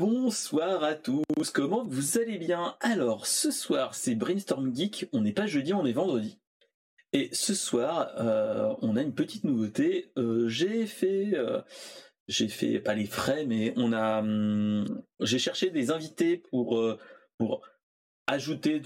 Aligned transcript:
bonsoir 0.00 0.82
à 0.82 0.94
tous, 0.94 1.50
comment 1.52 1.84
vous 1.84 2.16
allez 2.16 2.38
bien? 2.38 2.74
Alors 2.80 3.26
ce 3.26 3.50
soir 3.50 3.94
c'est 3.94 4.14
Brainstorm 4.14 4.74
Geek, 4.74 5.10
on 5.12 5.20
n'est 5.20 5.34
pas 5.34 5.46
jeudi, 5.46 5.74
on 5.74 5.84
est 5.84 5.92
vendredi. 5.92 6.38
Et 7.12 7.28
ce 7.32 7.52
soir 7.52 8.10
euh, 8.16 8.74
on 8.80 8.96
a 8.96 9.02
une 9.02 9.12
petite 9.12 9.44
nouveauté, 9.44 10.10
euh, 10.16 10.48
j'ai 10.48 10.86
fait... 10.86 11.32
Euh, 11.34 11.60
j'ai 12.28 12.48
fait 12.48 12.78
pas 12.78 12.94
les 12.94 13.04
frais 13.04 13.44
mais 13.44 13.74
on 13.76 13.92
a 13.92 14.20
hum, 14.20 15.02
j'ai 15.20 15.38
cherché 15.38 15.68
des 15.68 15.90
invités 15.90 16.38
pour 16.50 16.80
ajouter 18.26 18.80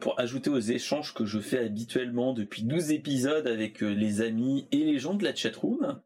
pour 0.00 0.18
ajouter 0.18 0.50
aux 0.50 0.58
échanges 0.58 1.14
que 1.14 1.24
je 1.24 1.38
fais 1.38 1.58
habituellement 1.58 2.32
depuis 2.32 2.64
12 2.64 2.90
épisodes 2.90 3.46
avec 3.46 3.80
les 3.80 4.22
amis 4.22 4.66
et 4.72 4.78
les 4.78 4.98
gens 4.98 5.14
de 5.14 5.22
la 5.22 5.34
chatroom. 5.34 6.00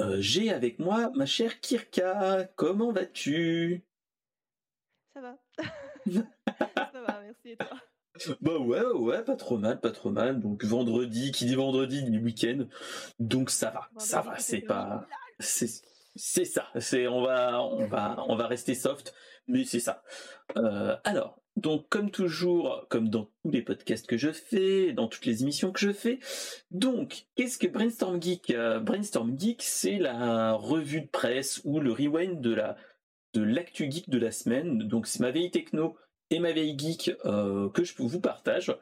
Euh, 0.00 0.16
j'ai 0.20 0.52
avec 0.52 0.78
moi 0.78 1.10
ma 1.14 1.26
chère 1.26 1.60
Kirka. 1.60 2.48
Comment 2.56 2.92
vas-tu? 2.92 3.84
Ça 5.14 5.20
va. 5.20 5.38
Ça 6.92 7.00
va, 7.00 7.20
merci 7.22 7.50
et 7.50 7.56
toi? 7.56 7.78
Bah 8.40 8.58
ouais, 8.58 8.84
ouais, 8.84 9.24
pas 9.24 9.36
trop 9.36 9.56
mal, 9.58 9.80
pas 9.80 9.90
trop 9.90 10.10
mal. 10.10 10.40
Donc 10.40 10.64
vendredi, 10.64 11.32
qui 11.32 11.46
dit 11.46 11.54
vendredi 11.54 12.02
dit 12.02 12.18
week-end. 12.18 12.66
Donc 13.18 13.50
ça 13.50 13.70
va, 13.70 13.88
ça 13.98 14.20
va, 14.20 14.38
c'est 14.38 14.60
pas, 14.60 15.06
c'est, 15.38 15.68
c'est 16.14 16.44
ça. 16.44 16.68
C'est, 16.78 17.06
on 17.06 17.22
va, 17.22 17.62
on 17.62 17.86
va, 17.86 18.24
on 18.28 18.36
va 18.36 18.46
rester 18.46 18.74
soft, 18.74 19.14
mais 19.46 19.64
c'est 19.64 19.80
ça. 19.80 20.02
Euh, 20.56 20.96
alors, 21.04 21.41
donc, 21.56 21.88
comme 21.90 22.10
toujours, 22.10 22.86
comme 22.88 23.08
dans 23.08 23.28
tous 23.42 23.50
les 23.50 23.62
podcasts 23.62 24.06
que 24.06 24.16
je 24.16 24.30
fais, 24.30 24.92
dans 24.92 25.06
toutes 25.06 25.26
les 25.26 25.42
émissions 25.42 25.70
que 25.70 25.80
je 25.80 25.92
fais, 25.92 26.18
donc, 26.70 27.26
qu'est-ce 27.34 27.58
que 27.58 27.66
Brainstorm 27.66 28.22
Geek 28.22 28.50
euh, 28.50 28.80
Brainstorm 28.80 29.38
Geek, 29.38 29.62
c'est 29.62 29.98
la 29.98 30.54
revue 30.54 31.02
de 31.02 31.08
presse 31.08 31.60
ou 31.64 31.80
le 31.80 31.92
rewind 31.92 32.40
de 32.40 32.54
la 32.54 32.76
de 33.34 33.42
l'actu 33.42 33.90
geek 33.90 34.10
de 34.10 34.18
la 34.18 34.30
semaine. 34.30 34.78
Donc, 34.78 35.06
c'est 35.06 35.20
ma 35.20 35.30
veille 35.30 35.50
techno 35.50 35.96
et 36.30 36.38
ma 36.38 36.52
veille 36.52 36.76
geek 36.78 37.12
euh, 37.24 37.68
que 37.70 37.84
je 37.84 37.94
vous 37.96 38.20
partage 38.20 38.74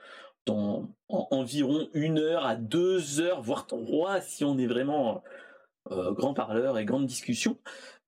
dans 0.47 0.89
environ 1.09 1.89
une 1.93 2.19
heure 2.19 2.47
à 2.47 2.57
deux 2.57 3.21
heures, 3.21 3.43
voire 3.43 3.67
trois 3.67 4.21
si 4.21 4.45
on 4.45 4.59
est 4.59 4.67
vraiment 4.67 5.23
euh, 5.91 6.13
grand 6.13 6.35
parleur 6.35 6.79
et 6.79 6.85
grande 6.85 7.07
discussion. 7.07 7.59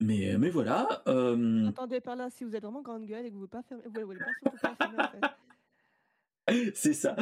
Mais, 0.01 0.37
mais 0.39 0.51
voilà. 0.51 1.03
Euh... 1.07 1.69
Attendez 1.69 2.01
par 2.01 2.17
là 2.17 2.29
si 2.31 2.45
vous 2.45 2.55
êtes 2.57 2.63
vraiment 2.63 2.83
grande 2.83 3.07
gueule 3.07 3.27
et 3.27 3.31
que 3.31 3.35
vous 3.35 3.47
ne 3.47 3.47
voulez 3.47 3.51
pas 3.51 3.63
faire. 3.63 3.79
Vous 3.85 4.07
voulez 4.07 4.19
pas, 4.61 4.75
pas 4.75 5.37
C'est 6.75 6.95
ça. 6.95 7.17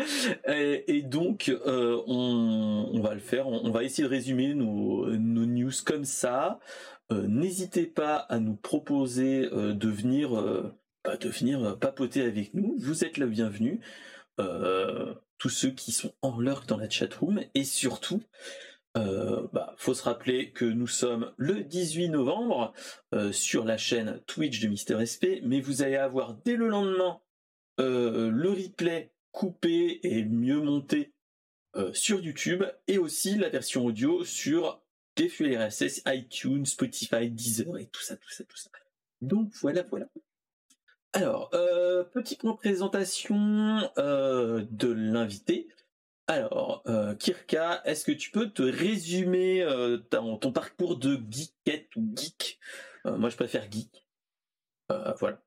Et, 0.47 1.03
donc, 1.03 1.49
euh, 1.49 2.03
on, 2.07 2.91
on, 2.93 3.01
va 3.01 3.15
le 3.15 3.21
faire. 3.21 3.49
On, 3.49 3.71
va 3.71 3.85
essayer 3.85 4.05
de 4.05 4.09
résumer 4.09 4.55
nos, 4.55 5.07
nos 5.11 5.47
news 5.47 5.73
comme 5.85 6.05
ça. 6.05 6.59
Euh, 7.13 7.27
n'hésitez 7.27 7.87
pas 7.87 8.17
à 8.17 8.39
nous 8.39 8.57
proposer 8.57 9.49
euh, 9.53 9.75
de 9.75 9.89
venir, 9.89 10.31
bah, 11.05 11.17
de 11.17 11.29
venir 11.29 11.79
papoter 11.79 12.23
avec 12.23 12.55
nous. 12.55 12.77
Vous 12.79 13.05
êtes 13.05 13.19
la 13.19 13.27
bienvenue. 13.27 13.81
tous 15.39 15.49
ceux 15.49 15.71
qui 15.71 15.93
sont 15.93 16.13
en 16.23 16.39
lurk 16.39 16.67
dans 16.67 16.79
la 16.79 16.89
chatroom. 16.89 17.43
Et 17.55 17.65
surtout, 17.65 18.23
euh, 18.97 19.47
bah, 19.53 19.75
faut 19.77 19.95
se 19.95 20.03
rappeler 20.03 20.51
que 20.51 20.65
nous 20.65 20.89
sommes 20.89 21.33
le 21.37 21.63
18 21.63 22.09
novembre 22.09 22.73
euh, 23.15 23.31
sur 23.31 23.65
la 23.65 23.77
chaîne 23.77 24.21
Twitch 24.27 24.61
de 24.61 24.67
Mister 24.67 25.07
SP, 25.07 25.45
mais 25.45 25.61
vous 25.61 25.83
allez 25.83 25.97
avoir 25.97 26.35
dès 26.35 26.57
le 26.57 26.69
lendemain 26.69 27.21
euh, 27.79 28.31
le 28.31 28.51
replay 28.51 29.13
coupé 29.31 30.01
et 30.03 30.25
mieux 30.25 30.61
monté 30.61 31.13
sur 31.93 32.19
YouTube 32.19 32.65
et 32.89 32.99
aussi 32.99 33.37
la 33.37 33.49
version 33.49 33.87
audio 33.87 34.25
sur 34.25 34.83
des 35.15 35.29
RSS, 35.29 36.03
iTunes, 36.07 36.67
Spotify, 36.67 37.31
Deezer 37.31 37.79
et 37.79 37.87
tout 37.87 38.03
ça, 38.03 38.17
tout 38.17 38.29
ça, 38.29 38.43
tout 38.43 38.57
ça. 38.57 38.71
Donc 39.21 39.53
voilà, 39.61 39.85
voilà. 39.85 40.09
Alors, 41.13 41.51
petit 42.13 42.35
point 42.35 42.55
présentation 42.55 43.89
de 43.97 44.89
l'invité. 44.89 45.69
Alors, 46.27 46.83
euh, 46.87 47.15
Kirka, 47.17 47.83
est-ce 47.85 48.05
que 48.05 48.13
tu 48.13 48.31
peux 48.31 48.51
te 48.51 48.63
résumer 48.63 49.63
euh, 49.63 49.99
ton, 49.99 50.53
parcours 50.53 50.97
de 50.97 51.21
geekette 51.31 51.95
ou 51.97 52.13
geek? 52.15 52.61
Euh, 53.07 53.17
Moi, 53.17 53.31
je 53.31 53.37
préfère 53.37 53.71
geek. 53.71 54.07
voilà. 54.89 55.43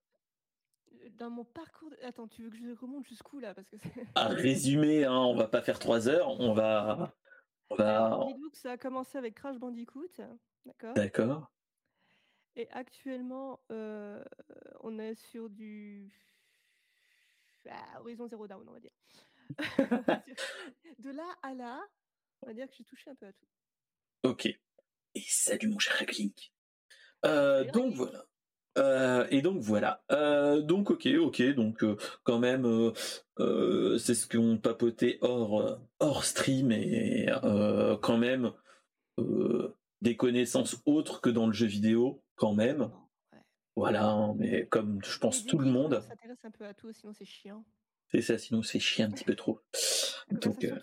Dans 1.18 1.30
mon 1.30 1.46
parcours, 1.46 1.92
attends, 2.04 2.28
tu 2.28 2.44
veux 2.44 2.50
que 2.50 2.58
je 2.58 2.72
remonte 2.80 3.08
jusqu'où 3.08 3.40
là? 3.40 3.54
Parce 3.54 3.70
que 3.70 3.78
à 4.16 4.28
résumer, 4.28 5.06
hein, 5.06 5.20
on 5.20 5.36
va 5.36 5.48
pas 5.48 5.62
faire 5.62 5.80
trois 5.80 6.10
heures, 6.10 6.28
on 6.42 6.54
va, 6.54 7.14
on 7.70 7.76
va. 7.76 8.20
ça 8.52 8.72
a 8.72 8.78
commencé 8.78 9.18
avec 9.18 9.36
Crash 9.36 9.58
Bandicoot, 9.58 10.10
d'accord? 10.66 10.94
D'accord. 10.96 11.52
Et 12.56 12.68
actuellement, 12.72 13.62
on 13.70 15.00
est 15.00 15.16
sur 15.16 15.50
du 15.50 16.12
ah, 17.70 18.00
Horizon 18.02 18.28
Zero 18.28 18.48
Dawn, 18.48 18.68
on 18.68 18.74
va 18.74 18.80
dire. 18.80 18.92
de 21.00 21.12
là 21.12 21.36
à 21.42 21.54
là, 21.54 21.82
on 22.42 22.48
va 22.48 22.54
dire 22.54 22.68
que 22.68 22.76
j'ai 22.78 22.84
touché 22.84 23.10
un 23.10 23.16
peu 23.16 23.28
à 23.28 23.34
tout. 23.34 23.46
Ok. 24.24 24.46
Et 24.46 25.24
salut 25.28 25.70
mon 25.70 25.80
cher 25.80 26.06
Clink. 26.06 26.54
Euh, 27.26 27.64
donc 27.72 27.94
voilà. 27.96 28.26
Euh, 28.78 29.28
et 29.30 29.42
donc 29.42 29.62
voilà. 29.62 30.04
Euh, 30.12 30.62
donc 30.62 30.90
ok, 30.92 31.08
ok. 31.20 31.42
Donc 31.54 31.86
quand 32.24 32.40
même, 32.40 32.94
c'est 33.38 34.16
ce 34.16 34.28
qu'on 34.28 34.58
papotait 34.58 35.20
hors 35.22 35.80
hors 36.00 36.26
stream 36.26 36.72
et 36.72 37.28
quand 38.02 38.18
même 38.18 38.52
des 40.02 40.18
connaissances 40.18 40.82
autres 40.86 41.22
que 41.22 41.30
dans 41.30 41.48
le 41.48 41.54
jeu 41.54 41.68
vidéo 41.68 42.24
quand 42.36 42.54
même. 42.54 42.92
Voilà, 43.76 44.06
hein, 44.06 44.36
mais 44.38 44.68
comme 44.68 45.00
je 45.04 45.18
pense 45.18 45.46
tout 45.46 45.58
le 45.58 45.66
monde. 45.66 45.96
Ça 45.96 46.10
s'intéresse 46.10 46.46
un 46.46 46.52
peu 46.52 46.66
à 46.66 46.74
tout, 46.74 46.92
sinon 46.94 47.14
c'est 47.14 47.26
chiant. 47.26 47.64
C'est 48.14 48.22
ça, 48.22 48.38
sinon 48.38 48.62
c'est 48.62 48.80
chiant 48.80 49.08
un 49.08 49.12
petit 49.12 49.24
peu 49.24 49.36
trop. 49.36 49.60
Donc, 50.30 50.64
euh, 50.64 50.78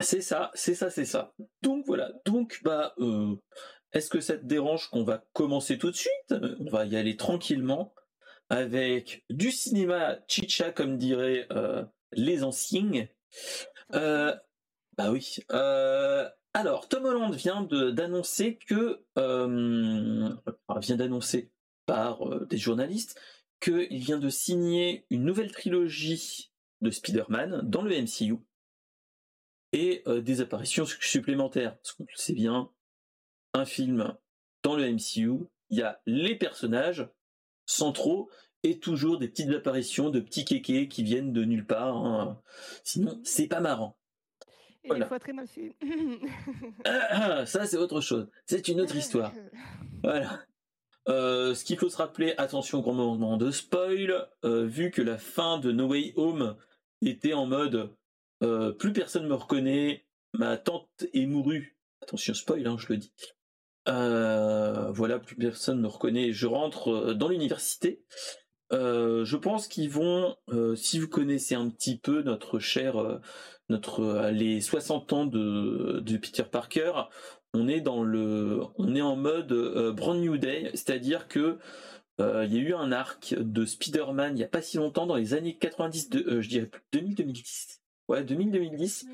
c'est 0.00 0.20
ça, 0.20 0.50
c'est 0.54 0.74
ça, 0.74 0.90
c'est 0.90 1.06
ça. 1.06 1.32
Donc 1.62 1.86
voilà. 1.86 2.12
Donc 2.26 2.60
bah, 2.62 2.94
euh, 2.98 3.34
est-ce 3.92 4.10
que 4.10 4.20
ça 4.20 4.36
te 4.36 4.44
dérange 4.44 4.88
qu'on 4.90 5.04
va 5.04 5.24
commencer 5.32 5.78
tout 5.78 5.90
de 5.90 5.96
suite? 5.96 6.34
On 6.60 6.68
va 6.70 6.84
y 6.84 6.96
aller 6.96 7.16
tranquillement 7.16 7.94
avec 8.50 9.24
du 9.30 9.50
cinéma 9.50 10.18
chicha, 10.28 10.70
comme 10.70 10.98
diraient 10.98 11.46
euh, 11.50 11.82
les 12.12 12.44
anciens. 12.44 13.08
bah 13.90 15.10
oui. 15.10 15.38
alors, 16.52 16.88
Tom 16.88 17.06
Holland 17.06 17.34
vient 17.34 17.62
d'annoncer 17.62 18.58
que 18.58 19.02
vient 19.16 20.96
d'annoncer 20.96 21.50
par 21.86 22.46
des 22.46 22.58
journalistes 22.58 23.18
qu'il 23.60 23.98
vient 23.98 24.18
de 24.18 24.28
signer 24.28 25.06
une 25.10 25.24
nouvelle 25.24 25.52
trilogie 25.52 26.52
de 26.80 26.90
Spider-Man 26.90 27.62
dans 27.64 27.82
le 27.82 28.02
MCU 28.02 28.36
et 29.72 30.02
euh, 30.06 30.20
des 30.20 30.40
apparitions 30.40 30.84
supplémentaires. 30.86 31.76
Parce 31.78 31.92
qu'on 31.92 32.06
sait 32.14 32.34
bien, 32.34 32.70
un 33.54 33.64
film 33.64 34.14
dans 34.62 34.76
le 34.76 34.90
MCU, 34.90 35.46
il 35.70 35.78
y 35.78 35.82
a 35.82 36.00
les 36.06 36.36
personnages 36.36 37.08
centraux 37.66 38.30
et 38.62 38.78
toujours 38.78 39.18
des 39.18 39.28
petites 39.28 39.50
apparitions 39.50 40.10
de 40.10 40.20
petits 40.20 40.44
kékés 40.44 40.88
qui 40.88 41.02
viennent 41.02 41.32
de 41.32 41.44
nulle 41.44 41.66
part. 41.66 41.96
Hein. 41.96 42.40
Sinon, 42.84 43.20
c'est 43.24 43.48
pas 43.48 43.60
marrant. 43.60 43.96
Et 44.84 44.88
voilà. 44.88 45.06
fois 45.06 45.18
très 45.18 45.32
mal 45.32 45.46
ah, 46.84 47.06
ah, 47.10 47.46
ça, 47.46 47.66
c'est 47.66 47.76
autre 47.76 48.00
chose. 48.00 48.28
C'est 48.46 48.68
une 48.68 48.80
autre 48.80 48.96
histoire. 48.96 49.32
Voilà. 50.02 50.40
Euh, 51.08 51.54
ce 51.54 51.64
qu'il 51.64 51.78
faut 51.78 51.88
se 51.88 51.96
rappeler, 51.96 52.34
attention 52.36 52.80
grand 52.80 52.92
moment 52.92 53.36
de 53.36 53.50
spoil, 53.50 54.28
euh, 54.44 54.66
vu 54.66 54.90
que 54.90 55.02
la 55.02 55.18
fin 55.18 55.58
de 55.58 55.70
No 55.70 55.86
Way 55.86 56.14
Home 56.16 56.56
était 57.00 57.32
en 57.32 57.46
mode 57.46 57.94
euh, 58.42 58.72
plus 58.72 58.92
personne 58.92 59.26
me 59.28 59.34
reconnaît, 59.34 60.04
ma 60.32 60.56
tante 60.56 60.88
est 61.12 61.26
mourue. 61.26 61.78
Attention 62.02 62.34
spoil, 62.34 62.66
hein, 62.66 62.76
je 62.78 62.88
le 62.88 62.96
dis. 62.96 63.12
voilà, 63.86 65.18
plus 65.18 65.36
personne 65.36 65.80
me 65.80 65.88
reconnaît. 65.88 66.32
Je 66.32 66.46
rentre 66.46 67.14
dans 67.14 67.28
l'université. 67.28 68.02
je 68.70 69.36
pense 69.36 69.68
qu'ils 69.68 69.90
vont, 69.90 70.36
si 70.74 70.98
vous 70.98 71.08
connaissez 71.08 71.54
un 71.54 71.70
petit 71.70 71.98
peu 71.98 72.22
notre 72.22 72.58
cher, 72.58 73.20
notre 73.68 74.30
les 74.30 74.60
60 74.60 75.12
ans 75.12 75.26
de 75.26 76.16
Peter 76.18 76.44
Parker, 76.44 76.92
on 77.56 77.68
est 77.68 77.80
dans 77.80 78.02
le, 78.02 78.60
on 78.76 78.94
est 78.94 79.00
en 79.00 79.16
mode 79.16 79.52
euh, 79.52 79.92
brand 79.92 80.18
new 80.18 80.36
day, 80.36 80.70
c'est-à-dire 80.74 81.28
que 81.28 81.58
euh, 82.20 82.44
il 82.46 82.54
y 82.54 82.58
a 82.58 82.60
eu 82.60 82.74
un 82.74 82.92
arc 82.92 83.34
de 83.38 83.64
Spider-Man 83.64 84.36
il 84.36 84.40
y 84.40 84.44
a 84.44 84.48
pas 84.48 84.62
si 84.62 84.78
longtemps 84.78 85.06
dans 85.06 85.16
les 85.16 85.34
années 85.34 85.56
90, 85.56 86.10
de, 86.10 86.18
euh, 86.28 86.42
je 86.42 86.48
dirais 86.48 86.70
2000 86.92 87.14
2010, 87.14 87.80
ouais 88.08 88.24
2000 88.24 88.50
2010, 88.50 89.06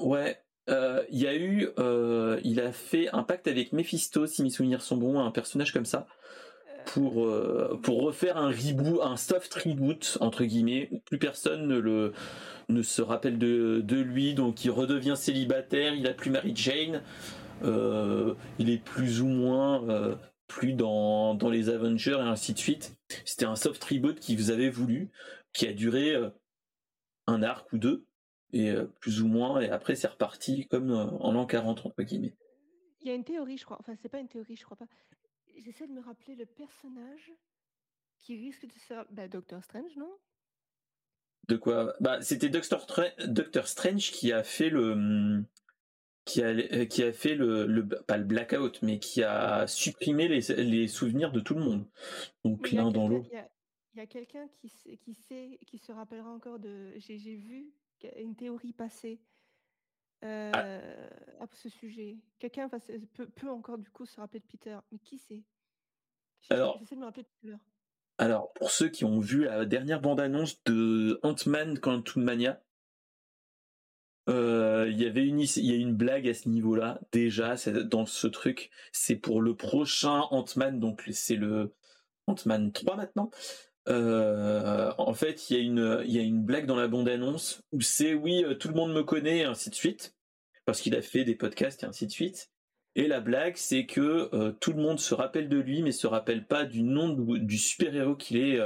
ouais. 0.00 0.38
il 0.68 1.18
y 1.18 1.26
a 1.26 1.34
eu, 1.34 1.68
il 2.44 2.60
a 2.60 2.72
fait 2.72 3.08
un 3.10 3.22
pacte 3.22 3.48
avec 3.48 3.72
Mephisto, 3.72 4.26
si 4.26 4.42
mes 4.42 4.50
souvenirs 4.50 4.82
sont 4.82 4.96
bons, 4.96 5.20
un 5.20 5.30
personnage 5.30 5.72
comme 5.72 5.86
ça, 5.86 6.06
pour 6.86 7.28
pour 7.82 8.02
refaire 8.02 8.36
un 8.36 8.50
reboot, 8.50 9.00
un 9.02 9.16
soft 9.16 9.54
reboot 9.54 10.18
entre 10.20 10.44
guillemets. 10.44 10.90
Plus 11.04 11.18
personne 11.18 11.66
ne 11.66 11.78
le 11.78 12.12
ne 12.68 12.82
se 12.82 13.02
rappelle 13.02 13.38
de, 13.38 13.80
de 13.84 13.96
lui, 13.96 14.34
donc 14.34 14.64
il 14.64 14.70
redevient 14.70 15.14
célibataire, 15.16 15.94
il 15.94 16.06
a 16.06 16.14
plus 16.14 16.30
Mary 16.30 16.52
Jane. 16.54 17.02
Euh, 17.62 18.34
il 18.58 18.70
est 18.70 18.82
plus 18.82 19.20
ou 19.20 19.26
moins 19.26 19.88
euh, 19.88 20.16
plus 20.46 20.74
dans, 20.74 21.34
dans 21.34 21.48
les 21.48 21.68
Avengers 21.68 22.18
et 22.18 22.28
ainsi 22.28 22.52
de 22.52 22.58
suite. 22.58 22.96
C'était 23.24 23.46
un 23.46 23.56
soft 23.56 23.82
reboot 23.84 24.20
qui 24.20 24.36
vous 24.36 24.50
avez 24.50 24.70
voulu, 24.70 25.10
qui 25.52 25.66
a 25.66 25.72
duré 25.72 26.14
un 27.26 27.42
arc 27.42 27.72
ou 27.72 27.78
deux, 27.78 28.04
et 28.52 28.72
plus 29.00 29.22
ou 29.22 29.26
moins, 29.26 29.60
et 29.60 29.70
après 29.70 29.96
c'est 29.96 30.06
reparti 30.06 30.68
comme 30.68 30.92
en 30.92 31.32
l'an 31.32 31.46
40 31.46 31.86
entre 31.86 32.02
guillemets. 32.02 32.36
Il 33.06 33.08
y 33.08 33.12
a 33.12 33.14
une 33.14 33.24
théorie, 33.24 33.56
je 33.56 33.64
crois. 33.64 33.76
Enfin, 33.78 33.94
c'est 34.02 34.08
pas 34.08 34.18
une 34.18 34.28
théorie, 34.28 34.56
je 34.56 34.64
crois 34.64 34.76
pas. 34.76 34.88
J'essaie 35.58 35.86
de 35.86 35.92
me 35.92 36.00
rappeler 36.00 36.34
le 36.34 36.44
personnage 36.44 37.32
qui 38.18 38.36
risque 38.36 38.66
de 38.66 38.72
faire. 38.72 39.06
Bah, 39.10 39.28
Doctor 39.28 39.62
Strange, 39.62 39.96
non? 39.96 40.12
De 41.48 41.56
quoi? 41.56 41.94
Bah, 42.00 42.20
c'était 42.20 42.48
Doctor, 42.48 42.84
Doctor 43.26 43.68
Strange 43.68 44.10
qui 44.10 44.32
a 44.32 44.42
fait 44.42 44.70
le. 44.70 45.44
Qui 46.26 46.42
a, 46.42 46.48
euh, 46.48 46.84
qui 46.86 47.04
a 47.04 47.12
fait 47.12 47.36
le, 47.36 47.66
le, 47.66 47.86
pas 47.86 48.16
le 48.16 48.24
blackout, 48.24 48.82
mais 48.82 48.98
qui 48.98 49.22
a 49.22 49.66
supprimé 49.68 50.26
les, 50.26 50.40
les 50.56 50.88
souvenirs 50.88 51.30
de 51.30 51.38
tout 51.38 51.54
le 51.54 51.62
monde. 51.62 51.86
Donc 52.44 52.72
l'un 52.72 52.90
dans 52.90 53.08
l'autre. 53.08 53.28
Il 53.32 53.98
y 53.98 54.02
a, 54.02 54.06
quelqu'un 54.06 54.48
qui, 54.60 54.68
qui 54.98 55.14
sait, 55.14 55.58
qui 55.66 55.78
se 55.78 55.92
rappellera 55.92 56.28
encore 56.30 56.58
de. 56.58 56.92
J'ai 56.96 57.36
vu 57.36 57.72
une 58.18 58.34
théorie 58.34 58.72
passer 58.72 59.20
euh, 60.24 60.50
ah. 60.52 61.44
à 61.44 61.46
ce 61.52 61.68
sujet. 61.68 62.18
Quelqu'un 62.38 62.68
peut, 63.14 63.26
peut, 63.28 63.48
encore 63.48 63.78
du 63.78 63.90
coup 63.90 64.06
se 64.06 64.20
rappeler 64.20 64.40
de 64.40 64.46
Peter, 64.46 64.78
mais 64.90 64.98
qui 64.98 65.18
c'est 65.18 65.44
Alors. 66.50 66.78
J'essaie 66.80 66.96
de 66.96 67.00
me 67.00 67.06
rappeler 67.06 67.26
de 67.42 67.50
l'heure. 67.50 67.64
Alors, 68.18 68.52
pour 68.54 68.70
ceux 68.70 68.88
qui 68.88 69.04
ont 69.04 69.20
vu 69.20 69.44
la 69.44 69.66
dernière 69.66 70.00
bande-annonce 70.00 70.62
de 70.64 71.20
Ant-Man 71.22 71.78
Quantum 71.78 72.24
Euh, 74.28 74.88
il 74.90 75.00
y 75.00 75.06
avait 75.06 75.24
une, 75.24 75.40
a 75.40 75.74
une 75.74 75.94
blague 75.94 76.28
à 76.28 76.34
ce 76.34 76.48
niveau-là 76.48 77.00
déjà 77.12 77.54
dans 77.84 78.06
ce 78.06 78.26
truc. 78.26 78.70
C'est 78.92 79.16
pour 79.16 79.40
le 79.40 79.54
prochain 79.54 80.22
Ant-Man, 80.30 80.80
donc 80.80 81.02
c'est 81.12 81.36
le 81.36 81.74
Ant-Man 82.26 82.72
3 82.72 82.96
maintenant. 82.96 83.30
Euh, 83.88 84.92
en 84.98 85.14
fait, 85.14 85.48
il 85.50 85.56
y 85.56 86.18
a 86.18 86.22
une, 86.22 86.42
blague 86.44 86.66
dans 86.66 86.76
la 86.76 86.88
bande-annonce 86.88 87.62
où 87.70 87.80
c'est 87.80 88.14
oui, 88.14 88.44
euh, 88.44 88.54
tout 88.54 88.68
le 88.68 88.74
monde 88.74 88.92
me 88.92 89.04
connaît 89.04 89.38
et 89.38 89.44
ainsi 89.44 89.70
de 89.70 89.76
suite, 89.76 90.16
parce 90.64 90.80
qu'il 90.80 90.96
a 90.96 91.02
fait 91.02 91.24
des 91.24 91.36
podcasts 91.36 91.84
et 91.84 91.86
ainsi 91.86 92.06
de 92.06 92.12
suite. 92.12 92.50
Et 92.96 93.06
la 93.06 93.20
blague, 93.20 93.56
c'est 93.56 93.84
que 93.84 94.52
tout 94.58 94.72
le 94.72 94.82
monde 94.82 94.98
se 94.98 95.12
rappelle 95.12 95.50
de 95.50 95.58
lui, 95.58 95.82
mais 95.82 95.92
se 95.92 96.06
rappelle 96.06 96.46
pas 96.46 96.64
du 96.64 96.82
nom 96.82 97.10
du 97.10 97.58
super-héros 97.58 98.16
qu'il 98.16 98.38
est, 98.38 98.58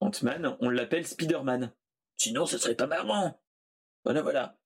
Ant-Man. 0.00 0.56
On 0.58 0.68
l'appelle 0.68 1.06
Spider-Man. 1.06 1.72
Sinon, 2.16 2.44
ce 2.44 2.58
serait 2.58 2.74
pas 2.74 2.88
marrant. 2.88 3.40
Voilà, 4.04 4.22
voilà. 4.22 4.58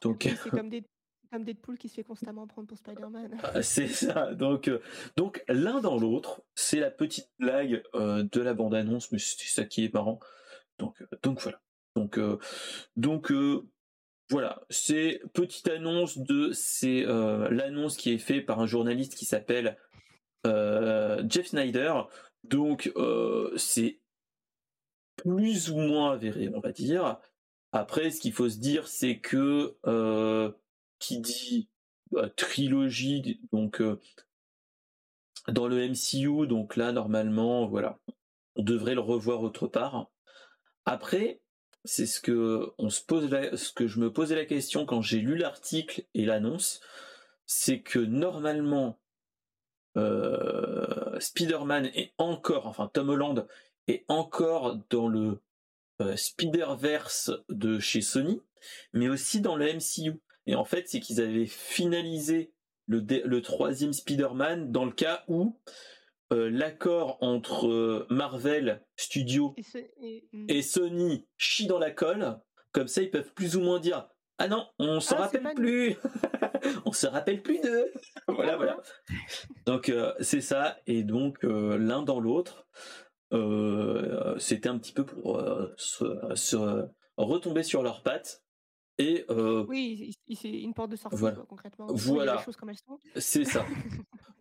Donc, 0.00 0.28
c'est 0.42 0.50
comme 0.50 0.68
des 0.68 0.84
comme 1.30 1.44
Deadpool 1.44 1.78
qui 1.78 1.88
se 1.88 1.94
fait 1.94 2.04
constamment 2.04 2.46
prendre 2.46 2.66
pour 2.66 2.78
Spider-Man. 2.78 3.38
Ah, 3.42 3.62
c'est 3.62 3.88
ça. 3.88 4.34
Donc, 4.34 4.68
euh, 4.68 4.80
donc 5.16 5.44
l'un 5.48 5.80
dans 5.80 5.96
l'autre, 5.96 6.42
c'est 6.54 6.80
la 6.80 6.90
petite 6.90 7.30
blague 7.38 7.82
euh, 7.94 8.24
de 8.30 8.40
la 8.40 8.54
bande-annonce, 8.54 9.12
mais 9.12 9.18
c'est 9.18 9.46
ça 9.46 9.64
qui 9.64 9.84
est 9.84 9.94
marrant. 9.94 10.18
Donc, 10.78 11.00
euh, 11.02 11.06
donc 11.22 11.40
voilà. 11.40 11.60
Donc, 11.96 12.20
donc 12.96 13.32
voilà, 14.30 14.62
c'est 14.70 15.20
petite 15.32 15.66
annonce 15.68 16.18
de 16.18 16.52
c'est 16.52 17.02
l'annonce 17.02 17.96
qui 17.96 18.12
est 18.12 18.18
faite 18.18 18.46
par 18.46 18.60
un 18.60 18.66
journaliste 18.66 19.16
qui 19.16 19.24
s'appelle 19.24 19.76
Jeff 20.44 21.48
Snyder. 21.48 21.94
Donc 22.44 22.92
c'est 23.56 23.98
plus 25.16 25.70
ou 25.70 25.78
moins 25.78 26.12
avéré, 26.12 26.48
on 26.54 26.60
va 26.60 26.70
dire. 26.70 27.18
Après, 27.72 28.10
ce 28.10 28.20
qu'il 28.20 28.32
faut 28.32 28.48
se 28.48 28.58
dire, 28.58 28.88
c'est 28.88 29.18
que 29.18 29.76
euh, 29.86 30.50
qui 30.98 31.20
dit 31.20 31.68
bah, 32.10 32.28
trilogie, 32.28 33.40
donc 33.52 33.80
euh, 33.80 34.00
dans 35.48 35.68
le 35.68 35.88
MCU, 35.88 36.46
donc 36.46 36.76
là 36.76 36.92
normalement, 36.92 37.66
voilà, 37.66 37.98
on 38.56 38.62
devrait 38.62 38.94
le 38.94 39.00
revoir 39.00 39.42
autre 39.42 39.66
part. 39.66 40.10
Après, 40.84 41.40
c'est 41.84 42.06
ce 42.06 42.20
que 42.20 42.72
on 42.78 42.90
se 42.90 43.02
pose, 43.02 43.30
ce 43.56 43.72
que 43.72 43.86
je 43.86 44.00
me 44.00 44.12
posais 44.12 44.34
la 44.34 44.44
question 44.44 44.84
quand 44.86 45.02
j'ai 45.02 45.20
lu 45.20 45.36
l'article 45.36 46.04
et 46.14 46.24
l'annonce, 46.24 46.80
c'est 47.46 47.80
que 47.80 47.98
normalement 47.98 48.98
euh, 49.96 51.18
Spider-Man 51.20 51.86
est 51.94 52.12
encore, 52.18 52.66
enfin 52.66 52.90
Tom 52.92 53.10
Holland 53.10 53.46
est 53.88 54.04
encore 54.08 54.76
dans 54.90 55.08
le 55.08 55.40
Spider-Verse 56.16 57.32
de 57.48 57.78
chez 57.78 58.00
Sony, 58.00 58.40
mais 58.92 59.08
aussi 59.08 59.40
dans 59.40 59.56
le 59.56 59.72
MCU. 59.72 60.20
Et 60.46 60.54
en 60.54 60.64
fait, 60.64 60.88
c'est 60.88 61.00
qu'ils 61.00 61.20
avaient 61.20 61.46
finalisé 61.46 62.52
le, 62.86 63.04
le 63.24 63.42
troisième 63.42 63.92
Spider-Man 63.92 64.72
dans 64.72 64.84
le 64.84 64.92
cas 64.92 65.24
où 65.28 65.58
euh, 66.32 66.48
l'accord 66.48 67.18
entre 67.22 67.66
euh, 67.66 68.06
Marvel 68.08 68.84
Studios 68.96 69.56
hmm. 69.56 70.46
et, 70.48 70.62
Sony 70.62 71.26
chie 71.36 71.66
dans 71.66 71.80
la 71.80 71.90
colle. 71.90 72.38
Comme 72.70 72.86
ça, 72.86 73.02
ils 73.02 73.10
peuvent 73.10 73.32
plus 73.34 73.56
ou 73.56 73.60
moins 73.60 73.80
dire 73.80 74.08
Ah 74.38 74.46
non, 74.46 74.68
on 74.78 75.00
se 75.00 75.12
ah, 75.14 75.22
rappelle 75.22 75.54
plus 75.54 75.96
On 76.84 76.92
se 76.92 77.08
rappelle 77.08 77.42
plus 77.42 77.60
d'eux 77.60 77.92
Voilà, 78.28 78.56
voilà. 78.56 78.80
Donc, 79.66 79.92
c'est 80.20 80.40
ça. 80.40 80.78
Et 80.86 81.02
donc, 81.02 81.42
l'un 81.42 82.02
dans 82.02 82.20
l'autre. 82.20 82.68
Euh, 83.32 84.36
c'était 84.38 84.68
un 84.68 84.78
petit 84.78 84.92
peu 84.92 85.04
pour 85.04 85.38
euh, 85.38 85.72
se, 85.76 86.88
retomber 87.16 87.62
sur 87.62 87.82
leurs 87.82 88.02
pattes. 88.02 88.42
Et, 88.98 89.24
euh, 89.30 89.64
oui, 89.68 90.12
c'est 90.34 90.50
une 90.50 90.74
porte 90.74 90.90
de 90.90 90.96
sortie, 90.96 91.16
concrètement. 91.48 91.86
Voilà. 91.88 92.44
C'est 93.16 93.44
ça. 93.44 93.64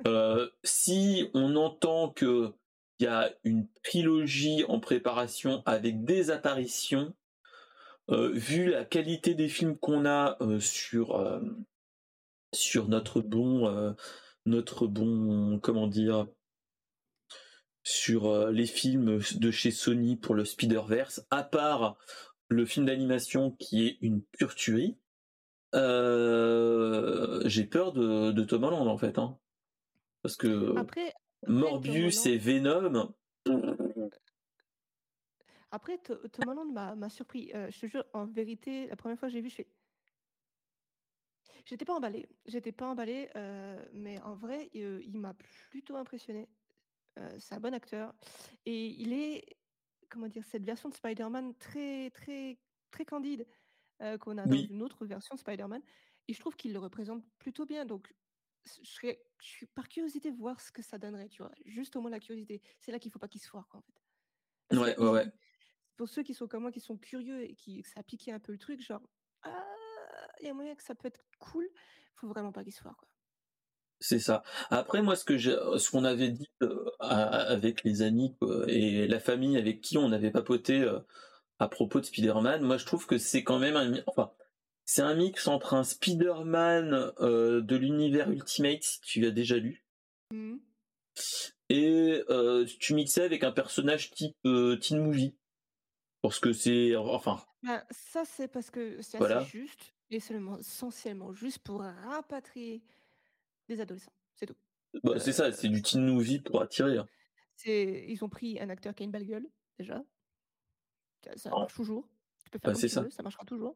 si 0.63 1.29
on 1.33 1.55
entend 1.55 2.09
que 2.09 2.53
il 2.99 3.05
y 3.05 3.07
a 3.07 3.31
une 3.45 3.65
trilogie 3.83 4.65
en 4.67 4.81
préparation 4.81 5.63
avec 5.65 6.03
des 6.03 6.31
apparitions, 6.31 7.15
vu 8.09 8.71
la 8.71 8.83
qualité 8.83 9.35
des 9.35 9.47
films 9.47 9.77
qu'on 9.77 10.05
a 10.05 10.37
sur 10.59 11.41
sur 12.51 12.89
notre 12.89 13.21
bon 13.21 13.95
notre 14.45 14.87
bon 14.87 15.59
comment 15.59 15.87
dire 15.87 16.27
sur 17.83 18.27
euh, 18.27 18.51
les 18.51 18.65
films 18.65 19.19
de 19.35 19.51
chez 19.51 19.71
Sony 19.71 20.15
pour 20.15 20.35
le 20.35 20.45
Spider-Verse, 20.45 21.25
à 21.29 21.43
part 21.43 21.97
le 22.47 22.65
film 22.65 22.85
d'animation 22.85 23.51
qui 23.51 23.87
est 23.87 23.97
une 24.01 24.21
pure 24.21 24.55
tuerie. 24.55 24.97
Euh, 25.75 27.41
j'ai 27.45 27.65
peur 27.65 27.93
de, 27.93 28.31
de, 28.31 28.43
Tom 28.43 28.63
Holland 28.63 28.87
en 28.87 28.97
fait, 28.97 29.19
hein. 29.19 29.37
parce 30.23 30.35
que 30.35 30.73
Morbius 31.47 32.25
et 32.25 32.37
Venom. 32.37 33.13
Après, 35.71 35.99
Tom 35.99 36.47
Holland 36.47 36.97
m'a 36.97 37.09
surpris. 37.09 37.51
Euh, 37.53 37.69
je 37.69 37.81
te 37.81 37.85
jure, 37.85 38.03
en 38.13 38.25
vérité, 38.25 38.87
la 38.87 38.95
première 38.95 39.19
fois 39.19 39.27
que 39.27 39.33
j'ai 39.33 39.41
vu, 39.41 39.49
je 39.49 39.55
fais. 39.55 39.67
J'étais 41.65 41.85
pas 41.85 41.93
emballée. 41.93 42.27
J'étais 42.47 42.71
pas 42.71 42.87
emballée, 42.87 43.29
mais 43.93 44.19
en 44.21 44.33
vrai, 44.33 44.71
il 44.73 45.19
m'a 45.19 45.35
plutôt 45.69 45.95
impressionné. 45.97 46.49
Euh, 47.19 47.37
c'est 47.39 47.55
un 47.55 47.59
bon 47.59 47.73
acteur. 47.73 48.13
Et 48.65 48.87
il 49.01 49.13
est, 49.13 49.45
comment 50.09 50.27
dire, 50.27 50.43
cette 50.45 50.63
version 50.63 50.89
de 50.89 50.93
Spider-Man 50.93 51.55
très, 51.57 52.09
très, 52.11 52.57
très 52.91 53.05
candide 53.05 53.47
euh, 54.01 54.17
qu'on 54.17 54.37
a 54.37 54.45
dans 54.45 54.55
une 54.55 54.81
autre 54.81 55.05
version 55.05 55.35
de 55.35 55.39
Spider-Man. 55.39 55.81
Et 56.27 56.33
je 56.33 56.39
trouve 56.39 56.55
qu'il 56.55 56.73
le 56.73 56.79
représente 56.79 57.23
plutôt 57.37 57.65
bien. 57.65 57.85
Donc, 57.85 58.13
je, 58.65 58.89
serais, 58.89 59.21
je 59.39 59.47
suis 59.47 59.65
par 59.65 59.89
curiosité 59.89 60.31
voir 60.31 60.61
ce 60.61 60.71
que 60.71 60.81
ça 60.81 60.97
donnerait, 60.97 61.29
tu 61.29 61.41
vois. 61.41 61.51
Juste 61.65 61.95
au 61.95 62.01
moins 62.01 62.11
la 62.11 62.19
curiosité. 62.19 62.61
C'est 62.79 62.91
là 62.91 62.99
qu'il 62.99 63.11
faut 63.11 63.19
pas 63.19 63.27
qu'il 63.27 63.41
se 63.41 63.47
foire, 63.47 63.67
quoi, 63.67 63.79
en 63.79 63.83
fait. 63.83 64.77
ouais, 64.77 64.97
ouais, 64.99 65.09
ouais. 65.09 65.31
Pour 65.97 66.07
ceux 66.07 66.23
qui 66.23 66.33
sont 66.33 66.47
comme 66.47 66.61
moi, 66.61 66.71
qui 66.71 66.79
sont 66.79 66.97
curieux 66.97 67.43
et 67.43 67.55
qui 67.55 67.83
ça 67.83 67.99
a 67.99 68.03
piqué 68.03 68.31
un 68.31 68.39
peu 68.39 68.53
le 68.53 68.57
truc, 68.57 68.81
genre, 68.81 69.01
ah, 69.41 69.65
il 70.39 70.45
y 70.45 70.49
a 70.49 70.53
moyen 70.53 70.75
que 70.75 70.83
ça 70.83 70.95
peut 70.95 71.07
être 71.07 71.25
cool, 71.39 71.67
faut 72.13 72.27
vraiment 72.27 72.53
pas 72.53 72.63
qu'il 72.63 72.73
se 72.73 72.81
foire, 72.81 72.95
quoi. 72.95 73.08
C'est 73.99 74.19
ça. 74.19 74.43
Après, 74.69 75.01
moi, 75.01 75.15
ce 75.15 75.25
que 75.25 75.37
j'ai, 75.37 75.55
ce 75.77 75.91
qu'on 75.91 76.05
avait 76.05 76.29
dit 76.29 76.49
euh, 76.63 76.89
avec 76.99 77.83
les 77.83 78.01
amis 78.01 78.35
et 78.67 79.07
la 79.07 79.19
famille 79.19 79.57
avec 79.57 79.81
qui 79.81 79.97
on 79.97 80.11
avait 80.13 80.31
papoté 80.31 80.79
euh, 80.79 80.99
à 81.59 81.67
propos 81.67 81.99
de 81.99 82.05
Spider-Man, 82.05 82.61
moi, 82.61 82.77
je 82.77 82.85
trouve 82.85 83.05
que 83.05 83.17
c'est 83.17 83.43
quand 83.43 83.59
même 83.59 83.75
un, 83.75 84.01
enfin, 84.07 84.31
c'est 84.85 85.01
un 85.01 85.15
mix 85.15 85.47
entre 85.47 85.73
un 85.73 85.83
Spider-Man 85.83 87.11
euh, 87.19 87.61
de 87.61 87.75
l'univers 87.75 88.31
Ultimate, 88.31 88.83
si 88.83 89.01
tu 89.01 89.25
as 89.25 89.31
déjà 89.31 89.57
lu, 89.57 89.85
mmh. 90.31 90.55
et 91.69 92.23
tu 92.79 92.93
mixais 92.93 93.23
avec 93.23 93.43
un 93.43 93.51
personnage 93.51 94.11
type 94.11 94.37
teen 94.79 95.03
movie, 95.03 95.35
parce 96.21 96.39
que 96.39 96.53
c'est, 96.53 96.95
enfin. 96.95 97.43
Bah, 97.63 97.83
ça, 97.91 98.23
c'est 98.23 98.47
parce 98.47 98.71
que 98.71 99.01
c'est 99.01 99.19
juste 99.51 99.93
et 100.11 100.19
seulement 100.19 100.57
essentiellement 100.57 101.33
juste 101.33 101.59
pour 101.59 101.81
rapatrier 101.81 102.81
des 103.69 103.79
adolescents, 103.79 104.13
c'est 104.35 104.45
tout. 104.45 104.57
Bah, 105.03 105.19
c'est 105.19 105.31
ça, 105.33 105.51
c'est 105.51 105.69
du 105.69 105.81
teen 105.81 106.05
movie 106.05 106.39
pour 106.39 106.61
attirer. 106.61 106.97
C'est, 107.55 108.05
ils 108.07 108.23
ont 108.23 108.29
pris 108.29 108.59
un 108.59 108.69
acteur 108.69 108.93
qui 108.95 109.03
a 109.03 109.05
une 109.05 109.11
belle 109.11 109.25
gueule, 109.25 109.47
déjà. 109.77 110.03
Ça 111.35 111.49
marche 111.49 111.73
toujours. 111.73 112.07
Tu 112.43 112.49
peux 112.49 112.59
faire 112.59 112.73
bah, 112.73 112.87
ça. 112.87 113.09
ça 113.09 113.23
marchera 113.23 113.45
toujours. 113.45 113.75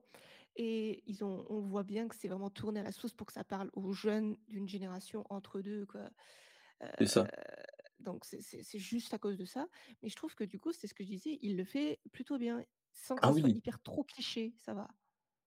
Et 0.55 1.03
ils 1.07 1.23
ont, 1.23 1.45
on 1.49 1.61
voit 1.61 1.83
bien 1.83 2.07
que 2.07 2.15
c'est 2.15 2.27
vraiment 2.27 2.49
tourné 2.49 2.79
à 2.79 2.83
la 2.83 2.91
sauce 2.91 3.13
pour 3.13 3.27
que 3.27 3.33
ça 3.33 3.43
parle 3.43 3.69
aux 3.73 3.91
jeunes 3.91 4.37
d'une 4.47 4.67
génération 4.67 5.25
entre 5.29 5.61
deux. 5.61 5.85
Quoi. 5.85 6.09
c'est 6.99 7.07
ça. 7.07 7.27
donc 7.99 8.23
c'est 8.25 8.41
c'est 8.41 8.61
c'est 8.63 8.79
juste 8.79 9.13
à 9.13 9.17
cause 9.19 9.37
de 9.37 9.45
ça, 9.45 9.67
mais 10.01 10.09
je 10.09 10.15
trouve 10.15 10.35
que 10.35 10.43
du 10.43 10.59
coup, 10.59 10.71
c'est 10.71 10.87
ce 10.87 10.93
que 10.93 11.03
je 11.03 11.09
disais, 11.09 11.39
il 11.41 11.57
le 11.57 11.65
fait 11.65 11.99
plutôt 12.11 12.37
bien, 12.37 12.63
sans 12.93 13.15
que 13.15 13.21
Ah 13.23 13.33
ça 13.33 13.33
soit 13.33 13.49
oui. 13.49 13.51
hyper 13.51 13.81
trop 13.81 14.03
cliché, 14.03 14.53
ça 14.57 14.73
va. 14.73 14.87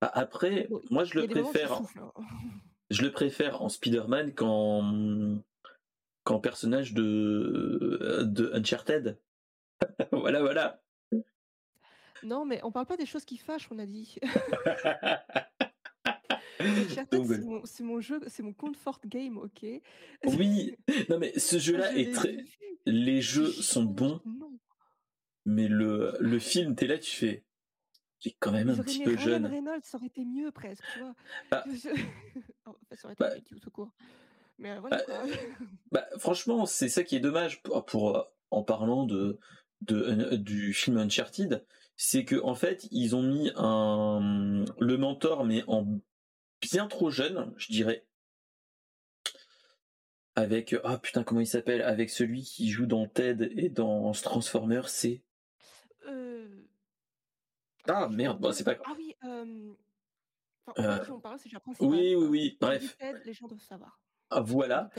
A 0.00 0.18
après, 0.18 0.66
Bon, 0.68 0.82
moi 0.90 1.04
je 1.04 1.18
le 1.18 1.26
moments 1.26 1.50
préfère 1.50 1.76
souffle, 1.76 2.00
hein. 2.00 2.12
je 2.90 3.02
le 3.02 3.12
préfère 3.12 3.62
en 3.62 3.68
Spider-Man 3.68 4.34
qu'en, 4.34 5.38
qu'en 6.24 6.40
personnage 6.40 6.92
de, 6.94 8.22
de 8.24 8.50
Uncharted. 8.54 9.18
Voilà, 10.10 10.40
voilà. 10.40 10.82
Non, 12.22 12.46
mais 12.46 12.60
on 12.64 12.72
parle 12.72 12.86
pas 12.86 12.96
des 12.96 13.04
choses 13.04 13.26
qui 13.26 13.36
fâchent, 13.36 13.68
on 13.70 13.78
a 13.78 13.84
dit. 13.84 14.16
Uncharted, 16.58 17.42
Donc 17.42 17.66
c'est 17.66 17.82
mon 17.82 18.00
jeu, 18.00 18.20
c'est 18.28 18.42
mon 18.42 18.54
comfort 18.54 19.00
game, 19.04 19.36
OK? 19.36 19.64
Oui, 20.24 20.76
non 21.10 21.18
mais 21.18 21.38
ce 21.38 21.58
jeu-là 21.58 21.92
Je 21.92 21.98
est 21.98 22.12
très 22.12 22.44
les 22.86 23.20
j'ai 23.20 23.20
jeux 23.20 23.50
sont 23.50 23.82
bons 23.82 24.20
non. 24.24 24.58
mais 25.44 25.68
le 25.68 26.16
le 26.20 26.38
film, 26.38 26.74
tu 26.74 26.84
es 26.84 26.88
là, 26.88 26.98
tu 26.98 27.14
fais: 27.14 27.44
«Il 28.24 28.28
est 28.30 28.36
quand 28.40 28.52
même 28.52 28.70
un 28.70 28.76
petit 28.78 29.02
peu 29.02 29.10
Ryan 29.10 29.20
jeune». 29.20 29.46
Reynolds, 29.46 29.82
ça 29.84 29.98
aurait 29.98 30.06
été 30.06 30.24
mieux 30.24 30.50
presque, 30.50 30.84
tu 30.94 31.00
vois? 31.00 31.14
Je 31.66 31.90
je 32.66 32.70
en 32.70 32.86
fait, 32.88 32.96
ça 32.96 33.06
aurait 33.06 33.14
été 33.14 33.24
bah 33.24 33.60
tout 33.60 33.90
mais 34.58 34.78
voilà 34.78 35.04
franchement, 36.18 36.66
c'est 36.66 36.88
ça 36.88 37.04
qui 37.04 37.16
est 37.16 37.20
dommage 37.20 37.62
pour 37.62 37.84
pour, 37.84 38.16
heu, 38.16 38.24
en 38.50 38.62
parlant 38.62 39.04
de 39.04 39.38
de 39.82 40.04
un 40.06 40.36
du 40.36 40.72
film 40.72 40.96
Uncharted, 40.98 41.64
c'est 41.96 42.24
qu'en 42.24 42.54
fait, 42.54 42.88
ils 42.90 43.14
ont 43.14 43.22
mis 43.22 43.50
un, 43.56 44.64
le 44.80 44.96
mentor, 44.96 45.44
mais 45.44 45.62
en 45.66 45.86
bien 46.62 46.86
trop 46.86 47.10
jeune, 47.10 47.52
je 47.56 47.68
dirais. 47.68 48.06
Avec, 50.34 50.72
heu, 50.74 50.80
ah 50.84 50.98
putain, 50.98 51.24
comment 51.24 51.40
il 51.40 51.46
s'appelle? 51.46 51.82
Avec 51.82 52.10
celui 52.10 52.42
qui 52.42 52.70
joue 52.70 52.86
dans 52.86 53.06
Ted 53.06 53.52
et 53.56 53.68
dans 53.68 54.12
Transformers, 54.12 54.88
c'est 54.88 55.22
Ah 57.88 58.08
merde, 58.08 58.40
bon, 58.40 58.52
c'est 58.52 58.64
pas 58.64 58.74
grave. 58.74 58.86
ah 58.88 58.94
oui, 58.96 59.14
enfin, 60.66 61.02
on 61.10 61.20
parle, 61.20 61.38
c'est 61.38 61.50
oui, 61.80 62.14
oui, 62.16 62.26
oui, 62.28 62.58
bref. 62.60 62.96
Les 63.24 63.32
gens 63.32 63.46
doivent 63.46 63.60
savoir. 63.60 64.00
Ah 64.28 64.40
voilà, 64.40 64.90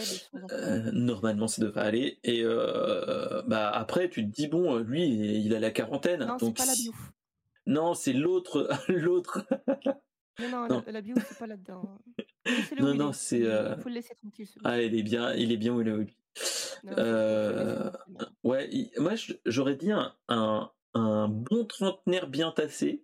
normalement 0.93 1.47
ça 1.47 1.61
devrait 1.61 1.81
aller 1.81 2.19
et 2.23 2.43
bah, 3.47 3.69
après 3.71 4.09
tu 4.09 4.23
te 4.25 4.33
dis: 4.33 4.47
«Bon, 4.47 4.77
lui, 4.77 5.05
il 5.43 5.53
a 5.53 5.59
la 5.59 5.71
quarantaine, 5.71 6.25
Non, 6.25 6.37
c'est 6.39 6.45
donc 6.45 6.55
pas 6.57 6.65
la 6.65 6.73
si» 6.73 6.83
Biouf. 6.83 7.11
non, 7.65 7.93
c'est 7.93 8.13
l'autre 8.13 8.69
l'autre. 8.87 9.45
Non, 10.39 10.67
non, 10.67 10.83
la 10.87 11.01
Biouf, 11.01 11.25
c'est 11.27 11.37
pas 11.37 11.47
là-dedans. 11.47 11.99
Laissez-le 12.45 12.83
où 12.83 12.85
Non, 12.85 12.93
il 12.93 12.97
non, 12.97 13.09
est, 13.09 13.13
c'est, 13.13 13.39
il 13.39 13.45
heu, 13.45 13.75
faut 13.81 13.89
le 13.89 13.95
laisser 13.95 14.15
tranquille 14.15 14.47
ah, 14.63 14.81
il 14.81 14.95
est 14.95 15.03
bien 15.03 15.33
il 15.33 15.51
est 15.51 15.57
bien 15.57 15.73
où 15.73 15.81
il 15.81 15.87
est 15.89 15.93
ouais, 18.43 18.69
i 18.71 18.91
moi 18.97 19.13
j'aurais 19.45 19.75
dit 19.75 19.91
un 19.91 20.13
un 20.29 20.71
un 20.93 21.27
bon 21.27 21.65
trentenaire 21.65 22.27
bien 22.27 22.51
tassé, 22.51 23.03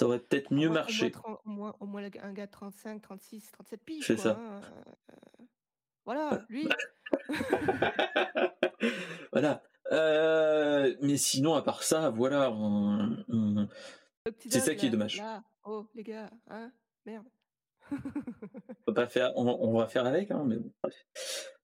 ça 0.00 0.06
aurait 0.06 0.18
peut-être 0.18 0.50
Au 0.50 0.54
mieux 0.54 0.68
moins 0.68 0.70
au 0.70 0.72
moins 0.72 0.80
marché. 0.82 1.12
au 1.44 1.50
moins 1.50 1.74
au 1.78 1.84
moins 1.86 2.00
le 2.00 2.08
gars 2.08 2.22
un 2.24 2.32
gars 2.32 2.46
de 2.46 2.52
35-36-37 2.52 3.76
piges 3.84 4.06
C'est 4.06 4.16
ça. 4.16 4.38
hein, 4.40 4.60
Ouais. 5.06 5.14
voilà, 6.06 6.42
lui. 6.48 6.66
Voilà, 9.32 9.62
heu, 9.92 10.96
mais 11.02 11.16
sinon 11.18 11.54
à 11.54 11.62
part 11.62 11.82
ça, 11.82 12.08
voilà, 12.08 12.50
on 12.50 13.16
on 13.28 13.68
c'est 14.48 14.60
ça 14.60 14.74
qui 14.74 14.86
est 14.86 14.90
dommage. 14.90 15.18
là, 15.18 15.42
oh 15.64 15.86
les 15.94 16.02
gars, 16.02 16.30
hein, 16.48 16.72
merde. 17.04 17.26
On 18.86 18.92
pas 18.94 19.06
faire 19.06 19.32
on 19.36 19.46
on 19.46 19.78
va 19.78 19.86
faire 19.86 20.06
avec, 20.06 20.30
hein, 20.30 20.44
mais 20.46 20.56
bon, 20.56 20.72
bref. 20.82 20.94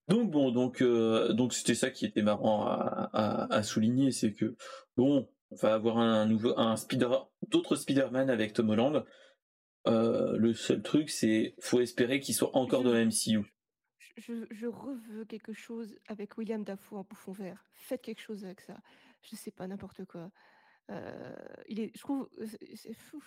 Donc 0.09 0.31
bon, 0.31 0.51
donc 0.51 0.83
heu, 0.83 1.33
donc 1.33 1.55
c'était 1.55 1.75
ça 1.75 1.91
qui 1.91 2.05
était 2.05 2.23
marrant 2.23 2.67
à 2.67 3.09
à 3.13 3.55
à 3.55 3.63
souligner, 3.63 4.13
c'est 4.13 4.33
que, 4.35 4.57
bon, 4.97 5.27
on 5.51 5.57
va 5.57 5.75
avoir 5.75 5.99
un 5.99 6.27
nouveau 6.27 6.59
un 6.59 6.77
Spider 6.77 7.09
d'autres 7.49 7.77
Spider-Man 7.77 8.31
avec 8.31 8.53
Tom 8.53 8.71
Holland. 8.71 9.05
Heu, 9.89 10.37
le 10.39 10.55
seul 10.55 10.83
truc, 10.83 11.11
c'est 11.11 11.57
faut 11.61 11.81
espérer 11.81 12.21
qu'il 12.21 12.35
soit 12.35 12.57
encore 12.57 12.83
Je 12.83 12.85
dans 12.85 12.93
la 12.93 13.01
MCU. 13.01 13.45
je 14.17 14.47
je 14.51 14.67
reveux 14.67 15.25
quelque 15.25 15.53
chose 15.53 15.99
avec 16.07 16.37
William 16.39 16.65
Dafoe 16.65 16.97
en 16.99 17.03
bouffon 17.05 17.33
vert. 17.33 17.65
Faites 17.73 18.03
quelque 18.03 18.21
chose 18.21 18.45
avec 18.45 18.61
ça. 18.61 18.81
Je 19.23 19.37
sais 19.37 19.51
pas, 19.51 19.67
n'importe 19.67 20.05
quoi. 20.05 20.31
Heu, 20.91 21.37
il 21.69 21.81
est 21.81 21.93
je 21.97 22.01
trouve, 22.01 22.29
heu, 22.39 22.47
c'est 22.77 22.95
fou. 22.95 23.23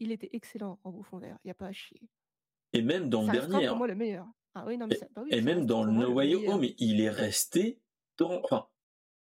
Il 0.00 0.12
était 0.12 0.30
excellent 0.34 0.80
en 0.84 0.92
bouffon 0.92 1.18
vert, 1.18 1.38
il 1.44 1.48
y 1.48 1.52
a 1.52 1.54
pas 1.54 1.68
à 1.68 1.72
chier. 1.72 2.10
Et 2.74 2.82
même 2.82 3.08
dans 3.08 3.22
le 3.24 3.30
Ça 3.48 3.62
dernier, 3.62 3.64
pour 3.66 3.76
hein. 3.76 3.76
moi 3.76 3.86
le 3.88 3.94
meilleur. 3.96 4.26
Ah 4.54 4.64
oui, 4.66 4.78
non 4.78 4.86
mais 4.86 4.94
Et 4.94 4.96
ça 4.96 5.08
bah 5.10 5.22
oui, 5.24 5.34
et 5.36 5.40
ça 5.40 5.42
même 5.42 5.66
dans 5.66 5.84
moi 5.84 6.06
No 6.08 6.08
le 6.08 6.36
Way. 6.36 6.36
Home, 6.46 6.64
il 6.78 7.00
est 7.00 7.10
resté 7.10 7.82
dans 8.18 8.40
enfin, 8.44 8.68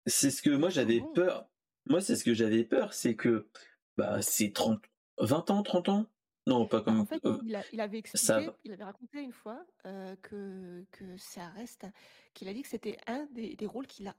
c'est 0.07 0.31
ce 0.31 0.41
que 0.43 0.51
moi 0.51 0.69
trop 0.69 0.71
j'avais 0.71 1.01
bon? 1.01 1.15
peur. 1.15 1.50
Moi, 1.87 2.01
c'est 2.01 2.15
ce 2.15 2.23
que 2.23 2.33
j'avais 2.33 2.63
peur, 2.63 2.93
c'est 2.93 3.15
que, 3.15 3.49
bah, 3.97 4.21
c'est 4.21 4.51
30-20 4.53 5.49
ans, 5.51 5.63
30 5.63 5.89
ans? 5.89 6.07
Non, 6.47 6.67
pas 6.67 6.81
Bah, 6.85 6.95
en 6.97 7.05
comme 7.05 7.05
fait, 7.05 7.21
heu, 7.25 7.41
il 7.41 7.55
a 7.55 7.65
il 7.71 7.79
avait 7.79 7.99
ça 8.13 8.39
expliqué, 8.39 8.41
va. 8.41 8.59
il 8.63 8.71
avait 8.71 8.83
raconté 8.83 9.21
une 9.21 9.31
fois, 9.31 9.65
heu, 9.85 10.15
que 10.21 10.85
que 10.91 11.15
ça 11.17 11.49
reste 11.49 11.85
qu'il 12.33 12.47
a 12.47 12.53
dit 12.53 12.63
que 12.63 12.67
c'était 12.69 12.97
un 13.07 13.25
des 13.27 13.55
des 13.55 13.65
rôles 13.67 13.85
qu'il 13.87 14.07
a 14.07 14.15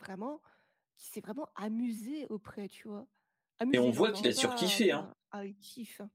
vraiment 0.00 0.42
qui 0.96 1.06
s'est 1.08 1.20
vraiment 1.22 1.48
amusé 1.56 2.26
auprès, 2.30 2.68
tu 2.68 2.88
vois? 2.88 3.08
Et 3.72 3.78
on 3.78 3.90
Amusé, 3.90 3.90
voit 3.90 4.10
qu'il 4.10 4.26
a 4.26 4.32
surkiffé, 4.32 4.90
hein. 4.90 5.12
Ah, 5.32 5.44
il 5.44 5.58
kiffe, 5.58 6.00
hein. 6.00 6.10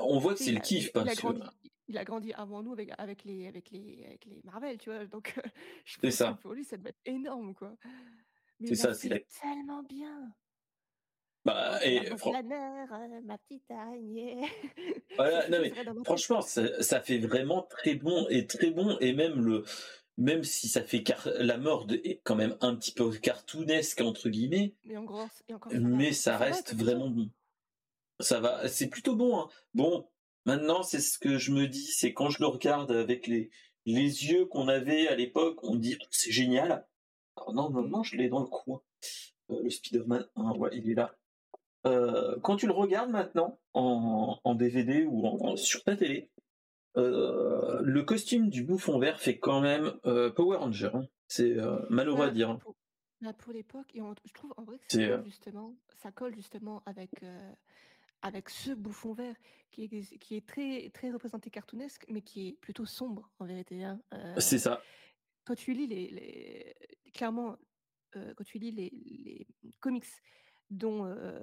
On 0.00 0.18
voit 0.20 0.34
que 0.34 0.40
c'est 0.40 0.52
le 0.52 0.60
kiff 0.60 0.92
parce 0.92 1.20
que 1.20 1.42
il 1.88 1.98
a 1.98 2.04
grandi 2.04 2.32
avant 2.32 2.62
nous 2.62 2.72
avec 2.72 2.90
avec 2.98 3.24
les 3.24 3.46
avec 3.46 3.70
les 3.70 4.04
avec 4.06 4.24
les 4.26 4.40
Marvel, 4.44 4.78
tu 4.78 4.90
vois? 4.90 5.06
Donc 5.06 5.34
je 5.84 5.98
pense 5.98 6.22
que 6.22 6.32
ça. 6.32 6.40
pour 6.40 6.52
lui, 6.54 6.64
ça 6.64 6.76
devait 6.76 6.90
être 6.90 7.00
énorme, 7.06 7.54
quoi. 7.54 7.76
Mais 8.60 8.74
C'est 8.74 8.86
l'a 8.86 8.94
ça, 8.94 8.94
c'est 8.94 9.08
la 9.08 9.18
tellement 9.40 9.82
bien! 9.82 10.32
Bah 11.44 11.78
«Oh, 11.78 11.78
la 11.84 11.86
et 11.86 12.10
planeur, 12.16 12.88
heu, 12.92 13.20
ma 13.24 13.38
petite 13.38 13.70
araignée». 13.70 14.40
Voilà, 15.16 15.48
non 15.48 15.58
mais 15.60 15.72
franchement, 16.04 16.40
ça 16.40 16.82
ça 16.82 17.00
fait 17.00 17.18
vraiment 17.18 17.62
très 17.62 17.94
bon 17.94 18.26
et 18.28 18.46
très 18.46 18.70
bon 18.70 18.98
et 19.00 19.12
même 19.14 19.40
le 19.40 19.64
même 20.18 20.44
si 20.44 20.68
ça 20.68 20.82
fait 20.82 21.02
car 21.02 21.28
la 21.38 21.56
mort 21.58 21.86
de 21.86 21.96
est 21.96 22.20
quand 22.24 22.34
même 22.36 22.56
un 22.60 22.74
petit 22.74 22.92
peu 22.92 23.10
«cartoonesque» 23.10 24.00
entre 24.00 24.28
guillemets, 24.28 24.74
Mais 24.84 24.96
encore 24.96 25.28
et 25.48 25.54
encore 25.54 25.72
ça 25.72 25.78
mais 25.80 26.10
reste 26.36 26.74
vraiment 26.74 27.08
bon. 27.10 27.30
Ça 28.20 28.40
va, 28.40 28.66
c'est 28.68 28.88
plutôt 28.88 29.14
bon, 29.14 29.38
hein. 29.38 29.48
Bon, 29.74 30.08
maintenant, 30.46 30.82
c'est 30.82 31.00
ce 31.00 31.18
que 31.18 31.36
je 31.38 31.52
me 31.52 31.66
dis, 31.68 31.84
c'est 31.92 32.14
quand 32.14 32.30
je 32.30 32.40
le 32.40 32.46
regarde 32.46 32.90
avec 32.92 33.26
les 33.26 33.50
les 33.84 34.26
yeux 34.26 34.46
qu'on 34.46 34.68
avait 34.68 35.06
à 35.06 35.14
l'époque, 35.14 35.60
on 35.62 35.76
dit: 35.76 35.96
«C'est 36.10 36.32
génial». 36.32 36.86
Alors 37.36 37.54
Mmh. 37.68 37.72
normalement, 37.72 38.02
je 38.02 38.16
l'ai 38.16 38.28
dans 38.28 38.40
le 38.40 38.46
coin, 38.46 38.82
heu, 39.50 39.62
le 39.62 39.70
Spider-Man 39.70 40.26
1, 40.36 40.52
ouais, 40.56 40.70
il 40.74 40.90
est 40.90 40.94
là. 40.94 41.16
Heu, 41.86 42.38
quand 42.42 42.56
tu 42.56 42.66
le 42.66 42.72
regardes 42.74 43.10
maintenant 43.10 43.60
en 43.74 44.40
en 44.44 44.54
DVD 44.56 45.04
ou 45.06 45.26
en 45.26 45.56
sur 45.56 45.84
ta 45.84 45.96
télé, 45.96 46.30
heu, 46.98 47.80
le 47.82 48.02
costume 48.04 48.50
du 48.50 48.64
Bouffon 48.64 48.98
Vert 49.00 49.20
fait 49.20 49.38
quand 49.38 49.60
même, 49.62 49.94
heu, 50.06 50.32
Power 50.34 50.58
Ranger, 50.58 50.90
hein. 50.94 51.08
C'est, 51.28 51.52
heu, 51.58 51.86
malheureux 51.90 52.26
à 52.26 52.30
dire, 52.30 52.50
hein. 52.50 52.60
pour 52.60 52.76
pour 53.38 53.52
l'époque 53.52 53.94
et 53.94 54.00
je 54.24 54.32
trouve 54.32 54.52
en 54.56 54.64
vrai 54.64 54.78
que 54.78 54.84
ça 54.86 55.00
colle 55.00 55.24
justement 55.24 55.76
ça 55.94 56.12
colle 56.12 56.34
justement 56.34 56.82
avec, 56.86 57.24
avec 58.22 58.48
ce 58.50 58.72
Bouffon 58.72 59.12
Vert 59.14 59.36
qui 59.70 59.84
est 59.84 60.18
qui 60.18 60.36
est 60.36 60.46
très 60.46 60.90
très 60.90 61.10
représenté 61.10 61.50
cartoonesque, 61.50 62.04
mais 62.08 62.22
qui 62.22 62.48
est 62.48 62.52
plutôt 62.54 62.84
sombre 62.86 63.30
en 63.38 63.46
vérité, 63.46 63.84
hein. 63.84 64.00
c'est 64.38 64.58
ça. 64.58 64.86
Quand 65.46 65.56
tu 65.56 65.72
lis 65.74 65.88
les 65.88 66.10
les 66.10 66.74
clairement, 67.14 67.58
heu, 68.16 68.34
quand 68.36 68.44
tu 68.44 68.58
lis 68.58 68.72
les 68.72 68.90
les 68.90 69.46
comics 69.80 70.06
dont, 70.70 71.06
heu, 71.06 71.42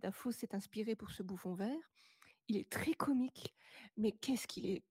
Dafoe 0.00 0.32
s'est 0.32 0.54
inspiré 0.54 0.96
pour 0.96 1.10
ce 1.10 1.22
Bouffon 1.22 1.54
Vert, 1.54 1.90
il 2.48 2.56
est 2.58 2.70
très 2.70 2.94
comique, 2.94 3.54
mais 3.96 4.12
qu'est-ce 4.12 4.46
qu'il 4.48 4.66
est 4.66 4.84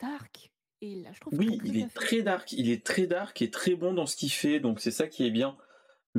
dark 0.00 0.52
et 0.82 0.96
l'a 0.96 1.12
je 1.12 1.20
trouve 1.20 1.32
Oui, 1.32 1.60
il 1.64 1.76
est 1.76 1.92
très 1.92 2.22
dark, 2.22 2.52
il 2.52 2.70
est 2.70 2.84
très 2.86 3.06
dark 3.06 3.40
et 3.42 3.50
très 3.50 3.74
bon 3.74 3.92
dans 3.94 4.06
ce 4.06 4.16
qu'il 4.16 4.30
fait, 4.30 4.60
donc 4.60 4.80
c'est 4.80 4.90
ça 4.92 5.08
qui 5.08 5.24
est 5.26 5.30
bien. 5.30 5.56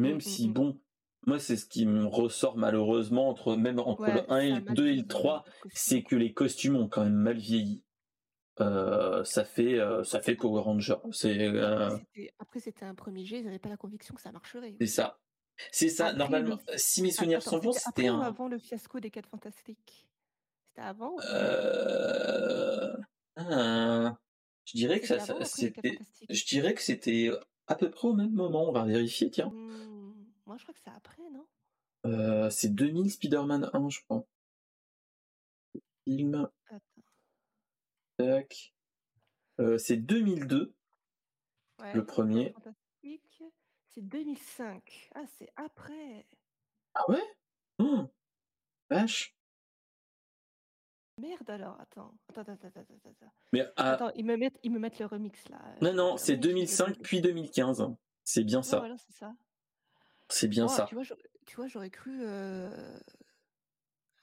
Mmh, 0.03 0.09
Même 0.09 0.21
mmh 0.25 0.37
si 0.39 0.49
mh. 0.49 0.53
bon, 0.53 0.81
moi 1.27 1.39
c'est 1.39 1.57
ce 1.57 1.67
qui 1.67 1.85
me 1.85 2.05
ressort 2.05 2.57
malheureusement 2.57 3.29
entre 3.29 3.55
même 3.57 3.79
entre 3.79 4.11
Ouais, 4.11 4.13
le 4.13 4.31
1 4.31 4.39
et 4.41 4.53
le 4.55 4.61
mal 4.61 4.77
2 4.77 4.87
et 4.89 4.95
le 4.97 5.05
vieilli 5.05 5.07
3, 5.07 5.45
les 5.45 5.53
costumes, 5.53 5.93
c'est 5.93 6.03
que 6.03 6.15
les 6.17 6.33
costumes 6.33 6.77
ont 6.77 6.89
quand 6.89 7.03
même 7.05 7.13
mal 7.15 7.37
vieilli. 7.37 7.83
Heu, 8.59 9.23
ça 9.23 9.45
fait, 9.45 9.75
heu, 9.79 10.03
ça 10.03 10.21
fait 10.21 10.35
Power 10.35 10.61
Ranger. 10.61 10.95
C'est, 11.11 11.37
Après 11.65 11.89
c'était 11.91 12.31
après 12.39 12.59
c'était 12.59 12.85
un 12.85 12.95
1er 12.95 13.25
jet, 13.25 13.39
ils 13.41 13.47
avaient 13.47 13.59
pas 13.59 13.69
la 13.69 13.77
conviction 13.77 14.15
que 14.15 14.21
ça 14.21 14.31
marcherait 14.31 14.77
c'est 14.79 14.87
aussi. 14.87 14.87
ça. 14.87 15.19
C'est 15.71 15.89
ça, 15.89 16.13
Après 16.13 16.13
normalement, 16.13 16.57
f 16.59 16.63
si 16.77 17.01
mes 17.03 17.11
souvenirs 17.11 17.41
attends, 17.41 17.43
sont 17.43 17.59
bons, 17.59 17.77
c'était 17.85 18.07
un 18.07 18.21
avant 18.21 18.47
le 18.49 18.59
fiasco 18.59 18.99
des 18.99 19.11
4 19.11 19.29
Fantastiques? 19.29 20.09
C'était 20.69 20.81
avant 20.87 21.21
ou 21.25 21.57
hein, 23.35 24.17
je 24.65 24.77
dirais 24.77 24.99
que 24.99 25.07
C'était 25.07 25.19
ça 25.19 25.19
avant 25.19 25.35
ça 25.35 25.39
ou 25.39 25.43
après 25.43 25.61
les 25.63 25.71
4 25.71 25.87
c'était 26.03 26.29
je 26.29 26.45
dirais 26.45 26.73
que 26.73 26.81
c'était, 26.81 27.29
à 27.67 27.75
peu 27.75 27.89
près 27.91 28.07
au 28.07 28.13
même 28.13 28.33
moment, 28.33 28.69
on 28.69 28.71
va 28.73 28.85
vérifier, 28.85 29.29
tiens. 29.31 29.53
Mmh, 29.53 30.13
moi 30.45 30.57
je 30.57 30.63
crois 30.63 30.73
que 30.73 30.79
c'est 30.79 30.89
après, 30.89 31.29
non? 31.29 31.47
C'est 32.51 32.73
2000 32.75 33.11
Spider-Man 33.11 33.69
1, 33.73 33.89
je 33.89 33.99
crois. 34.01 34.27
Film, 36.05 36.47
Attends. 36.69 36.96
Tac, 38.17 38.73
heu, 39.59 39.77
c'est 39.77 39.97
2002 39.97 40.73
Ouais, 41.79 41.93
le 41.93 41.99
les 42.01 42.05
4 42.05 42.23
1er. 42.23 42.53
Fantas 42.53 42.71
C'est 43.89 44.01
2005. 44.01 45.09
Ah, 45.15 45.23
c'est 45.37 45.49
après. 45.55 46.25
Ah 46.95 47.03
ouais? 47.09 47.23
Oh, 47.79 48.07
Vache. 48.89 49.35
Merde 51.19 51.49
alors, 51.49 51.79
attends. 51.79 52.13
Attends, 52.29 52.41
attends, 52.51 52.67
attends, 52.67 52.81
attends. 52.81 53.31
Mais 53.53 53.67
Attends, 53.75 54.11
ils 54.15 54.25
me 54.25 54.37
mettent, 54.37 54.59
ils 54.63 54.71
me 54.71 54.77
mettent 54.79 54.99
le 54.99 55.05
remix 55.07 55.47
là. 55.49 55.59
Non, 55.81 55.93
non, 55.93 56.17
c'est 56.17 56.33
remix, 56.33 56.43
je 56.43 56.47
l'ai 56.49 56.53
2005 56.53 56.95
pas. 56.97 57.01
puis 57.03 57.21
2015. 57.21 57.87
C'est 58.23 58.43
bien 58.43 58.61
ça. 58.61 58.79
voilà, 58.79 58.97
c'est 58.97 59.13
ça. 59.13 59.35
C'est 60.29 60.47
bien 60.47 60.65
Oh, 60.65 60.69
ça. 60.69 60.85
tu 60.87 60.95
vois, 60.95 61.03
j'aurais- 61.03 61.23
tu 61.45 61.55
vois, 61.55 61.67
j'aurais 61.67 61.89
cru. 61.89 62.19
euh, 62.23 62.99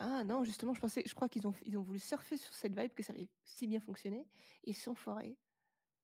Ah 0.06 0.22
non, 0.22 0.44
justement, 0.44 0.74
je 0.74 0.80
pensais, 0.80 1.02
je 1.06 1.14
crois 1.14 1.30
qu'ils 1.30 1.46
ont, 1.46 1.54
ils 1.64 1.78
ont 1.78 1.82
voulu 1.82 1.98
surfer 1.98 2.36
sur 2.36 2.52
cette 2.52 2.78
vibe 2.78 2.92
que 2.92 3.02
ça 3.02 3.14
avait 3.14 3.26
si 3.42 3.66
bien 3.66 3.80
fonctionné 3.80 4.26
et 4.64 4.70
ils 4.70 4.76
sont 4.76 4.94
foirés. 4.94 5.38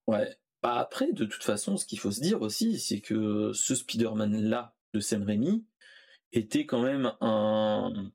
Ouais. 0.06 0.34
Bah 0.62 0.78
après, 0.78 1.12
de 1.12 1.26
toute 1.26 1.42
façon, 1.42 1.76
ce 1.76 1.84
qu'il 1.84 1.98
faut 1.98 2.10
se 2.10 2.20
dire 2.20 2.40
aussi, 2.40 2.78
c'est 2.78 3.02
que 3.02 3.52
ce 3.52 3.74
Spider-Man-là 3.74 4.74
de 4.94 5.00
Sam 5.00 5.22
Raimi 5.24 5.66
était 6.32 6.64
quand 6.64 6.82
même 6.82 7.12
un. 7.20 8.10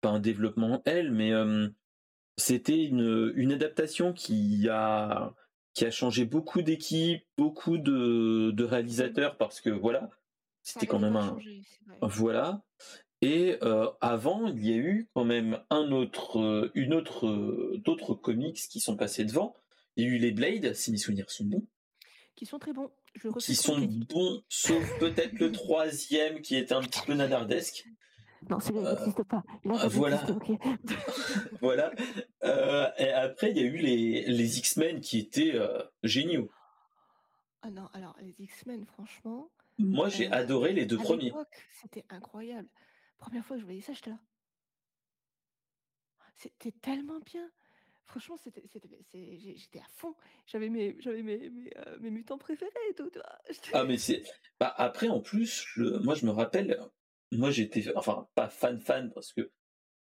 Pas 0.00 0.08
un 0.08 0.20
développement 0.20 0.80
elle, 0.86 1.12
mais 1.12 1.32
euh, 1.32 1.68
c'était 2.38 2.84
une, 2.84 3.32
une 3.36 3.52
adaptation 3.52 4.14
qui 4.14 4.66
a, 4.70 5.34
qui 5.74 5.84
a 5.84 5.90
changé 5.90 6.24
beaucoup 6.24 6.62
d'équipes, 6.62 7.24
beaucoup 7.36 7.76
de, 7.76 8.50
de 8.50 8.64
réalisateurs, 8.64 9.36
parce 9.36 9.60
que 9.60 9.70
voilà, 9.70 10.08
c'était 10.62 10.86
quand 10.86 11.00
même 11.00 11.16
un. 11.16 11.28
changé. 11.28 11.62
Voilà. 12.00 12.64
Et 13.24 13.56
euh, 13.62 13.88
avant, 14.02 14.48
il 14.48 14.66
y 14.68 14.72
a 14.72 14.76
eu 14.76 15.08
quand 15.14 15.24
même 15.24 15.60
un 15.70 15.90
autre, 15.92 16.38
euh, 16.40 16.70
une 16.74 16.92
autre, 16.92 17.26
euh, 17.26 17.80
d'autres 17.84 18.14
comics 18.14 18.56
qui 18.70 18.80
sont 18.80 18.96
passés 18.96 19.24
devant. 19.24 19.54
Il 19.96 20.04
y 20.04 20.06
a 20.06 20.10
eu 20.10 20.18
les 20.18 20.30
Blades, 20.32 20.74
si 20.74 20.90
mes 20.90 20.98
souvenirs 20.98 21.30
sont 21.30 21.44
bons, 21.44 21.66
Qui 22.36 22.44
sont 22.46 22.58
très 22.58 22.72
bons. 22.72 22.90
Je 23.14 23.28
qui 23.28 23.54
sont 23.54 23.78
bons, 23.78 24.42
sauf 24.48 24.98
peut-être 24.98 25.38
le 25.38 25.52
troisième 25.52 26.40
qui 26.42 26.56
était 26.56 26.74
un 26.74 26.82
petit 26.82 27.00
peu 27.06 27.14
nanardesque. 27.14 27.84
Non, 28.50 28.60
celui-là, 28.60 28.80
il 28.82 28.86
Euh, 28.88 28.94
n'existe 28.98 29.22
pas. 29.22 29.42
Là, 29.64 29.86
voilà. 29.88 30.26
Voilà. 31.62 31.92
Euh, 32.42 32.88
et 32.98 33.08
après, 33.10 33.52
il 33.52 33.56
y 33.56 33.60
a 33.60 33.62
eu 33.62 33.78
les, 33.78 34.24
les 34.26 34.58
X-Men 34.58 35.00
qui 35.00 35.18
étaient 35.18 35.54
euh, 35.54 35.82
géniaux. 36.02 36.50
Ah 37.62 37.70
non, 37.70 37.86
alors 37.94 38.14
les 38.20 38.34
X-Men, 38.38 38.84
franchement, 38.84 39.48
Moi, 39.78 40.10
j'ai 40.10 40.26
euh, 40.28 40.32
adoré 40.32 40.72
les 40.74 40.84
deux 40.84 40.98
à 40.98 41.02
premiers. 41.02 41.32
c'était 41.80 42.04
incroyable. 42.10 42.68
Première 43.24 43.46
fois 43.46 43.56
que 43.56 43.60
je 43.60 43.64
voyais 43.64 43.80
ça, 43.80 43.94
j'étais 43.94 44.10
là. 44.10 44.18
C'était 46.36 46.72
tellement 46.72 47.20
bien. 47.20 47.50
Franchement, 48.04 48.36
c'était, 48.36 48.62
j'étais 49.14 49.78
à 49.78 49.86
fond. 49.94 50.14
J'avais 50.46 50.68
mes, 50.68 50.94
j'avais 51.00 51.22
mes, 51.22 51.48
mes, 51.48 51.70
euh, 51.78 51.98
mes 52.00 52.10
mutants 52.10 52.36
préférés 52.36 52.70
et 52.90 52.94
tout. 52.94 53.10
Ah, 53.72 53.84
mais 53.84 53.96
c'est. 53.96 54.22
Bah, 54.60 54.74
après, 54.76 55.08
en 55.08 55.20
plus, 55.20 55.66
moi, 56.02 56.14
je 56.14 56.26
me 56.26 56.32
rappelle, 56.32 56.78
moi, 57.32 57.50
j'étais, 57.50 57.96
enfin, 57.96 58.28
pas 58.34 58.50
fan-fan 58.50 59.10
parce 59.14 59.32
que 59.32 59.50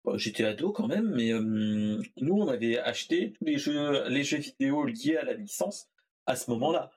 bon, 0.02 0.18
j'étais 0.18 0.42
ado 0.44 0.72
quand 0.72 0.88
même, 0.88 1.10
mais 1.14 1.32
euh, 1.32 2.02
nous, 2.16 2.34
on 2.34 2.48
avait 2.48 2.78
acheté 2.78 3.32
tous 3.34 3.44
les 3.44 3.58
jeux, 3.58 4.08
les 4.08 4.24
jeux 4.24 4.38
vidéo 4.38 4.84
liés 4.84 5.16
à 5.16 5.24
la 5.24 5.34
licence 5.34 5.88
à 6.26 6.34
ce 6.34 6.50
moment-là, 6.50 6.90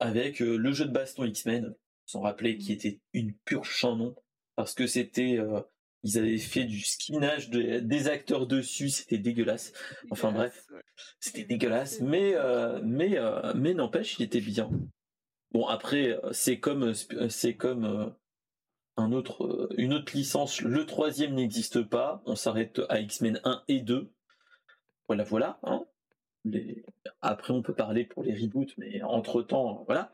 avec 0.00 0.42
euh, 0.42 0.56
le 0.56 0.72
jeu 0.72 0.86
de 0.86 0.92
baston 0.92 1.24
X-Men, 1.26 1.76
s'en 2.06 2.22
rappeler, 2.22 2.58
qui 2.58 2.70
Mhm. 2.72 2.76
était 2.76 3.00
une 3.12 3.34
pure 3.44 3.64
chanon 3.64 4.16
parce 4.56 4.74
que 4.74 4.86
c'était. 4.86 5.38
euh, 5.38 5.60
ils 6.02 6.16
avaient 6.16 6.38
fait 6.38 6.64
du 6.64 6.80
skinage 6.80 7.50
de- 7.50 7.80
des 7.80 8.08
acteurs 8.08 8.46
dessus, 8.46 8.88
c'était 8.88 9.18
dégueulasse. 9.18 9.72
Enfin, 10.10 10.32
bref. 10.32 10.66
C'était 11.18 11.44
dégueulasse, 11.44 11.98
passer. 11.98 12.04
mais 12.04 12.32
euh, 12.36 12.80
mais 12.82 13.18
euh, 13.18 13.52
mais 13.54 13.74
n'empêche, 13.74 14.18
il 14.18 14.22
était 14.22 14.40
bien. 14.40 14.70
Bon 15.52 15.66
après, 15.66 16.10
euh, 16.24 16.32
c'est 16.32 16.58
comme 16.58 16.84
euh, 16.84 16.94
euh, 17.12 17.28
c'est 17.28 17.54
comme 17.54 17.84
euh, 17.84 18.06
un 18.96 19.12
autre 19.12 19.44
euh, 19.44 19.68
une 19.76 19.92
autre 19.92 20.12
licence. 20.16 20.62
Le 20.62 20.86
troisième 20.86 21.34
n'existe 21.34 21.82
pas. 21.82 22.22
On 22.24 22.34
s'arrête 22.34 22.80
à 22.88 23.00
X-Men 23.00 23.40
1 23.44 23.62
et 23.68 23.80
2. 23.80 24.10
Voilà, 25.06 25.24
voilà. 25.24 25.58
hein. 25.64 25.84
Les- 26.46 26.82
Après, 27.20 27.52
on 27.52 27.60
peut 27.62 27.74
parler 27.74 28.04
pour 28.06 28.22
les 28.22 28.32
reboots, 28.34 28.72
mais 28.78 29.02
entre 29.02 29.42
temps, 29.42 29.84
voilà. 29.86 30.10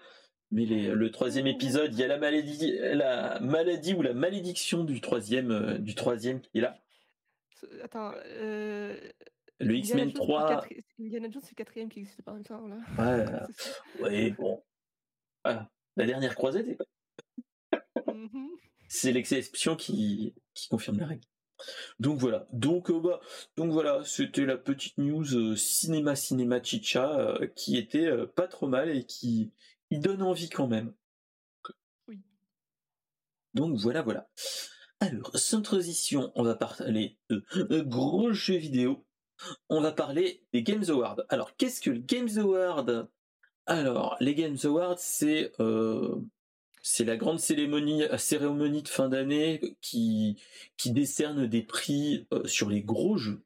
Mais 0.53 0.65
les- 0.65 0.89
le 0.91 1.11
troisième 1.11 1.47
épisode, 1.49 1.93
il 1.93 1.99
y 1.99 2.05
a 2.05 2.07
la 2.07 2.19
maladie, 2.19 2.73
la 2.81 3.41
maladie 3.41 3.95
ou 3.95 4.03
la 4.03 4.15
malédiction 4.15 4.85
du 4.85 5.01
troisième, 5.01 5.51
euh, 5.51 5.79
du 5.79 5.95
troisième 5.95 6.41
qui 6.41 6.59
est 6.59 6.61
là. 6.61 6.79
Attends, 7.83 8.13
euh, 8.27 8.97
Le 9.59 9.75
X-Men 9.75 9.99
Jones, 9.99 10.13
c'est 10.15 10.19
le 10.21 10.25
3, 10.25 10.55
quatri- 10.67 10.85
Indiana 11.01 11.29
Jones, 11.31 11.43
c'est 11.43 11.51
le 11.53 11.57
quatrième 11.57 11.89
qui 11.89 12.01
existe 12.01 12.23
pas 12.23 12.31
en 12.33 12.35
même 12.35 12.45
temps, 12.45 12.67
là. 12.69 12.77
ouais, 12.99 13.25
C'est 13.57 13.63
ça. 13.63 13.73
ouais, 14.03 14.31
bon, 14.33 14.63
voilà. 15.45 15.71
La 15.97 16.07
dernière 16.07 16.35
croisette 16.35 16.69
est 16.69 16.79
Mhm. 18.15 18.49
c'est 18.89 19.13
l'exception 19.13 19.77
qui, 19.77 20.35
qui 20.55 20.69
confirme 20.69 20.99
la 21.01 21.07
règle. 21.07 21.23
Donc 21.99 22.19
voilà. 22.19 22.47
Donc, 22.53 22.91
euh, 22.91 23.01
bah, 23.01 23.21
donc 23.57 23.73
voilà, 23.73 24.03
c'était 24.05 24.45
la 24.47 24.57
petite 24.59 24.99
news 24.99 25.35
euh, 25.35 25.57
cinéma 25.57 26.15
cinéma 26.15 26.63
chicha 26.63 27.19
euh, 27.19 27.47
qui 27.57 27.77
était 27.79 28.07
euh, 28.07 28.27
pas 28.27 28.47
trop 28.47 28.69
mal 28.69 28.91
et 28.95 29.05
qui 29.05 29.53
il 29.91 30.01
donne 30.01 30.23
envie 30.23 30.49
quand 30.49 30.67
même. 30.67 30.93
Oui. 32.09 32.21
Donc 33.55 33.77
voilà, 33.77 34.03
voilà. 34.03 34.29
Alors, 35.01 35.37
sans 35.37 35.63
transition, 35.63 36.33
on 36.35 36.43
va 36.43 36.55
parler 36.55 37.19
de 37.29 37.81
gros 37.81 38.33
jeux 38.33 38.57
vidéo. 38.57 39.05
On 39.69 39.81
va 39.83 39.93
parler 39.93 40.43
des 40.53 40.63
Games 40.63 40.85
Awards. 40.89 41.21
Alors, 41.29 41.57
qu'est-ce 41.57 41.83
que 41.83 41.91
les 41.91 42.01
Games 42.01 42.39
Awards 42.39 43.07
Alors, 43.67 44.17
les 44.21 44.35
Games 44.35 44.57
Awards, 44.65 44.99
c'est 44.99 45.53
euh, 45.61 46.17
c'est 46.81 47.05
la 47.05 47.17
grande 47.17 47.41
cérémonie, 47.41 48.05
cérémonie 48.17 48.83
de 48.83 48.89
fin 48.89 49.09
d'année 49.09 49.77
qui, 49.83 50.41
qui 50.77 50.93
décerne 50.93 51.47
des 51.47 51.63
prix 51.63 52.27
euh, 52.33 52.47
sur 52.47 52.71
les 52.71 52.83
gros 52.83 53.19
jeux 53.19 53.45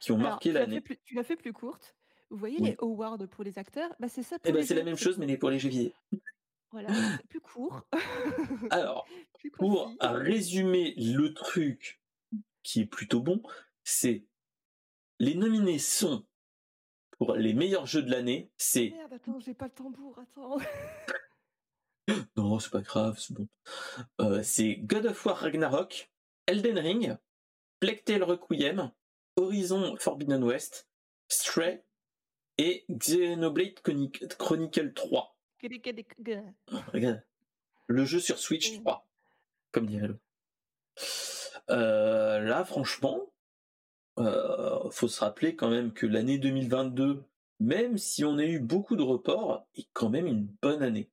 qui 0.00 0.12
ont 0.12 0.16
Alors, 0.16 0.30
marqué 0.32 0.52
l'année. 0.52 0.82
tu 1.04 1.14
l'as 1.14 1.24
fait 1.24 1.36
plus 1.36 1.52
courte. 1.52 1.95
Vous 2.30 2.36
voyez 2.38 2.58
Oui. 2.60 2.70
les 2.70 2.76
awards 2.80 3.18
pour 3.30 3.44
les 3.44 3.58
acteurs? 3.58 3.94
Bah, 4.00 4.08
C'est 4.08 4.22
ça 4.22 4.36
Eh 4.44 4.52
ben, 4.52 4.64
c'est 4.64 4.74
la 4.74 4.82
même 4.82 4.96
chose, 4.96 5.18
mais 5.18 5.36
pour 5.36 5.50
les 5.50 5.58
jeux 5.58 5.68
vidéo. 5.68 5.92
Voilà, 6.72 6.88
c'est 6.92 7.26
plus 7.28 7.40
court. 7.40 7.86
Alors, 8.70 9.06
plus 9.38 9.50
pour 9.52 9.94
résumer 10.00 10.94
le 10.96 11.32
truc 11.32 12.00
qui 12.62 12.80
est 12.80 12.86
plutôt 12.86 13.20
bon, 13.20 13.40
c'est 13.84 14.24
les 15.18 15.34
nominés 15.34 15.78
sont 15.78 16.26
pour 17.18 17.34
les 17.34 17.54
meilleurs 17.54 17.86
jeux 17.86 18.02
de 18.02 18.10
l'année, 18.10 18.50
c'est 18.58 18.90
Merde, 18.90 19.12
attends, 19.14 19.38
j'ai 19.40 19.54
pas 19.54 19.66
le 19.66 19.70
tambour, 19.70 20.18
attends. 20.18 20.58
non, 22.36 22.58
c'est 22.58 22.70
pas 22.70 22.82
grave, 22.82 23.18
c'est 23.18 23.32
bon. 23.32 23.48
Euh, 24.20 24.42
c'est 24.42 24.76
God 24.76 25.06
of 25.06 25.24
War 25.24 25.38
Ragnarok, 25.38 26.10
Elden 26.46 26.78
Ring, 26.78 27.16
Plague 27.80 28.04
Tale 28.04 28.24
Requiem, 28.24 28.92
Horizon 29.36 29.96
Forbidden 29.98 30.42
West, 30.44 30.88
Stray 31.28 31.82
et 32.58 32.84
Xenoblade 32.90 33.80
Chroni- 33.82 34.10
Chronicle 34.38 34.92
3. 34.94 35.36
Gade, 35.62 35.72
gade, 35.82 36.04
gade. 36.20 36.54
Regarde, 36.92 37.22
le 37.86 38.04
jeu 38.04 38.20
sur 38.20 38.38
Switch 38.38 38.72
Mm. 38.78 38.80
3, 38.82 39.06
comme 39.72 39.86
dirait 39.86 40.08
l'autre. 40.08 40.20
Euh, 41.70 42.40
là, 42.40 42.64
franchement, 42.64 43.20
euh, 44.18 44.90
faut 44.90 45.08
se 45.08 45.20
rappeler 45.20 45.56
quand 45.56 45.68
même 45.70 45.92
que 45.92 46.06
l'année 46.06 46.38
2022, 46.38 47.22
même 47.60 47.98
si 47.98 48.24
on 48.24 48.38
a 48.38 48.44
eu 48.44 48.60
beaucoup 48.60 48.96
de 48.96 49.02
reports, 49.02 49.66
est 49.76 49.88
quand 49.92 50.08
même 50.10 50.26
une 50.26 50.46
bonne 50.62 50.82
année. 50.82 51.10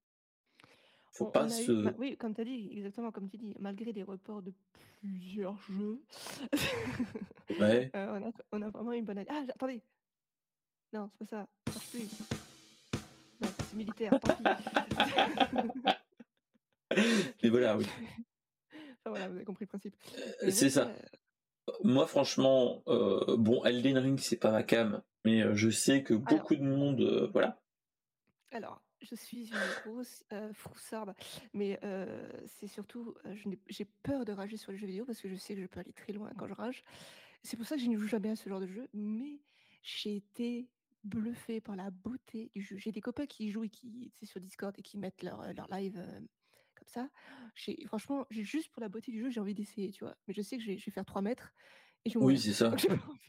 Faut 1.12 1.28
On- 1.28 1.32
pas 1.32 1.46
on 1.46 1.52
a 1.52 1.60
eu- 1.60 1.64
se. 1.66 1.72
bah 1.84 1.94
oui, 1.98 2.18
comme 2.18 2.34
tu 2.34 2.42
as 2.42 2.46
dit, 2.46 2.70
exactement 2.72 3.12
comme 3.12 3.30
tu 3.30 3.38
dis, 3.38 3.56
malgré 3.60 3.94
des 3.94 4.04
reports 4.04 4.42
de 4.42 4.52
plusieurs 5.02 5.58
jeux, 5.70 6.02
Ouais. 7.60 7.92
euh, 7.96 8.20
on, 8.20 8.28
a, 8.28 8.32
on 8.52 8.62
a 8.62 8.70
vraiment 8.70 8.92
une 8.94 9.06
bonne 9.06 9.18
année. 9.20 9.28
Ah, 9.32 9.44
attendez 9.50 9.82
Non, 10.94 11.10
c'est 11.12 11.20
pas 11.20 11.26
ça. 11.26 11.48
plus. 11.92 12.08
Non, 13.42 13.48
c'est 13.60 13.74
militaire, 13.76 14.20
tant 14.20 14.36
pis. 14.36 14.44
Mais 17.44 17.50
voilà, 17.50 17.78
oui. 17.78 17.86
Enfin, 18.72 19.10
voilà, 19.10 19.28
vous 19.30 19.36
avez 19.36 19.46
compris 19.46 19.66
le 19.66 19.70
principe. 19.70 19.96
Euh, 20.44 20.52
c'est 20.52 20.70
ça. 20.70 20.88
euh, 20.90 21.72
Moi, 21.84 22.06
franchement, 22.08 22.84
euh, 22.88 23.36
bon, 23.38 23.64
Elden 23.66 23.98
Ring, 23.98 24.20
c'est 24.20 24.38
pas 24.38 24.52
ma 24.52 24.64
cam, 24.64 25.02
mais 25.26 25.42
euh, 25.42 25.56
je 25.56 25.70
sais 25.70 26.04
que 26.04 26.14
beaucoup 26.14 26.56
de 26.56 26.64
monde, 26.64 27.30
voilà. 27.34 27.60
Alors, 28.52 28.82
je 29.02 29.16
suis 29.16 29.48
une 29.50 29.58
grosse 29.92 30.24
euh, 30.32 30.54
froussarde, 30.54 31.14
mais 31.54 31.80
euh, 31.84 32.30
c'est 32.46 32.68
surtout, 32.68 33.16
euh, 33.26 33.36
j'ai 33.68 33.86
peur 34.04 34.24
de 34.26 34.32
rager 34.32 34.58
sur 34.58 34.72
les 34.72 34.78
jeux 34.78 34.88
vidéo 34.88 35.06
parce 35.06 35.20
que 35.20 35.28
je 35.28 35.36
sais 35.36 35.56
que 35.56 35.62
je 35.62 35.68
peux 35.68 35.80
aller 35.80 35.94
très 35.94 36.14
loin 36.14 36.32
quand 36.38 36.48
je 36.48 36.54
rage. 36.54 36.84
C'est 37.42 37.58
pour 37.58 37.66
ça 37.66 37.76
que 37.76 37.82
je 37.82 37.90
ne 37.90 37.98
joue 37.98 38.08
jamais 38.08 38.30
à 38.30 38.36
ce 38.36 38.48
genre 38.48 38.62
de 38.62 38.68
jeu, 38.68 38.88
mais 38.94 39.40
j'ai 39.82 40.16
été 40.18 40.70
bluffée 41.04 41.62
par 41.62 41.76
la 41.76 41.90
beauté 41.92 42.50
du 42.56 42.62
jeu. 42.62 42.78
J'ai 42.78 42.92
des 42.92 43.02
copains 43.02 43.26
qui 43.26 43.52
jouent 43.52 43.64
et 43.66 43.70
qui, 43.70 44.12
sais, 44.20 44.26
sur 44.26 44.40
Discord 44.40 44.74
et 44.78 44.82
qui 44.82 44.98
mettent 44.98 45.22
leur, 45.24 45.42
euh, 45.42 45.54
leur 45.54 45.68
live 45.70 45.98
euh, 45.98 46.20
comme 46.76 46.88
ça. 46.88 47.10
J'ai- 47.56 47.84
Franchement, 47.88 48.26
j'ai 48.30 48.44
juste 48.44 48.70
pour 48.70 48.82
la 48.82 48.90
beauté 48.90 49.12
du 49.12 49.20
jeu, 49.22 49.30
j'ai 49.30 49.40
envie 49.40 49.54
d'essayer, 49.54 49.92
tu 49.92 50.04
vois. 50.04 50.16
Mais 50.28 50.34
je 50.34 50.42
sais 50.42 50.58
que 50.58 50.64
je 50.64 50.68
vais, 50.72 50.78
je 50.78 50.86
vais 50.86 50.92
faire 50.92 51.06
3 51.06 51.22
mètres 51.22 51.54
et 52.06 52.10
je 52.10 52.18
vais 52.18 52.26
Oui, 52.26 52.40
c'est 52.40 52.54
ça. 52.54 52.74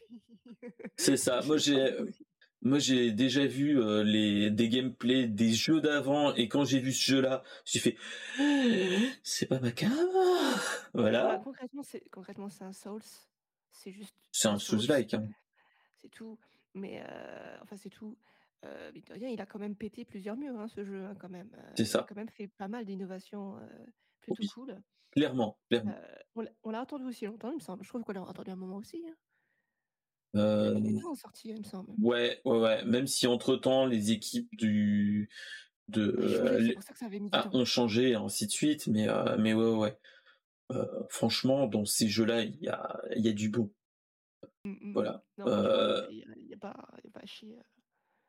C'est 0.97 1.17
ça. 1.17 1.41
Moi, 1.45 1.57
J'ai 1.57 1.91
moi 2.61 2.79
j'ai 2.79 3.11
déjà 3.11 3.45
vu 3.45 3.77
les 4.03 4.49
des 4.49 4.69
gameplays 4.69 5.27
des 5.27 5.53
jeux 5.53 5.81
d'avant 5.81 6.33
et 6.35 6.47
quand 6.47 6.63
j'ai 6.65 6.79
vu 6.79 6.93
ce 6.93 7.03
jeu-là, 7.11 7.43
j'ai 7.65 7.79
fait 7.79 7.97
c'est 9.23 9.47
pas 9.47 9.59
ma 9.59 9.71
cam. 9.71 9.91
Voilà. 10.93 11.41
concrètement, 11.43 11.83
c'est 11.83 12.07
concrètement 12.09 12.49
c'est 12.49 12.63
un 12.63 12.73
Souls. 12.73 13.01
C'est 13.71 13.91
juste. 13.91 14.15
C'est 14.31 14.47
un 14.47 14.57
Souls-like. 14.57 15.13
Hein. 15.15 15.27
C'est 16.01 16.09
tout. 16.09 16.37
Mais 16.75 17.01
enfin 17.61 17.77
c'est 17.77 17.89
tout. 17.89 18.17
Euh, 18.63 18.91
il 19.21 19.41
a 19.41 19.45
quand 19.45 19.59
même 19.59 19.75
pété 19.75 20.05
plusieurs 20.05 20.37
murs, 20.37 20.59
hein, 20.59 20.67
ce 20.67 20.83
jeu, 20.83 21.05
hein, 21.05 21.15
quand 21.19 21.29
même. 21.29 21.49
C'est 21.75 21.85
ça. 21.85 21.99
Il 21.99 22.01
a 22.01 22.07
quand 22.07 22.15
même 22.15 22.29
fait 22.29 22.47
pas 22.47 22.67
mal 22.67 22.85
d'innovations 22.85 23.55
plutôt 24.21 24.43
cool. 24.53 24.81
Clairement, 25.11 25.57
clairement. 25.69 25.95
on 26.63 26.71
l'a 26.71 26.81
attendu 26.81 27.05
aussi 27.05 27.25
longtemps, 27.25 27.49
il 27.49 27.55
me 27.55 27.59
semble. 27.59 27.83
Je 27.83 27.89
trouve 27.89 28.03
qu'on 28.03 28.11
l'a 28.11 28.21
attendu 28.21 28.51
un 28.51 28.55
moment 28.55 28.77
aussi. 28.77 29.03
Hein. 29.07 29.15
Euh... 30.35 30.75
Il 30.77 30.97
est 30.97 31.15
sorti, 31.15 31.49
il 31.49 31.59
me 31.59 31.63
semble. 31.63 31.93
Ouais, 32.01 32.41
ouais, 32.43 32.59
ouais. 32.59 32.85
Même 32.85 33.07
si 33.07 33.25
entre 33.25 33.55
temps 33.55 33.85
les 33.85 34.11
équipes 34.11 34.53
du 34.57 35.29
de 35.87 36.75
ah, 37.31 37.47
ont 37.53 37.63
changé 37.63 38.09
et 38.09 38.15
ainsi 38.15 38.47
de 38.47 38.51
suite, 38.51 38.87
mais 38.87 39.07
mais 39.37 39.53
ouais, 39.53 39.71
ouais. 39.71 39.97
franchement, 41.09 41.67
dans 41.67 41.85
ces 41.85 42.09
jeux-là, 42.09 42.41
il 42.41 42.59
y 42.61 42.67
a 42.67 43.01
il 43.15 43.25
y 43.25 43.29
a 43.29 43.33
du 43.33 43.49
beau. 43.49 43.71
Mmh, 44.65 44.77
mmh. 44.81 44.93
Voilà. 44.93 45.23
Il 45.37 46.25
n'y 46.47 46.53
a, 46.53 46.57
pas 46.57 46.75
à 47.13 47.25
chier. 47.25 47.57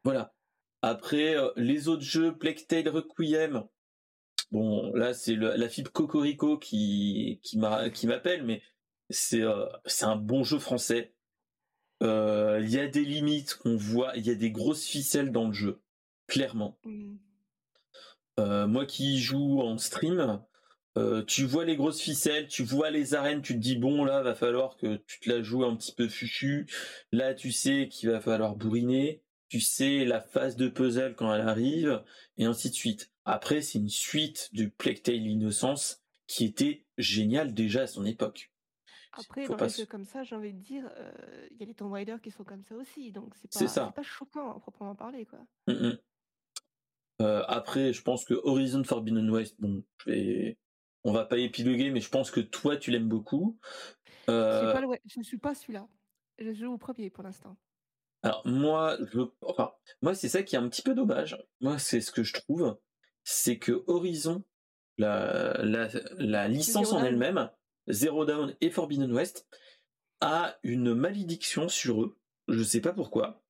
Voilà. 0.04 0.34
Après, 0.82 1.34
les 1.56 1.88
autres 1.88 2.02
jeux, 2.02 2.36
Plague 2.36 2.66
Tale 2.68 2.88
Requiem, 2.88 3.64
bon, 4.52 4.92
là, 4.94 5.14
c'est 5.14 5.34
la 5.34 5.68
fibre 5.68 5.90
Cocorico 5.90 6.58
qui, 6.58 7.40
qui 7.42 7.58
m'appelle, 7.58 8.44
mais 8.44 8.62
c'est 9.08 9.42
un 9.42 10.16
bon 10.16 10.44
jeu 10.44 10.58
français. 10.58 11.14
Il 12.02 12.68
y 12.68 12.78
a 12.78 12.86
des 12.86 13.04
limites 13.04 13.54
qu'on 13.54 13.76
voit, 13.76 14.14
il 14.16 14.26
y 14.26 14.30
a 14.30 14.34
des 14.34 14.50
grosses 14.50 14.84
ficelles 14.84 15.32
dans 15.32 15.48
le 15.48 15.54
jeu, 15.54 15.80
clairement. 16.26 16.78
Mmh. 16.84 17.16
moi 18.66 18.84
qui 18.84 19.18
joue 19.18 19.60
en 19.62 19.78
stream, 19.78 20.44
tu 21.26 21.44
vois 21.44 21.64
les 21.64 21.76
grosses 21.76 22.00
ficelles, 22.00 22.48
tu 22.48 22.62
vois 22.62 22.90
les 22.90 23.14
arènes, 23.14 23.42
tu 23.42 23.54
te 23.54 23.58
dis 23.58 23.76
bon 23.76 24.04
là 24.04 24.22
va 24.22 24.34
falloir 24.34 24.76
que 24.76 24.96
tu 25.06 25.20
te 25.20 25.30
la 25.30 25.42
joues 25.42 25.64
un 25.64 25.76
petit 25.76 25.92
peu 25.92 26.08
fuchu. 26.08 26.66
Là 27.12 27.34
tu 27.34 27.52
sais 27.52 27.88
qu'il 27.88 28.10
va 28.10 28.20
falloir 28.20 28.56
bourriner, 28.56 29.22
tu 29.48 29.60
sais 29.60 30.04
la 30.04 30.20
phase 30.20 30.56
de 30.56 30.68
puzzle 30.68 31.14
quand 31.14 31.34
elle 31.34 31.46
arrive 31.46 32.02
et 32.38 32.44
ainsi 32.44 32.70
de 32.70 32.74
suite. 32.74 33.10
Après 33.24 33.60
c'est 33.62 33.78
une 33.78 33.88
suite 33.88 34.48
du 34.52 34.70
Plague 34.70 35.02
Tale 35.02 35.26
Innocence 35.26 36.02
qui 36.26 36.44
était 36.44 36.86
géniale 36.98 37.54
déjà 37.54 37.82
à 37.82 37.86
son 37.86 38.04
époque. 38.04 38.50
Après, 39.18 39.46
dans 39.48 39.56
les 39.56 39.86
comme 39.86 40.04
ça, 40.04 40.24
j'ai 40.24 40.36
envie 40.36 40.52
de 40.52 40.60
dire, 40.60 40.90
il 41.50 41.56
y 41.58 41.62
a 41.62 41.66
les 41.66 41.74
Tomb 41.74 41.92
Raider 41.92 42.16
qui 42.22 42.30
sont 42.30 42.44
comme 42.44 42.62
ça 42.64 42.74
aussi, 42.74 43.12
donc 43.12 43.34
c'est 43.34 43.74
pas, 43.74 43.90
pas 43.90 44.02
choquant 44.02 44.54
à 44.54 44.60
proprement 44.60 44.94
parler, 44.94 45.24
quoi. 45.24 45.38
Mmh, 45.68 45.92
mmh. 47.20 47.42
après, 47.48 47.94
je 47.94 48.02
pense 48.02 48.26
que 48.26 48.34
Horizon 48.34 48.84
Forbidden 48.84 49.30
West, 49.30 49.56
bon, 49.58 49.82
je 50.04 50.10
vais, 50.10 50.58
on 51.06 51.12
va 51.12 51.24
pas 51.24 51.38
épiloguer, 51.38 51.90
mais 51.90 52.00
je 52.00 52.10
pense 52.10 52.32
que 52.32 52.40
toi, 52.40 52.76
tu 52.76 52.90
l'aimes 52.90 53.08
beaucoup. 53.08 53.58
Je 54.26 55.18
ne 55.18 55.22
suis 55.22 55.38
pas 55.38 55.54
celui-là. 55.54 55.88
Je 56.38 56.52
joue 56.52 56.72
au 56.72 56.78
premier 56.78 57.10
pour 57.10 57.22
l'instant. 57.22 57.56
Alors 58.22 58.42
moi, 58.44 58.98
je, 59.12 59.20
enfin, 59.42 59.72
moi 60.02 60.14
c'est 60.14 60.28
ça 60.28 60.42
qui 60.42 60.56
est 60.56 60.58
un 60.58 60.68
petit 60.68 60.82
peu 60.82 60.94
dommage. 60.94 61.38
Moi, 61.60 61.78
c'est 61.78 62.00
ce 62.00 62.10
que 62.10 62.24
je 62.24 62.34
trouve, 62.34 62.76
c'est 63.22 63.58
que 63.58 63.84
Horizon, 63.86 64.42
la, 64.98 65.62
la, 65.62 65.88
la 66.18 66.48
licence 66.48 66.92
en 66.92 67.04
elle-même, 67.04 67.50
Zero 67.88 68.24
Down 68.24 68.56
et 68.60 68.70
Forbidden 68.70 69.12
West, 69.12 69.46
a 70.20 70.58
une 70.64 70.92
malédiction 70.92 71.68
sur 71.68 72.02
eux. 72.02 72.18
Je 72.48 72.64
sais 72.64 72.80
pas 72.80 72.92
pourquoi. 72.92 73.44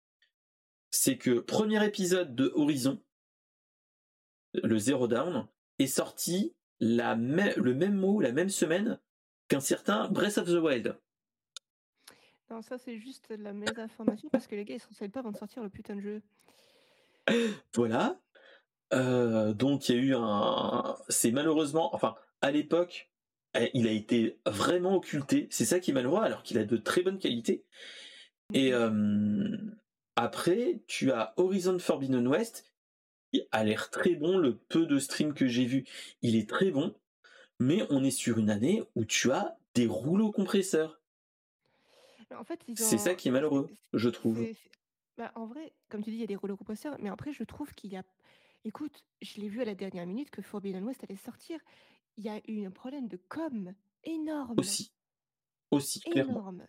C'est 0.91 1.17
que 1.17 1.39
premier 1.39 1.85
épisode 1.87 2.35
de 2.35 2.53
Horizon, 2.55 3.03
le 4.53 4.79
Zero 4.79 5.09
Down, 5.09 5.49
est 5.79 5.87
sorti 5.87 6.56
la 6.81 7.15
le 7.15 7.75
même 7.75 7.95
mot, 7.95 8.21
la 8.21 8.33
même 8.33 8.49
semaine 8.49 8.99
qu'un 9.49 9.61
certain 9.61 10.09
Breath 10.09 10.39
of 10.39 10.49
the 10.49 10.61
Wild. 10.63 10.97
Non, 12.51 12.63
ça 12.63 12.79
c'est 12.79 12.99
juste 12.99 13.31
de 13.31 13.43
la 13.43 13.53
mésinformation 13.53 14.29
parce 14.31 14.47
que 14.47 14.55
les 14.55 14.65
gars 14.65 14.75
ils 14.75 14.81
sont 14.81 15.09
pas 15.09 15.21
avant 15.21 15.33
de 15.33 15.37
sortir 15.37 15.63
le 15.63 15.69
putain 15.69 15.97
de 15.97 16.01
jeu. 16.01 16.23
Voilà. 17.75 18.21
Euh, 18.95 19.53
donc 19.53 19.89
il 19.89 19.97
y 19.97 19.99
a 19.99 20.03
eu 20.03 20.15
un. 20.15 20.97
C'est 21.09 21.33
malheureusement, 21.33 21.95
enfin 21.95 22.15
à 22.41 22.51
l'époque, 22.51 23.11
eh, 23.59 23.71
il 23.75 23.89
a 23.89 23.91
été 23.91 24.39
vraiment 24.47 24.95
occulté. 24.97 25.49
C'est 25.51 25.65
ça 25.65 25.81
qui 25.81 25.91
est 25.91 25.95
malheureux 25.95 26.23
alors 26.23 26.43
qu'il 26.43 26.59
a 26.59 26.65
de 26.65 26.77
très 26.77 27.03
bonnes 27.03 27.19
qualités. 27.19 27.65
Et 28.53 28.73
euh, 28.73 29.57
après, 30.15 30.83
tu 30.87 31.11
as 31.11 31.35
Horizon 31.37 31.79
Forbidden 31.79 32.27
West 32.29 32.65
a 33.53 33.65
l'air 33.65 33.91
très 33.91 34.15
bon, 34.15 34.39
le 34.39 34.57
peu 34.57 34.87
de 34.87 34.99
stream 34.99 35.35
que 35.35 35.47
j'ai 35.47 35.65
vu, 35.65 35.85
il 36.23 36.37
est 36.37 36.49
très 36.49 36.71
bon, 36.71 36.95
mais 37.59 37.83
on 37.91 38.05
est 38.05 38.11
sur 38.11 38.39
une 38.39 38.51
année 38.51 38.83
où 38.95 39.05
tu 39.05 39.33
as 39.33 39.57
des 39.75 39.87
rouleaux 39.87 40.33
compresseurs. 40.33 41.01
En 42.35 42.45
fait, 42.45 42.61
C'est 42.75 42.99
ça 42.99 43.15
qui 43.15 43.29
est 43.29 43.31
malheureux, 43.31 43.71
je 43.93 44.09
trouve. 44.09 44.47
Bah, 45.17 45.33
en 45.35 45.47
vrai, 45.47 45.73
comme 45.89 46.03
tu 46.03 46.11
dis, 46.11 46.17
il 46.17 46.21
y 46.21 46.25
a 46.25 46.27
des 46.27 46.37
rouleaux 46.37 46.57
compresseurs, 46.57 46.97
mais 46.99 47.09
après, 47.09 47.33
je 47.33 47.45
trouve 47.45 47.73
qu'il 47.75 47.93
y 47.93 47.97
a. 47.97 48.03
Écoute, 48.65 49.05
je 49.23 49.41
l'ai 49.41 49.49
vu 49.49 49.63
à 49.63 49.65
la 49.65 49.75
dernière 49.75 50.07
minute 50.07 50.31
que 50.31 50.43
Forbidden 50.43 50.85
West 50.85 51.05
allait 51.05 51.17
sortir. 51.17 51.61
Il 52.17 52.25
y 52.25 52.29
a 52.29 52.41
eu 52.49 52.67
un 52.67 52.71
problème 52.71 53.09
de 53.09 53.19
com 53.29 53.73
énorme. 54.05 54.59
Aussi. 54.59 54.93
Aussi, 55.71 56.01
clairement. 56.01 56.33
Énorme. 56.33 56.67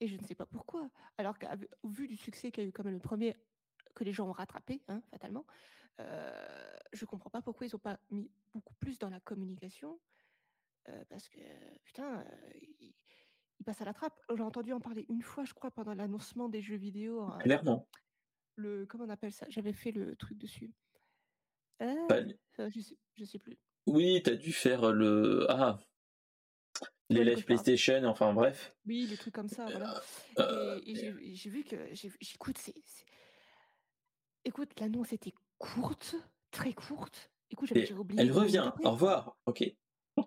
Et 0.00 0.06
je 0.06 0.16
ne 0.16 0.22
sais 0.22 0.34
pas 0.34 0.46
pourquoi. 0.46 0.88
Alors 1.18 1.38
qu'au 1.38 1.88
vu 1.88 2.08
du 2.08 2.16
succès 2.16 2.50
qu'a 2.50 2.62
eu 2.62 2.72
quand 2.72 2.84
même 2.84 2.94
le 2.94 3.00
premier, 3.00 3.36
que 3.94 4.04
les 4.04 4.12
gens 4.12 4.28
ont 4.28 4.32
rattrapé, 4.32 4.82
hein, 4.88 5.02
fatalement, 5.10 5.46
euh, 6.00 6.76
je 6.92 7.04
comprends 7.04 7.30
pas 7.30 7.42
pourquoi 7.42 7.66
ils 7.66 7.70
n'ont 7.72 7.78
pas 7.78 7.98
mis 8.10 8.30
beaucoup 8.52 8.74
plus 8.74 8.98
dans 8.98 9.10
la 9.10 9.20
communication. 9.20 10.00
Euh, 10.88 11.04
parce 11.08 11.28
que, 11.28 11.40
putain, 11.84 12.20
euh, 12.20 12.50
ils, 12.80 12.94
passent 13.64 13.80
à 13.80 13.86
la 13.86 13.94
trappe. 13.94 14.20
J'ai 14.36 14.42
entendu 14.42 14.72
en 14.72 14.80
parler 14.80 15.06
une 15.08 15.22
fois, 15.22 15.44
je 15.44 15.54
crois, 15.54 15.70
pendant 15.70 15.94
l'annoncement 15.94 16.48
des 16.48 16.60
jeux 16.60 16.76
vidéo. 16.76 17.22
Hein. 17.22 17.38
Clairement. 17.40 17.88
Le, 18.56 18.84
comment 18.86 19.04
on 19.04 19.08
appelle 19.08 19.32
ça? 19.32 19.46
J'avais 19.48 19.72
fait 19.72 19.90
le 19.90 20.14
truc 20.16 20.36
dessus. 20.36 20.72
Bah, 21.80 22.20
je, 22.58 22.80
sais, 22.80 22.96
je 23.14 23.24
sais 23.24 23.38
plus. 23.38 23.58
Oui, 23.86 24.22
tu 24.22 24.30
as 24.30 24.36
dû 24.36 24.52
faire 24.52 24.92
le. 24.92 25.46
Ah 25.50 25.78
L'élève 27.10 27.44
PlayStation, 27.44 28.02
enfin 28.04 28.32
bref. 28.32 28.74
Oui, 28.86 29.06
les 29.06 29.16
trucs 29.16 29.34
comme 29.34 29.48
ça, 29.48 29.66
voilà. 29.66 30.00
et, 30.86 31.34
j'ai 31.34 31.50
vu 31.50 31.64
que. 31.64 31.76
J'écoute, 31.92 32.58
c'est. 32.58 32.74
Écoute, 34.44 34.70
l'annonce 34.80 35.12
était 35.12 35.34
courte, 35.58 36.16
très 36.50 36.72
courte. 36.72 37.30
Écoute, 37.50 37.68
j'avais 37.68 37.92
oublié. 37.92 38.20
Elle 38.20 38.32
revient. 38.32 38.72
Au 38.82 38.90
revoir. 38.92 39.36
Ok. 39.46 39.64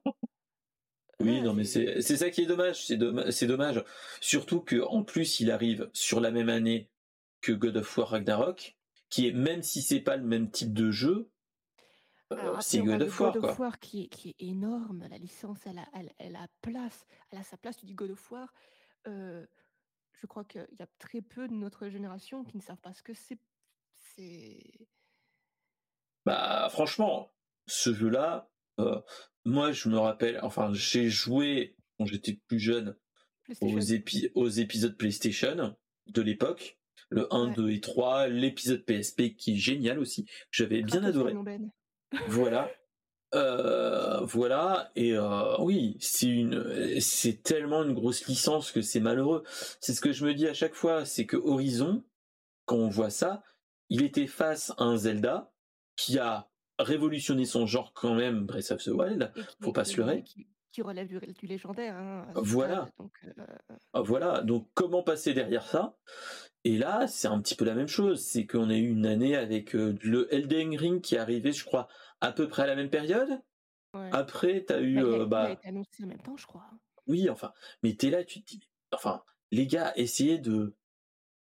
oui, 1.20 1.42
non, 1.42 1.54
mais 1.54 1.64
c'est 1.64 2.02
ça 2.02 2.30
qui 2.30 2.42
est 2.42 2.46
dommage. 2.46 2.86
C'est 2.86 3.48
dommage. 3.48 3.84
Surtout 4.22 4.62
que 4.62 4.82
en 4.82 5.04
plus, 5.04 5.40
il 5.40 5.52
arrive 5.52 5.90
sur 5.94 6.20
la 6.20 6.32
même 6.32 6.50
année 6.50 6.90
que 7.42 7.52
God 7.52 7.78
of 7.78 7.98
War 7.98 8.10
Ragnarok, 8.10 8.78
qui 9.10 9.28
est 9.28 9.34
même 9.34 9.62
si 9.62 9.82
c'est 9.82 10.02
pas 10.02 10.18
le 10.18 10.24
même 10.24 10.50
type 10.50 10.74
de 10.74 10.92
jeu, 10.92 11.30
euh, 12.34 12.58
c'est 12.60 12.82
God 12.82 13.02
of 13.02 13.20
War. 13.20 13.34
God 13.34 13.46
of 13.46 13.60
War 13.60 13.80
qui 13.80 14.04
est, 14.04 14.08
qui 14.08 14.30
est 14.30 14.44
énorme. 14.44 15.06
La 15.10 15.18
licence, 15.18 15.60
elle 15.66 15.80
a, 15.80 15.88
elle, 15.94 16.12
elle 16.18 16.36
a 16.36 16.48
place. 16.62 17.06
Elle 17.32 17.40
a 17.40 17.44
sa 17.44 17.58
place. 17.58 17.78
Tu 17.78 17.86
dis 17.86 17.94
God 17.94 18.12
of 18.12 18.32
War. 18.32 18.54
Euh, 19.08 19.46
je 20.14 20.28
crois 20.28 20.44
qu'il 20.44 20.68
y 20.78 20.84
a 20.84 20.88
très 21.00 21.22
peu 21.22 21.48
de 21.48 21.54
notre 21.54 21.88
génération 21.90 22.44
qui 22.44 22.58
ne 22.58 22.62
savent 22.62 22.82
pas 22.82 22.94
ce 22.94 23.04
que 23.04 23.14
c'est. 23.14 23.38
C'est 24.18 24.88
bah 26.28 26.68
franchement, 26.70 27.32
ce 27.68 27.94
jeu-là, 27.94 28.52
euh, 28.82 29.00
moi 29.46 29.72
je 29.72 29.88
me 29.88 29.98
rappelle, 29.98 30.42
enfin 30.44 30.72
j'ai 30.74 31.10
joué 31.10 31.78
quand 31.98 32.06
j'étais 32.06 32.34
plus 32.50 32.60
jeune 32.60 32.98
aux, 33.62 33.78
aux, 34.36 34.50
épisodes 34.50 34.98
PlayStation 34.98 35.74
de 36.08 36.22
l'époque, 36.22 36.78
le 37.10 37.34
1, 37.34 37.54
2 37.54 37.70
et 37.70 37.80
3, 37.80 38.28
l'épisode 38.28 38.84
PSP 38.84 39.38
qui 39.38 39.54
est 39.54 39.58
génial 39.58 40.00
aussi, 40.00 40.26
j'avais 40.52 40.82
bien 40.82 41.02
adoré. 41.06 41.34
voilà. 42.28 42.70
Euh, 43.34 44.20
voilà. 44.26 44.92
Et 44.98 45.14
euh, 45.14 45.58
oui 45.60 45.96
c'est 46.02 46.28
une 46.28 47.00
c'est 47.00 47.42
tellement 47.42 47.84
une 47.84 47.94
grosse 47.94 48.28
licence 48.28 48.74
que 48.74 48.82
c'est 48.82 49.00
malheureux. 49.00 49.44
C'est 49.80 49.94
ce 49.94 50.02
que 50.02 50.12
je 50.12 50.26
me 50.26 50.34
dis 50.34 50.48
à 50.50 50.54
chaque 50.54 50.76
fois 50.76 51.06
c'est 51.06 51.26
que 51.26 51.38
Horizon 51.38 52.04
quand 52.66 52.76
on 52.76 52.90
voit 52.90 53.12
ça 53.12 53.44
il 53.90 54.04
était 54.04 54.28
face 54.28 54.72
à 54.78 54.84
un 54.84 54.98
Zelda 54.98 55.52
qui 55.96 56.20
a 56.20 56.50
révolutionné 56.80 57.46
son 57.46 57.66
genre 57.66 57.94
quand 57.94 58.16
même, 58.16 58.46
Breath 58.46 58.72
of 58.72 58.84
the 58.84 58.90
Wild, 58.90 59.32
faut 59.62 59.72
pas 59.72 59.86
se 59.86 59.98
leurrer. 59.98 60.24
Qui, 60.72 60.82
relève 60.84 61.08
du, 61.08 61.48
légendaire. 61.48 61.96
Hein, 61.96 62.28
voilà. 62.36 62.88
donc, 63.00 63.12
euh, 63.26 63.46
ah, 63.94 64.02
voilà. 64.02 64.42
Donc 64.42 64.70
comment 64.76 65.02
passer 65.02 65.34
derrière 65.34 65.66
ça? 65.66 65.98
Et 66.66 66.78
là, 66.78 67.08
c'est 67.08 67.28
un 67.28 67.42
petit 67.42 67.56
peu 67.56 67.66
la 67.66 67.74
même 67.74 67.88
chose. 67.88 68.24
C'est 68.24 68.46
qu'on 68.46 68.70
a 68.70 68.76
eu 68.76 68.88
une 68.88 69.08
année 69.08 69.36
avec 69.36 69.76
euh, 69.76 69.98
le 70.04 70.32
Elden 70.32 70.78
Ring 70.78 71.02
qui 71.02 71.16
est 71.16 71.18
arrivé, 71.18 71.52
je 71.52 71.66
crois, 71.66 71.88
à 72.22 72.32
peu 72.32 72.48
près 72.48 72.62
à 72.62 72.68
la 72.68 72.76
même 72.76 72.92
période. 72.92 73.42
Après, 74.12 74.66
tu 74.68 74.74
as 74.74 74.82
eu. 74.82 74.96
Bah, 74.96 75.02
il, 75.02 75.22
a, 75.22 75.26
bah 75.26 75.52
été 75.52 75.68
annoncé 75.68 76.04
en 76.04 76.08
même 76.08 76.22
temps, 76.22 76.38
je 76.38 76.46
crois. 76.46 76.70
Oui, 77.08 77.28
enfin. 77.28 77.54
Mais 77.82 77.96
tu 77.96 78.08
es 78.08 78.10
là, 78.12 78.24
tu 78.24 78.44
te 78.44 78.48
dis. 78.48 78.70
Enfin, 78.92 79.24
les 79.50 79.66
gars, 79.66 79.94
essayez 79.96 80.38
de 80.38 80.76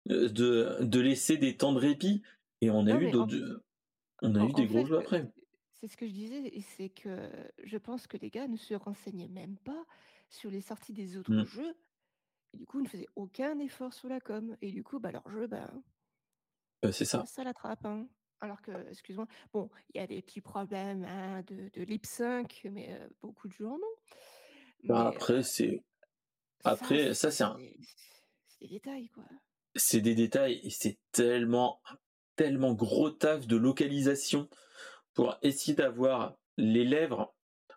de, 0.06 0.82
de 0.82 1.00
laisser 1.00 1.36
des 1.36 1.56
temps 1.56 1.72
de 1.72 1.78
répit. 1.78 2.22
Et 2.60 2.70
on 2.70 2.86
a 2.86 3.00
eu 3.00 3.10
d'autres. 3.10 3.62
On 4.22 4.34
a 4.34 4.44
eu 4.44 4.52
des 4.52 4.66
gros 4.66 4.84
jeux 4.84 4.98
après. 4.98 5.30
C'est 5.74 5.88
ce 5.88 5.96
que 5.96 6.06
je 6.06 6.12
disais, 6.12 6.42
et 6.46 6.60
c'est 6.60 6.90
que 6.90 7.30
je 7.64 7.78
pense 7.78 8.06
que 8.06 8.18
les 8.18 8.28
gars 8.28 8.46
ne 8.48 8.58
se 8.58 8.74
renseignaient 8.74 9.28
même 9.28 9.56
pas 9.64 9.86
sur 10.28 10.50
les 10.50 10.60
sorties 10.60 10.92
des 10.92 11.16
autres 11.16 11.32
Mmh. 11.32 11.46
jeux. 11.46 11.74
Et 12.52 12.58
du 12.58 12.66
coup, 12.66 12.80
ils 12.80 12.84
ne 12.84 12.88
faisaient 12.88 13.08
aucun 13.16 13.58
effort 13.60 13.94
sur 13.94 14.08
la 14.08 14.20
com. 14.20 14.56
Et 14.60 14.72
du 14.72 14.82
coup, 14.84 14.98
bah, 15.00 15.10
leur 15.10 15.26
jeu, 15.30 15.46
bah, 15.46 15.72
bah 16.82 16.92
c'est 16.92 17.06
ça. 17.06 17.24
ça 17.24 17.44
l'attrape. 17.44 17.84
Hein. 17.86 18.06
Alors 18.40 18.60
que, 18.60 18.72
excuse-moi, 18.90 19.26
bon, 19.54 19.70
il 19.94 20.00
y 20.00 20.04
a 20.04 20.06
des 20.06 20.20
petits 20.20 20.40
problèmes 20.42 21.04
hein, 21.04 21.42
de, 21.46 21.70
de 21.72 21.82
lip 21.82 22.04
sync, 22.04 22.68
mais 22.70 22.98
beaucoup 23.22 23.48
de 23.48 23.64
en 23.64 23.76
ont. 23.76 23.96
Bah, 24.84 25.08
après, 25.08 25.42
c'est. 25.42 25.82
Après, 26.64 27.14
ça, 27.14 27.30
c'est 27.30 27.44
un. 27.44 27.56
C'est 28.48 28.66
des 28.66 28.68
détails, 28.68 29.08
quoi. 29.08 29.24
C'est 29.76 30.00
des 30.00 30.14
détails, 30.14 30.60
et 30.64 30.70
c'est 30.70 30.98
tellement, 31.12 31.80
tellement 32.36 32.74
gros 32.74 33.10
taf 33.10 33.46
de 33.46 33.56
localisation 33.56 34.48
pour 35.14 35.36
essayer 35.42 35.74
d'avoir 35.74 36.36
les 36.56 36.84
lèvres, 36.84 37.34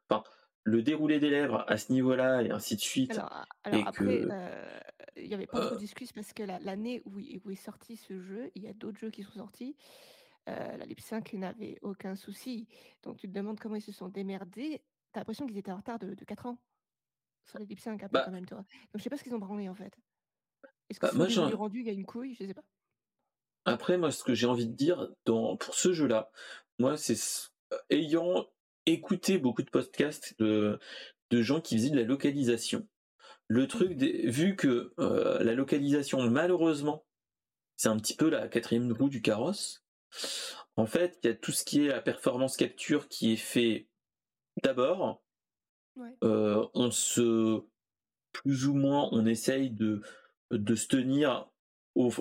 enfin, 0.09 0.23
le 0.63 0.81
déroulé 0.81 1.19
des 1.19 1.29
lèvres 1.29 1.65
à 1.67 1.77
ce 1.77 1.91
niveau-là 1.91 2.41
et 2.41 2.51
ainsi 2.51 2.75
de 2.75 2.81
suite. 2.81 3.11
Alors, 3.11 3.45
alors 3.63 3.87
après, 3.87 4.21
euh, 4.29 4.79
il 5.17 5.27
n'y 5.27 5.33
avait 5.33 5.47
pas 5.47 5.65
trop 5.65 5.75
de 5.75 5.79
discussions 5.79 6.13
parce 6.15 6.33
que 6.33 6.43
l'année 6.43 7.01
où, 7.05 7.19
où, 7.19 7.51
est 7.51 7.55
sorti 7.55 7.97
ce 7.97 8.19
jeu, 8.19 8.51
il 8.55 8.63
y 8.63 8.67
a 8.67 8.73
d'autres 8.73 8.97
jeux 8.97 9.11
qui 9.11 9.23
sont 9.23 9.33
sortis. 9.33 9.75
Euh, 10.49 10.77
la 10.77 10.85
Lip 10.85 10.99
5 10.99 11.33
n'avait 11.33 11.77
aucun 11.81 12.15
souci. 12.15 12.67
Donc 13.03 13.17
tu 13.17 13.27
te 13.27 13.33
demandes 13.33 13.59
comment 13.59 13.75
ils 13.75 13.81
se 13.81 13.91
sont 13.91 14.09
démerdés. 14.09 14.81
T'as 15.11 15.21
l'impression 15.21 15.45
qu'ils 15.47 15.57
étaient 15.57 15.71
en 15.71 15.77
retard 15.77 15.99
de, 15.99 16.13
de 16.13 16.25
4 16.25 16.47
ans 16.47 16.57
sur 17.45 17.59
les 17.59 17.65
Lip 17.65 17.79
5 17.79 18.01
un 18.03 18.07
peu 18.07 18.13
bah 18.13 18.23
quand 18.25 18.31
même, 18.31 18.45
toi. 18.45 18.57
Donc 18.57 18.67
je 18.95 19.03
sais 19.03 19.09
pas 19.09 19.17
ce 19.17 19.23
qu'ils 19.23 19.35
ont 19.35 19.39
branlé 19.39 19.69
en 19.69 19.75
fait. 19.75 19.97
Est-ce 20.93 20.99
que 20.99 21.17
bah, 21.17 21.27
c'est 21.27 21.39
moi, 21.39 21.49
rendu, 21.49 21.79
il 21.79 21.87
y 21.87 21.89
a 21.89 21.93
une 21.93 22.05
couille 22.05 22.35
Je 22.39 22.45
sais 22.45 22.53
pas. 22.53 22.63
Après, 23.65 23.97
moi, 23.97 24.11
ce 24.11 24.23
que 24.23 24.35
j'ai 24.35 24.45
envie 24.45 24.67
de 24.67 24.75
dire 24.75 25.09
dans, 25.25 25.57
pour 25.57 25.73
ce 25.73 25.91
jeu-là, 25.91 26.29
moi, 26.77 26.97
c'est 26.97 27.17
ayant 27.89 28.45
écouté 28.85 29.39
beaucoup 29.39 29.63
de 29.63 29.69
podcasts 29.69 30.37
de, 30.37 30.79
de 31.31 31.41
gens 31.41 31.61
qui 31.61 31.77
faisaient 31.77 31.89
de 31.89 31.99
la 31.99 32.03
localisation. 32.03 32.87
Le 33.47 33.67
truc, 33.67 33.95
des, 33.95 34.29
vu 34.29 34.55
que 34.55 34.93
euh, 34.99 35.43
la 35.43 35.53
localisation, 35.53 36.21
malheureusement, 36.29 37.05
c'est 37.75 37.89
un 37.89 37.97
petit 37.97 38.15
peu 38.15 38.29
la 38.29 38.47
quatrième 38.47 38.91
roue 38.91 39.09
du 39.09 39.21
carrosse. 39.21 39.83
En 40.75 40.85
fait, 40.85 41.19
il 41.23 41.27
y 41.27 41.29
a 41.31 41.35
tout 41.35 41.51
ce 41.51 41.63
qui 41.63 41.85
est 41.85 41.87
la 41.87 42.01
performance 42.01 42.55
capture 42.55 43.07
qui 43.07 43.33
est 43.33 43.37
fait 43.37 43.87
d'abord. 44.61 45.23
Ouais. 45.95 46.15
Euh, 46.23 46.67
on 46.73 46.91
se, 46.91 47.63
plus 48.31 48.67
ou 48.67 48.73
moins, 48.73 49.09
on 49.11 49.25
essaye 49.25 49.71
de, 49.71 50.01
de 50.57 50.75
se 50.75 50.87
tenir 50.87 51.49
au, 51.95 52.11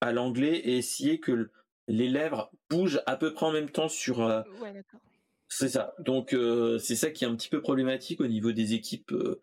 à 0.00 0.12
l'anglais 0.12 0.56
et 0.56 0.76
essayer 0.76 1.20
que 1.20 1.50
les 1.86 2.08
lèvres 2.08 2.50
bougent 2.70 3.02
à 3.06 3.16
peu 3.16 3.32
près 3.32 3.46
en 3.46 3.52
même 3.52 3.70
temps 3.70 3.88
sur. 3.88 4.20
Euh, 4.22 4.42
ouais, 4.60 4.72
d'accord. 4.72 5.00
C'est 5.48 5.70
ça. 5.70 5.94
Donc 5.98 6.34
euh, 6.34 6.78
c'est 6.78 6.96
ça 6.96 7.10
qui 7.10 7.24
est 7.24 7.26
un 7.26 7.34
petit 7.34 7.48
peu 7.48 7.62
problématique 7.62 8.20
au 8.20 8.26
niveau 8.26 8.52
des 8.52 8.74
équipes 8.74 9.12
euh, 9.12 9.40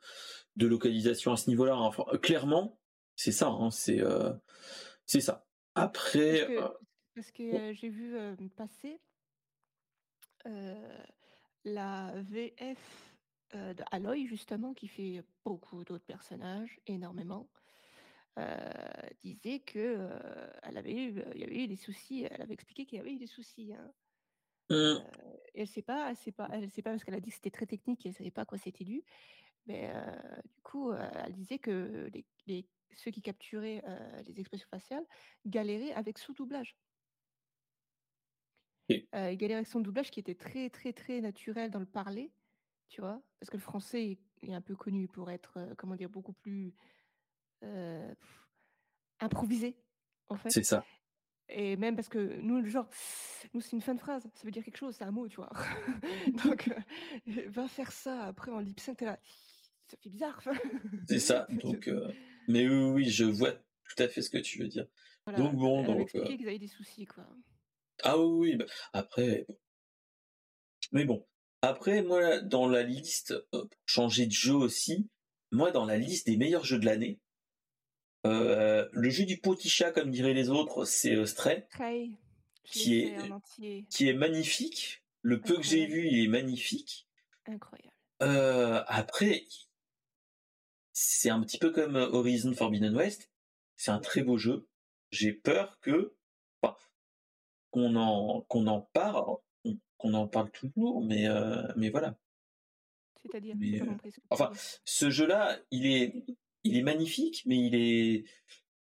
de 0.55 0.67
localisation 0.67 1.31
à 1.31 1.37
ce 1.37 1.49
niveau-là. 1.49 1.75
Enfin, 1.75 2.05
clairement, 2.21 2.77
c'est 3.15 3.31
ça. 3.31 3.47
Hein, 3.47 3.71
c'est 3.71 4.03
c'est 5.05 5.21
ça. 5.21 5.45
Après. 5.73 6.47
Parce 7.15 7.31
que, 7.31 7.73
j'ai 7.73 7.89
vu 7.89 8.15
passer 8.55 8.99
la 11.63 12.13
VF 12.21 12.77
de 13.53 13.83
Aloy 13.91 14.27
justement 14.27 14.73
qui 14.73 14.87
fait 14.87 15.23
beaucoup 15.43 15.83
d'autres 15.83 16.05
personnages, 16.05 16.79
énormément. 16.85 17.49
Disait 19.23 19.59
que 19.59 20.09
elle 20.63 20.77
avait 20.77 20.93
eu, 20.93 21.23
il 21.33 21.41
y 21.41 21.43
avait 21.43 21.63
eu 21.63 21.67
des 21.67 21.75
soucis. 21.75 22.27
Elle 22.29 22.41
avait 22.41 22.53
expliqué 22.53 22.85
qu'il 22.85 22.97
y 22.97 23.01
avait 23.01 23.13
eu 23.13 23.17
des 23.17 23.27
soucis. 23.27 23.73
Hein. 23.73 23.91
Mmh. 24.71 24.97
et 25.53 25.61
elle 25.61 25.67
sait 25.67 25.83
pas, 25.83 26.09
elle 26.09 26.15
sait 26.15 26.31
pas, 26.31 26.49
elle 26.51 26.71
sait 26.71 26.81
pas 26.81 26.89
parce 26.89 27.03
qu'elle 27.03 27.13
a 27.13 27.19
dit 27.19 27.29
que 27.29 27.35
c'était 27.35 27.51
très 27.51 27.67
technique 27.67 28.03
et 28.03 28.09
elle 28.09 28.15
savait 28.15 28.31
pas 28.31 28.41
à 28.41 28.45
quoi 28.45 28.57
c'était 28.57 28.83
dû. 28.83 29.03
Mais 29.67 29.91
du 30.55 30.61
coup, 30.61 30.91
elle 30.91 31.33
disait 31.33 31.59
que 31.59 32.09
les, 32.13 32.25
les 32.47 32.67
ceux 32.95 33.11
qui 33.11 33.21
capturaient 33.21 33.83
les 34.25 34.39
expressions 34.39 34.67
faciales 34.69 35.05
galéraient 35.45 35.93
avec 35.93 36.17
sous-doublage. 36.17 36.75
Et... 38.89 39.07
Euh, 39.15 39.35
galéraient 39.35 39.59
avec 39.59 39.67
son 39.67 39.79
doublage 39.79 40.11
qui 40.11 40.19
était 40.19 40.35
très 40.35 40.69
très 40.69 40.93
très 40.93 41.21
naturel 41.21 41.71
dans 41.71 41.79
le 41.79 41.85
parler, 41.85 42.31
tu 42.89 43.01
vois, 43.01 43.21
parce 43.39 43.49
que 43.49 43.57
le 43.57 43.61
français 43.61 44.19
est 44.41 44.53
un 44.53 44.61
peu 44.61 44.75
connu 44.75 45.07
pour 45.07 45.31
être, 45.31 45.73
comment 45.77 45.95
dire, 45.95 46.09
beaucoup 46.09 46.33
plus 46.33 46.73
improvisé, 49.19 49.77
en 50.27 50.37
fait. 50.37 50.49
C'est 50.49 50.63
ça. 50.63 50.85
Et 51.47 51.75
même 51.75 51.95
parce 51.95 52.09
que 52.09 52.39
nous, 52.41 52.65
genre, 52.65 52.89
nous, 53.53 53.61
c'est 53.61 53.73
une 53.73 53.81
fin 53.81 53.93
de 53.93 53.99
phrase, 53.99 54.23
ça 54.33 54.43
veut 54.43 54.51
dire 54.51 54.63
quelque 54.63 54.77
chose, 54.77 54.95
c'est 54.97 55.03
un 55.03 55.11
mot, 55.11 55.27
tu 55.27 55.37
vois. 55.37 55.51
Donc, 56.43 56.69
va 57.47 57.67
faire 57.67 57.91
ça 57.91 58.23
après 58.23 58.51
en 58.51 58.59
lip 58.59 58.79
sync, 58.79 59.01
là, 59.01 59.19
ça 59.87 59.97
fait 60.01 60.09
bizarre. 60.09 60.41
c'est 61.07 61.19
ça. 61.19 61.47
Donc, 61.49 61.89
mais 62.47 62.67
oui, 62.67 62.91
oui, 62.91 63.09
je 63.09 63.25
vois 63.25 63.51
tout 63.51 64.03
à 64.03 64.07
fait 64.07 64.21
ce 64.21 64.29
que 64.29 64.39
tu 64.39 64.59
veux 64.59 64.67
dire. 64.67 64.87
donc 65.37 65.55
bon, 65.55 65.81
elle 65.81 65.85
donc. 65.85 66.01
expliqué 66.01 66.37
qu'ils 66.37 66.47
avaient 66.47 66.59
des 66.59 66.67
soucis, 66.67 67.05
quoi. 67.05 67.27
Ah 68.03 68.17
oui, 68.17 68.51
oui. 68.51 68.55
Bah, 68.57 68.65
après, 68.93 69.45
mais 70.91 71.05
bon. 71.05 71.25
Après, 71.61 72.03
moi, 72.03 72.39
dans 72.41 72.67
la 72.67 72.83
liste, 72.83 73.33
pour 73.51 73.67
changer 73.85 74.27
de 74.27 74.31
jeu 74.31 74.53
aussi, 74.53 75.09
moi, 75.51 75.71
dans 75.71 75.85
la 75.85 75.97
liste 75.97 76.27
des 76.27 76.37
meilleurs 76.37 76.63
jeux 76.63 76.77
de 76.77 76.85
l'année, 76.85 77.19
euh, 78.25 78.89
le 78.91 79.09
jeu 79.09 79.25
du 79.25 79.37
petit 79.37 79.69
chat, 79.69 79.91
comme 79.91 80.11
diraient 80.11 80.33
les 80.33 80.49
autres, 80.49 80.85
c'est 80.85 81.25
Stray, 81.25 81.65
qui 82.63 82.99
est, 82.99 83.85
qui 83.89 84.09
est 84.09 84.13
magnifique. 84.13 85.03
Le 85.21 85.41
peu 85.41 85.55
que 85.57 85.63
j'ai 85.63 85.85
vu, 85.85 86.07
il 86.07 86.23
est 86.23 86.27
magnifique. 86.27 87.07
Incroyable. 87.47 87.95
Euh, 88.21 88.83
après, 88.87 89.43
c'est 90.93 91.29
un 91.29 91.41
petit 91.41 91.57
peu 91.57 91.71
comme 91.71 91.95
Horizon 91.95 92.53
Forbidden 92.53 92.95
West. 92.95 93.29
C'est 93.75 93.91
un 93.91 93.99
très 93.99 94.21
beau 94.21 94.37
jeu. 94.37 94.67
J'ai 95.11 95.33
peur 95.33 95.79
que, 95.81 96.15
enfin, 96.61 96.75
qu'on 97.71 97.95
en, 97.95 98.41
qu'on 98.41 98.67
en 98.67 98.81
parle, 98.81 99.37
qu'on 99.97 100.13
en 100.13 100.27
parle 100.27 100.51
toujours, 100.51 101.03
mais, 101.03 101.27
euh, 101.27 101.67
mais 101.75 101.89
voilà. 101.89 102.17
C'est-à-dire, 103.21 103.55
enfin, 104.29 104.51
ce 104.83 105.09
jeu-là, 105.09 105.57
il 105.71 105.87
est, 105.87 106.25
il 106.65 106.77
est 106.77 106.81
magnifique, 106.81 107.43
mais 107.45 107.57
il 107.57 107.75
est, 107.75 108.25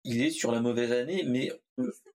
il 0.05 0.23
est 0.23 0.31
sur 0.31 0.53
la 0.53 0.61
mauvaise 0.61 0.93
année, 0.93 1.25
mais 1.25 1.51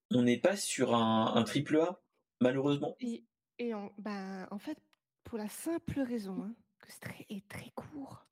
on 0.10 0.24
n'est 0.24 0.40
pas 0.40 0.56
sur 0.56 0.96
un, 0.96 1.44
triple 1.44 1.78
A, 1.78 2.02
malheureusement. 2.40 2.96
Et, 3.02 3.26
et 3.60 3.74
en, 3.74 3.92
ben, 3.98 4.48
en 4.52 4.58
fait, 4.58 4.80
pour 5.26 5.38
la 5.38 5.50
simple 5.50 6.00
raison 6.00 6.42
hein, 6.42 6.56
que 6.80 6.88
c'est 6.92 7.26
est 7.30 7.48
très 7.48 7.70
court. 7.72 8.26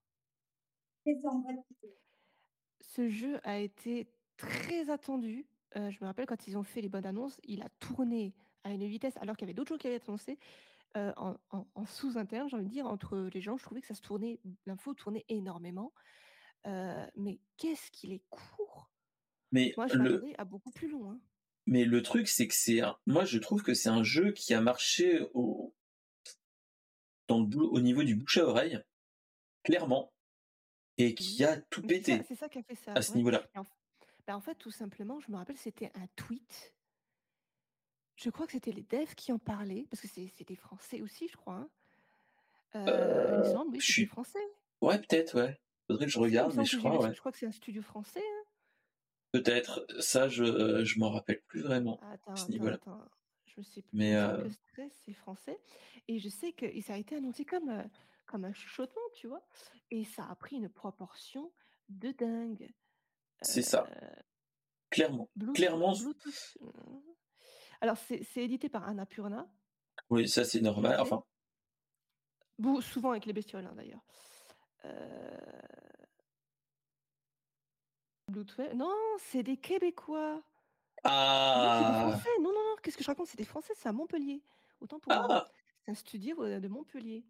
Ce 2.81 3.09
jeu 3.09 3.39
a 3.43 3.59
été 3.59 4.07
très 4.37 4.89
attendu. 4.89 5.45
Euh, 5.75 5.91
je 5.91 5.97
me 6.01 6.05
rappelle 6.05 6.25
quand 6.25 6.47
ils 6.47 6.57
ont 6.57 6.63
fait 6.63 6.81
les 6.81 6.89
bonnes 6.89 7.05
annonces, 7.05 7.39
il 7.43 7.61
a 7.61 7.69
tourné 7.79 8.33
à 8.63 8.71
une 8.71 8.87
vitesse, 8.87 9.17
alors 9.17 9.35
qu'il 9.35 9.45
y 9.45 9.49
avait 9.49 9.53
d'autres 9.53 9.73
jeux 9.73 9.77
qui 9.77 9.87
avaient 9.87 9.97
été 9.97 10.07
annoncés, 10.07 10.39
euh, 10.95 11.11
en, 11.17 11.35
en 11.51 11.85
sous-interne, 11.85 12.47
j'ai 12.49 12.55
envie 12.55 12.65
de 12.65 12.71
dire, 12.71 12.87
entre 12.87 13.29
les 13.33 13.41
gens. 13.41 13.57
Je 13.57 13.63
trouvais 13.63 13.81
que 13.81 13.87
ça 13.87 13.95
se 13.95 14.01
tournait, 14.01 14.39
l'info 14.65 14.93
tournait 14.93 15.25
énormément 15.27 15.91
mais 16.65 17.39
qu'est-ce 17.57 17.91
qu'il 17.91 18.13
est 18.13 18.23
court 18.29 18.91
Mais 19.51 19.73
Moi, 19.77 19.87
je 19.87 19.97
le... 19.97 20.23
à 20.37 20.45
beaucoup 20.45 20.71
plus 20.71 20.89
long. 20.89 21.11
Hein. 21.11 21.19
Mais 21.65 21.83
le 21.83 22.01
truc, 22.01 22.27
c'est 22.27 22.47
que 22.47 22.53
c'est 22.53 22.81
moi, 23.05 23.25
je 23.25 23.37
trouve 23.39 23.61
que 23.61 23.73
c'est 23.73 23.89
un 23.89 24.03
jeu 24.03 24.31
qui 24.31 24.53
a 24.53 24.61
marché 24.61 25.21
au 25.33 25.73
dans 27.27 27.41
le 27.41 27.57
au 27.57 27.79
niveau 27.81 28.03
du 28.03 28.15
bouche 28.15 28.37
à 28.37 28.45
oreille, 28.45 28.81
clairement, 29.63 30.13
et 30.97 31.13
qui 31.13 31.43
a 31.43 31.59
tout 31.69 31.81
pété. 31.81 32.21
C'est 32.27 32.35
ça, 32.35 32.47
qui 32.47 32.59
a 32.59 32.63
fait 32.63 32.75
ça. 32.75 32.93
À 32.93 33.01
ce 33.01 33.13
niveau-là. 33.15 33.45
En... 33.55 33.63
Bah, 34.25 34.35
en 34.35 34.41
fait, 34.41 34.55
tout 34.55 34.71
simplement, 34.71 35.19
je 35.19 35.31
me 35.31 35.37
rappelle, 35.37 35.57
c'était 35.57 35.91
un 35.95 36.07
tweet. 36.15 36.73
Je 38.15 38.29
crois 38.29 38.45
que 38.45 38.53
c'était 38.53 38.71
les 38.71 38.83
devs 38.83 39.13
qui 39.15 39.31
en 39.31 39.39
parlaient, 39.39 39.85
parce 39.89 40.01
que 40.01 40.07
c'était 40.07 40.55
français 40.55 41.01
aussi, 41.01 41.27
je 41.27 41.37
crois. 41.37 41.55
Hein. 41.55 41.69
Euh, 42.75 43.53
semble, 43.53 43.71
oui, 43.71 43.79
je 43.79 43.91
suis 43.91 44.05
français. 44.05 44.39
Ouais, 44.81 44.99
peut-être, 44.99 45.39
ouais. 45.39 45.59
Faudrait 45.87 46.05
que 46.05 46.11
je 46.11 46.19
regarde, 46.19 46.53
mais 46.55 46.65
je 46.65 46.77
crois, 46.77 47.01
ouais. 47.01 47.13
Je 47.13 47.19
crois 47.19 47.31
que 47.31 47.37
c'est 47.37 47.47
un 47.47 47.51
studio 47.51 47.81
français. 47.81 48.21
Hein. 48.21 48.43
Peut-être. 49.31 49.85
Ça, 49.99 50.27
je 50.27 50.43
euh, 50.43 50.85
je 50.85 50.99
m'en 50.99 51.11
rappelle 51.11 51.41
plus 51.47 51.61
vraiment 51.61 51.99
attends, 52.11 52.31
à 52.31 52.35
ce 52.35 52.51
niveau-là. 52.51 52.75
Attends, 52.75 52.99
Je 53.45 53.61
sais 53.61 53.81
plus. 53.81 53.97
Mais 53.97 54.15
euh... 54.15 54.49
c'est 55.05 55.13
français. 55.13 55.59
Et 56.07 56.19
je 56.19 56.29
sais 56.29 56.51
que 56.51 56.65
ça 56.81 56.93
a 56.93 56.97
été 56.97 57.15
annoncé 57.15 57.45
comme, 57.45 57.69
euh, 57.69 57.83
comme 58.25 58.45
un 58.45 58.53
chuchotement, 58.53 59.01
tu 59.15 59.27
vois. 59.27 59.45
Et 59.91 60.03
ça 60.03 60.25
a 60.29 60.35
pris 60.35 60.57
une 60.57 60.69
proportion 60.69 61.51
de 61.89 62.11
dingue. 62.11 62.73
C'est 63.41 63.61
ça. 63.61 63.87
Clairement. 64.89 65.29
Clairement. 65.53 65.93
Bluetooth. 65.93 66.57
Alors, 67.81 67.97
c'est 67.97 68.43
édité 68.43 68.69
par 68.69 68.87
Annapurna. 68.87 69.49
Oui, 70.09 70.27
ça, 70.27 70.43
c'est 70.43 70.61
normal. 70.61 70.99
Enfin. 70.99 71.23
Souvent 72.81 73.11
avec 73.11 73.25
les 73.25 73.33
bestioles, 73.33 73.65
hein, 73.65 73.75
d'ailleurs. 73.75 74.03
Euh... 74.85 75.37
Non, 78.75 78.93
c'est 79.19 79.43
des 79.43 79.57
Québécois. 79.57 80.43
Ah 81.03 82.19
Non, 82.39 82.43
non, 82.43 82.53
non, 82.53 82.75
qu'est-ce 82.83 82.97
que 82.97 83.03
je 83.03 83.07
raconte? 83.09 83.27
C'est 83.27 83.37
des 83.37 83.45
Français, 83.45 83.73
c'est 83.75 83.89
à 83.89 83.93
Montpellier. 83.93 84.41
Autant 84.81 84.99
pour 84.99 85.13
moi. 85.13 85.27
Ah 85.29 85.51
C'est 85.85 85.91
un 85.91 85.95
studio 85.95 86.43
euh, 86.43 86.59
de 86.59 86.67
Montpellier. 86.67 87.23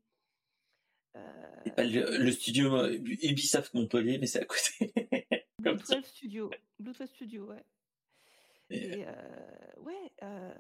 Le, 1.78 2.18
le 2.18 2.32
studio 2.32 2.76
euh, 2.76 2.94
Ubisoft 2.94 3.74
Montpellier, 3.74 4.18
mais 4.20 4.28
c'est 4.28 4.42
à 4.42 4.46
côté. 4.46 4.94
Blue 5.60 5.76
12 5.76 6.06
Studio. 6.06 6.50
Blue 6.80 6.94
12 6.94 7.08
Studio, 7.10 7.46
ouais. 7.46 7.64
Et, 8.70 9.00
Et 9.00 9.08
euh, 9.08 9.12
ouais, 9.82 10.12
euh, 10.24 10.54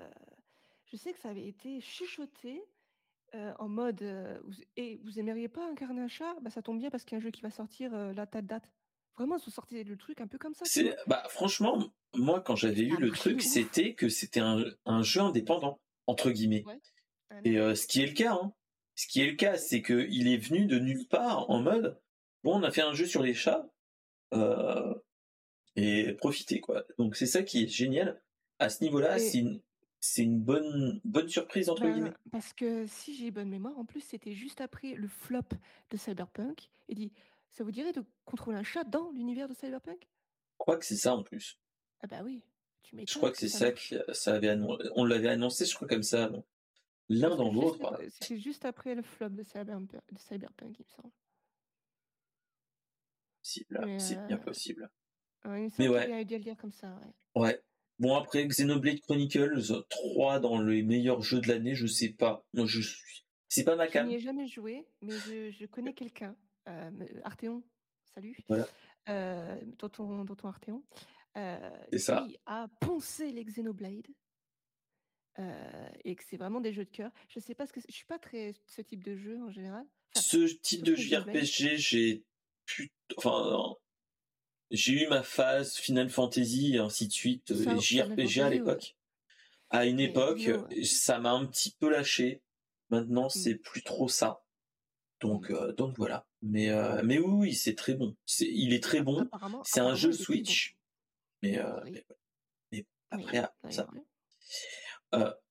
je 0.85 0.97
sais 0.97 1.13
que 1.13 1.19
ça 1.19 1.29
avait 1.29 1.47
été 1.47 1.81
chuchoté 1.81 2.63
euh, 3.35 3.53
en 3.59 3.67
mode 3.67 4.01
euh, 4.01 4.39
vous, 4.43 4.53
et 4.75 4.99
vous 5.03 5.19
aimeriez 5.19 5.47
pas 5.47 5.65
incarner 5.69 6.01
un 6.01 6.07
chat? 6.07 6.35
Bah 6.41 6.49
ça 6.49 6.61
tombe 6.61 6.79
bien 6.79 6.89
parce 6.89 7.03
qu'il 7.03 7.15
y 7.15 7.15
a 7.15 7.19
un 7.19 7.23
jeu 7.23 7.31
qui 7.31 7.41
va 7.41 7.51
sortir 7.51 7.93
euh, 7.93 8.13
là, 8.13 8.25
telle 8.25 8.45
date. 8.45 8.71
Vraiment, 9.15 9.37
ils 9.37 9.47
ont 9.47 9.51
sorti 9.51 9.83
le 9.83 9.97
truc 9.97 10.21
un 10.21 10.27
peu 10.27 10.37
comme 10.37 10.53
ça. 10.53 10.65
bah, 11.07 11.23
franchement, 11.29 11.83
moi, 12.15 12.39
quand 12.39 12.55
j'avais 12.55 12.83
eu 12.83 12.95
a 12.95 12.99
le 12.99 13.09
truc, 13.11 13.41
c'était 13.41 13.95
que 13.95 14.09
c'était 14.09 14.39
un, 14.39 14.63
un 14.85 15.01
jeu 15.01 15.21
indépendant, 15.21 15.79
entre 16.05 16.29
guillemets. 16.29 16.63
Ouais. 16.65 16.79
Un 17.31 17.41
Et 17.43 17.57
euh, 17.57 17.73
ce 17.73 17.87
qui 17.87 18.01
est 18.01 18.05
le 18.05 18.13
cas, 18.13 18.33
hein. 18.33 18.53
Ce 18.95 19.07
qui 19.07 19.21
est 19.21 19.27
le 19.29 19.35
cas, 19.35 19.57
c'est 19.57 19.81
que 19.81 20.07
il 20.09 20.27
est 20.27 20.37
venu 20.37 20.65
de 20.65 20.79
nulle 20.79 21.07
part 21.07 21.49
en 21.49 21.61
mode, 21.61 21.99
bon, 22.43 22.59
on 22.59 22.63
a 22.63 22.71
fait 22.71 22.81
un 22.81 22.93
jeu 22.93 23.05
sur 23.05 23.21
les 23.21 23.33
chats, 23.33 23.67
et 25.75 26.13
profitez, 26.13 26.59
quoi. 26.59 26.83
Donc, 26.97 27.15
c'est 27.15 27.25
ça 27.27 27.43
qui 27.43 27.63
est 27.63 27.67
génial. 27.67 28.21
À 28.59 28.69
ce 28.69 28.83
niveau-là, 28.83 29.17
Et- 29.17 29.19
c'est 29.19 29.39
une, 29.39 29.61
c'est 29.99 30.23
une 30.23 30.39
bonne, 30.39 31.01
bonne 31.03 31.27
surprise, 31.27 31.69
entre 31.69 31.81
Ben, 31.83 31.93
guillemets. 31.93 32.13
parce 32.31 32.53
que 32.53 32.85
si 32.87 33.15
j'ai 33.15 33.31
bonne 33.31 33.49
mémoire, 33.49 33.77
en 33.77 33.85
plus, 33.85 34.01
c'était 34.01 34.33
juste 34.33 34.61
après 34.61 34.93
le 34.93 35.07
flop 35.07 35.41
de 35.89 35.97
Cyberpunk. 35.97 36.69
Il 36.87 36.95
dit 36.95 37.11
Ça 37.51 37.63
vous 37.63 37.71
dirait 37.71 37.93
de 37.93 38.03
contrôler 38.25 38.57
un 38.57 38.63
chat 38.63 38.83
dans 38.83 39.09
l'univers 39.11 39.47
de 39.49 39.53
Cyberpunk? 39.53 40.01
Je 40.03 40.57
crois 40.57 40.77
que 40.77 40.85
c'est 40.85 40.95
ça, 40.95 41.15
en 41.15 41.23
plus. 41.23 41.59
Ah 42.01 42.07
bah 42.07 42.21
oui, 42.23 42.43
tu. 42.83 42.95
Je 43.07 43.17
crois 43.17 43.31
que 43.31 43.37
c'est 43.37 43.47
ça 43.47 43.71
que 43.71 43.79
ça 44.13 44.35
avait 44.35 44.49
annon- 44.49 44.77
on 44.95 45.03
l'avait 45.05 45.29
annoncé, 45.29 45.65
je 45.65 45.73
crois, 45.75 45.87
comme 45.87 46.03
ça. 46.03 46.31
L'un 47.09 47.35
dans 47.35 47.51
l'autre. 47.51 47.83
après- 47.85 48.09
C'était 48.09 48.37
juste 48.37 48.65
après 48.65 48.93
le 48.93 49.01
flop 49.01 49.29
de 49.29 49.41
Cyberpunk, 49.43 49.91
de 50.11 50.19
Cyberpunk 50.19 50.75
il 50.79 50.83
me 50.85 50.89
semble. 50.95 51.11
Possible, 53.41 53.81
Mais, 53.85 53.99
c'est 53.99 54.27
bien 54.27 54.37
euh, 54.37 54.41
possible. 54.43 54.89
Ouais, 55.45 55.61
il 55.61 55.63
me 55.65 55.69
semble 55.69 55.79
Mais 55.79 55.87
ouais. 55.89 56.09
y 56.09 56.13
a 56.13 56.21
eu 56.21 56.25
des 56.25 56.37
délires 56.37 56.57
comme 56.57 56.71
ça, 56.73 56.99
ouais. 57.35 57.41
Ouais. 57.41 57.63
Bon 57.99 58.15
après 58.15 58.45
Xenoblade 58.47 58.99
Chronicles 59.01 59.83
3 59.89 60.39
dans 60.39 60.61
les 60.61 60.83
meilleurs 60.83 61.21
jeux 61.21 61.41
de 61.41 61.47
l'année, 61.47 61.73
je 61.75 61.87
sais 61.87 62.09
pas. 62.09 62.45
Moi 62.53 62.65
je 62.67 62.81
suis 62.81 63.25
c'est 63.49 63.63
pas 63.63 63.75
ma 63.75 63.87
Je 63.87 63.91
cam. 63.93 64.07
n'y 64.07 64.15
ai 64.15 64.19
jamais 64.19 64.47
joué, 64.47 64.85
mais 65.01 65.13
je, 65.25 65.51
je 65.51 65.65
connais 65.65 65.93
quelqu'un, 65.93 66.35
euh, 66.67 66.91
Arthéon, 67.23 67.63
salut, 68.13 68.37
Voilà. 68.49 68.67
euh, 69.09 69.55
tonton, 69.77 70.25
tonton 70.25 70.49
Arthéon, 70.49 70.83
euh, 71.37 71.69
C'est 71.93 71.99
ça. 71.99 72.25
qui 72.27 72.37
a 72.45 72.67
poncé 72.81 73.31
les 73.31 73.45
Xenoblade. 73.45 74.07
euh, 75.39 75.89
et 76.03 76.15
que 76.15 76.23
c'est 76.29 76.37
vraiment 76.37 76.59
des 76.61 76.73
jeux 76.73 76.83
de 76.85 76.89
cœur. 76.89 77.11
Je 77.29 77.39
sais 77.39 77.53
pas 77.55 77.65
ce 77.67 77.71
que 77.73 77.79
je 77.87 77.93
suis 77.93 78.05
pas 78.05 78.19
très 78.19 78.53
ce 78.65 78.81
type 78.81 79.03
de 79.03 79.15
jeu 79.15 79.39
en 79.43 79.49
général. 79.51 79.85
Enfin, 80.15 80.21
Ce 80.25 80.37
type 80.61 80.83
de. 80.83 80.95
JRPG, 80.95 81.77
j'ai 81.77 82.23
pu 82.65 82.91
enfin 83.17 83.75
j'ai 84.71 85.03
eu 85.03 85.07
ma 85.07 85.23
phase 85.23 85.75
Final 85.75 86.09
Fantasy 86.09 86.75
et 86.75 86.79
ainsi 86.79 87.07
de 87.07 87.13
suite, 87.13 87.53
Ça, 87.53 87.71
euh, 87.71 87.79
JRPG 87.79 88.39
à 88.41 88.45
ouais. 88.45 88.49
l'époque. 88.51 88.95
À 89.69 89.85
une 89.85 89.99
époque, 89.99 90.47
ouais. 90.47 90.83
ça 90.83 91.19
m'a 91.19 91.31
un 91.31 91.45
petit 91.45 91.71
peu 91.71 91.89
lâché. 91.89 92.41
Maintenant, 92.89 93.27
c'est 93.29 93.55
plus 93.55 93.83
trop 93.83 94.07
ça. 94.07 94.41
Donc 95.19 95.49
Mm. 95.49 95.55
euh, 95.55 95.71
donc 95.73 95.97
voilà. 95.97 96.25
Mais 96.41 96.69
euh, 96.69 97.01
mais 97.03 97.17
oui, 97.17 97.31
oui, 97.49 97.53
c'est 97.53 97.75
très 97.75 97.95
bon. 97.95 98.15
C'est 98.25 98.47
il 98.47 98.73
est 98.73 98.83
très 98.83 99.01
bon. 99.01 99.27
C'est 99.63 99.79
un 99.79 99.95
jeu 99.95 100.11
bon. 100.11 100.15
Switch. 100.17 100.77
Mais, 101.41 101.59
euh, 101.59 101.81
Oui. 101.83 101.91
mais, 101.91 102.05
mais 102.71 102.77
Oui, 102.79 102.85
après 103.09 103.37
ah, 103.39 103.53
ça 103.71 103.87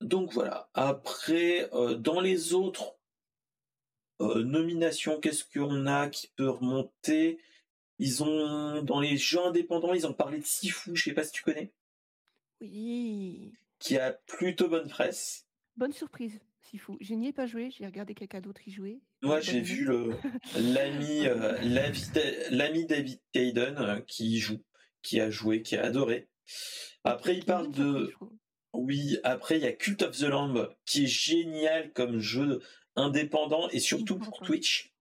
donc 0.01 0.31
voilà. 0.33 0.69
Après, 0.73 1.69
dans 1.99 2.21
les 2.21 2.53
autres 2.53 2.95
nominations, 4.19 5.19
qu'est-ce 5.19 5.43
qu'on 5.43 5.85
a 5.87 6.09
qui 6.09 6.27
peut 6.35 6.49
remonter? 6.49 7.39
Ils 7.99 8.23
ont 8.23 8.81
dans 8.83 8.99
les 8.99 9.17
jeux 9.17 9.39
indépendants, 9.39 9.93
ils 9.93 10.05
ont 10.07 10.13
parlé 10.13 10.39
de 10.39 10.45
Sifu, 10.45 10.95
je 10.95 11.03
sais 11.03 11.13
pas 11.13 11.23
si 11.23 11.31
tu 11.31 11.43
connais, 11.43 11.71
Oui. 12.61 13.53
qui 13.79 13.97
a 13.97 14.11
plutôt 14.27 14.67
bonne 14.69 14.87
presse. 14.89 15.47
Bonne 15.75 15.93
surprise, 15.93 16.39
si 16.61 16.77
fou. 16.77 16.97
Je 17.01 17.13
n'y 17.13 17.27
ai 17.29 17.33
pas 17.33 17.45
joué, 17.45 17.69
j'ai 17.71 17.85
regardé 17.85 18.15
quelqu'un 18.15 18.41
d'autre 18.41 18.61
y 18.67 18.71
jouer. 18.71 18.99
Moi, 19.21 19.39
j'ai 19.41 19.61
vu 19.61 19.85
note. 19.85 20.15
le 20.55 20.73
l'ami 20.73 21.27
euh, 21.27 21.57
l'ami 22.51 22.85
David 22.85 23.19
Caden 23.31 23.77
euh, 23.77 23.99
qui 24.01 24.39
joue, 24.39 24.63
qui 25.01 25.19
a 25.19 25.29
joué, 25.29 25.61
qui 25.61 25.75
a 25.75 25.83
adoré. 25.85 26.27
Après, 27.03 27.35
il 27.35 27.45
parle 27.45 27.71
de. 27.71 28.13
Oui, 28.73 29.17
après 29.23 29.57
il 29.57 29.63
y 29.63 29.67
a 29.67 29.71
Cult 29.71 30.01
of 30.03 30.17
the 30.17 30.23
Lamb 30.23 30.69
qui 30.85 31.05
est 31.05 31.07
génial 31.07 31.93
comme 31.93 32.19
jeu 32.19 32.61
indépendant 32.95 33.69
et 33.69 33.79
surtout 33.79 34.17
pour. 34.17 34.39
Twitch. 34.41 34.93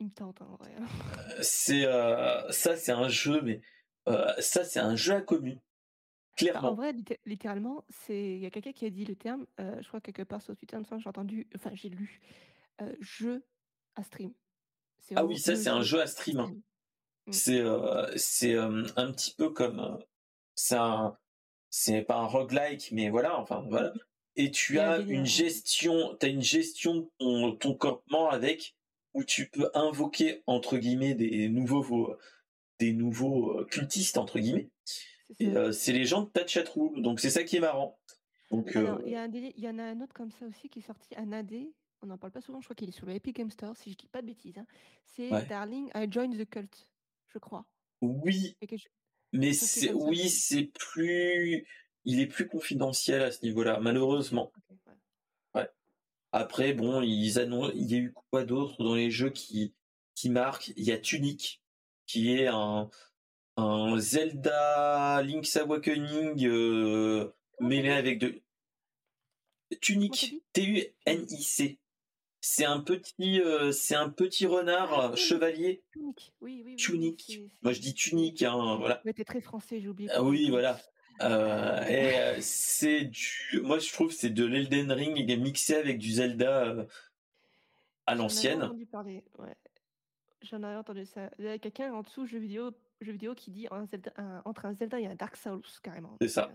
Il 0.00 0.06
me 0.06 0.10
tente 0.12 0.42
en 0.42 0.56
vrai. 0.56 0.70
hein. 0.78 0.86
Euh, 1.30 1.38
C'est 1.42 1.86
euh, 1.86 2.50
ça, 2.50 2.76
c'est 2.76 2.92
un 2.92 3.08
jeu, 3.08 3.40
mais 3.42 3.60
euh, 4.08 4.32
ça 4.38 4.64
c'est 4.64 4.80
un 4.80 4.94
jeu 4.96 5.14
à 5.14 5.20
commu, 5.22 5.54
Bah, 5.54 5.60
en 5.60 6.36
clairement. 6.36 6.74
vrai, 6.74 6.92
litté- 6.92 7.20
littéralement, 7.24 7.84
c'est 7.88 8.34
il 8.34 8.38
y 8.40 8.46
a 8.46 8.50
quelqu'un 8.50 8.72
qui 8.72 8.84
a 8.84 8.90
dit 8.90 9.04
le 9.04 9.16
terme, 9.16 9.46
euh, 9.60 9.80
je 9.82 9.88
crois 9.88 10.00
quelque 10.00 10.22
part 10.22 10.42
sur 10.42 10.54
Twitter, 10.56 10.76
j'ai 10.98 11.08
entendu, 11.08 11.48
enfin 11.56 11.70
j'ai 11.74 11.88
lu, 11.88 12.20
jeu 13.00 13.44
à 13.94 14.02
stream. 14.02 14.32
Ah 15.14 15.24
oui, 15.24 15.38
ça 15.38 15.56
c'est 15.56 15.70
un 15.70 15.82
jeu 15.82 16.00
à 16.00 16.06
stream. 16.06 16.40
stream. 16.42 16.62
C'est 17.30 17.60
euh, 17.60 18.06
c'est 18.16 18.54
un 18.56 19.12
petit 19.12 19.34
peu 19.34 19.50
comme 19.50 19.98
c'est 20.54 20.76
un 20.76 21.16
c'est 21.70 22.02
pas 22.02 22.16
un 22.18 22.26
roguelike, 22.26 22.92
mais 22.92 23.08
voilà, 23.08 23.38
enfin 23.40 23.64
voilà. 23.68 23.92
Et 24.36 24.50
tu 24.50 24.78
as 24.78 24.98
une 24.98 25.20
ouais. 25.20 25.24
gestion, 25.26 26.14
t'as 26.20 26.28
une 26.28 26.42
gestion 26.42 26.96
de 26.96 27.08
ton, 27.18 27.56
ton 27.56 27.74
campement 27.74 28.28
avec 28.28 28.75
où 29.16 29.24
tu 29.24 29.48
peux 29.48 29.70
invoquer 29.74 30.42
entre 30.46 30.76
guillemets 30.76 31.14
des 31.14 31.48
nouveaux 31.48 32.16
des 32.78 32.92
nouveaux 32.92 33.58
euh, 33.60 33.64
cultistes 33.64 34.18
entre 34.18 34.38
guillemets. 34.38 34.68
C'est 35.38 35.56
euh, 35.56 35.72
c'est 35.72 35.92
les 35.92 36.04
gens 36.04 36.22
de 36.22 36.28
ta 36.28 36.46
chatroom, 36.46 37.00
donc 37.02 37.18
c'est 37.20 37.30
ça 37.30 37.42
qui 37.42 37.56
est 37.56 37.60
marrant. 37.60 37.98
Donc 38.50 38.76
euh, 38.76 38.98
il 39.06 39.12
y, 39.12 39.68
en 39.68 39.78
a 39.78 39.82
un 39.82 40.00
autre 40.02 40.12
comme 40.12 40.30
ça 40.30 40.46
aussi 40.46 40.68
qui 40.68 40.78
est 40.80 40.82
sorti, 40.82 41.08
un 41.16 41.32
AD, 41.32 41.52
on 42.02 42.06
n'en 42.06 42.18
parle 42.18 42.32
pas 42.32 42.42
souvent, 42.42 42.60
je 42.60 42.66
crois 42.66 42.76
qu'il 42.76 42.88
est 42.88 42.92
sur 42.92 43.06
le 43.06 43.14
Epic 43.14 43.34
Game 43.34 43.50
Store, 43.50 43.74
si 43.76 43.90
je 43.90 43.96
dis 43.96 44.06
pas 44.06 44.20
de 44.20 44.26
bêtises. 44.26 44.58
hein. 44.58 44.66
C'est 45.04 45.30
Ouais. 45.30 45.46
Darling, 45.46 45.90
I 45.94 46.06
Joined 46.08 46.38
the 46.38 46.48
Cult, 46.48 46.88
je 47.28 47.38
crois. 47.38 47.64
oui, 48.02 48.54
je- 48.70 48.76
mais 49.32 49.52
c'est 49.54 49.92
oui, 49.92 50.28
c'est 50.28 50.70
plus 50.78 51.66
il 52.04 52.20
est 52.20 52.26
plus 52.28 52.46
confidentiel 52.46 53.22
à 53.22 53.32
ce 53.32 53.42
niveau-là, 53.44 53.80
malheureusement. 53.80 54.52
Après, 56.36 56.74
bon, 56.74 57.00
ils 57.00 57.38
annoncent, 57.38 57.72
il 57.74 57.90
y 57.90 57.94
a 57.94 57.98
eu 57.98 58.12
quoi 58.30 58.44
d'autre 58.44 58.84
dans 58.84 58.94
les 58.94 59.10
jeux 59.10 59.30
qui, 59.30 59.72
qui 60.14 60.28
marquent? 60.28 60.70
Il 60.76 60.84
y 60.84 60.92
a 60.92 60.98
Tunic, 60.98 61.62
qui 62.06 62.34
est 62.34 62.46
un, 62.46 62.90
un 63.56 63.98
Zelda 63.98 65.22
Link's 65.22 65.56
Awakening 65.56 66.46
euh, 66.46 67.32
mêlé 67.58 67.88
avec 67.88 68.18
de 68.18 68.42
Tunic, 69.80 70.42
T-U-N-I-C. 70.52 71.78
C'est 72.42 72.66
un 72.66 72.80
petit, 72.80 73.40
euh, 73.40 73.72
c'est 73.72 73.96
un 73.96 74.10
petit 74.10 74.44
renard 74.44 75.12
Ah, 75.12 75.16
chevalier. 75.16 75.82
Tunic, 75.90 76.34
oui, 76.42 77.50
Moi, 77.62 77.72
je 77.72 77.80
dis 77.80 77.94
tunique, 77.94 78.42
hein, 78.42 78.76
voilà. 78.76 79.00
Ouais, 79.06 79.14
t'es 79.14 79.24
très 79.24 79.40
français, 79.40 79.80
j'ai 79.80 79.88
oublié. 79.88 80.10
Ah 80.12 80.22
oui, 80.22 80.50
voilà. 80.50 80.78
Euh, 81.22 81.82
et 81.86 82.18
euh, 82.18 82.36
c'est 82.40 83.04
du, 83.04 83.60
moi 83.62 83.78
je 83.78 83.90
trouve 83.92 84.08
que 84.08 84.14
c'est 84.14 84.30
de 84.30 84.44
l'Elden 84.44 84.92
Ring 84.92 85.38
mixé 85.40 85.74
avec 85.74 85.98
du 85.98 86.10
Zelda 86.12 86.64
euh, 86.66 86.84
à 88.06 88.12
J'en 88.12 88.12
avais 88.12 88.22
l'ancienne. 88.22 88.62
entendu 88.62 88.86
parler, 88.86 89.24
ouais. 89.38 89.54
J'en 90.42 90.62
avais 90.62 90.76
entendu 90.76 91.06
ça. 91.06 91.30
Il 91.38 91.46
y 91.46 91.48
a 91.48 91.58
quelqu'un 91.58 91.92
en 91.92 92.02
dessous, 92.02 92.26
jeu 92.26 92.38
vidéo, 92.38 92.70
jeu 93.00 93.12
vidéo 93.12 93.34
qui 93.34 93.50
dit 93.50 93.66
un 93.70 93.84
Zelda- 93.86 94.12
un- 94.16 94.42
entre 94.44 94.66
un 94.66 94.74
Zelda 94.74 95.00
et 95.00 95.06
un 95.06 95.14
Dark 95.14 95.36
Souls, 95.36 95.62
carrément. 95.82 96.16
C'est 96.20 96.28
ça. 96.28 96.50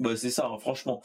Bah, 0.00 0.16
c'est 0.16 0.30
ça, 0.30 0.48
hein, 0.48 0.58
franchement. 0.58 1.02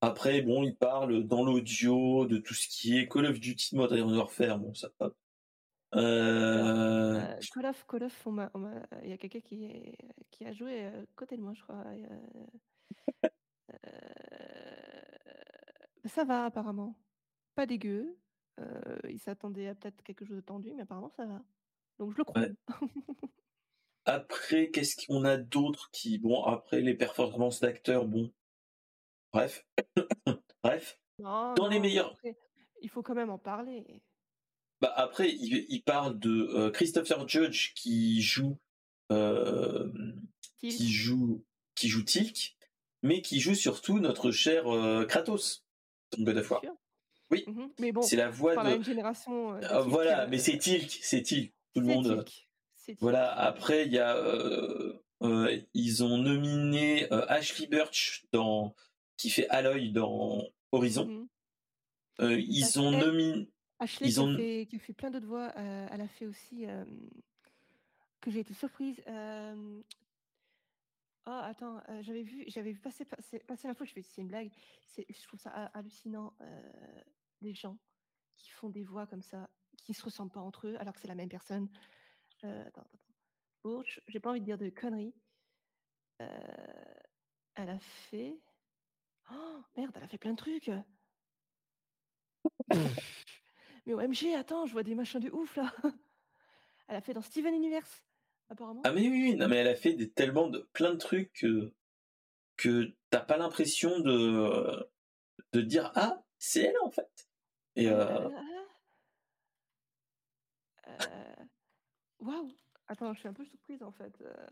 Après, 0.00 0.42
bon, 0.42 0.64
il 0.64 0.74
parle 0.74 1.22
dans 1.24 1.44
l'audio 1.44 2.26
de 2.26 2.38
tout 2.38 2.54
ce 2.54 2.66
qui 2.66 2.98
est 2.98 3.06
Call 3.06 3.26
of 3.26 3.38
Duty 3.38 3.76
Modern 3.76 4.10
Warfare, 4.16 4.58
bon, 4.58 4.74
ça 4.74 4.88
va. 4.98 5.10
Euh... 5.94 7.20
Euh, 7.20 7.40
Call 7.52 7.66
of, 7.66 7.86
Call 7.86 8.04
of, 8.04 8.26
on 8.26 8.32
m'a- 8.32 8.50
on 8.54 8.58
m'a- 8.60 8.86
il 9.02 9.10
y 9.10 9.12
a 9.12 9.16
quelqu'un 9.18 9.40
qui, 9.40 9.64
est- 9.64 9.98
qui 10.30 10.44
a 10.46 10.52
joué 10.52 10.86
euh, 10.86 11.04
côté 11.16 11.36
de 11.36 11.42
moi, 11.42 11.52
je 11.54 11.62
crois. 11.62 11.84
euh, 11.86 13.26
euh, 13.74 13.78
ça 16.06 16.24
va, 16.24 16.44
apparemment. 16.46 16.96
Pas 17.54 17.66
dégueu. 17.66 18.16
Euh, 18.60 18.98
il 19.08 19.18
s'attendait 19.18 19.68
à 19.68 19.74
peut-être 19.74 20.02
quelque 20.02 20.24
chose 20.24 20.36
de 20.36 20.40
tendu, 20.42 20.72
mais 20.74 20.82
apparemment 20.82 21.10
ça 21.16 21.26
va. 21.26 21.42
Donc 21.98 22.12
je 22.12 22.18
le 22.18 22.24
crois. 22.24 22.40
Ouais. 22.42 22.52
Après, 24.04 24.70
qu'est-ce 24.70 25.06
qu'on 25.06 25.24
a 25.24 25.36
d'autre 25.36 25.90
qui, 25.92 26.18
bon, 26.18 26.42
après 26.44 26.80
les 26.80 26.94
performances 26.94 27.60
d'acteurs, 27.60 28.04
bon, 28.06 28.32
bref, 29.32 29.64
bref. 30.64 30.98
Non, 31.18 31.54
Dans 31.54 31.68
les 31.68 31.76
non, 31.76 31.82
meilleurs- 31.82 32.12
après, 32.12 32.36
il 32.80 32.88
faut 32.90 33.02
quand 33.02 33.14
même 33.14 33.30
en 33.30 33.38
parler. 33.38 34.02
Bah 34.82 34.92
après, 34.96 35.30
il, 35.30 35.64
il 35.68 35.80
parle 35.84 36.18
de 36.18 36.48
euh, 36.54 36.70
Christopher 36.72 37.28
Judge 37.28 37.72
qui 37.74 38.20
joue, 38.20 38.58
euh, 39.12 39.88
qui 40.58 40.90
joue, 40.92 41.44
qui 41.76 41.88
joue 41.88 42.02
Tilk. 42.02 42.56
mais 43.02 43.22
qui 43.22 43.38
joue 43.38 43.54
surtout 43.54 44.00
notre 44.00 44.32
cher 44.32 44.66
euh, 44.66 45.04
Kratos 45.04 45.64
dans 46.10 46.24
God 46.24 46.38
of 46.38 46.50
War. 46.50 46.62
Oui, 47.30 47.46
mais 47.78 47.92
bon, 47.92 48.02
c'est 48.02 48.16
la 48.16 48.28
voix 48.28 48.56
de. 48.56 48.82
génération. 48.82 49.54
Ah, 49.62 49.82
voilà, 49.82 50.26
mais 50.26 50.38
c'est 50.38 50.58
Tilk, 50.58 50.98
c'est 51.00 51.22
Tilk. 51.22 51.54
Tout 51.74 51.80
le 51.80 51.86
monde. 51.86 52.24
Voilà. 52.98 53.32
Après, 53.38 53.86
il 53.86 53.92
y 53.92 54.00
a, 54.00 54.20
ils 55.74 56.02
ont 56.02 56.18
nominé 56.18 57.08
Ashley 57.28 57.68
Birch 57.68 58.24
dans 58.32 58.74
qui 59.16 59.30
fait 59.30 59.48
Aloy 59.48 59.92
dans 59.92 60.42
Horizon. 60.72 61.06
Mmh 61.06 61.28
ils 62.18 62.78
ont 62.78 62.90
nominé. 62.90 63.48
Ashley 63.82 64.08
ils 64.08 64.20
ont... 64.20 64.36
qui, 64.36 64.76
a 64.76 64.78
fait, 64.78 64.92
plein 64.92 65.10
d'autres 65.10 65.26
voix. 65.26 65.52
elle 65.56 66.00
a 66.00 66.08
fait 66.08 66.26
aussi 66.26 66.66
que 68.20 68.30
j'ai 68.30 68.40
été 68.40 68.54
surprise. 68.54 69.02
Oh, 71.24 71.30
attends, 71.30 71.80
j'avais 72.00 72.22
vu, 72.22 72.44
j'avais 72.48 72.72
vu 72.72 72.80
passer, 72.80 73.04
passer, 73.04 73.38
passer 73.40 73.68
l'info, 73.68 73.84
je 73.84 73.92
fais, 73.92 74.02
c'est 74.02 74.22
une 74.22 74.28
blague. 74.28 74.50
Je 74.96 75.22
trouve 75.24 75.38
ça 75.40 75.50
hallucinant, 75.74 76.34
les 77.40 77.54
gens 77.54 77.78
qui 78.36 78.50
font 78.50 78.70
des 78.70 78.82
voix 78.82 79.06
comme 79.06 79.22
ça, 79.22 79.48
qui 79.76 79.94
se 79.94 80.04
ressemblent 80.04 80.32
pas 80.32 80.40
entre 80.40 80.68
eux, 80.68 80.76
alors 80.78 80.94
que 80.94 81.00
c'est 81.00 81.08
la 81.08 81.14
même 81.14 81.28
personne. 81.28 81.68
attends, 82.42 82.80
attends. 83.64 83.82
j'ai 84.08 84.20
pas 84.20 84.30
envie 84.30 84.40
de 84.40 84.44
dire 84.44 84.58
de 84.58 84.68
conneries. 84.70 85.14
elle 86.18 87.70
a 87.70 87.78
fait. 87.78 88.38
Oh, 89.30 89.62
merde, 89.76 89.92
elle 89.96 90.02
a 90.04 90.08
fait 90.08 90.18
plein 90.18 90.32
de 90.32 90.36
trucs. 90.36 90.70
Mais 93.86 93.94
OMG, 93.94 94.34
attends, 94.36 94.66
je 94.66 94.72
vois 94.72 94.82
des 94.82 94.94
machins 94.94 95.20
de 95.20 95.30
ouf 95.30 95.56
là. 95.56 95.72
Elle 96.88 96.96
a 96.96 97.00
fait 97.00 97.14
dans 97.14 97.22
Steven 97.22 97.54
Universe. 97.54 98.02
Ah 98.84 98.92
mais 98.92 99.08
oui, 99.08 99.34
non 99.34 99.48
mais 99.48 99.56
elle 99.56 99.68
a 99.68 99.74
fait 99.74 99.94
des, 99.94 100.10
tellement 100.10 100.46
de 100.48 100.68
plein 100.74 100.92
de 100.92 100.98
trucs 100.98 101.32
que, 101.32 101.72
que 102.58 102.92
t'as 103.08 103.20
pas 103.20 103.38
l'impression 103.38 104.00
de, 104.00 104.90
de 105.52 105.60
dire 105.62 105.90
ah 105.94 106.22
c'est 106.38 106.64
elle 106.64 106.78
en 106.82 106.90
fait. 106.90 107.28
Et 107.76 107.88
euh... 107.88 108.28
euh 111.00 111.34
waouh. 112.18 112.52
Attends, 112.88 113.14
je 113.14 113.20
suis 113.20 113.28
un 113.28 113.32
peu 113.32 113.44
surprise 113.44 113.82
en 113.82 113.92
fait. 113.92 114.20
Euh. 114.20 114.46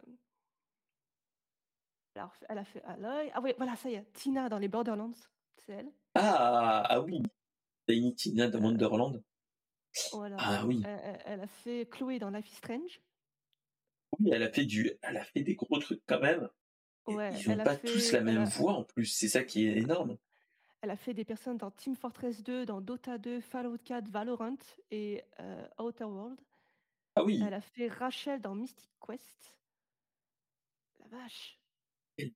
Alors, 2.15 2.33
elle 2.49 2.59
a 2.59 2.65
fait 2.65 2.83
Aloy. 2.85 3.31
Ah 3.35 3.41
oui, 3.43 3.53
voilà, 3.57 3.77
ça 3.77 3.91
y 3.91 3.95
est. 3.95 4.13
Tina 4.15 4.49
dans 4.49 4.59
les 4.59 4.69
Borderlands, 4.69 5.13
c'est 5.59 5.73
elle. 5.73 5.93
Ah, 6.15 6.85
ah 6.89 7.01
oui. 7.01 7.23
Tina 7.87 8.49
dans 8.49 8.61
Wonderland. 8.61 9.23
Voilà. 10.13 10.37
Ah 10.39 10.65
oui. 10.67 10.83
Elle, 11.25 11.41
a 11.41 11.47
fait 11.47 11.89
Chloé 11.91 12.19
dans 12.19 12.31
Life 12.31 12.49
is 12.51 12.57
Strange. 12.57 13.01
Oui, 14.19 14.31
elle 14.33 14.43
a 14.43 14.51
fait 14.51 14.65
du, 14.65 14.93
elle 15.03 15.17
a 15.17 15.25
fait 15.25 15.43
des 15.43 15.55
gros 15.55 15.79
trucs 15.79 16.03
quand 16.07 16.21
même. 16.21 16.49
Ouais, 17.07 17.33
Ils 17.41 17.57
n'ont 17.57 17.65
pas 17.65 17.77
tous 17.77 18.13
la 18.13 18.21
même 18.21 18.45
voix 18.45 18.75
en 18.75 18.85
plus, 18.85 19.07
c'est 19.07 19.29
ça 19.29 19.43
qui 19.43 19.67
est 19.67 19.79
énorme. 19.79 20.17
Elle 20.83 20.91
a 20.91 20.97
fait 20.97 21.13
des 21.13 21.25
personnes 21.25 21.59
dans 21.59 21.71
Team 21.71 21.95
Fortress 21.95 22.43
2, 22.43 22.65
dans 22.65 22.81
Dota 22.81 23.19
2, 23.19 23.41
Fallout 23.41 23.79
4, 23.85 24.09
Valorant 24.09 24.57
et 24.91 25.23
euh, 25.41 25.67
Outer 25.79 26.05
World. 26.05 26.41
Ah 27.17 27.25
oui. 27.25 27.43
Elle 27.47 27.55
a 27.55 27.61
fait 27.61 27.89
Rachel 27.89 28.41
dans 28.41 28.55
Mystic 28.55 28.89
Quest. 29.07 29.57
La 31.01 31.09
vache. 31.09 31.59
Elle 32.17 32.33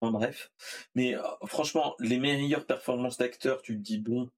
bref. 0.00 0.50
Mais 0.94 1.16
euh, 1.16 1.22
franchement, 1.46 1.94
les 1.98 2.18
meilleures 2.18 2.66
performances 2.66 3.18
d'acteurs, 3.18 3.62
tu 3.62 3.74
te 3.74 3.80
dis 3.80 3.98
bon, 3.98 4.30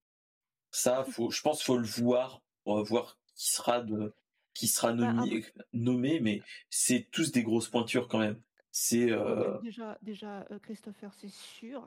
ça, 0.70 1.04
faut, 1.04 1.30
je 1.30 1.40
pense, 1.42 1.62
faut 1.62 1.78
le 1.78 1.86
voir 1.86 2.42
pour 2.64 2.82
voir 2.84 3.18
qui 3.34 3.50
sera 3.50 3.80
de 3.80 4.12
qui 4.52 4.66
sera 4.66 4.92
bah, 4.92 5.12
nommé, 5.12 5.44
nommé 5.72 6.20
mais 6.20 6.42
c'est 6.68 7.08
tous 7.12 7.30
des 7.30 7.42
grosses 7.42 7.68
pointures 7.68 8.08
quand 8.08 8.18
même. 8.18 8.40
C'est 8.72 9.10
euh... 9.10 9.58
déjà 9.62 9.98
déjà 10.02 10.46
euh, 10.50 10.58
Christopher, 10.58 11.12
c'est 11.14 11.30
sûr. 11.30 11.86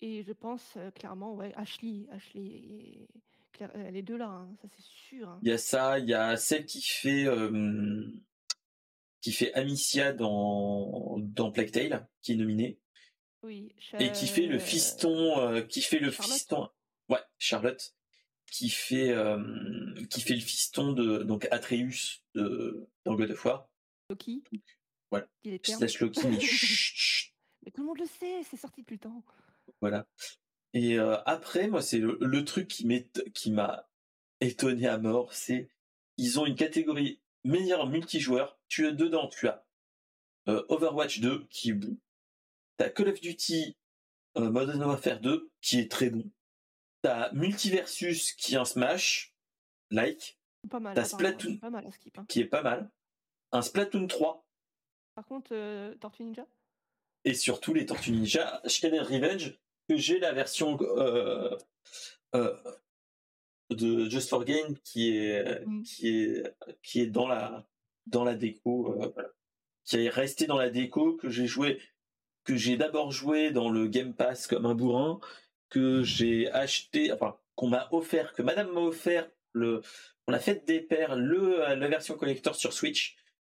Et 0.00 0.22
je 0.22 0.32
pense 0.32 0.78
clairement 0.94 1.34
ouais 1.34 1.52
Ashley, 1.56 2.06
Ashley 2.10 2.42
et 2.42 3.08
Claire, 3.52 3.70
les 3.90 4.02
deux 4.02 4.16
là, 4.16 4.28
hein, 4.28 4.48
ça 4.62 4.68
c'est 4.74 4.82
sûr. 4.82 5.28
Hein. 5.28 5.38
Il 5.42 5.48
y 5.48 5.52
a 5.52 5.58
ça, 5.58 5.98
il 5.98 6.08
y 6.08 6.14
a 6.14 6.36
celle 6.36 6.64
qui 6.64 6.80
fait 6.80 7.26
qui 9.20 9.32
fait 9.32 9.52
Amicia 9.54 10.12
dans 10.12 11.18
dans 11.18 11.50
Plague 11.50 11.70
Tale, 11.70 12.08
qui 12.22 12.32
est 12.32 12.36
nominée. 12.36 12.78
Oui. 13.42 13.74
Et 13.98 14.12
qui 14.12 14.26
fait 14.26 14.46
le 14.46 14.58
fiston, 14.58 15.64
qui 15.68 15.80
fait 15.80 15.98
le 15.98 16.10
fiston. 16.10 16.68
Ouais, 17.08 17.22
Charlotte 17.38 17.94
qui 18.50 18.68
fait 18.68 19.14
qui 20.10 20.20
fait 20.20 20.34
le 20.34 20.40
fiston 20.40 20.92
de 20.92 21.22
donc 21.22 21.46
Atreus 21.50 22.22
de 22.34 22.88
dans 23.04 23.14
God 23.14 23.30
of 23.30 23.44
War. 23.44 23.70
Loki. 24.10 24.42
Voilà. 25.10 25.26
Il 25.44 25.54
est 25.54 25.66
Slash 25.66 26.00
Loki. 26.00 26.20
Mais, 26.26 26.38
mais 27.64 27.70
tout 27.72 27.82
le 27.82 27.86
monde 27.86 27.98
le 27.98 28.06
sait, 28.06 28.42
c'est 28.48 28.56
sorti 28.56 28.82
depuis 28.82 28.94
le 28.94 29.00
temps. 29.00 29.24
Voilà. 29.80 30.06
Et 30.72 30.98
euh, 30.98 31.16
après, 31.26 31.68
moi, 31.68 31.82
c'est 31.82 31.98
le, 31.98 32.44
truc 32.44 32.68
qui 32.68 32.86
qui 33.34 33.50
m'a 33.50 33.88
étonné 34.40 34.86
à 34.86 34.98
mort, 34.98 35.32
c'est 35.32 35.68
ils 36.16 36.38
ont 36.38 36.46
une 36.46 36.54
catégorie 36.54 37.20
meilleur 37.44 37.86
multijoueur. 37.86 38.58
Tu 38.68 38.86
as 38.86 38.92
dedans, 38.92 39.28
tu 39.28 39.48
as 39.48 39.64
euh, 40.48 40.64
Overwatch 40.68 41.20
2 41.20 41.46
qui 41.50 41.70
est 41.70 41.74
bon. 41.74 41.96
T'as 42.76 42.90
Call 42.90 43.08
of 43.08 43.20
Duty 43.20 43.76
euh, 44.36 44.50
Modern 44.50 44.82
Warfare 44.82 45.20
2 45.20 45.50
qui 45.60 45.80
est 45.80 45.90
très 45.90 46.10
bon. 46.10 46.30
T'as 47.02 47.32
Multiversus 47.32 48.32
qui 48.32 48.54
est 48.54 48.58
un 48.58 48.64
Smash, 48.64 49.34
like. 49.90 50.38
Pas 50.70 50.80
mal. 50.80 50.94
T'as 50.94 51.04
Splatoon 51.04 51.58
hein. 51.62 52.24
qui 52.28 52.40
est 52.40 52.46
pas 52.46 52.62
mal. 52.62 52.90
Un 53.52 53.62
Splatoon 53.62 54.06
3. 54.06 54.44
Par 55.14 55.26
contre, 55.26 55.50
euh, 55.52 55.94
Tortue 55.96 56.24
Ninja 56.24 56.46
Et 57.24 57.34
surtout 57.34 57.74
les 57.74 57.86
Tortues 57.86 58.12
Ninja, 58.12 58.60
Shredder 58.66 59.00
Revenge, 59.00 59.58
que 59.88 59.96
j'ai 59.96 60.18
la 60.18 60.32
version 60.32 60.78
de 63.70 64.08
Just 64.08 64.28
for 64.28 64.44
Game 64.44 64.76
qui 64.84 65.16
est, 65.16 65.64
mm. 65.66 65.82
qui 65.82 66.08
est, 66.08 66.54
qui 66.82 67.00
est 67.00 67.06
dans 67.06 67.26
la, 67.26 67.66
dans 68.06 68.24
la 68.24 68.34
déco, 68.34 69.00
qui 69.84 69.96
est 69.96 70.08
resté 70.08 70.46
dans 70.46 70.58
la 70.58 70.70
déco, 70.70 71.16
que 71.16 71.28
j'ai 71.28 71.46
joué, 71.46 71.80
que 72.44 72.56
j'ai 72.56 72.76
d'abord 72.76 73.12
joué 73.12 73.50
dans 73.50 73.70
le 73.70 73.86
Game 73.86 74.14
Pass 74.14 74.46
comme 74.46 74.66
un 74.66 74.74
bourrin, 74.74 75.20
que 75.68 76.02
j'ai 76.02 76.50
acheté, 76.50 77.12
enfin 77.12 77.36
qu'on 77.54 77.68
m'a 77.68 77.88
offert, 77.92 78.32
que 78.32 78.42
Madame 78.42 78.72
m'a 78.72 78.80
offert 78.80 79.30
le, 79.52 79.82
on 80.26 80.32
a 80.32 80.38
fait 80.38 80.64
des 80.66 80.80
pères, 80.80 81.16
le 81.16 81.74
la 81.74 81.88
version 81.88 82.16
collector 82.16 82.54
sur 82.54 82.72
Switch 82.72 83.16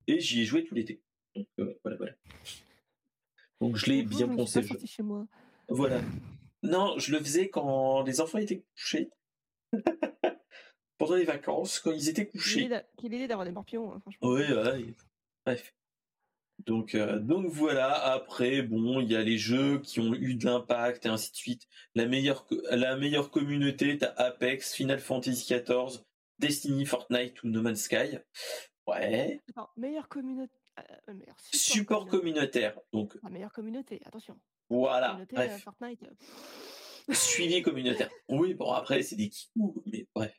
et 0.07 0.21
j'y 0.21 0.43
ai 0.43 0.45
joué 0.45 0.65
tout 0.65 0.75
l'été. 0.75 1.03
Donc 1.35 1.47
euh, 1.59 1.79
voilà, 1.83 1.97
voilà. 1.97 2.13
Donc 3.61 3.77
je 3.77 3.87
l'ai 3.87 4.03
bien 4.03 4.29
pensé. 4.29 4.63
Chez 4.85 5.03
moi. 5.03 5.27
Voilà. 5.69 6.01
Non, 6.63 6.99
je 6.99 7.13
le 7.13 7.19
faisais 7.19 7.49
quand 7.49 8.03
les 8.03 8.21
enfants 8.21 8.39
étaient 8.39 8.63
couchés. 8.75 9.11
Pendant 10.99 11.15
les 11.15 11.25
vacances, 11.25 11.81
quand 11.81 11.93
ils 11.93 12.09
étaient 12.09 12.27
couchés. 12.27 12.69
Quelle 12.99 13.15
idée 13.15 13.27
d'avoir 13.27 13.47
des 13.47 13.53
morpions, 13.53 13.93
hein, 13.93 14.01
franchement. 14.01 14.29
Oui, 14.29 14.53
ouais. 14.53 14.95
Bref. 15.47 15.75
Donc, 16.67 16.95
euh, 16.95 17.19
donc 17.19 17.47
voilà. 17.47 17.93
Après, 18.13 18.63
bon, 18.63 19.01
il 19.01 19.11
y 19.11 19.17
a 19.17 19.23
les 19.23 19.39
jeux 19.39 19.79
qui 19.81 20.01
ont 20.01 20.15
eu 20.15 20.35
de 20.35 20.45
l'impact 20.45 21.07
et 21.07 21.09
ainsi 21.09 21.31
de 21.31 21.37
suite. 21.37 21.67
La 21.95 22.07
meilleure, 22.07 22.47
la 22.71 22.97
meilleure 22.97 23.31
communauté, 23.31 23.97
t'as 23.97 24.13
Apex, 24.17 24.75
Final 24.75 24.99
Fantasy 24.99 25.55
XIV, 25.55 26.03
Destiny, 26.39 26.85
Fortnite 26.85 27.43
ou 27.43 27.49
No 27.49 27.63
Man's 27.63 27.83
Sky. 27.83 28.19
Ouais. 28.87 29.41
Attends, 29.51 29.71
meilleure 29.77 30.09
communauté. 30.09 30.53
Euh, 30.79 31.15
support, 31.53 32.07
communautaire. 32.07 32.79
Donc. 32.93 33.17
La 33.23 33.31
meilleure 33.31 33.53
communauté. 33.53 34.01
Attention. 34.05 34.39
Voilà. 34.69 35.19
bref. 35.33 35.53
Euh, 35.53 35.59
Fortnite. 35.59 36.01
Suivi 37.13 37.63
communautaire. 37.63 38.11
Oui, 38.29 38.55
bon 38.55 38.73
après 38.73 39.03
c'est 39.03 39.17
des 39.17 39.29
kikous, 39.29 39.83
mais 39.87 40.07
bref. 40.15 40.35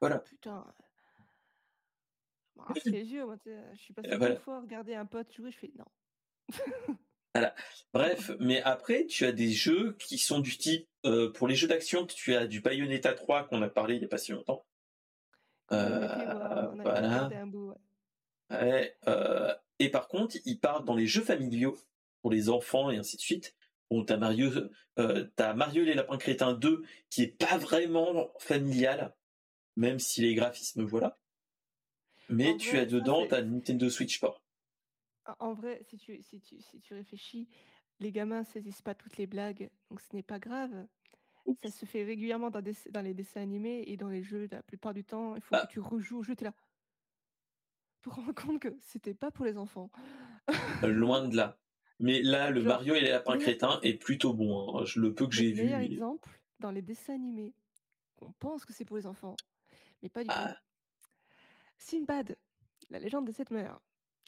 Voilà. 0.00 0.18
Putain. 0.20 0.64
Ah, 2.58 2.72
les 2.84 3.04
yeux, 3.04 3.24
moi, 3.24 3.36
je 3.44 3.80
suis 3.80 3.94
passé 3.94 4.16
voilà. 4.16 4.36
fois 4.36 4.60
regarder 4.60 4.94
un 4.94 5.06
pote 5.06 5.32
jouer, 5.32 5.50
je 5.50 5.58
fais 5.58 5.72
non. 5.76 5.84
voilà. 7.34 7.54
Bref, 7.92 8.30
mais 8.40 8.60
après, 8.62 9.06
tu 9.06 9.24
as 9.24 9.32
des 9.32 9.50
jeux 9.50 9.96
qui 9.98 10.18
sont 10.18 10.40
du 10.40 10.56
type, 10.58 10.88
euh, 11.06 11.32
pour 11.32 11.48
les 11.48 11.54
jeux 11.54 11.68
d'action, 11.68 12.06
tu 12.06 12.34
as 12.34 12.46
du 12.46 12.60
Bayonetta 12.60 13.14
3 13.14 13.44
qu'on 13.44 13.62
a 13.62 13.68
parlé 13.68 13.94
il 13.94 14.00
n'y 14.00 14.04
a 14.04 14.08
pas 14.08 14.18
si 14.18 14.32
longtemps. 14.32 14.66
Euh, 15.72 16.68
voilà. 16.82 17.30
Euh, 18.50 19.54
et 19.78 19.90
par 19.90 20.08
contre, 20.08 20.36
il 20.44 20.58
part 20.58 20.82
dans 20.82 20.94
les 20.94 21.06
jeux 21.06 21.22
familiaux 21.22 21.78
pour 22.22 22.30
les 22.30 22.48
enfants 22.48 22.90
et 22.90 22.96
ainsi 22.96 23.16
de 23.16 23.22
suite. 23.22 23.54
Bon, 23.90 24.04
t'as 24.04 24.16
Mario, 24.16 24.50
t'as 24.96 25.54
Mario 25.54 25.84
les 25.84 25.94
lapins 25.94 26.18
crétins 26.18 26.52
2 26.52 26.84
qui 27.10 27.22
est 27.22 27.38
pas 27.38 27.56
vraiment 27.56 28.30
familial, 28.38 29.14
même 29.76 29.98
si 29.98 30.20
les 30.20 30.34
graphismes 30.34 30.84
voilà. 30.84 31.18
Mais 32.28 32.56
tu 32.58 32.76
as 32.76 32.84
dedans 32.84 33.26
ta 33.26 33.42
Nintendo 33.42 33.88
Switch 33.88 34.16
Sport. 34.16 34.42
En 35.38 35.54
vrai, 35.54 35.80
si 35.88 35.96
tu, 35.96 36.22
si, 36.22 36.40
tu, 36.40 36.60
si 36.60 36.80
tu 36.80 36.94
réfléchis, 36.94 37.48
les 38.00 38.12
gamins 38.12 38.44
saisissent 38.44 38.82
pas 38.82 38.94
toutes 38.94 39.16
les 39.16 39.26
blagues, 39.26 39.70
donc 39.90 40.00
ce 40.00 40.14
n'est 40.14 40.22
pas 40.22 40.38
grave. 40.38 40.86
Ça 41.62 41.70
se 41.70 41.86
fait 41.86 42.04
régulièrement 42.04 42.50
dans, 42.50 42.62
dans, 42.90 43.00
les 43.00 43.14
dessins 43.14 43.40
animés 43.40 43.84
et 43.86 43.96
dans 43.96 44.08
les 44.08 44.22
jeux. 44.22 44.48
La 44.50 44.62
plupart 44.62 44.92
du 44.92 45.02
temps, 45.02 45.34
il 45.34 45.40
faut 45.40 45.56
que 45.56 45.66
tu 45.70 45.80
rejoues 45.80 46.18
au 46.18 46.22
jeu. 46.22 46.34
Es 46.38 46.44
là 46.44 46.52
pour 48.02 48.14
rendre 48.14 48.32
compte 48.32 48.60
que 48.60 48.76
c'était 48.80 49.14
pas 49.14 49.30
pour 49.30 49.44
les 49.44 49.56
enfants. 49.58 49.90
Loin 50.82 51.26
de 51.28 51.36
là. 51.36 51.58
Mais 52.00 52.22
là, 52.22 52.50
le 52.50 52.62
Mario 52.62 52.94
et 52.94 53.00
les 53.00 53.10
lapins 53.10 53.38
crétins 53.38 53.80
est 53.82 53.94
plutôt 53.94 54.32
bon. 54.32 54.78
Hein. 54.78 54.84
Je, 54.84 55.00
le 55.00 55.14
peu 55.14 55.26
que 55.26 55.34
j'ai 55.34 55.50
vu. 55.50 55.64
Meilleur 55.64 55.80
exemple, 55.80 56.40
dans 56.60 56.70
les 56.70 56.82
dessins 56.82 57.14
animés, 57.14 57.54
on 58.20 58.32
pense 58.32 58.64
que 58.64 58.72
c'est 58.72 58.84
pour 58.84 58.96
les 58.96 59.06
enfants, 59.06 59.36
mais 60.02 60.08
pas 60.08 60.22
du 60.22 60.28
tout. 60.28 60.34
Ah. 60.36 60.56
Sinbad, 61.76 62.36
la 62.90 62.98
légende 62.98 63.26
de 63.26 63.32
cette 63.32 63.50
mère, 63.50 63.80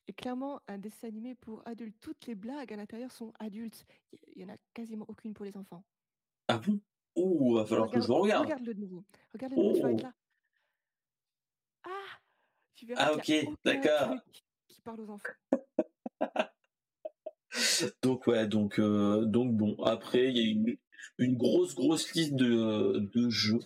est 0.08 0.12
clairement 0.12 0.60
un 0.66 0.78
dessin 0.78 1.08
animé 1.08 1.34
pour 1.34 1.62
adultes. 1.66 1.96
Toutes 2.00 2.26
les 2.26 2.34
blagues 2.34 2.72
à 2.72 2.76
l'intérieur 2.76 3.12
sont 3.12 3.32
adultes. 3.38 3.86
Il 4.34 4.42
y 4.42 4.44
en 4.44 4.48
a 4.48 4.56
quasiment 4.74 5.04
aucune 5.08 5.34
pour 5.34 5.44
les 5.44 5.56
enfants. 5.56 5.84
Ah 6.48 6.58
bon? 6.58 6.80
Ouh, 7.16 7.54
va 7.54 7.64
falloir 7.64 7.90
que 7.90 8.00
je 8.00 8.10
regarde. 8.10 8.44
Regarde-le 8.44 8.74
de 8.74 8.80
nouveau. 8.80 9.04
Regarde-le 9.32 9.56
de 9.56 9.62
nouveau, 9.62 9.76
tu 9.76 9.82
vas 9.82 9.92
être 9.92 10.00
oh. 10.00 10.02
là. 10.02 10.14
Ah 11.84 12.18
Tu 12.74 12.86
verras 12.86 13.04
Ah 13.04 13.14
ok, 13.14 13.32
d'accord. 13.64 14.16
Qui 14.68 14.80
parle 14.80 15.00
aux 15.00 15.10
enfants. 15.10 15.32
donc 18.02 18.26
ouais, 18.26 18.46
donc 18.46 18.78
euh, 18.78 19.24
donc 19.24 19.56
bon. 19.56 19.76
Après, 19.82 20.28
il 20.28 20.36
y 20.36 20.40
a 20.40 20.50
une, 20.50 20.76
une 21.18 21.36
grosse 21.36 21.74
grosse 21.74 22.12
liste 22.14 22.34
de, 22.34 22.98
de 23.12 23.28
jeux 23.30 23.60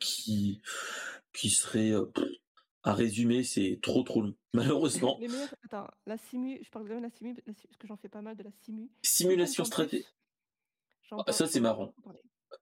qui 0.00 0.60
qui 1.32 1.50
serait 1.50 1.92
euh, 1.92 2.10
à 2.82 2.94
résumer, 2.94 3.44
c'est 3.44 3.78
trop 3.82 4.02
trop 4.02 4.22
long, 4.22 4.34
malheureusement. 4.52 5.18
Les 5.20 5.28
meilleurs, 5.28 5.54
attends, 5.64 5.88
la 6.06 6.18
simu, 6.18 6.60
je 6.62 6.70
parle 6.70 6.88
de 6.88 6.94
la 6.94 7.10
simu, 7.10 7.34
parce 7.34 7.58
que 7.78 7.86
j'en 7.86 7.96
fais 7.96 8.08
pas 8.08 8.22
mal 8.22 8.36
de 8.36 8.42
la 8.42 8.50
simu. 8.64 8.90
Simulation 9.02 9.64
stratégique. 9.64 10.06
Ah, 11.10 11.30
ça 11.32 11.46
c'est 11.46 11.60
marrant. 11.60 11.94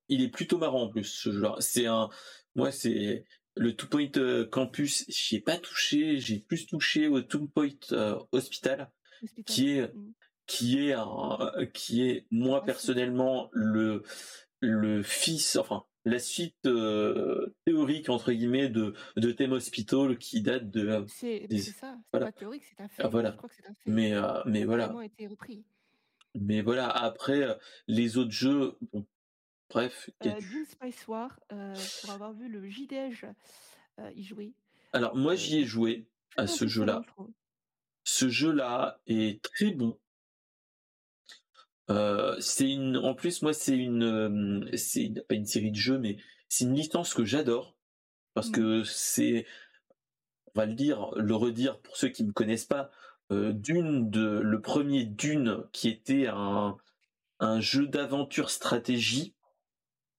Il 0.09 0.23
est 0.23 0.29
plutôt 0.29 0.59
marrant 0.59 0.83
en 0.83 0.89
plus 0.89 1.05
ce 1.05 1.31
jeu-là. 1.31 1.55
C'est 1.61 1.87
un, 1.87 2.09
moi 2.55 2.73
c'est 2.73 3.25
le 3.57 3.77
Two 3.77 3.89
Point 3.89 4.11
euh, 4.17 4.47
Campus. 4.47 5.05
J'y 5.09 5.37
ai 5.37 5.41
pas 5.41 5.57
touché. 5.57 6.19
J'ai 6.19 6.41
plus 6.41 6.67
touché 6.67 7.09
au 7.09 7.21
Two 7.23 7.47
Point 7.47 7.69
euh, 7.93 8.19
Hospital, 8.33 8.91
qui 9.47 9.71
est 9.77 9.95
mm. 9.95 10.13
qui 10.47 10.89
est 10.89 10.93
un, 10.93 11.39
qui 11.73 12.09
est 12.09 12.27
moi 12.31 12.65
personnellement 12.65 13.51
le 13.53 14.03
le 14.61 15.03
fils, 15.03 15.57
enfin 15.57 15.85
la 16.05 16.19
suite 16.19 16.67
euh, 16.67 17.55
théorique 17.65 18.09
entre 18.09 18.33
guillemets 18.33 18.69
de 18.69 18.95
de 19.17 19.33
Thème 19.33 19.53
Hospital 19.53 20.19
qui 20.19 20.41
date 20.43 20.71
de 20.71 21.05
c'est 21.09 21.47
ça. 21.61 21.99
C'est 22.13 22.21
pas 22.21 22.33
théorique 22.33 22.65
c'est 22.65 22.83
un 22.83 22.89
fait. 22.89 23.03
ah, 23.03 23.09
voilà. 23.09 23.33
je 23.33 23.37
crois 23.37 23.49
que 23.49 23.55
c'est 23.55 23.67
un 23.67 23.75
fait. 23.75 23.91
Mais 23.91 24.15
euh, 24.15 24.43
mais 24.47 24.65
voilà. 24.65 24.95
Été 25.03 25.27
repris. 25.27 25.65
mais 26.35 26.63
voilà. 26.63 26.89
Après 26.89 27.43
euh, 27.43 27.55
les 27.87 28.17
autres 28.17 28.31
jeux 28.31 28.79
bon, 28.93 29.07
bref 29.69 30.11
euh, 30.25 30.41
Spice 30.65 31.07
War 31.09 31.39
pour 32.01 32.11
avoir 32.11 32.33
vu 32.33 32.49
le 32.49 32.69
JDEJ 32.69 33.27
y 34.15 34.23
jouer. 34.23 34.55
Alors 34.93 35.15
moi 35.15 35.35
j'y 35.35 35.59
ai 35.59 35.65
joué 35.65 36.07
à 36.37 36.47
ce 36.47 36.67
jeu 36.67 36.85
là 36.85 37.03
ce 38.11 38.29
jeu 38.29 38.51
là 38.51 39.01
est 39.07 39.41
très 39.41 39.71
bon 39.71 39.97
euh, 41.91 42.37
c'est 42.41 42.69
une, 42.69 42.97
en 42.97 43.15
plus 43.15 43.41
moi 43.43 43.53
c'est 43.53 43.77
une, 43.77 44.03
euh, 44.03 44.77
c'est 44.77 45.13
pas 45.29 45.37
une 45.37 45.47
série 45.47 45.71
de 45.71 45.77
jeux 45.77 45.99
mais 45.99 46.17
c'est 46.49 46.65
une 46.65 46.75
licence 46.75 47.15
que 47.15 47.25
j'adore 47.25 47.77
parce 48.35 48.49
mmh. 48.49 48.53
que 48.53 48.85
c'est, 48.85 49.47
on 50.47 50.61
va 50.61 50.67
le 50.67 50.75
dire, 50.75 51.13
le 51.17 51.35
redire 51.37 51.81
pour 51.81 51.97
ceux 51.97 52.09
qui 52.09 52.25
me 52.25 52.33
connaissent 52.33 52.65
pas, 52.65 52.91
euh, 53.31 53.53
Dune 53.53 54.11
de 54.11 54.41
le 54.41 54.61
premier 54.61 55.05
Dune 55.05 55.65
qui 55.73 55.89
était 55.89 56.27
un 56.27 56.77
un 57.39 57.61
jeu 57.61 57.87
d'aventure 57.87 58.51
stratégie, 58.51 59.35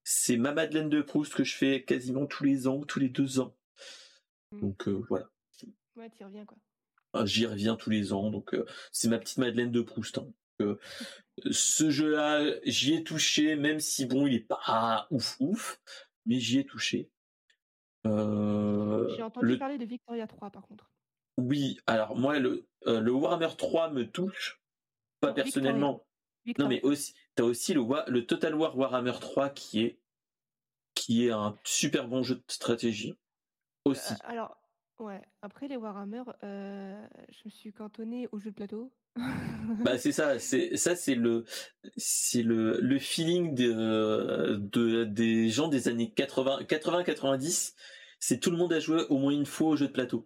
c'est 0.04 0.38
ma 0.38 0.54
Madeleine 0.54 0.90
de 0.90 1.02
Proust 1.02 1.36
que 1.36 1.44
je 1.44 1.56
fais 1.56 1.84
quasiment 1.84 2.26
tous 2.26 2.46
les 2.46 2.68
ans, 2.68 2.82
tous 2.82 3.00
les 3.00 3.10
deux 3.10 3.40
ans. 3.40 3.54
Mmh. 4.52 4.60
Donc 4.62 4.88
voilà. 4.88 5.30
Ouais, 5.98 6.10
tu 6.10 6.24
reviens 6.24 6.46
quoi. 6.46 6.58
J'y 7.24 7.46
reviens 7.46 7.76
tous 7.76 7.90
les 7.90 8.14
ans, 8.14 8.30
donc 8.30 8.56
c'est 8.92 9.10
ma 9.10 9.20
petite 9.20 9.38
Madeleine 9.38 9.72
de 9.72 9.82
Proust. 9.82 10.20
Hein 10.20 10.32
ce 11.50 11.90
jeu-là, 11.90 12.44
j'y 12.64 12.94
ai 12.94 13.04
touché, 13.04 13.56
même 13.56 13.80
si 13.80 14.06
bon, 14.06 14.28
il 14.28 14.36
est 14.36 14.48
pas 14.48 15.08
ouf 15.12 15.38
ouf, 15.40 15.82
mais 16.26 16.40
j'y 16.40 16.60
ai 16.60 16.66
touché. 16.66 17.10
Euh, 18.06 19.08
J'ai 19.16 19.24
entendu 19.24 19.58
parler 19.58 19.78
de 19.78 19.86
Victoria 19.86 20.28
3 20.28 20.50
par 20.50 20.68
contre. 20.68 20.90
Oui, 21.38 21.80
alors 21.88 22.16
moi 22.16 22.40
le, 22.40 22.68
euh, 22.88 23.00
le 23.00 23.12
Warhammer 23.12 23.50
3 23.58 23.92
me 23.92 24.10
touche, 24.10 24.62
pas 25.20 25.34
personnellement. 25.34 26.06
Non 26.58 26.68
mais 26.68 26.82
aussi, 26.82 27.14
t'as 27.36 27.44
aussi 27.44 27.74
le, 27.74 27.84
le 28.08 28.26
Total 28.26 28.56
War 28.56 28.78
Warhammer 28.78 29.14
3 29.20 29.50
qui 29.50 29.84
est 29.84 30.00
qui 30.94 31.26
est 31.28 31.32
un 31.32 31.58
super 31.64 32.08
bon 32.08 32.22
jeu 32.22 32.36
de 32.36 32.44
stratégie 32.48 33.16
aussi. 33.86 34.14
Euh, 34.14 34.18
alors 34.24 34.61
ouais, 35.02 35.22
après 35.42 35.68
les 35.68 35.78
Warhammer, 35.78 36.24
je 36.42 37.42
me 37.46 37.50
suis 37.50 37.74
cantonné 37.74 38.28
au 38.32 38.40
jeu 38.40 38.52
de 38.52 38.56
plateau 38.56 38.92
bah 39.84 39.98
c'est 39.98 40.14
ça, 40.14 40.40
c'est 40.40 40.78
ça 40.78 40.96
c'est 40.96 41.16
le 41.16 41.44
c'est 41.98 42.44
le 42.44 42.80
le 42.80 42.98
feeling 42.98 43.54
de, 43.54 44.56
de 44.56 45.04
des 45.04 45.50
gens 45.50 45.68
des 45.68 45.90
années 45.90 46.12
80 46.12 46.64
80 46.64 47.04
90, 47.04 47.76
c'est 48.20 48.40
tout 48.40 48.52
le 48.52 48.58
monde 48.58 48.72
a 48.72 48.80
joué 48.80 49.04
au 49.10 49.18
moins 49.18 49.34
une 49.34 49.46
fois 49.46 49.72
au 49.72 49.76
jeu 49.76 49.88
de 49.88 49.92
plateau. 49.92 50.26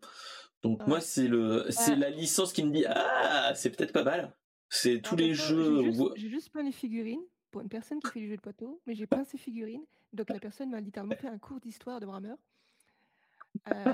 Donc 0.62 0.86
moi 0.86 1.02
c'est 1.02 1.28
le 1.28 1.66
c'est 1.70 1.96
la 1.96 2.12
licence 2.12 2.54
qui 2.54 2.64
me 2.64 2.72
dit 2.72 2.86
ah, 2.88 3.54
c'est 3.56 3.76
peut-être 3.76 3.92
pas 3.92 4.04
mal. 4.04 4.36
C'est 4.70 5.02
tous 5.02 5.16
les 5.16 5.34
jeux 5.34 5.92
J'ai 6.16 6.30
juste, 6.30 6.50
pas 6.50 6.62
les 6.62 6.72
figurines 6.72 7.24
pour 7.52 7.62
une 7.62 7.70
personne 7.70 8.00
qui 8.00 8.12
fait 8.12 8.20
du 8.20 8.30
jeu 8.30 8.36
de 8.36 8.42
plateau, 8.42 8.82
mais 8.86 8.94
j'ai 8.94 9.08
pas 9.08 9.24
ces 9.26 9.38
figurines. 9.38 9.86
Donc 10.14 10.30
la 10.30 10.40
personne 10.40 10.70
m'a 10.70 10.80
littéralement 10.80 11.16
fait 11.16 11.28
un 11.28 11.38
cours 11.40 11.60
d'histoire 11.60 12.00
de 12.00 12.06
Warhammer. 12.06 12.36
Euh, 13.68 13.94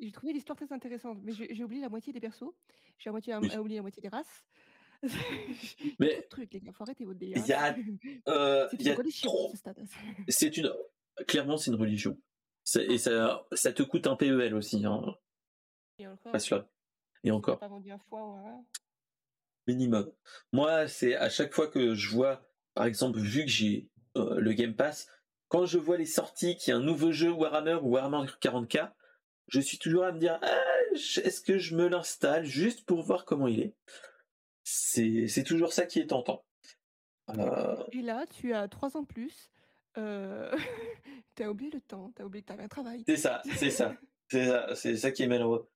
j'ai 0.00 0.12
trouvé 0.12 0.32
l'histoire 0.32 0.56
très 0.56 0.72
intéressante, 0.72 1.18
mais 1.22 1.32
j'ai 1.32 1.64
oublié 1.64 1.82
la 1.82 1.88
moitié 1.88 2.12
des 2.12 2.20
persos. 2.20 2.54
J'ai 2.98 3.10
oublié 3.10 3.76
la 3.76 3.82
moitié 3.82 4.02
des 4.02 4.08
races. 4.08 4.44
mais 5.98 6.22
truc, 6.28 6.52
les 6.52 6.60
gars, 6.60 6.72
faut 6.72 6.82
arrêter 6.84 7.04
votre 7.04 7.18
délire. 7.18 7.38
Il 7.38 7.46
y 7.46 7.52
a, 7.52 7.74
euh, 8.28 8.68
C'est 10.28 10.56
une, 10.56 10.72
clairement, 11.26 11.56
c'est 11.56 11.70
une 11.70 11.80
religion. 11.80 12.18
Et 12.76 12.98
ça, 12.98 13.46
ça 13.52 13.72
te 13.72 13.82
coûte 13.82 14.06
un 14.06 14.16
PEL 14.16 14.54
aussi. 14.54 14.84
Hein. 14.84 15.14
Et 15.98 16.06
encore. 16.06 16.64
Et 17.24 17.30
encore. 17.30 17.58
Pas 17.58 17.68
vendu 17.68 17.90
un 17.90 17.98
fois, 17.98 18.62
Minimum. 19.66 20.10
Moi, 20.52 20.88
c'est 20.88 21.14
à 21.14 21.28
chaque 21.28 21.52
fois 21.52 21.68
que 21.68 21.94
je 21.94 22.08
vois, 22.10 22.42
par 22.74 22.86
exemple, 22.86 23.18
vu 23.18 23.44
que 23.44 23.50
j'ai 23.50 23.88
euh, 24.16 24.40
le 24.40 24.52
Game 24.52 24.74
Pass, 24.74 25.08
quand 25.50 25.66
je 25.66 25.78
vois 25.78 25.98
les 25.98 26.06
sorties, 26.06 26.56
qu'il 26.56 26.70
y 26.70 26.74
a 26.74 26.78
un 26.78 26.82
nouveau 26.82 27.10
jeu 27.10 27.30
Warhammer 27.30 27.74
ou 27.82 27.90
Warhammer 27.90 28.24
40k, 28.40 28.92
je 29.48 29.60
suis 29.60 29.78
toujours 29.78 30.04
à 30.04 30.12
me 30.12 30.18
dire 30.18 30.38
ah, 30.42 30.62
est-ce 30.94 31.40
que 31.40 31.58
je 31.58 31.74
me 31.74 31.88
l'installe 31.88 32.44
juste 32.44 32.86
pour 32.86 33.02
voir 33.02 33.24
comment 33.24 33.48
il 33.48 33.60
est? 33.60 33.74
C'est 34.62 35.44
toujours 35.44 35.72
ça 35.72 35.86
qui 35.86 35.98
est 35.98 36.06
tentant. 36.06 36.44
Euh, 37.36 37.76
et 37.92 38.02
là 38.02 38.26
tu 38.32 38.54
as 38.54 38.66
trois 38.66 38.96
ans 38.96 39.02
de 39.02 39.06
plus 39.06 39.50
euh... 39.98 40.52
t'as 41.36 41.46
oublié 41.46 41.70
le 41.70 41.80
temps 41.80 42.12
t'as 42.16 42.24
oublié 42.24 42.42
que 42.42 42.48
t'avais 42.48 42.64
un 42.64 42.68
travail. 42.68 43.04
C'est 43.06 43.16
ça 43.16 43.42
c'est 43.56 43.70
ça 43.70 43.94
c'est 44.28 44.46
ça 44.46 44.74
c'est 44.74 44.96
ça 44.96 45.10
qui 45.10 45.24
est 45.24 45.28
malheureux. 45.28 45.68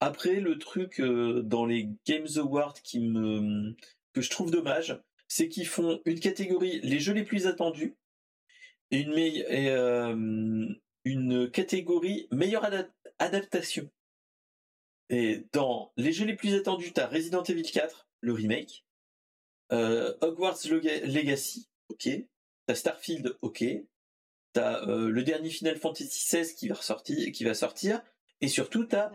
Après 0.00 0.40
le 0.40 0.58
truc 0.58 1.00
euh, 1.00 1.42
dans 1.42 1.66
les 1.66 1.88
Games 2.06 2.28
Awards 2.36 2.74
qui 2.82 3.00
me 3.00 3.74
que 4.12 4.20
je 4.20 4.30
trouve 4.30 4.50
dommage 4.50 5.00
c'est 5.28 5.48
qu'ils 5.48 5.66
font 5.66 6.00
une 6.04 6.20
catégorie 6.20 6.80
les 6.82 7.00
jeux 7.00 7.14
les 7.14 7.24
plus 7.24 7.46
attendus 7.46 7.96
et 8.90 9.00
une 9.00 9.18
et, 9.18 9.70
euh, 9.70 10.68
une 11.04 11.50
catégorie 11.50 12.28
meilleure 12.30 12.68
adaptation. 13.18 13.90
Et 15.08 15.46
dans 15.52 15.92
les 15.96 16.12
jeux 16.12 16.26
les 16.26 16.36
plus 16.36 16.54
attendus, 16.54 16.92
t'as 16.92 17.06
Resident 17.06 17.42
Evil 17.42 17.62
4, 17.62 18.08
le 18.20 18.32
remake, 18.32 18.84
euh, 19.72 20.14
Hogwarts 20.20 20.64
Legacy, 20.66 21.68
ok, 21.88 22.08
t'as 22.66 22.74
Starfield, 22.74 23.36
ok, 23.42 23.64
t'as 24.52 24.86
euh, 24.86 25.10
le 25.10 25.22
dernier 25.22 25.50
Final 25.50 25.76
Fantasy 25.76 26.26
XVI 26.28 26.54
qui 26.54 26.68
va 26.68 26.76
ressortir, 26.76 27.32
qui 27.32 27.44
va 27.44 27.54
sortir, 27.54 28.02
et 28.40 28.48
surtout 28.48 28.84
t'as 28.84 29.10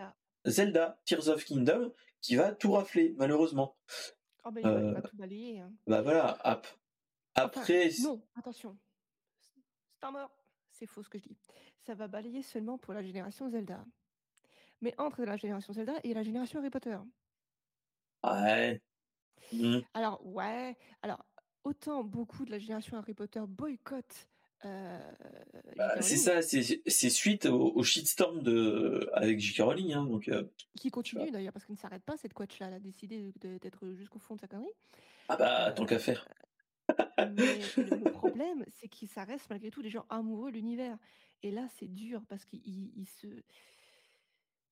Zelda 0.46 1.00
Tears 1.06 1.30
of 1.30 1.46
Kingdom 1.46 1.94
qui 2.22 2.36
va 2.36 2.52
tout 2.52 2.72
rafler 2.72 3.14
malheureusement. 3.18 3.78
Oh 4.44 4.52
bah, 4.52 4.62
il 4.64 4.70
va, 4.70 5.02
tout 5.02 5.18
balayer. 5.18 5.60
Hein. 5.60 5.72
Bah 5.88 6.02
voilà, 6.02 6.38
après. 7.36 7.90
non, 8.02 8.22
attention, 8.36 8.78
C'est 10.72 10.86
faux 10.86 11.04
ce 11.04 11.10
que 11.10 11.18
je 11.18 11.24
dis. 11.24 11.38
Ça 11.86 11.94
va 11.94 12.08
balayer 12.08 12.42
seulement 12.42 12.78
pour 12.78 12.94
la 12.94 13.02
génération 13.02 13.50
Zelda. 13.50 13.86
Mais 14.82 14.94
entre 14.98 15.24
la 15.24 15.38
génération 15.38 15.74
Zelda 15.74 15.94
et 16.04 16.14
la 16.14 16.24
génération 16.24 16.60
Harry 16.60 16.70
Potter. 16.70 16.98
Ouais. 18.24 18.82
Mmh. 19.54 19.80
Alors, 19.94 20.26
ouais. 20.26 20.76
Alors, 21.02 21.24
autant 21.64 22.04
beaucoup 22.04 22.46
de 22.46 22.52
la 22.52 22.60
génération 22.60 22.98
Harry 22.98 23.14
Potter 23.14 23.42
boycottent. 23.48 24.28
Euh, 24.64 25.12
bah, 25.76 26.02
c'est 26.02 26.18
ça, 26.18 26.42
c'est 26.42 27.10
suite 27.10 27.46
au, 27.46 27.84
shitstorm 27.84 28.42
de, 28.42 29.10
avec 29.14 29.40
J.K. 29.40 29.60
Rowling. 29.60 29.94
Hein, 29.94 30.06
donc, 30.06 30.28
euh, 30.28 30.44
qui 30.76 30.90
continue 30.90 31.30
d'ailleurs, 31.30 31.54
parce 31.54 31.66
qu'elle 31.66 31.76
ne 31.76 31.80
s'arrête 31.80 32.04
pas, 32.04 32.18
cette 32.18 32.34
coach-là. 32.34 32.68
Elle 32.68 32.74
a 32.74 32.80
décidé 32.80 33.32
d'être 33.40 33.94
jusqu'au 33.94 34.20
fond 34.20 34.36
de 34.36 34.42
sa 34.42 34.48
connerie. 34.48 34.74
Ah 35.30 35.38
bah, 35.38 35.72
tant 35.72 35.86
qu'à 35.86 36.00
faire. 36.00 36.28
Mais 37.18 37.60
le 37.78 38.12
problème, 38.12 38.66
c'est 38.72 38.88
que 38.88 39.06
ça 39.08 39.24
reste 39.24 39.50
malgré 39.50 39.72
tout 39.72 39.82
des 39.82 39.90
gens 39.90 40.06
amoureux 40.10 40.52
de 40.52 40.58
l'univers. 40.58 40.98
Et 41.44 41.52
là, 41.52 41.68
c'est 41.70 41.88
dur 41.88 42.24
parce 42.28 42.46
qu'ils 42.46 43.08
se. 43.08 43.28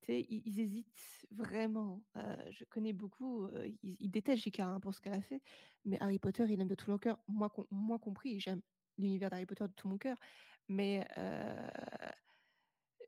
ils, 0.07 0.59
hésitent 0.59 1.27
vraiment. 1.31 2.01
je 2.51 2.63
connais 2.65 2.93
beaucoup, 2.93 3.49
ils, 3.83 4.11
détestent 4.11 4.43
J.K. 4.43 4.59
Hein, 4.61 4.79
pour 4.79 4.93
ce 4.93 5.01
qu'elle 5.01 5.13
a 5.13 5.21
fait, 5.21 5.41
mais 5.85 5.97
Harry 6.01 6.19
Potter, 6.19 6.45
il 6.49 6.59
aime 6.61 6.67
de 6.67 6.75
tout 6.75 6.89
mon 6.89 6.97
cœur, 6.97 7.19
moi, 7.27 7.53
moi 7.71 7.99
compris. 7.99 8.39
J'aime 8.39 8.61
l'univers 8.97 9.29
d'Harry 9.29 9.45
Potter 9.45 9.65
de 9.65 9.73
tout 9.73 9.87
mon 9.87 9.97
cœur, 9.97 10.17
mais 10.67 11.05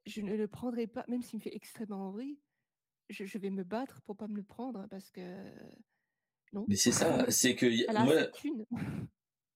je 0.05 0.21
ne 0.21 0.35
le 0.35 0.47
prendrai 0.47 0.87
pas, 0.87 1.05
même 1.07 1.21
s'il 1.21 1.39
me 1.39 1.43
fait 1.43 1.55
extrêmement 1.55 2.09
envie. 2.09 2.37
Je, 3.09 3.37
vais 3.37 3.49
me 3.49 3.63
battre 3.63 4.01
pour 4.01 4.17
pas 4.17 4.27
me 4.27 4.35
le 4.35 4.43
prendre 4.43 4.87
parce 4.89 5.11
que 5.11 5.21
non. 6.55 6.65
Mais 6.67 6.75
c'est 6.75 6.91
ça, 6.91 7.25
c'est 7.29 7.55
que 7.55 7.67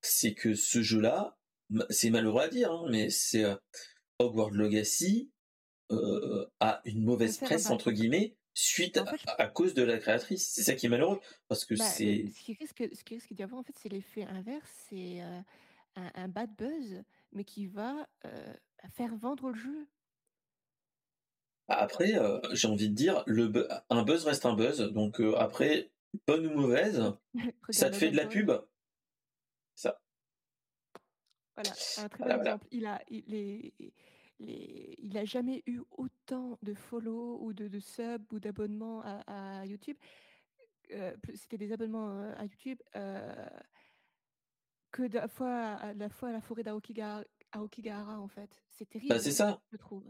c'est 0.01 0.33
que 0.33 0.53
ce 0.53 0.81
jeu-là, 0.81 1.37
c'est 1.89 2.09
malheureux 2.09 2.43
à 2.43 2.47
dire, 2.47 2.71
hein, 2.71 2.85
mais 2.89 3.09
c'est 3.09 3.45
Hogwarts 4.19 4.51
Legacy 4.51 5.31
euh, 5.91 6.45
a 6.59 6.81
une 6.85 7.03
mauvaise 7.03 7.39
presse 7.39 7.71
entre 7.71 7.91
guillemets 7.91 8.35
suite 8.53 8.99
à, 9.37 9.47
cause 9.47 9.73
de 9.73 9.81
la 9.81 9.97
créatrice. 9.97 10.47
C'est 10.47 10.61
ça 10.61 10.75
qui 10.75 10.85
est 10.85 10.89
malheureux 10.89 11.19
parce 11.47 11.65
que 11.65 11.73
bah, 11.75 11.85
c'est. 11.85 12.25
Ce 12.35 12.43
qui 12.43 12.53
risque, 12.53 12.83
ce 12.93 13.03
qui 13.03 13.15
risque 13.15 13.33
d'y 13.33 13.41
avoir 13.41 13.61
en 13.61 13.63
fait, 13.63 13.75
c'est 13.81 13.89
l'effet 13.89 14.23
inverse, 14.23 14.69
c'est 14.89 15.21
un, 15.21 15.43
un, 15.95 16.27
bad 16.27 16.53
buzz, 16.55 17.01
mais 17.31 17.43
qui 17.43 17.67
va 17.67 18.07
faire 18.93 19.15
vendre 19.15 19.49
le 19.49 19.55
jeu. 19.55 19.87
Après, 21.69 22.13
j'ai 22.51 22.67
envie 22.67 22.89
de 22.89 22.95
dire, 22.95 23.23
le 23.25 23.67
un 23.89 24.03
buzz 24.03 24.25
reste 24.25 24.45
un 24.45 24.53
buzz. 24.53 24.79
Donc 24.91 25.21
après, 25.37 25.89
bonne 26.27 26.47
ou 26.47 26.51
mauvaise, 26.51 27.01
ça 27.69 27.89
te 27.89 27.95
fait 27.95 28.11
de 28.11 28.17
la 28.17 28.27
pub. 28.27 28.51
Ça. 29.75 30.01
Voilà, 31.55 31.71
un 31.97 32.09
très 32.09 32.23
bon 32.23 32.39
exemple. 32.39 32.67
Il 32.71 32.85
a, 32.85 33.01
il, 33.09 33.23
les, 33.27 33.73
les, 34.39 34.95
il 34.97 35.17
a 35.17 35.25
jamais 35.25 35.63
eu 35.65 35.81
autant 35.91 36.57
de 36.61 36.73
follow 36.73 37.39
ou 37.41 37.53
de, 37.53 37.67
de 37.67 37.79
sub 37.79 38.31
ou 38.31 38.39
d'abonnements 38.39 39.01
à, 39.27 39.65
YouTube. 39.65 39.97
C'était 41.35 41.57
des 41.57 41.71
abonnements 41.71 42.33
à 42.33 42.43
YouTube 42.43 42.79
que 44.91 45.03
la 45.03 45.27
fois, 45.27 45.73
à 45.75 45.93
la 45.93 46.09
fois 46.09 46.29
à 46.29 46.31
la 46.31 46.41
forêt 46.41 46.63
d'Aokigahara, 46.63 48.19
en 48.19 48.27
fait. 48.27 48.49
C'est 48.69 48.85
bah, 48.85 48.91
terrible. 48.91 49.19
c'est 49.19 49.31
ça. 49.31 49.61
Je 49.71 49.77
trouve. 49.77 50.05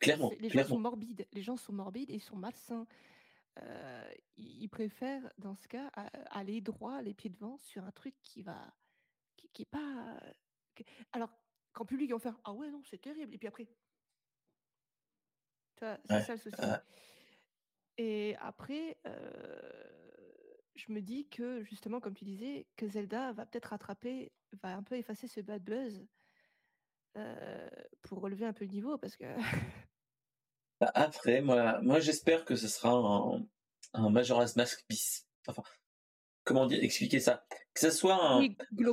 Clairement. 0.00 0.32
Les 0.40 0.48
gens 0.48 0.64
sont 0.64 0.78
morbides. 0.78 1.26
Les 1.32 1.42
gens 1.42 1.56
sont 1.56 1.72
morbides 1.72 2.10
et 2.10 2.14
ils 2.14 2.22
sont 2.22 2.36
malsains. 2.36 2.86
Euh, 3.62 4.10
ils 4.36 4.68
préfèrent, 4.68 5.30
dans 5.38 5.54
ce 5.56 5.66
cas, 5.68 5.88
aller 6.30 6.60
droit, 6.60 7.00
les 7.02 7.14
pieds 7.14 7.30
devant, 7.30 7.58
sur 7.58 7.84
un 7.84 7.92
truc 7.92 8.14
qui 8.22 8.42
va, 8.42 8.74
qui, 9.36 9.48
qui 9.50 9.62
est 9.62 9.70
pas. 9.70 10.18
Alors, 11.12 11.30
qu'en 11.72 11.84
public, 11.84 12.08
ils 12.08 12.12
vont 12.12 12.18
faire 12.18 12.38
Ah 12.44 12.52
ouais, 12.52 12.70
non, 12.70 12.82
c'est 12.84 13.00
terrible. 13.00 13.34
Et 13.34 13.38
puis 13.38 13.48
après, 13.48 13.66
c'est 15.78 16.20
ça 16.22 16.34
le 16.34 16.38
souci. 16.38 16.56
Et 17.98 18.36
après, 18.40 18.98
euh, 19.06 19.86
je 20.74 20.92
me 20.92 21.00
dis 21.00 21.28
que, 21.28 21.62
justement, 21.62 22.00
comme 22.00 22.14
tu 22.14 22.24
disais, 22.24 22.66
que 22.76 22.86
Zelda 22.86 23.32
va 23.32 23.46
peut-être 23.46 23.66
rattraper, 23.66 24.32
va 24.62 24.76
un 24.76 24.82
peu 24.82 24.96
effacer 24.96 25.28
ce 25.28 25.40
bad 25.40 25.62
buzz 25.62 26.06
euh, 27.16 27.70
pour 28.02 28.20
relever 28.20 28.44
un 28.46 28.52
peu 28.52 28.64
le 28.64 28.70
niveau, 28.70 28.98
parce 28.98 29.16
que. 29.16 29.24
Bah, 30.80 30.90
après, 30.94 31.40
moi, 31.40 31.80
moi 31.82 32.00
j'espère 32.00 32.44
que 32.44 32.56
ce 32.56 32.68
sera 32.68 32.90
un, 32.90 33.46
un 33.94 34.10
Majora's 34.10 34.56
Mask 34.56 34.84
bis. 34.88 35.26
Enfin, 35.46 35.62
comment 36.44 36.66
dire, 36.66 36.82
expliquer 36.82 37.20
ça? 37.20 37.44
Que 37.74 37.80
ce 37.80 37.90
soit 37.90 38.42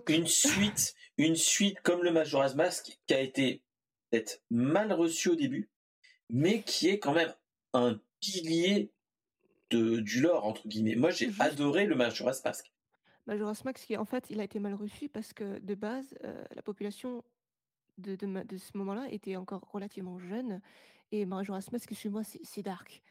une 0.07 0.27
suite, 0.27 0.95
une 1.17 1.35
suite 1.35 1.79
comme 1.81 2.03
le 2.03 2.11
Majora's 2.11 2.55
Mask 2.55 2.97
qui 3.05 3.13
a 3.13 3.19
été 3.19 3.61
peut-être 4.09 4.41
mal 4.49 4.93
reçu 4.93 5.29
au 5.29 5.35
début, 5.35 5.69
mais 6.29 6.63
qui 6.63 6.89
est 6.89 6.99
quand 6.99 7.13
même 7.13 7.33
un 7.73 7.99
pilier 8.19 8.91
de, 9.71 9.99
du 9.99 10.21
lore, 10.21 10.45
entre 10.45 10.67
guillemets. 10.67 10.95
Moi, 10.95 11.11
j'ai 11.11 11.31
adoré 11.39 11.85
le 11.85 11.95
Majora's 11.95 12.43
Mask. 12.43 12.71
Majora's 13.25 13.63
Mask, 13.63 13.85
qui 13.85 13.97
en 13.97 14.05
fait, 14.05 14.25
il 14.29 14.39
a 14.39 14.43
été 14.43 14.59
mal 14.59 14.73
reçu 14.73 15.09
parce 15.09 15.33
que 15.33 15.59
de 15.59 15.75
base, 15.75 16.13
euh, 16.23 16.43
la 16.55 16.61
population 16.61 17.23
de, 17.97 18.15
de, 18.15 18.57
ce 18.57 18.77
moment-là 18.77 19.07
était 19.11 19.35
encore 19.35 19.67
relativement 19.71 20.19
jeune. 20.19 20.61
Et 21.13 21.27
Majora's 21.27 21.71
Mask, 21.71 21.91
excuse-moi, 21.91 22.23
c'est 22.23 22.63
dark. 22.63 23.03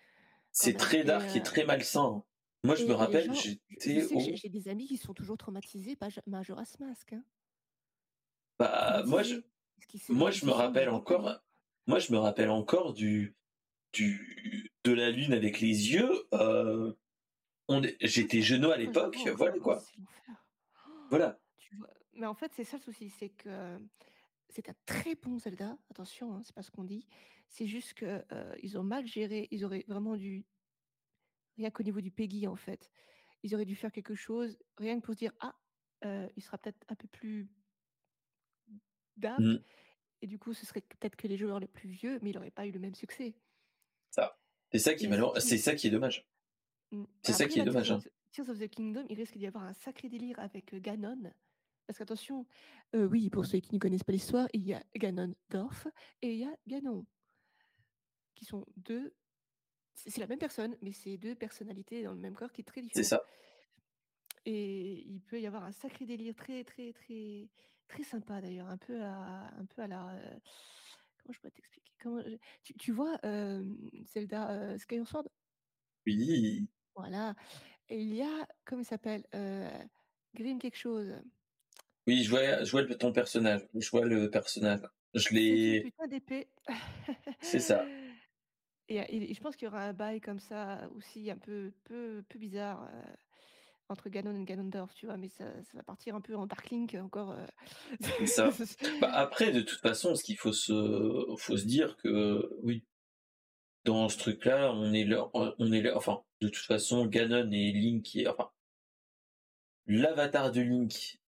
C'est 0.51 0.77
très 0.77 1.05
dark 1.05 1.37
et, 1.37 1.39
euh, 1.39 1.43
très 1.45 1.65
malsain. 1.65 2.25
Moi, 2.65 2.75
je 2.75 2.85
me 2.85 2.95
rappelle, 2.95 3.33
j'étais. 3.33 4.05
J'ai 4.35 4.49
des 4.49 4.67
amis 4.67 4.89
qui 4.89 4.97
sont 4.97 5.15
toujours 5.15 5.39
traumatisés 5.39 5.95
par 5.95 6.09
Majora's 6.27 6.81
Mask. 6.81 7.13
Hein. 7.13 7.23
Bah, 8.59 9.05
moi, 9.07 9.23
je, 9.23 9.37
moi, 10.09 10.33
je 10.33 10.45
me 10.47 10.51
rappelle 10.51 10.89
encore. 10.89 11.45
Moi, 11.87 12.01
je 12.01 12.11
me 12.13 12.19
rappelle 12.19 12.51
encore 12.51 12.93
du, 12.93 13.37
du, 13.93 14.69
de 14.83 14.93
la 14.93 15.13
lune 15.13 15.33
avec 15.33 15.61
les 15.61 15.93
yeux. 15.93 16.11
Euh, 16.35 16.93
J'étais 18.01 18.43
genou 18.43 18.73
à 18.73 18.79
l'époque, 18.79 19.17
voilà 19.37 19.59
quoi. 19.61 19.81
Voilà. 21.09 21.39
Mais 22.15 22.27
en 22.27 22.35
fait, 22.35 22.51
c'est 22.57 22.65
ça 22.65 22.79
le 22.79 22.83
souci, 22.83 23.11
c'est 23.11 23.29
que 23.29 23.79
c'est 24.49 24.69
un 24.69 24.75
très 24.87 25.15
bon 25.15 25.39
Zelda. 25.39 25.79
Attention, 25.89 26.35
hein, 26.35 26.43
c'est 26.45 26.55
pas 26.55 26.63
ce 26.63 26.73
qu'on 26.73 26.83
dit. 26.83 27.07
C'est 27.53 27.67
juste 27.67 27.95
que 27.95 28.25
ils 28.63 28.77
ont 28.79 28.83
mal 28.83 29.07
géré. 29.07 29.47
Ils 29.51 29.65
auraient 29.65 29.85
vraiment 29.87 30.17
dû 30.17 30.45
rien 31.57 31.71
qu'au 31.71 31.85
niveau 31.85 32.01
du 32.01 32.11
Peggy 32.11 32.49
en 32.49 32.57
fait, 32.57 32.91
ils 33.43 33.55
auraient 33.55 33.67
dû 33.67 33.77
faire 33.77 33.93
quelque 33.93 34.15
chose 34.15 34.59
rien 34.79 34.99
que 34.99 35.05
pour 35.05 35.15
se 35.15 35.19
dire 35.21 35.33
ah 35.41 35.55
il 36.35 36.43
sera 36.43 36.59
peut-être 36.59 36.85
un 36.89 36.97
peu 36.97 37.07
plus. 37.09 37.49
Mmh. 39.19 39.57
Et 40.23 40.27
du 40.27 40.39
coup, 40.39 40.55
ce 40.55 40.65
serait 40.65 40.81
peut-être 40.81 41.15
que 41.17 41.29
les 41.29 41.37
joueurs 41.37 41.61
les 41.61 41.69
plus 41.69 41.91
vieux, 41.91 42.19
mais 42.23 42.31
il 42.31 42.35
n'aurait 42.35 42.51
pas 42.51 42.67
eu 42.67 42.73
le 42.73 42.81
même 42.81 42.95
succès. 42.95 43.35
Ça. 44.11 44.39
C'est 44.73 44.79
ça 44.79 44.95
qui 44.95 45.05
est 45.05 45.41
C'est 45.41 45.59
ça 45.59 45.75
qui 45.75 45.89
est 45.89 45.91
dommage. 45.91 46.27
Mmh. 46.91 47.05
C'est 47.23 47.33
ça 47.33 47.47
qui 47.47 47.61
est 47.61 47.65
dommage. 47.65 47.93
Hein. 47.93 48.01
Tears 48.31 48.49
of 48.49 48.59
the 48.59 48.69
Kingdom, 48.69 49.05
il 49.11 49.17
risque 49.17 49.37
d'y 49.37 49.47
avoir 49.47 49.65
un 49.65 49.75
sacré 49.75 50.09
délire 50.09 50.39
avec 50.41 50.75
Ganon. 50.75 51.31
Parce 51.87 51.99
qu'attention, 51.99 52.47
oui, 52.95 53.29
pour 53.29 53.45
ceux 53.45 53.59
qui 53.59 53.75
ne 53.75 53.79
connaissent 53.79 54.05
pas 54.05 54.13
l'histoire, 54.13 54.49
il 54.55 54.65
y 54.65 54.73
a 54.73 54.83
Ganondorf 54.97 55.87
et 56.23 56.33
il 56.33 56.39
y 56.39 56.45
a 56.45 56.57
Ganon, 56.67 57.05
qui 58.35 58.45
sont 58.45 58.65
deux. 58.77 59.15
C'est 59.95 60.19
la 60.19 60.27
même 60.27 60.39
personne, 60.39 60.77
mais 60.81 60.93
c'est 60.93 61.17
deux 61.19 61.35
personnalités 61.35 62.03
dans 62.03 62.13
le 62.13 62.21
même 62.21 62.35
corps 62.35 62.53
qui 62.53 62.63
est 62.63 62.65
très 62.65 62.81
différent. 62.81 63.03
C'est 63.03 63.09
ça. 63.09 63.23
Et 64.45 65.05
il 65.07 65.21
peut 65.21 65.41
y 65.41 65.47
avoir 65.47 65.65
un 65.65 65.73
sacré 65.73 66.07
délire 66.07 66.35
très, 66.35 66.65
très, 66.65 66.93
très, 66.93 67.49
très 67.89 68.03
sympa 68.03 68.41
d'ailleurs, 68.41 68.69
un 68.69 68.79
peu 68.79 69.01
à, 69.03 69.51
un 69.57 69.67
peu 69.67 69.83
à 69.83 69.87
la. 69.87 70.21
comment 71.19 71.33
je 71.33 71.39
pourrais 71.39 71.51
t'expliquer? 71.53 71.93
Comment, 72.01 72.23
tu, 72.65 72.75
tu, 72.75 72.93
vois 72.93 73.17
Zelda 74.07 74.77
Skyward 74.79 75.07
Sword? 75.07 75.29
Oui. 76.07 76.67
Voilà. 76.97 77.35
Et 77.89 78.01
il 78.01 78.15
y 78.15 78.23
a, 78.23 78.49
comment 78.65 78.83
il 78.83 78.87
s'appelle 78.87 79.25
Grim 80.35 80.59
quelque 80.59 80.79
chose. 80.79 81.15
Oui, 82.07 82.25
je 82.25 82.31
vois, 82.31 82.65
je 82.65 82.71
vois 82.71 82.85
ton 82.97 83.13
personnage. 83.13 83.61
Je 83.75 83.91
vois 83.91 84.05
le 84.05 84.31
personnage. 84.31 84.81
Je 85.15 85.29
l'ai. 85.35 85.83
putain 85.83 86.07
d'épée. 86.09 86.49
C'est 87.41 87.61
ça. 87.61 87.85
Et, 88.89 89.33
je 89.33 89.41
pense 89.41 89.57
qu'il 89.57 89.67
y 89.67 89.69
aura 89.69 89.83
un 89.85 89.93
bail 89.93 90.21
comme 90.21 90.41
ça 90.41 90.81
aussi 90.97 91.31
un 91.31 91.39
peu, 91.39 91.73
peu, 91.85 92.23
peu 92.29 92.39
bizarre 92.39 92.89
entre 93.89 94.09
Ganon 94.09 94.41
et 94.41 94.45
Ganondorf, 94.45 94.95
tu 94.95 95.07
vois, 95.07 95.17
mais 95.17 95.29
ça, 95.29 95.45
ça, 95.63 95.77
va 95.77 95.83
partir 95.83 96.15
un 96.15 96.21
peu 96.21 96.35
en 96.35 96.47
Dark 96.47 96.71
Link 96.71 96.95
encore. 96.95 97.37
ça. 98.27 98.51
Bah, 99.01 99.13
après, 99.13 99.53
de 99.53 99.61
toute 99.61 99.81
façon, 99.81 100.15
ce 100.15 100.25
qu'il 100.25 100.37
faut 100.37 100.53
se, 100.53 101.27
faut 101.39 101.57
se 101.57 101.65
dire 101.65 101.97
que 101.97 102.51
oui, 102.63 102.85
dans 103.85 104.09
ce 104.09 104.19
truc-là, 104.19 104.73
on 104.75 104.93
est 104.93 105.05
là, 105.05 105.29
on 105.35 105.73
est 105.73 105.83
là, 105.83 105.97
enfin, 105.97 106.23
de 106.41 106.49
toute 106.49 106.65
façon, 106.65 107.07
Ganon 107.07 107.51
et 107.51 107.73
Link, 107.73 108.05
qui 108.05 108.27
enfin, 108.27 108.51
l'avatar 109.87 110.53
de 110.53 110.61
Link 110.61 111.21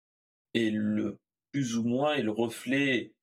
est 0.54 0.72
le 0.72 1.20
plus 1.52 1.78
ou 1.78 1.84
moins 1.84 2.16
est 2.16 2.24
le 2.24 2.32
reflet 2.32 3.14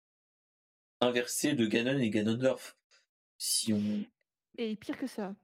inversé 1.00 1.54
de 1.54 1.66
Ganon 1.66 1.98
et 1.98 2.10
Ganondorf. 2.10 2.76
Si 3.38 3.72
on... 3.72 4.04
Et 4.60 4.76
pire 4.76 4.98
que 4.98 5.06
ça, 5.06 5.34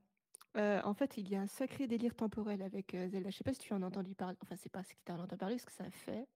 euh, 0.59 0.79
en 0.83 0.93
fait, 0.93 1.17
il 1.17 1.27
y 1.31 1.37
a 1.37 1.41
un 1.41 1.47
sacré 1.47 1.87
délire 1.87 2.15
temporel 2.15 2.61
avec 2.61 2.95
euh, 2.95 3.09
Zelda. 3.09 3.31
Je 3.31 3.39
sais 3.39 3.45
pas 3.45 3.55
si 3.55 3.61
tu 3.61 3.73
en 3.73 3.81
as 3.81 3.87
entendu 3.87 4.15
parler. 4.15 4.37
Enfin, 4.43 4.57
c'est 4.57 4.69
pas 4.69 4.85
ce 4.85 4.91
que 4.91 5.01
tu 5.07 5.11
as 5.11 5.15
entendu 5.15 5.39
parler, 5.39 5.57
ce 5.57 5.65
que 5.65 5.73
ça 5.73 5.91
fait. 5.91 6.29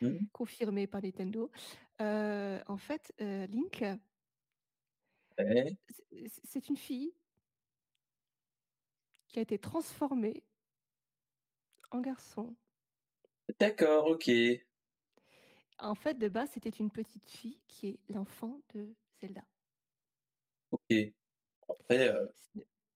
Mmh. 0.00 0.26
Confirmé 0.30 0.86
par 0.86 1.02
Nintendo. 1.02 1.50
Euh, 2.00 2.62
en 2.68 2.76
fait, 2.76 3.12
Link, 3.18 3.84
c'est 6.44 6.68
une 6.68 6.76
fille 6.76 7.12
qui 9.26 9.40
a 9.40 9.42
été 9.42 9.58
transformée 9.58 10.44
en 11.90 12.00
garçon. 12.00 12.54
D'accord, 13.58 14.06
ok. 14.06 14.30
En 15.80 15.96
fait, 15.96 16.14
de 16.14 16.28
base, 16.28 16.50
c'était 16.52 16.70
une 16.70 16.92
petite 16.92 17.28
fille 17.28 17.60
qui 17.66 17.88
est 17.88 17.98
l'enfant 18.08 18.60
de 18.72 18.94
Zelda. 19.20 19.42
Ok. 20.70 21.12
Après. 21.68 22.08
Euh 22.08 22.26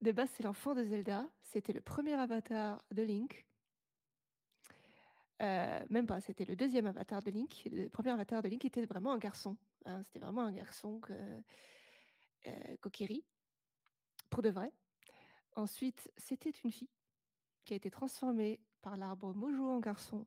de 0.02 0.12
base, 0.12 0.28
c'est 0.36 0.42
l'enfant 0.42 0.74
de 0.74 0.84
Zelda. 0.84 1.26
C'était 1.42 1.72
le 1.72 1.80
premier 1.80 2.14
avatar 2.14 2.84
de 2.90 3.02
Link. 3.02 3.46
Euh, 5.42 5.84
même 5.90 6.06
pas, 6.06 6.20
c'était 6.20 6.44
le 6.44 6.56
deuxième 6.56 6.86
avatar 6.86 7.22
de 7.22 7.30
Link. 7.30 7.62
Le 7.70 7.88
premier 7.88 8.10
avatar 8.10 8.42
de 8.42 8.48
Link 8.48 8.64
était 8.64 8.84
vraiment 8.84 9.12
un 9.12 9.18
garçon. 9.18 9.56
Hein. 9.84 10.02
C'était 10.04 10.18
vraiment 10.18 10.42
un 10.42 10.52
garçon 10.52 11.00
que, 11.00 11.12
euh, 12.46 12.76
Kokiri. 12.80 13.24
pour 14.30 14.42
de 14.42 14.50
vrai. 14.50 14.70
Ensuite, 15.56 16.10
c'était 16.18 16.50
une 16.50 16.70
fille 16.70 16.90
qui 17.64 17.72
a 17.72 17.76
été 17.76 17.90
transformée 17.90 18.60
par 18.82 18.96
l'arbre 18.96 19.34
Mojo 19.34 19.68
en 19.68 19.80
garçon. 19.80 20.26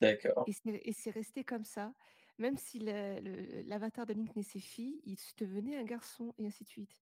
D'accord. 0.00 0.46
Et 0.46 0.92
c'est 0.92 1.10
resté 1.10 1.44
comme 1.44 1.64
ça. 1.64 1.92
Même 2.38 2.56
si 2.56 2.80
l'avatar 2.80 4.06
de 4.06 4.14
Link 4.14 4.34
naissait 4.34 4.58
fille, 4.58 5.00
il 5.04 5.16
devenait 5.36 5.76
un 5.76 5.84
garçon 5.84 6.34
et 6.38 6.46
ainsi 6.46 6.64
de 6.64 6.68
suite. 6.68 6.96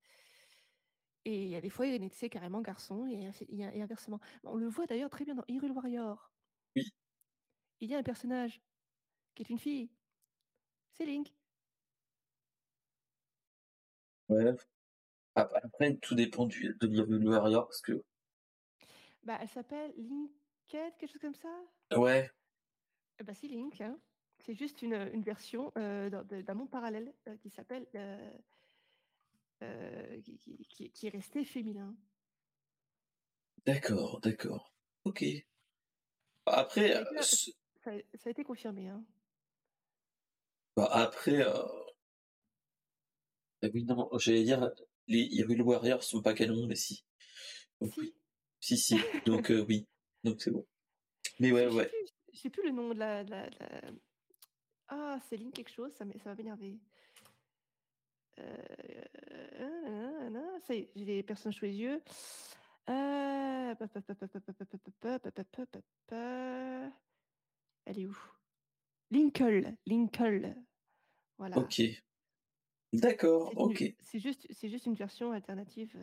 Et 1.25 1.45
il 1.45 1.49
y 1.51 1.55
a 1.57 1.61
des 1.61 1.71
fois, 1.71 1.87
il 1.87 2.01
naissait 2.01 2.29
carrément 2.29 2.61
garçon 2.61 3.07
et 3.07 3.27
inf 3.27 3.43
et 3.43 3.47
et 3.61 3.83
inversement. 3.83 4.21
On 4.45 4.57
le 4.57 4.67
voit 4.69 4.87
d'ailleurs 4.87 5.11
très 5.11 5.25
bien 5.25 5.35
dans 5.37 5.45
Hyrule 5.49 5.71
Warriors. 5.73 6.31
Oui. 6.77 6.93
Il 7.81 7.91
y 7.91 7.95
a 7.95 7.99
un 7.99 8.03
personnage 8.03 8.63
qui 9.35 9.43
est 9.45 9.51
une 9.51 9.59
fille. 9.59 9.91
C'est 10.99 11.07
Link. 11.07 11.35
Ouais. 14.29 14.55
Ap 15.37 15.53
après 15.65 15.97
tout 15.99 16.15
dépend 16.17 16.47
du 16.47 16.77
de 16.81 16.87
l'Hyrule 16.89 17.29
Warriors 17.29 17.67
parce 17.69 17.83
que 17.83 18.05
Bah, 19.25 19.39
elle 19.41 19.49
s'appelle 19.49 19.95
Linkette, 19.97 20.97
quelque 20.99 21.11
chose 21.13 21.21
comme 21.21 21.35
ça? 21.35 21.49
Ouais. 21.91 22.33
Eh 23.21 23.25
bah, 23.25 23.35
c'est 23.35 23.49
Link, 23.49 23.81
hein. 23.81 23.99
C'est 24.39 24.55
juste 24.55 24.83
une, 24.83 24.97
version, 25.23 25.73
heu, 25.79 26.11
d'un 26.11 26.25
de 26.25 26.41
d'un 26.43 26.55
monde 26.55 26.71
parallèle, 26.71 27.13
heu, 27.29 27.37
qui 27.37 27.51
s'appelle, 27.51 27.87
heu 27.95 28.19
heu, 29.63 30.21
qui 30.21 30.67
qui 30.69 30.91
qui 30.91 31.07
est 31.07 31.11
resté 31.11 31.45
féminin. 31.45 31.97
D'accord, 33.65 34.21
d'accord. 34.21 34.73
OK. 35.05 35.25
Après, 36.47 36.93
Ça 36.93 36.99
a 36.99 37.01
heu, 37.01 37.05
été 37.05 37.19
a 37.19 37.23
ce 37.23 37.51
ça 37.85 37.91
a 37.93 37.95
ça 38.15 38.29
a 38.29 38.31
été 38.31 38.45
confirmé, 38.45 38.89
hein. 38.89 39.05
Bah, 40.77 40.89
après, 40.93 41.45
oui, 43.75 43.85
non, 43.85 44.09
j'allais 44.19 44.45
dire, 44.45 44.71
les 45.07 45.21
Hyrule 45.21 45.63
Warriors 45.63 46.03
sont 46.03 46.23
pas 46.23 46.35
canons, 46.35 46.67
mais 46.67 46.75
si. 46.75 47.05
Donc 47.81 47.93
Si. 47.93 48.01
oui. 48.01 48.15
Si, 48.61 48.77
si, 48.79 48.97
donc 49.27 49.53
oui, 49.69 49.87
donc 50.25 50.41
c'est 50.41 50.51
bon. 50.51 50.67
Mais 51.41 51.51
ouais, 51.53 51.67
ouais. 51.69 51.91
je 52.33 52.39
sais 52.39 52.51
plus 52.51 52.63
le 52.65 52.71
nom 52.71 52.95
de 52.95 52.99
la 52.99 53.25
de 53.25 53.31
la 53.31 53.51
de 53.51 53.57
la 53.61 53.81
ah, 54.89 55.19
c'est 55.29 55.37
Link 55.37 55.55
quelque 55.55 55.71
chose, 55.71 55.93
ça 55.93 56.05
m'é 56.05 56.19
ça 56.19 56.35
euh, 58.43 60.31
c'est, 60.67 60.91
j'ai 60.95 61.05
les 61.05 61.23
personnes 61.23 61.53
sous 61.53 61.65
les. 61.65 62.01
Elle 67.85 67.99
est 67.99 68.07
où 68.07 68.17
Lincoln. 69.11 69.77
Lincoln. 69.87 70.55
Voilà. 71.39 71.59
Ok. 71.59 71.83
D'accord, 72.93 73.49
c'est 73.51 73.59
ok. 73.59 73.95
C'est 74.01 74.19
juste, 74.19 74.47
juste 74.63 74.87
une 74.87 74.95
version 74.95 75.33
alternative 75.33 75.97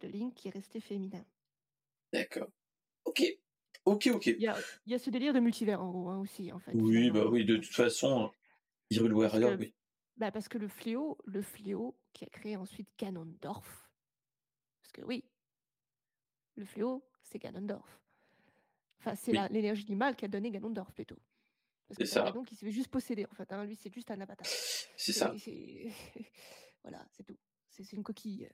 de 0.00 0.08
Link 0.08 0.34
qui 0.34 0.48
est 0.48 0.50
restée 0.50 0.80
féminin. 0.80 1.24
D'accord. 2.12 2.48
Ok. 3.04 3.22
Ok, 3.84 4.08
ok. 4.12 4.26
Il 4.26 4.42
y 4.42 4.48
a, 4.94 4.98
ce 4.98 5.10
délire 5.10 5.32
de 5.32 5.40
multivers 5.40 5.80
en 5.82 5.90
gros 5.90 6.08
hein, 6.10 6.18
aussi, 6.18 6.52
en 6.52 6.58
fait. 6.58 6.72
Oui, 6.74 7.10
bah 7.10 7.26
oui, 7.26 7.44
de 7.44 7.56
toute 7.56 7.74
façon, 7.74 8.30
Hyrule 8.90 9.14
Warrior, 9.14 9.56
oui 9.58 9.72
bah, 10.18 10.30
parce 10.32 10.48
que 10.48 10.58
le 10.58 10.68
fléau 10.68 11.18
le 11.24 11.42
fléau 11.42 11.96
qui 12.12 12.24
a 12.24 12.28
créé 12.28 12.56
ensuite 12.56 12.88
Ganondorf 12.98 13.90
parce 14.80 14.92
que 14.92 15.02
oui 15.02 15.24
le 16.56 16.64
fléau, 16.64 17.04
c'est 17.22 17.38
Ganondorf. 17.38 18.00
Enfin, 18.98 19.14
c'est 19.14 19.30
Oui. 19.30 19.38
l'énergie 19.50 19.84
du 19.84 19.94
mal 19.94 20.16
qu'a 20.16 20.26
donné 20.26 20.50
Ganondorf 20.50 20.92
plutôt. 20.92 21.14
Parce 21.86 21.98
C'est 21.98 22.04
que 22.04 22.08
as 22.08 22.12
ça. 22.12 22.24
Ganon 22.24 22.42
qui 22.42 22.56
se 22.56 22.64
fait 22.64 22.72
juste 22.72 22.88
posséder, 22.90 23.26
en 23.30 23.34
fait, 23.34 23.52
hein, 23.52 23.64
lui, 23.64 23.76
c'est 23.76 23.92
juste 23.94 24.10
un 24.10 24.20
avatar. 24.20 24.44
C'est 24.96 25.12
ça. 25.12 25.32
C'est 25.38 25.38
c'est 25.38 25.92
voilà, 26.82 27.06
c'est 27.12 27.22
tout. 27.22 27.38
C'est 27.70 27.84
c'est 27.84 27.96
une 27.96 28.02
coquille, 28.02 28.48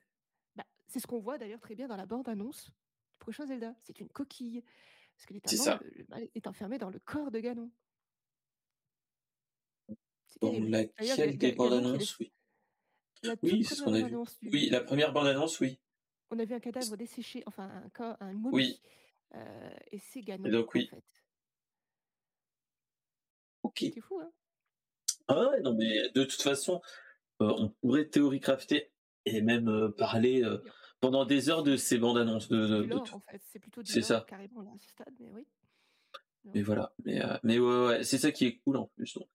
bah, 0.55 0.65
c'est 0.87 0.99
ce 0.99 1.07
qu'on 1.07 1.19
voit 1.19 1.39
d'ailleurs 1.39 1.59
très 1.59 1.73
bien 1.73 1.87
dans 1.87 1.97
la 1.97 2.05
bande 2.05 2.29
annonce 2.29 2.67
du 3.11 3.17
prochain 3.17 3.47
Zelda. 3.47 3.73
C'est 3.81 3.99
une 3.99 4.09
coquille, 4.09 4.61
parce 5.15 5.25
que 5.25 5.33
C'est 5.45 5.57
littéralement 5.57 5.83
le 5.83 5.89
le 5.97 6.05
mal 6.09 6.29
est 6.35 6.45
enfermé 6.47 6.77
dans 6.77 6.91
le 6.91 6.99
corps 6.99 7.31
de 7.31 7.39
Ganon. 7.39 7.71
Dans 10.41 10.59
laquelle 10.59 11.37
des 11.37 11.51
Ga 11.51 11.53
bandes 11.53 11.73
Ganon 11.73 11.81
qui 11.81 11.97
annonces, 11.97 11.97
laisse 11.97 12.19
oui. 12.19 12.31
la 13.23 13.37
Oui, 13.43 13.63
c'est 13.63 13.75
ce 13.75 13.81
1re 13.81 13.83
qu'on 13.83 13.93
a 13.93 14.01
vu. 14.01 14.19
Oui, 14.53 14.69
la 14.69 14.81
du 14.81 14.81
1re 14.81 15.11
bande 15.13 15.27
annonce, 15.27 15.59
oui. 15.59 15.79
on 16.31 16.39
a 16.39 16.45
vu 16.45 16.53
un 16.55 16.59
cadavre 16.59 16.95
desséché, 16.97 17.43
enfin 17.45 17.69
un 17.85 17.89
corps 17.89 18.17
un 18.19 18.33
Oui. 18.51 18.73
momie, 18.73 18.79
heu, 19.35 19.39
et 19.91 19.99
c'est 19.99 20.21
Et 20.43 20.49
Ganon, 20.49 20.51
donc 20.51 20.73
en 20.75 20.75
oui. 20.75 20.91
fait. 20.91 21.03
OK. 23.63 23.95
C'est 23.95 24.01
fou, 24.01 24.19
hein? 24.19 24.31
Ah 25.27 25.49
ouais, 25.49 25.61
non, 25.61 25.73
mais 25.75 26.09
de 26.13 26.23
toute 26.23 26.41
façon, 26.41 26.81
heu, 27.41 27.47
on 27.57 27.69
pourrait 27.81 28.07
Theory 28.09 28.39
crafter 28.41 28.91
et 29.25 29.41
même, 29.41 29.69
heu, 29.69 29.91
parler, 29.93 30.43
pendant 31.01 31.25
des 31.25 31.49
heures 31.49 31.63
de 31.63 31.77
ces 31.77 31.97
bandes 31.99 32.17
annonces 32.19 32.49
de 32.49 32.67
c'est 32.77 32.87
de 32.87 33.01
en 33.13 33.19
fait, 33.21 33.41
c'est 33.43 33.59
plutôt 33.59 33.83
du 33.83 33.95
lore 33.95 34.25
ça. 34.25 34.27
carrément 34.27 34.61
là, 34.61 34.71
à 34.75 34.79
ce 34.79 34.89
stade, 34.89 35.15
mais 35.19 35.29
oui. 35.31 35.47
Oui. 36.43 36.61
voilà, 36.63 36.93
mais 37.03 37.21
mais 37.43 37.59
ouais, 37.59 37.65
ouais, 37.67 37.87
ouais, 37.87 38.03
c'est 38.03 38.17
ça 38.17 38.31
qui 38.31 38.45
est 38.45 38.57
cool 38.59 38.77
en 38.77 38.87
plus, 38.95 39.13
donc 39.15 39.27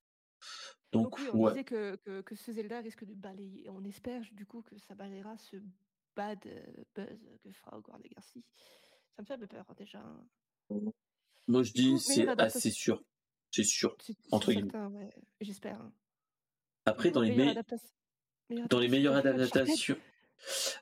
donc 0.92 1.02
Donc 1.04 1.18
oui, 1.18 1.28
on 1.30 1.38
ouais. 1.38 1.52
disait 1.52 1.64
que 1.64 1.96
que 1.96 2.20
que 2.22 2.34
ce 2.34 2.52
Zelda 2.52 2.80
risque 2.80 3.04
de 3.04 3.14
balayer 3.14 3.68
on 3.70 3.84
espère 3.84 4.22
du 4.32 4.46
coup 4.46 4.62
que 4.62 4.78
ça 4.78 4.94
balayera 4.94 5.36
ce 5.38 5.56
bad, 6.16 6.44
heu, 6.46 6.84
buzz 6.94 7.28
que 7.42 7.52
fera 7.52 7.76
Hogwarts 7.76 7.98
Legacy. 7.98 8.44
Ça 9.16 9.22
me 9.22 9.26
fait 9.26 9.34
un 9.34 9.38
peu 9.38 9.46
peur, 9.46 9.64
hein, 9.68 9.74
déjà, 9.76 10.00
hein. 10.00 10.26
Moi, 11.48 11.62
je 11.62 11.72
dis: 11.72 11.98
«C'est 11.98 12.28
assez 12.38 12.70
sûr». 12.70 13.02
C'est 13.50 13.64
sûr, 13.64 13.96
entre 14.30 14.52
guillemets. 14.52 14.70
ouais, 14.72 15.10
j'espère, 15.40 15.80
hein. 15.80 15.92
Après 16.86 17.10
dans 17.10 17.20
les 17.20 17.30
meilleure 17.30 17.46
mei 17.46 17.52
adaptaç 17.58 17.82
meilleure 18.48 18.68
dans 18.68 18.78
les 18.78 18.88
meilleures 18.88 19.16
adaptations, 19.26 19.96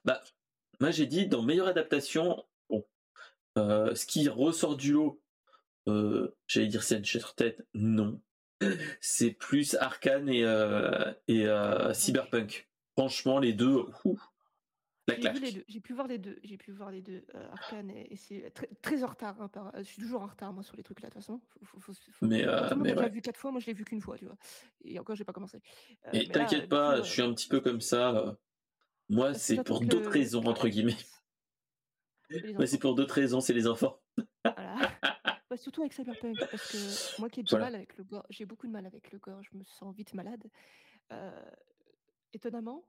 bah, 0.04 0.22
moi 0.80 0.90
j'ai 0.90 1.06
dit 1.06 1.26
dans 1.26 1.42
meilleure 1.42 1.68
adaptation, 1.68 2.44
bon, 2.68 2.86
heu, 3.58 3.94
ce 3.94 4.06
qui 4.06 4.28
ressort 4.28 4.76
du 4.76 4.92
lot, 4.92 5.20
heu, 5.88 6.36
j'allais 6.46 6.68
dire 6.68 6.82
c'est 6.82 6.96
Uncharted, 6.96 7.66
non. 7.74 8.20
C'est 9.00 9.30
plus 9.32 9.74
Arcane 9.74 10.28
et 10.28 10.42
heu 10.44 11.14
et 11.28 11.44
heu, 11.46 11.92
Cyberpunk. 11.94 12.68
Franchement 12.96 13.38
les 13.38 13.52
2, 13.52 13.84
ouf, 14.04 14.20
la 15.16 15.18
claque. 15.18 15.42
2, 15.50 15.64
j'ai 15.68 15.80
pu 15.80 15.92
voir 15.94 16.06
les 16.06 16.18
2, 16.18 16.38
j'ai 16.44 16.56
pu 16.56 16.70
voir 16.70 16.90
les 16.92 17.02
2, 17.02 17.24
heu, 17.34 17.38
Arcane 17.50 17.90
et 17.90 18.12
et 18.12 18.16
c'est 18.16 18.50
très 18.52 18.68
très 18.82 19.02
en 19.02 19.08
retard, 19.08 19.40
hein, 19.42 19.48
par 19.48 19.72
je 19.76 19.82
suis 19.82 20.00
toujours 20.00 20.22
en 20.22 20.26
retard 20.26 20.52
moi 20.52 20.62
sur 20.62 20.76
les 20.76 20.82
trucs 20.84 21.00
là, 21.00 21.08
de 21.08 21.14
toute 21.14 21.22
façon. 21.22 21.40
Faut 21.64 21.80
faut 21.80 21.92
faut 21.92 21.92
Mais 22.20 22.46
monde 22.76 22.94
mais 22.94 22.94
ouais. 22.94 23.08
vu 23.08 23.20
4 23.20 23.38
fois, 23.38 23.50
moi 23.50 23.60
je 23.60 23.66
l'ai 23.66 23.72
vu 23.72 23.84
qu'1 23.84 24.00
fois, 24.00 24.16
tu 24.18 24.26
vois? 24.26 24.36
Et 24.84 24.98
encore 24.98 25.16
j'ai 25.16 25.24
pas 25.24 25.32
commencé. 25.32 25.58
Et 26.12 26.30
mais 26.30 26.30
t'inquiète 26.30 26.68
coup, 26.68 26.68
pas, 26.68 27.02
je 27.02 27.08
suis 27.10 27.22
un 27.22 27.32
petit 27.34 27.48
peu 27.48 27.60
comme 27.60 27.80
ça, 27.80 28.12
heu, 28.12 28.36
moi 29.10 29.34
c'est 29.34 29.60
pour 29.62 29.82
d'autres 29.82 30.12
le 30.12 30.12
raisons 30.12 30.46
entre 30.46 30.68
guillemets. 30.68 30.96
Moi 32.58 32.66
c'est 32.66 32.78
pour 32.78 32.94
d'autres 32.94 33.14
raisons, 33.14 33.40
c'est 33.40 33.54
les 33.54 33.66
enfants. 33.66 34.00
Surtout 35.58 35.80
avec 35.80 35.92
Cyberpunk, 35.92 36.46
parce 36.46 36.66
que 36.66 37.00
moi 37.16 37.28
qui 37.28 37.40
ai 37.40 37.42
du 37.42 37.56
Voilà. 37.56 37.56
mal 37.56 37.74
avec 37.74 37.96
le 37.96 38.04
gore 38.04 38.24
j'ai 38.30 38.44
beaucoup 38.46 38.66
de 38.68 38.72
mal 38.72 38.86
avec 38.86 39.10
le 39.10 39.18
gore, 39.18 39.42
je 39.42 39.56
me 39.56 39.64
sens 39.64 39.94
vite 39.94 40.14
malade. 40.14 40.48
Heu, 41.12 41.32
étonnamment, 42.34 42.88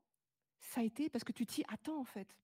ça 0.61 0.81
a 0.81 0.85
été 0.85 1.09
parce 1.09 1.23
que 1.25 1.33
tu 1.33 1.45
t'y 1.45 1.63
attends, 1.69 1.99
en 1.99 2.05
fait. 2.05 2.35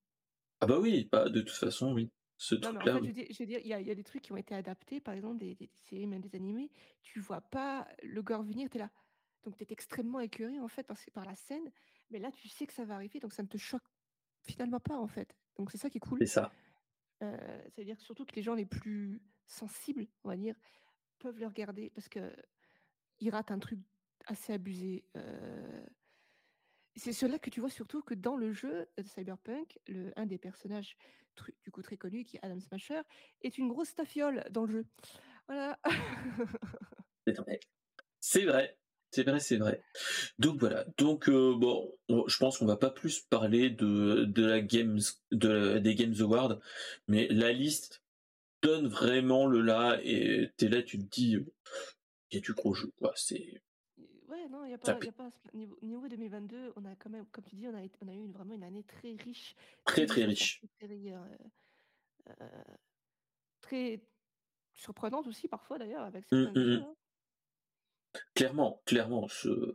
Ah 0.62 0.68
bah 0.68 0.80
oui, 0.80 1.10
bah, 1.12 1.28
de 1.30 1.42
toute 1.42 1.56
façon, 1.58 1.94
oui. 1.94 2.12
Ce 2.38 2.56
Non, 2.62 2.72
mais 2.72 2.80
en 2.80 2.88
fait, 2.88 3.02
je 3.04 3.08
veux 3.10 3.14
dire 3.14 3.26
je 3.30 3.38
veux 3.44 3.46
dire, 3.46 3.60
il 3.60 3.68
y 3.68 3.74
a 3.74 3.80
il 3.82 3.88
y 3.88 3.92
a 3.92 3.96
des 3.96 4.04
trucs 4.04 4.22
qui 4.22 4.32
ont 4.32 4.38
été 4.38 4.56
adaptés, 4.56 5.00
par 5.02 5.14
exemple 5.14 5.38
des 5.38 5.56
des 5.56 5.70
séries, 5.76 6.08
même 6.08 6.22
des 6.22 6.36
animés, 6.36 6.72
tu 7.02 7.20
vois 7.20 7.42
pas 7.42 7.88
le 8.02 8.22
gore 8.22 8.44
venir, 8.44 8.70
tu 8.70 8.78
es 8.78 8.80
là. 8.80 8.92
Donc 9.44 9.58
tu 9.58 9.64
es 9.64 9.68
extrêmement 9.70 10.20
écœuré, 10.22 10.60
en 10.60 10.68
fait, 10.68 10.88
par 11.14 11.26
la 11.26 11.36
scène, 11.36 11.72
mais 12.10 12.20
là, 12.20 12.32
tu 12.32 12.48
sais 12.48 12.66
que 12.66 12.74
ça 12.74 12.86
va 12.86 12.96
arriver, 12.96 13.20
donc 13.20 13.34
ça 13.34 13.44
ne 13.44 13.48
te 13.48 13.58
choque 13.58 13.84
finalement 14.42 14.80
pas, 14.80 14.98
en 14.98 15.08
fait. 15.08 15.36
Donc 15.58 15.72
c'est 15.72 15.78
ça 15.78 15.90
qui 15.90 15.98
est 15.98 16.02
cool. 16.02 16.22
C'est 16.22 16.28
ça. 16.28 16.56
Heu, 17.24 17.38
ça 17.70 17.82
veut 17.82 17.86
dire 17.86 18.00
surtout 18.02 18.26
que 18.26 18.36
les 18.36 18.44
gens 18.44 18.56
les 18.56 18.66
plus 18.66 19.22
sensibles, 19.48 20.08
on 20.24 20.30
va 20.30 20.38
dire, 20.38 20.56
peuvent 21.20 21.40
le 21.40 21.48
regarder 21.48 21.92
parce 21.92 22.10
qu'ils 22.10 23.30
ratent 23.30 23.52
un 23.52 23.60
truc 23.60 23.80
assez 24.28 24.54
abusé, 24.54 25.06
heu 25.18 25.86
c'est 26.96 27.14
ceux-là 27.14 27.40
que 27.40 27.50
tu 27.50 27.60
vois 27.60 27.70
surtout 27.70 28.02
que 28.02 28.14
dans 28.14 28.38
le 28.38 28.54
jeu 28.54 28.88
de 28.98 29.04
Cyberpunk, 29.04 29.80
le 29.88 30.14
un 30.16 30.26
des 30.26 30.38
personnages 30.38 30.96
du 31.64 31.72
coup 31.72 31.82
très 31.82 31.98
connu 31.98 32.24
qui 32.24 32.38
est 32.38 32.46
Adam 32.46 32.60
Smasher, 32.60 33.02
est 33.42 33.58
une 33.58 33.68
grosse 33.68 33.90
stafiole 33.90 34.46
dans 34.52 34.66
le 34.66 34.72
jeu. 34.72 34.86
Voilà. 35.48 35.78
C'est 38.22 38.46
vrai, 38.46 38.80
c'est 39.12 39.24
vrai, 39.24 39.40
c'est 39.40 39.58
vrai. 39.58 39.84
Donc 40.40 40.60
voilà, 40.60 40.86
donc 40.98 41.30
heu, 41.30 41.56
bon, 41.56 41.92
on 42.10 42.28
je 42.28 42.38
pense 42.38 42.58
qu'on 42.58 42.66
va 42.66 42.78
pas 42.78 42.92
plus 42.92 43.22
parler 43.22 43.70
de 43.70 44.26
de 44.26 44.46
la 44.46 44.62
games 44.62 45.00
de 45.32 45.80
des 45.80 45.96
Games 45.96 46.16
Awards, 46.22 46.60
mais 47.08 47.28
la 47.30 47.52
liste 47.52 48.05
donne 48.66 48.88
vraiment 48.88 49.48
le 49.48 49.62
là 49.62 50.00
et 50.04 50.52
tu 50.58 50.66
es 50.66 50.70
là, 50.70 50.84
tu 50.84 50.98
te 51.00 51.04
dis, 51.06 51.38
«Il 52.32 52.36
y 52.36 52.38
a 52.38 52.42
du 52.42 52.54
gros 52.54 52.74
jeu, 52.76 52.92
quoi», 53.00 53.14
c'est 53.16 53.64
Ouais, 54.28 54.48
non, 54.50 54.66
il 54.66 54.72
y 54.72 54.74
a 54.74 54.78
pas 54.78 54.92
a. 54.92 55.00
Niveau 55.54 55.78
niveau 55.82 56.08
2022, 56.08 56.74
on 56.76 56.86
a 56.86 56.96
quand 56.96 57.10
même, 57.10 57.26
comme 57.28 57.44
tu 57.46 57.56
dis, 57.56 57.68
on 57.68 57.74
a 57.76 57.84
été 57.84 57.98
on 58.02 58.08
a 58.08 58.14
eu 58.14 58.18
une 58.24 58.32
vraiment 58.32 58.54
une 58.56 58.64
année 58.64 58.84
très 58.84 59.14
riche, 59.16 59.56
Très, 59.86 60.06
très 60.06 60.26
très 60.26 60.26
riche 60.26 60.64
très, 60.80 60.88
heu 60.88 61.38
heu, 62.30 62.76
très 63.62 64.08
surprenante 64.74 65.28
aussi 65.28 65.48
parfois 65.50 65.80
d'ailleurs 65.80 66.04
avec 66.04 66.26
Mmh, 66.32 66.38
certains 66.38 66.56
mmh 66.56 66.60
jeux, 66.60 66.78
mh. 66.78 66.82
hein. 66.82 66.96
Clairement, 68.36 68.84
clairement, 68.86 69.28
je 69.28 69.74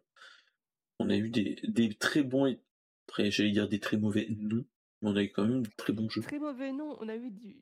on 1.00 1.10
a 1.10 1.16
eu 1.16 1.30
des 1.30 1.56
des 1.64 1.92
très 1.94 2.22
bons 2.22 2.46
et 2.46 2.60
après 3.08 3.32
j'allais 3.32 3.50
dire 3.50 3.68
des 3.68 3.80
très 3.80 3.96
mauvais, 3.96 4.28
non. 4.30 4.64
On 5.02 5.16
a 5.16 5.22
eu 5.24 5.32
quand 5.32 5.44
même 5.44 5.62
de 5.62 5.70
très 5.76 5.92
bons 5.92 6.08
jeux. 6.08 6.22
Très 6.22 6.38
mauvais, 6.38 6.72
non. 6.72 6.96
On 7.00 7.08
a 7.08 7.16
eu 7.16 7.30
du, 7.30 7.56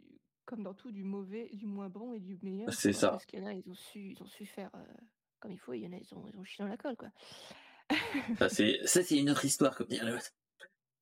comme 0.49 0.63
dans 0.63 0.73
tout, 0.73 0.91
du 0.91 1.05
mauvais, 1.05 1.51
du 1.53 1.67
moins 1.67 1.91
bon 1.91 2.15
et 2.15 2.21
du 2.21 2.39
meilleur. 2.43 2.73
C'est 2.73 2.95
ça. 2.95 3.11
Parce 3.11 3.27
qu'il 3.27 3.39
y 3.39 3.43
en 3.43 3.47
a, 3.47 3.53
ils 3.53 3.69
ont 3.69 3.75
su, 3.75 4.13
ils 4.13 4.23
ont 4.23 4.27
su 4.27 4.47
faire 4.47 4.71
euh, 4.75 4.95
comme 5.41 5.53
il 5.53 5.59
faut. 5.59 5.75
Il 5.75 5.83
y 5.83 5.87
en 5.87 5.93
a, 5.93 5.97
ils 5.97 6.15
ont, 6.15 6.25
ils 6.33 6.41
ont 6.41 6.45
chié 6.45 6.65
dans 6.65 6.71
la 6.71 6.79
colle, 6.79 6.97
quoi. 6.97 7.11
ça, 8.39 8.49
c'est, 8.49 8.81
ça, 8.85 9.03
c'est 9.03 9.19
une 9.19 9.29
autre 9.29 9.45
histoire, 9.45 9.77
comme 9.77 9.89
dire 9.89 10.07
l'autre. 10.07 10.33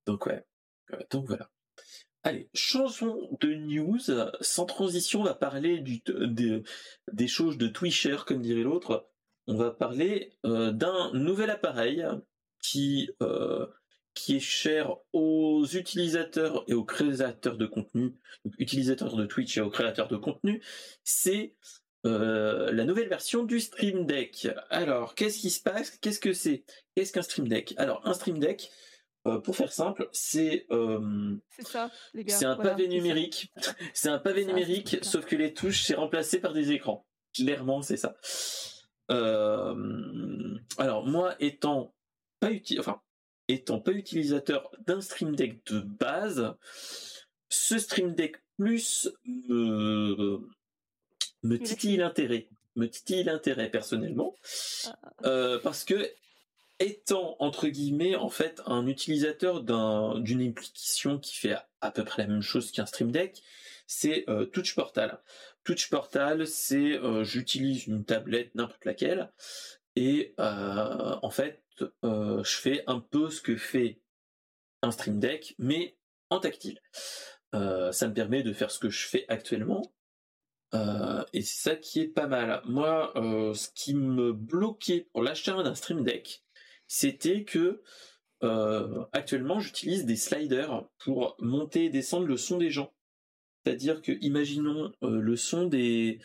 Donc, 0.05 0.27
ouais. 0.27 0.45
Euh, 0.93 0.99
donc, 1.11 1.27
voilà. 1.29 1.49
Allez, 2.25 2.51
changeons 2.55 3.37
de 3.41 3.55
news. 3.55 4.01
Sans 4.41 4.67
transition, 4.67 5.21
on 5.21 5.25
va 5.25 5.35
parler 5.35 5.79
du, 5.79 6.03
des 7.13 7.29
choses 7.29 7.57
de 7.57 7.69
Twisher, 7.69 8.17
comme 8.27 8.43
dirait 8.43 8.65
l'autre. 8.65 9.09
On 9.47 9.55
va 9.55 9.71
parler 9.71 10.37
euh, 10.45 10.73
d'un 10.73 11.13
nouvel 11.13 11.51
appareil 11.51 12.05
qui, 12.59 13.11
euh, 13.23 13.69
qui 14.17 14.37
est 14.37 14.41
cher 14.41 14.97
aux 15.13 15.65
utilisateurs 15.67 16.65
et 16.67 16.75
aux 16.75 16.85
créateurs 16.85 17.59
de 17.59 17.67
contenu, 17.67 18.15
donc 18.45 18.55
utilisateurs 18.59 19.15
de 19.15 19.27
Twitch 19.27 19.59
et 19.59 19.61
aux 19.61 19.71
créateurs 19.71 20.09
de 20.09 20.17
contenu. 20.17 20.63
C'est 21.05 21.55
euh, 22.07 22.73
la 22.73 22.85
nouvelle 22.85 23.09
version 23.09 23.45
du 23.45 23.61
Stream 23.61 24.07
Deck. 24.07 24.49
Alors, 24.71 25.15
qu'est-ce 25.15 25.39
qui 25.39 25.51
se 25.51 25.63
passe? 25.63 25.91
Qu'est-ce 25.99 26.19
que 26.19 26.33
c'est? 26.33 26.65
Qu'est-ce 26.95 27.13
qu'un 27.13 27.23
Stream 27.23 27.47
Deck? 27.47 27.75
Alors, 27.77 28.01
un 28.07 28.15
Stream 28.15 28.39
Deck, 28.39 28.71
euh, 29.27 29.39
pour 29.39 29.55
faire 29.55 29.73
simple, 29.73 30.09
c'est 30.13 30.67
euh, 30.71 31.37
c'est 32.27 32.47
un 32.47 32.57
pavé 32.57 32.89
numérique. 32.89 33.53
c'est 33.93 34.09
un 34.09 34.19
pavé 34.19 34.47
numérique, 34.47 34.99
sauf 35.03 35.27
que 35.27 35.37
les 35.37 35.53
touches 35.53 35.83
c'est 35.83 35.95
remplacé 35.95 36.41
par 36.41 36.55
des 36.55 36.73
écrans. 36.73 37.07
Clairement, 37.35 37.83
c'est 37.83 37.99
ça. 37.99 38.17
Euh, 39.11 40.57
alors 40.79 41.07
moi, 41.07 41.35
étant 41.39 41.95
pas 42.41 42.51
utile, 42.51 42.81
enfin 42.81 43.03
étant 43.49 43.81
pas 43.81 43.93
utilisateur 43.93 44.71
d'un 44.87 45.01
Stream 45.01 45.37
Deck 45.37 45.65
de 45.67 45.81
base, 45.81 46.55
ce 47.49 47.79
Stream 47.79 48.15
Deck 48.15 48.37
Plus 48.59 49.09
me, 49.25 50.41
me 51.43 51.59
titille 51.59 51.99
l'intérêt, 51.99 52.49
me 52.75 52.89
titille 52.89 53.25
l'intérêt 53.25 53.71
personnellement, 53.71 54.35
ah. 54.87 55.59
parce 55.63 55.85
que 55.85 56.11
étant 56.79 57.37
entre 57.39 57.69
guillemets 57.69 58.17
en 58.17 58.29
fait 58.29 58.61
un 58.67 58.87
utilisateur 58.87 59.63
d'une 59.63 60.49
application 60.49 61.19
qui 61.19 61.35
fait 61.37 61.57
à, 61.81 61.91
peu 61.91 62.05
près 62.05 62.23
la 62.23 62.29
même 62.29 62.43
chose 62.43 62.71
qu'un 62.71 62.87
Stream 62.87 63.11
Deck, 63.11 63.43
c'est 63.87 64.29
euh, 64.29 64.45
Touch 64.47 64.75
Portal. 64.75 65.19
Touch 65.65 65.89
Portal, 65.91 66.47
c'est 66.47 66.93
euh, 66.99 67.25
j'utilise 67.25 67.87
une 67.87 68.05
tablette 68.05 68.55
n'importe 68.55 68.85
laquelle 68.85 69.31
et 69.97 70.35
euh, 70.39 71.17
en 71.23 71.31
fait 71.31 71.63
je 72.03 72.57
fais 72.61 72.85
un 72.87 73.01
peu 73.01 73.29
ce 73.29 73.43
que 73.43 73.57
fait 73.57 74.01
un 74.83 74.91
Stream 74.91 75.19
Deck 75.21 75.55
mais 75.59 75.97
en 76.31 76.41
tactile. 76.41 76.81
ça 77.53 78.09
me 78.09 78.13
permet 78.13 78.43
de 78.43 78.53
faire 78.53 78.71
ce 78.71 78.79
que 78.79 78.89
je 78.91 79.07
fais 79.07 79.25
actuellement. 79.29 79.83
et 80.73 81.43
c'est 81.43 81.71
ça 81.71 81.77
qui 81.77 82.01
est 82.01 82.09
pas 82.09 82.27
mal. 82.27 82.63
Moi, 82.65 83.13
ce 83.15 83.69
qui 83.75 83.95
me 83.95 84.33
bloquait 84.33 85.09
pour 85.13 85.23
l'achat 85.23 85.63
d'un 85.63 85.75
Stream 85.75 86.03
Deck, 86.03 86.45
c'était 86.89 87.45
que 87.45 87.83
euh, 88.43 89.05
actuellement 89.13 89.61
j'utilise 89.61 90.05
des 90.05 90.17
sliders 90.17 90.87
pour 90.99 91.37
monter 91.39 91.87
et 91.87 91.91
descendre 91.91 92.27
le 92.27 92.37
son 92.37 92.59
des 92.59 92.71
gens. 92.71 92.93
C'est-à-dire 93.65 94.03
que 94.03 94.13
imaginons 94.21 94.93
euh, 95.03 95.21
le 95.21 95.37
son 95.37 95.67
des 95.67 96.21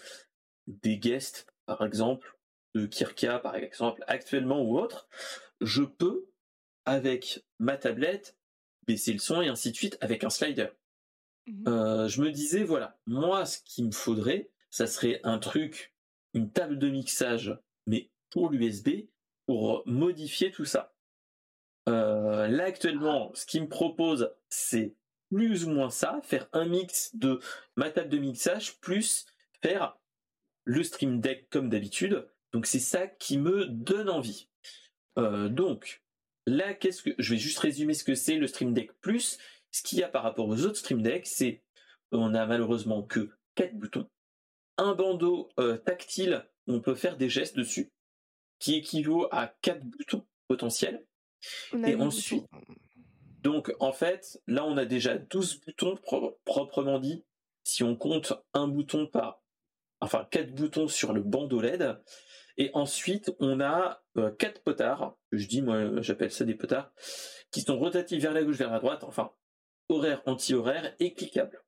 des 0.67 0.97
guests, 0.97 1.47
par 1.65 1.83
exemple, 1.83 2.37
de 2.75 2.85
Kirka 2.85 3.39
par 3.39 3.55
exemple, 3.55 4.03
actuellement 4.07 4.61
ou 4.61 4.79
autre, 4.79 5.07
je 5.59 5.83
peux 5.83 6.27
avec 6.85 7.45
ma 7.59 7.77
tablette 7.77 8.37
baisser 8.87 9.13
le 9.13 9.19
son 9.19 9.41
et 9.41 9.47
ainsi 9.47 9.71
de 9.71 9.75
suite 9.75 9.97
avec 10.01 10.23
un 10.23 10.29
slider. 10.29 10.67
Mmh 11.47 11.67
euh, 11.67 12.07
je 12.07 12.21
me 12.21 12.31
disais 12.31 12.63
voilà, 12.63 12.99
moi 13.05 13.45
ce 13.45 13.59
qu'il 13.63 13.85
me 13.85 13.91
faudrait, 13.91 14.51
ça 14.69 14.87
serait 14.87 15.19
un 15.23 15.39
truc, 15.39 15.93
une 16.33 16.51
table 16.51 16.77
de 16.77 16.89
mixage, 16.89 17.57
mais 17.87 18.09
pour 18.29 18.49
l'USB 18.49 19.07
pour 19.45 19.83
modifier 19.85 20.51
tout 20.51 20.65
ça. 20.65 20.93
Euh, 21.89 22.47
là 22.47 22.65
actuellement, 22.65 23.31
ce 23.33 23.45
qu'il 23.45 23.63
me 23.63 23.67
propose, 23.67 24.31
c'est 24.49 24.95
plus 25.29 25.65
ou 25.65 25.71
moins 25.71 25.89
ça, 25.89 26.21
faire 26.23 26.47
un 26.53 26.65
mix 26.65 27.15
de 27.15 27.39
ma 27.75 27.89
table 27.89 28.09
de 28.09 28.17
mixage 28.17 28.79
plus 28.79 29.25
faire 29.61 29.97
le 30.63 30.83
stream 30.83 31.19
deck 31.19 31.49
comme 31.49 31.69
d'habitude. 31.69 32.27
Donc 32.53 32.65
c'est 32.65 32.79
ça 32.79 33.07
qui 33.07 33.37
me 33.37 33.65
donne 33.65 34.09
envie. 34.09 34.49
Euh, 35.17 35.49
donc 35.49 36.03
là, 36.45 36.73
qu'est-ce 36.73 37.03
que 37.03 37.11
je 37.17 37.33
vais 37.33 37.39
juste 37.39 37.59
résumer 37.59 37.93
ce 37.93 38.03
que 38.03 38.15
c'est 38.15 38.37
le 38.37 38.47
stream 38.47 38.73
deck 38.73 38.91
plus. 39.01 39.37
Ce 39.71 39.83
qu'il 39.83 39.99
y 39.99 40.03
a 40.03 40.09
par 40.09 40.23
rapport 40.23 40.47
aux 40.47 40.65
autres 40.65 40.77
stream 40.77 41.01
decks, 41.01 41.27
c'est 41.27 41.63
on 42.11 42.33
a 42.33 42.45
malheureusement 42.45 43.03
que 43.03 43.29
quatre 43.55 43.75
boutons, 43.75 44.09
un 44.77 44.95
bandeau 44.95 45.49
euh, 45.59 45.77
tactile, 45.77 46.45
on 46.67 46.81
peut 46.81 46.95
faire 46.95 47.17
des 47.17 47.29
gestes 47.29 47.55
dessus 47.55 47.91
qui 48.59 48.75
équivaut 48.75 49.27
à 49.31 49.47
quatre 49.61 49.83
boutons 49.83 50.25
potentiels. 50.47 51.05
et 51.73 51.95
ensuite, 51.95 52.45
donc 53.41 53.73
en 53.79 53.91
fait, 53.91 54.41
là 54.47 54.65
on 54.65 54.77
a 54.77 54.85
déjà 54.85 55.17
12 55.17 55.61
boutons 55.61 55.97
proprement 56.45 56.99
dit, 56.99 57.23
si 57.63 57.83
on 57.83 57.95
compte 57.95 58.33
un 58.53 58.67
bouton 58.67 59.07
par, 59.07 59.41
enfin 59.99 60.27
quatre 60.29 60.53
boutons 60.53 60.87
sur 60.87 61.13
le 61.13 61.21
bandeau 61.21 61.61
LED. 61.61 61.97
Et 62.61 62.69
ensuite, 62.75 63.31
on 63.39 63.59
a 63.59 64.03
euh, 64.17 64.29
quatre 64.29 64.61
potards, 64.61 65.17
je 65.31 65.47
dis 65.47 65.63
moi 65.63 65.99
j'appelle 66.03 66.31
ça 66.31 66.45
des 66.45 66.53
potards, 66.53 66.93
qui 67.49 67.61
sont 67.61 67.79
rotatifs 67.79 68.21
vers 68.21 68.33
la 68.33 68.43
gauche, 68.43 68.57
vers 68.57 68.69
la 68.69 68.77
droite, 68.77 69.03
enfin 69.03 69.31
horaire, 69.89 70.21
anti-horaire 70.27 70.95
et 70.99 71.15
cliquables. 71.15 71.63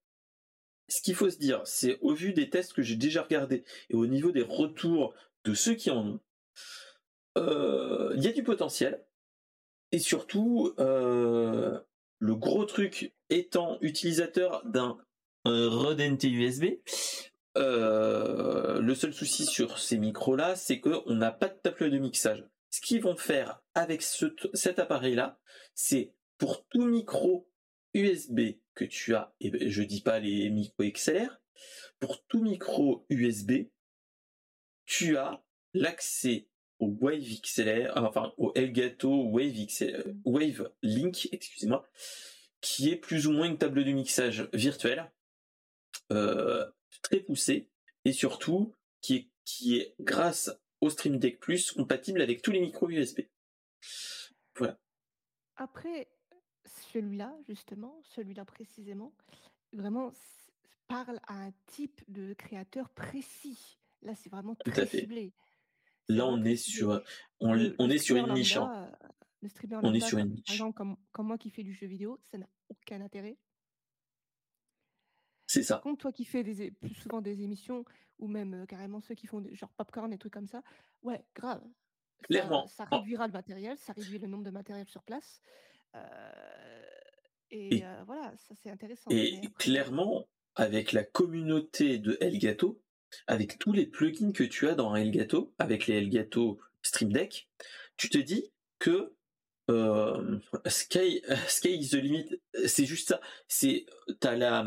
Ce 0.89 1.01
qu'il 1.01 1.15
faut 1.15 1.31
se 1.31 1.39
dire, 1.39 1.63
c'est 1.65 1.97
au 2.01 2.13
vu 2.13 2.31
des 2.31 2.51
tests 2.51 2.73
que 2.73 2.83
j'ai 2.83 2.95
déjà 2.95 3.23
regardés 3.23 3.63
et 3.89 3.95
au 3.95 4.05
niveau 4.05 4.29
des 4.29 4.43
retours 4.43 5.15
de 5.45 5.55
ceux 5.55 5.73
qui 5.73 5.89
en 5.89 6.05
ont, 6.05 6.19
euh, 7.39 8.13
il 8.15 8.23
y 8.23 8.27
a 8.27 8.31
du 8.31 8.43
potentiel. 8.43 9.03
Et 9.91 9.97
surtout, 9.97 10.75
euh, 10.77 11.79
le 12.19 12.35
gros 12.35 12.65
truc 12.65 13.15
étant 13.31 13.79
utilisateur 13.81 14.63
d'un 14.65 14.99
Rode 15.43 15.99
USB, 16.23 16.65
euh, 17.58 18.82
le 18.82 18.95
seul 18.95 19.14
souci 19.14 19.45
sur 19.45 19.78
ces 19.80 19.97
micros-là, 19.97 20.56
c'est 20.56 20.80
qu'on 20.80 21.14
n'a 21.14 21.32
pas 21.32 21.49
de 21.49 21.58
table 21.60 21.91
de 21.91 21.97
mixage. 21.97 22.43
Ce 22.70 22.82
qu'ils 22.82 23.01
vont 23.01 23.16
faire 23.16 23.62
avec 23.76 24.01
cet 24.01 24.80
appareil-là, 24.80 25.39
c'est 25.76 26.14
pour 26.38 26.66
tout 26.68 26.86
micro 26.86 27.47
USB 27.93 28.58
que 28.74 28.86
tu 28.86 29.14
as, 29.16 29.34
et 29.39 29.70
je 29.70 29.84
dis 29.84 30.01
pas 30.01 30.20
les 30.20 30.49
micros 30.49 30.84
XLR, 30.84 31.39
pour 31.99 32.26
tout 32.26 32.41
micro 32.41 33.06
USB, 33.10 33.68
tu 34.86 35.18
as 35.18 35.43
l'accès 35.74 36.47
au 36.80 36.97
Wave 36.99 37.22
XLR, 37.22 37.93
enfin 37.95 38.34
au 38.38 38.51
Elgato 38.56 39.30
Wave 39.30 39.54
XLR, 39.54 40.04
Wave 40.26 40.72
Link, 40.82 41.30
excusez-moi, 41.32 41.88
qui 42.62 42.89
est 42.89 42.95
plus 42.95 43.28
ou 43.28 43.32
moins 43.32 43.45
une 43.45 43.58
table 43.58 43.84
de 43.84 43.91
mixage 43.91 44.49
virtuelle, 44.54 45.12
euh, 46.12 46.66
très 47.04 47.20
poussée, 47.20 47.70
et 48.06 48.12
surtout 48.12 48.74
qui 49.01 49.16
est, 49.16 49.30
qui 49.45 49.78
est 49.78 49.95
grâce 49.99 50.49
au 50.82 50.89
Stream 50.89 51.20
Deck 51.20 51.39
Plus 51.39 51.72
compatible 51.72 52.22
avec 52.22 52.41
tous 52.41 52.51
les 52.51 52.60
micros 52.60 52.89
USB. 52.89 53.22
Voilà. 54.58 54.80
Après, 55.56 56.10
celui-là, 56.91 57.36
justement, 57.47 58.01
celui-là 58.16 58.45
précisément, 58.45 59.14
vraiment 59.72 60.12
parle 60.88 61.20
à 61.28 61.34
un 61.34 61.51
type 61.68 62.01
de 62.08 62.34
créateur 62.34 62.89
précis. 62.89 63.78
Là, 64.01 64.16
c'est 64.16 64.30
vraiment 64.30 64.56
très 64.56 64.86
ciblé. 64.86 65.34
Là, 66.10 66.28
on 66.28 66.43
est 66.43 66.58
sur, 66.58 67.01
on, 67.39 67.56
est 67.56 67.97
sur 67.97 68.18
une 68.18 68.34
niche. 68.34 68.58
Hein. 68.58 68.91
Le 69.41 69.49
streamer 69.49 69.80
on 69.84 69.93
est 69.93 70.01
sur 70.01 70.18
une 70.18 70.32
niche. 70.32 70.45
Par 70.45 70.56
exemple, 70.56 70.78
comme, 70.78 70.97
comme 71.12 71.28
moi 71.28 71.38
qui 71.38 71.49
fais 71.49 71.64
du 71.64 71.74
jeu 71.74 71.88
vidéo, 71.88 72.20
ça 72.24 72.38
n'a 72.38 72.47
aucun 72.70 73.01
intérêt. 73.01 73.38
C'est 75.54 75.62
ça. 75.62 75.76
Par 75.76 75.84
contre, 75.84 76.01
toi 76.01 76.12
qui 76.12 76.26
fais 76.26 76.43
des, 76.43 76.72
plus 76.72 76.95
souvent 76.95 77.22
des 77.22 77.43
émissions, 77.43 77.86
ou 78.18 78.28
même 78.28 78.56
euh, 78.56 78.66
carrément 78.66 79.01
ceux 79.01 79.14
qui 79.14 79.28
font 79.28 79.39
des, 79.39 79.54
genre 79.54 79.70
popcorn 79.78 80.12
et 80.12 80.18
trucs 80.18 80.34
comme 80.34 80.47
ça, 80.47 80.64
ouais, 81.04 81.24
grave. 81.36 81.62
Clairement. 82.24 82.66
Ça, 82.66 82.86
réduira 82.86 83.28
le 83.28 83.34
matériel, 83.34 83.78
ça 83.78 83.93
réduit 83.93 84.18
le 84.18 84.28
nombre 84.28 84.43
de 84.43 84.49
matériel 84.49 84.88
sur 84.88 85.04
place. 85.04 85.41
Euh, 85.93 86.01
et, 87.51 87.86
euh, 87.86 88.04
voilà, 88.08 88.34
ça 88.36 88.56
c'est 88.56 88.72
intéressant. 88.72 89.12
Et 89.12 89.41
clairement, 89.60 90.26
avec 90.56 90.91
la 90.91 91.04
communauté 91.04 91.99
de 91.99 92.18
Elgato, 92.20 92.82
avec 93.28 93.60
tous 93.60 93.74
les 93.74 93.86
plugins 93.86 94.32
que 94.32 94.43
tu 94.43 94.68
as 94.68 94.74
dans 94.74 94.95
Elgato, 94.95 95.54
avec 95.60 95.86
les 95.86 95.97
Elgato 95.97 96.60
Stream 96.82 97.14
Deck, 97.14 97.47
tu 97.95 98.10
te 98.10 98.18
dis 98.18 98.51
que 98.80 99.14
euh, 99.70 100.39
Sky, 100.68 101.22
Sky 101.47 101.76
is 101.76 101.89
the 101.89 101.95
limit, 101.95 102.41
c'est 102.66 102.86
juste 102.86 103.09
ça. 103.09 103.22
C'est 103.47 103.86
t'as 104.20 104.36
la, 104.36 104.66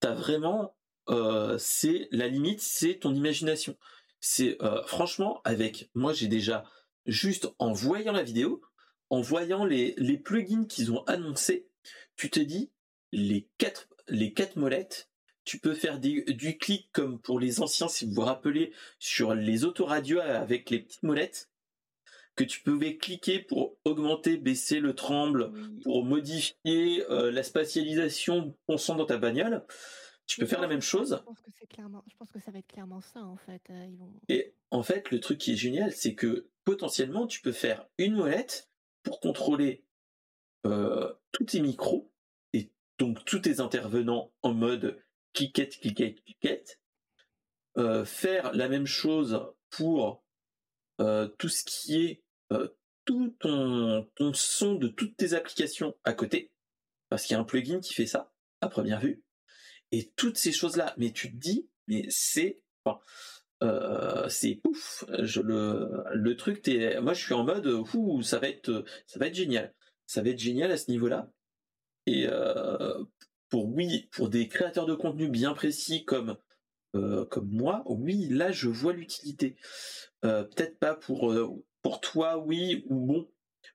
t'as 0.00 0.14
vraiment, 0.14 0.76
euh, 1.08 1.56
c'est 1.58 2.08
la 2.10 2.28
limite, 2.28 2.60
c'est 2.60 3.00
ton 3.00 3.14
imagination. 3.14 3.76
C'est 4.20 4.60
euh, 4.62 4.82
franchement 4.84 5.40
avec 5.44 5.90
moi 5.94 6.12
j'ai 6.12 6.28
déjà 6.28 6.64
juste 7.06 7.48
en 7.58 7.72
voyant 7.72 8.12
la 8.12 8.22
vidéo, 8.22 8.60
en 9.10 9.20
voyant 9.20 9.64
les 9.64 9.94
les 9.98 10.18
plugins 10.18 10.66
qu'ils 10.66 10.92
ont 10.92 11.04
annoncés, 11.04 11.68
tu 12.16 12.30
te 12.30 12.40
dis, 12.40 12.70
les 13.12 13.48
quatre, 13.58 13.88
les 14.08 14.32
quatre 14.32 14.56
molettes, 14.56 15.10
tu 15.44 15.60
peux 15.60 15.74
faire 15.74 16.00
du 16.00 16.58
clic 16.58 16.90
comme 16.92 17.20
pour 17.20 17.38
les 17.38 17.60
anciens, 17.60 17.88
si 17.88 18.04
vous 18.04 18.12
vous 18.14 18.22
rappelez, 18.22 18.72
sur 18.98 19.34
les 19.34 19.64
autoradios 19.64 20.20
avec 20.20 20.70
les 20.70 20.80
petites 20.80 21.04
molettes, 21.04 21.50
que 22.36 22.44
tu 22.44 22.60
pouvais 22.60 22.98
cliquer 22.98 23.40
pour 23.40 23.76
augmenter, 23.84 24.36
baisser 24.36 24.78
le 24.78 24.94
tremble, 24.94 25.52
pour 25.82 26.04
modifier 26.04 27.04
euh, 27.10 27.30
la 27.30 27.42
spatialisation 27.42 28.54
qu'on 28.66 28.76
sent 28.76 28.94
dans 28.96 29.06
ta 29.06 29.16
bagnole. 29.16 29.64
Tu 30.26 30.40
peux 30.40 30.46
faire 30.46 30.60
la 30.60 30.68
même 30.68 30.82
chose. 30.82 31.16
Je 31.18 31.24
pense 31.24 31.40
que 31.40 31.50
c'est 31.58 31.66
clairement, 31.66 32.04
je 32.08 32.16
pense 32.16 32.30
que 32.30 32.40
ça 32.40 32.50
va 32.50 32.58
être 32.58 32.66
clairement 32.66 33.00
ça 33.00 33.20
en 33.20 33.36
fait. 33.36 33.62
Euh, 33.70 33.86
Et 34.28 34.54
en 34.70 34.82
fait, 34.82 35.10
le 35.10 35.20
truc 35.20 35.38
qui 35.38 35.52
est 35.52 35.56
génial, 35.56 35.92
c'est 35.92 36.14
que 36.14 36.48
potentiellement, 36.64 37.26
tu 37.26 37.40
peux 37.40 37.52
faire 37.52 37.86
une 37.96 38.14
molette 38.14 38.68
pour 39.02 39.20
contrôler 39.20 39.84
euh, 40.66 41.12
tous 41.32 41.44
tes 41.44 41.60
micros 41.60 42.10
et 42.52 42.70
donc 42.98 43.24
tous 43.24 43.38
tes 43.38 43.60
intervenants 43.60 44.32
en 44.42 44.52
mode 44.52 45.00
cliquette, 45.32 45.78
cliquette, 45.78 46.22
cliquette. 46.22 46.80
Euh, 47.78 48.04
faire 48.04 48.52
la 48.52 48.68
même 48.68 48.86
chose 48.86 49.46
pour 49.70 50.22
tout 51.38 51.50
ce 51.50 51.62
qui 51.62 52.02
est 52.02 52.22
tout 53.06 53.36
ton, 53.38 54.06
son 54.34 54.74
de 54.74 54.88
toutes 54.88 55.16
tes 55.16 55.32
applications 55.32 55.96
à 56.04 56.12
côté, 56.12 56.52
parce 57.08 57.24
qu'il 57.24 57.34
y 57.34 57.36
a 57.36 57.40
un 57.40 57.44
plugin 57.44 57.80
qui 57.80 57.94
fait 57.94 58.06
ça 58.06 58.32
à 58.60 58.68
première 58.68 59.00
vue 59.00 59.22
et 59.92 60.12
toutes 60.16 60.36
ces 60.36 60.52
choses-là. 60.52 60.94
Mais 60.98 61.12
tu 61.12 61.30
te 61.32 61.36
dis, 61.36 61.68
mais 61.86 62.04
c'est, 62.10 62.60
euh, 63.62 64.28
c'est 64.28 64.60
ouf. 64.66 65.04
Je, 65.22 65.40
le, 65.40 66.04
le 66.12 66.36
truc, 66.36 66.62
t'es, 66.62 67.00
moi 67.00 67.14
je 67.14 67.24
suis 67.24 67.34
en 67.34 67.44
mode, 67.44 67.66
ouh, 67.66 68.22
ça 68.22 68.38
va 68.38 68.48
être, 68.48 68.84
ça 69.06 69.18
va 69.18 69.28
être 69.28 69.34
génial. 69.34 69.74
Ça 70.06 70.22
va 70.22 70.30
être 70.30 70.38
génial 70.38 70.70
à 70.70 70.76
ce 70.76 70.90
niveau-là. 70.90 71.30
Et 72.06 72.26
euh, 72.28 73.04
pour 73.48 73.66
oui, 73.66 74.08
pour 74.12 74.28
des 74.28 74.48
créateurs 74.48 74.86
de 74.86 74.94
contenu 74.94 75.28
bien 75.28 75.54
précis 75.54 76.04
comme 76.04 76.36
euh, 76.94 77.24
comme 77.26 77.48
moi, 77.50 77.82
oui, 77.86 78.28
là 78.28 78.52
je 78.52 78.68
vois 78.68 78.92
l'utilité. 78.92 79.56
Peut-être 80.22 80.78
pas 80.80 80.96
pour 80.96 81.32
pour 81.86 82.00
toi, 82.00 82.36
oui 82.38 82.84
ou 82.88 83.06
bon, 83.06 83.28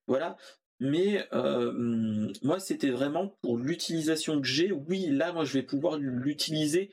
voilà 0.05 0.35
mais 0.81 1.23
euh, 1.31 2.33
moi 2.43 2.59
c'était 2.59 2.89
vraiment 2.89 3.29
pour 3.41 3.57
l'utilisation 3.57 4.41
que 4.41 4.47
j'ai. 4.47 4.73
Oui, 4.73 5.05
là 5.05 5.31
moi 5.31 5.45
je 5.45 5.53
vais 5.53 5.63
pouvoir 5.63 5.97
l'utiliser, 5.97 6.91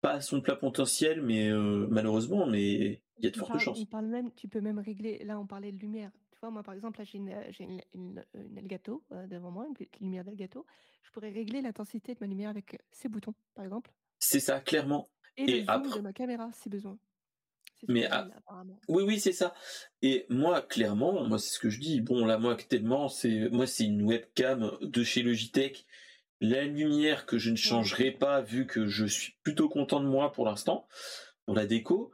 pas 0.00 0.14
à 0.14 0.20
son 0.20 0.40
plat 0.40 0.56
potentiel, 0.56 1.22
mais 1.22 1.48
euh, 1.48 1.86
malheureusement, 1.90 2.46
mais 2.46 3.02
il 3.18 3.24
y 3.24 3.26
a 3.26 3.30
de 3.30 3.36
fortes 3.36 3.58
chances. 3.60 3.84
parle 3.84 4.06
même, 4.06 4.32
tu 4.32 4.48
peux 4.48 4.60
même 4.60 4.80
régler. 4.80 5.22
Là 5.24 5.38
on 5.38 5.46
parlait 5.46 5.70
de 5.70 5.78
lumière. 5.78 6.10
Tu 6.32 6.40
vois, 6.40 6.50
moi 6.50 6.64
par 6.64 6.74
exemple 6.74 6.98
là 6.98 7.04
j'ai 7.04 7.18
une, 7.18 7.28
une, 7.28 7.82
une, 7.94 8.24
une, 8.34 8.58
Elgato 8.58 9.04
euh, 9.12 9.28
devant 9.28 9.52
moi, 9.52 9.68
une 9.68 9.86
lumière 10.00 10.24
d'Elgato. 10.24 10.66
Je 11.04 11.12
pourrais 11.12 11.30
régler 11.30 11.60
l'intensité 11.60 12.14
de 12.14 12.18
ma 12.20 12.26
lumière 12.26 12.50
avec 12.50 12.80
ces 12.90 13.08
boutons, 13.08 13.34
par 13.54 13.64
exemple. 13.64 13.92
C'est 14.18 14.40
ça, 14.40 14.58
clairement. 14.58 15.06
Et, 15.36 15.60
le 15.60 15.66
zoom 15.66 15.94
de 15.96 16.00
ma 16.00 16.12
caméra 16.12 16.50
si 16.54 16.68
besoin. 16.68 16.98
Mais 17.88 18.08
oui, 18.88 19.02
oui, 19.04 19.20
c'est 19.20 19.32
ça. 19.32 19.54
Et 20.02 20.26
moi, 20.28 20.62
clairement, 20.62 21.26
moi, 21.26 21.38
c'est 21.38 21.54
ce 21.54 21.58
que 21.58 21.70
je 21.70 21.80
dis. 21.80 22.00
Bon, 22.00 22.24
là, 22.24 22.38
moi, 22.38 22.52
actuellement, 22.52 23.08
c'est 23.08 23.48
moi, 23.50 23.66
c'est 23.66 23.84
une 23.84 24.02
webcam 24.02 24.76
de 24.80 25.02
chez 25.02 25.22
Logitech. 25.22 25.86
La 26.40 26.64
lumière 26.64 27.26
que 27.26 27.38
je 27.38 27.50
ne 27.50 27.56
changerai 27.56 28.10
pas, 28.10 28.40
vu 28.40 28.66
que 28.66 28.86
je 28.86 29.06
suis 29.06 29.34
plutôt 29.42 29.68
content 29.68 30.00
de 30.00 30.08
moi 30.08 30.32
pour 30.32 30.44
l'instant, 30.44 30.88
pour 31.46 31.54
la 31.54 31.66
déco, 31.66 32.12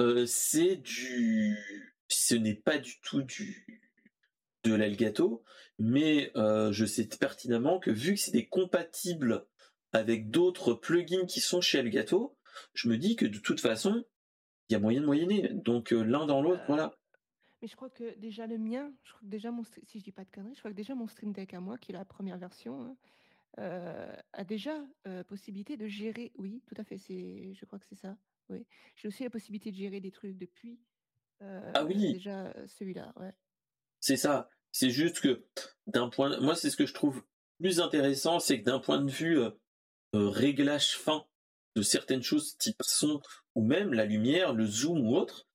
euh, 0.00 0.26
c'est 0.26 0.76
du, 0.76 1.56
ce 2.08 2.34
n'est 2.34 2.54
pas 2.54 2.78
du 2.78 3.00
tout 3.00 3.22
du 3.22 3.82
de 4.64 4.74
l'Elgato, 4.74 5.44
mais 5.78 6.32
euh, 6.36 6.72
je 6.72 6.84
sais 6.84 7.06
pertinemment 7.06 7.78
que 7.78 7.90
vu 7.90 8.14
que 8.14 8.20
c'est 8.20 8.46
compatible 8.46 9.46
avec 9.92 10.30
d'autres 10.30 10.74
plugins 10.74 11.26
qui 11.26 11.40
sont 11.40 11.60
chez 11.60 11.78
Elgato, 11.78 12.36
je 12.74 12.88
me 12.88 12.96
dis 12.96 13.16
que 13.16 13.26
de 13.26 13.38
toute 13.38 13.60
façon, 13.60 14.04
il 14.68 14.74
y 14.74 14.76
a 14.76 14.78
moyen 14.78 15.00
de 15.00 15.06
moyenner. 15.06 15.48
Donc 15.48 15.92
euh, 15.92 16.02
l'un 16.02 16.26
dans 16.26 16.42
l'autre, 16.42 16.62
voilà. 16.66 16.94
Mais 17.60 17.68
je 17.68 17.74
crois 17.74 17.90
que 17.90 18.16
déjà 18.18 18.46
le 18.46 18.58
mien, 18.58 18.92
je 19.02 19.10
crois 19.10 19.20
que 19.22 19.30
déjà 19.30 19.50
mon, 19.50 19.64
si 19.64 19.98
je 19.98 20.04
dis 20.04 20.12
pas 20.12 20.24
de 20.24 20.30
conneries, 20.30 20.54
je 20.54 20.60
crois 20.60 20.70
que 20.70 20.76
déjà 20.76 20.94
mon 20.94 21.08
Stream 21.08 21.32
Deck 21.32 21.54
à 21.54 21.60
moi, 21.60 21.78
qui 21.78 21.92
est 21.92 21.94
la 21.94 22.04
première 22.04 22.38
version, 22.38 22.82
hein, 22.82 22.96
euh, 23.58 24.14
a 24.32 24.44
déjà 24.44 24.78
euh, 25.06 25.24
possibilité 25.24 25.76
de 25.76 25.88
gérer. 25.88 26.32
Oui, 26.36 26.62
tout 26.66 26.76
à 26.80 26.84
fait. 26.84 26.98
C'est, 26.98 27.54
je 27.54 27.64
crois 27.64 27.78
que 27.78 27.86
c'est 27.88 27.96
ça. 27.96 28.16
Oui, 28.50 28.64
j'ai 28.96 29.08
aussi 29.08 29.24
la 29.24 29.30
possibilité 29.30 29.70
de 29.70 29.76
gérer 29.76 30.00
des 30.00 30.10
trucs 30.10 30.36
depuis. 30.36 30.78
ah 31.40 31.84
oui. 31.84 32.12
Déjà 32.12 32.54
celui-là, 32.66 33.12
ouais. 33.16 33.32
C'est 34.00 34.16
ça. 34.16 34.48
C'est 34.70 34.90
juste 34.90 35.20
que 35.20 35.44
d'un 35.86 36.08
point, 36.08 36.38
moi 36.40 36.54
c'est 36.54 36.70
ce 36.70 36.76
que 36.76 36.86
je 36.86 36.94
trouve 36.94 37.24
plus 37.58 37.80
intéressant, 37.80 38.38
c'est 38.38 38.60
que 38.60 38.64
d'un 38.64 38.78
point 38.78 39.00
de 39.02 39.10
vue 39.10 39.40
réglage 40.12 40.96
fin 40.96 41.26
de 41.78 41.82
certaines 41.82 42.22
choses 42.22 42.56
type 42.58 42.82
son 42.82 43.20
ou 43.54 43.62
même 43.62 43.94
la 43.94 44.04
lumière, 44.04 44.52
le 44.52 44.66
zoom 44.66 45.06
ou 45.06 45.16
autre, 45.16 45.46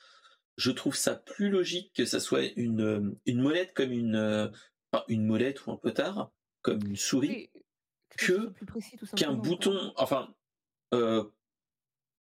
je 0.57 0.71
trouve 0.71 0.95
ça 0.95 1.15
plus 1.15 1.49
logique 1.49 1.91
que 1.93 2.05
ça 2.05 2.19
soit 2.19 2.45
une, 2.55 3.15
une 3.25 3.41
molette 3.41 3.73
comme 3.73 3.91
une, 3.91 4.51
une 5.09 5.25
molette 5.25 5.65
ou 5.65 5.71
un 5.71 5.77
potard, 5.77 6.31
comme 6.61 6.85
une 6.85 6.95
souris, 6.95 7.49
que 8.17 8.53
qu'un 9.15 9.33
bouton, 9.33 9.91
enfin, 9.97 10.33
euh, 10.93 11.23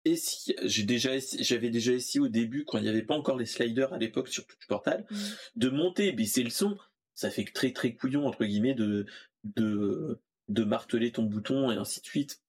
j'ai 0.04 0.82
déjà 0.82 1.12
j'avais 1.38 1.70
déjà 1.70 1.92
essayé 1.92 2.20
au 2.20 2.28
début 2.28 2.64
quand 2.64 2.78
il 2.78 2.84
n'y 2.84 2.90
avait 2.90 3.02
pas 3.02 3.14
encore 3.14 3.36
les 3.36 3.46
sliders 3.46 3.92
à 3.92 3.98
l'époque 3.98 4.28
sur 4.28 4.46
Touch 4.46 4.66
Portal 4.66 5.06
mmh. 5.10 5.16
de 5.56 5.68
monter 5.68 6.12
baisser 6.12 6.42
le 6.42 6.50
son. 6.50 6.76
Ça 7.14 7.30
fait 7.30 7.44
très 7.44 7.72
très 7.72 7.94
couillon 7.94 8.26
entre 8.26 8.44
guillemets 8.44 8.74
de 8.74 9.06
de 9.44 10.20
de 10.48 10.64
marteler 10.64 11.12
ton 11.12 11.24
bouton 11.24 11.70
et 11.70 11.76
ainsi 11.76 12.00
de 12.00 12.06
suite 12.06 12.40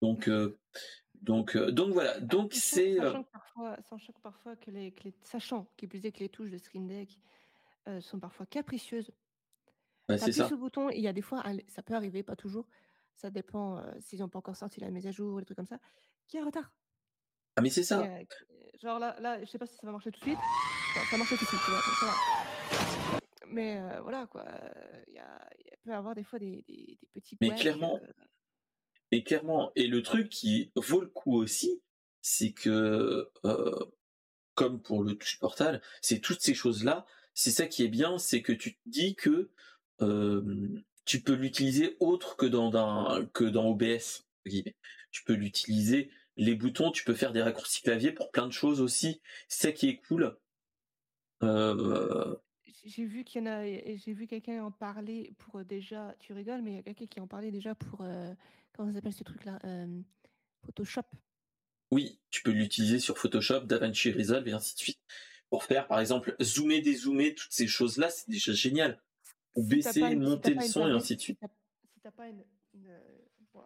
donc, 0.00 0.28
euh, 0.28 0.58
donc, 1.22 1.56
euh, 1.56 1.70
donc 1.70 1.92
voilà. 1.92 2.18
Donc 2.20 2.52
c'est. 2.54 2.96
Sachant, 2.96 3.24
que 3.24 3.30
parfois, 3.30 3.76
sachant 3.88 4.12
parfois 4.22 4.56
que 4.56 4.70
les, 4.70 4.94
sachant 5.22 5.66
qui 5.76 5.86
plus 5.86 6.04
est 6.06 6.12
que 6.12 6.20
les 6.20 6.28
touches 6.28 6.50
de 6.50 6.58
Stream 6.58 6.86
Deck 6.86 7.18
euh, 7.88 8.00
sont 8.00 8.18
parfois 8.18 8.46
capricieuses. 8.46 9.10
Bah, 10.08 10.16
c'est 10.16 10.32
ça. 10.32 10.48
ce 10.48 10.54
bouton, 10.54 10.88
il 10.90 11.00
y 11.00 11.08
a 11.08 11.12
des 11.12 11.22
fois, 11.22 11.42
ça 11.66 11.82
peut 11.82 11.94
arriver, 11.94 12.22
pas 12.22 12.36
toujours. 12.36 12.66
Ça 13.14 13.30
dépend 13.30 13.82
s'ils 13.98 14.20
n'ont 14.20 14.28
pas 14.28 14.38
encore 14.38 14.56
sorti 14.56 14.80
la 14.80 14.90
mise 14.90 15.06
à 15.06 15.10
jour, 15.10 15.34
ou 15.34 15.40
des 15.40 15.44
trucs 15.44 15.56
comme 15.56 15.66
ça, 15.66 15.80
qui 16.28 16.38
a 16.38 16.44
retard. 16.44 16.72
Ah 17.56 17.60
mais 17.60 17.68
c'est 17.68 17.82
ça. 17.82 18.08
genre 18.80 18.98
là, 19.00 19.16
là, 19.20 19.40
je 19.40 19.50
sais 19.50 19.58
pas 19.58 19.66
si 19.66 19.74
ça 19.74 19.86
va 19.86 19.92
marcher 19.92 20.12
tout 20.12 20.20
de 20.20 20.24
suite. 20.24 20.38
ça 21.10 21.16
marche 21.18 21.28
tout 21.28 21.34
de 21.34 21.40
suite, 21.40 21.60
tu 21.62 21.70
vois, 21.70 22.14
Mais 23.48 23.82
voilà 24.00 24.26
quoi, 24.28 24.46
il 25.08 25.14
y, 25.14 25.18
a, 25.18 25.48
peut 25.82 25.90
y 25.90 25.92
avoir 25.92 26.14
des 26.14 26.24
fois 26.24 26.38
des, 26.38 26.64
des, 26.68 26.98
des 27.02 27.20
petits. 27.20 27.36
Mais 27.40 27.54
clairement, 27.54 28.00
et 29.10 29.22
clairement, 29.24 29.72
et 29.76 29.86
le 29.86 30.02
truc 30.02 30.28
qui 30.28 30.70
vaut 30.76 31.00
le 31.00 31.08
coup 31.08 31.34
aussi, 31.34 31.80
c'est 32.22 32.52
que, 32.52 33.30
euh, 33.44 33.84
comme 34.54 34.80
pour 34.82 35.02
le 35.02 35.14
touch 35.14 35.38
portal, 35.38 35.82
c'est 36.02 36.20
toutes 36.20 36.40
ces 36.40 36.54
choses-là. 36.54 37.06
C'est 37.34 37.50
ça 37.50 37.66
qui 37.66 37.84
est 37.84 37.88
bien, 37.88 38.18
c'est 38.18 38.42
que 38.42 38.52
tu 38.52 38.74
te 38.74 38.80
dis 38.86 39.14
que 39.14 39.50
euh, 40.02 40.82
tu 41.04 41.20
peux 41.20 41.34
l'utiliser 41.34 41.96
autre 42.00 42.36
que 42.36 42.46
dans 42.46 42.70
que 43.32 43.44
dans 43.44 43.66
OBS. 43.68 44.26
Tu 45.10 45.24
peux 45.24 45.34
l'utiliser 45.34 46.10
les 46.36 46.54
boutons, 46.54 46.90
tu 46.92 47.04
peux 47.04 47.14
faire 47.14 47.32
des 47.32 47.42
raccourcis 47.42 47.82
clavier 47.82 48.12
pour 48.12 48.30
plein 48.30 48.46
de 48.46 48.52
choses 48.52 48.80
aussi. 48.80 49.20
C'est 49.48 49.68
ça 49.68 49.72
qui 49.72 49.88
est 49.88 49.96
cool. 49.96 50.36
Euh, 51.42 52.36
j'ai 52.84 53.04
vu 53.04 53.24
qu'il 53.24 53.42
y 53.42 53.44
en 53.44 53.50
a, 53.50 53.64
j'ai 53.64 54.12
vu 54.12 54.26
quelqu'un 54.26 54.64
en 54.64 54.70
parler 54.70 55.32
pour 55.38 55.64
déjà, 55.64 56.14
tu 56.18 56.32
rigoles, 56.32 56.62
mais 56.62 56.72
il 56.72 56.76
y 56.76 56.78
a 56.78 56.82
quelqu'un 56.82 57.06
qui 57.06 57.20
en 57.20 57.26
parlait 57.26 57.50
déjà 57.50 57.74
pour 57.74 58.04
comment 58.72 58.88
ça 58.88 58.94
s'appelle 58.94 59.12
ce 59.12 59.24
truc-là 59.24 59.58
Photoshop. 60.64 61.02
Oui, 61.90 62.18
tu 62.30 62.42
peux 62.42 62.50
l'utiliser 62.50 62.98
sur 62.98 63.16
Photoshop, 63.18 63.60
DaVinci 63.60 64.12
Resolve 64.12 64.46
et 64.48 64.52
ainsi 64.52 64.74
de 64.74 64.80
suite. 64.80 65.00
Pour 65.48 65.64
faire, 65.64 65.86
par 65.86 66.00
exemple, 66.00 66.36
zoomer, 66.42 66.82
dézoomer, 66.82 67.34
toutes 67.34 67.52
ces 67.52 67.66
choses-là, 67.66 68.10
c'est 68.10 68.28
déjà 68.28 68.52
génial. 68.52 69.00
Ou 69.54 69.66
baisser, 69.66 70.14
monter 70.14 70.54
le 70.54 70.60
son 70.60 70.86
et 70.86 70.92
ainsi 70.92 71.16
de 71.16 71.20
suite. 71.20 71.38
Si 71.94 72.00
t'as 72.00 72.10
pas 72.10 72.28
une, 72.28 72.44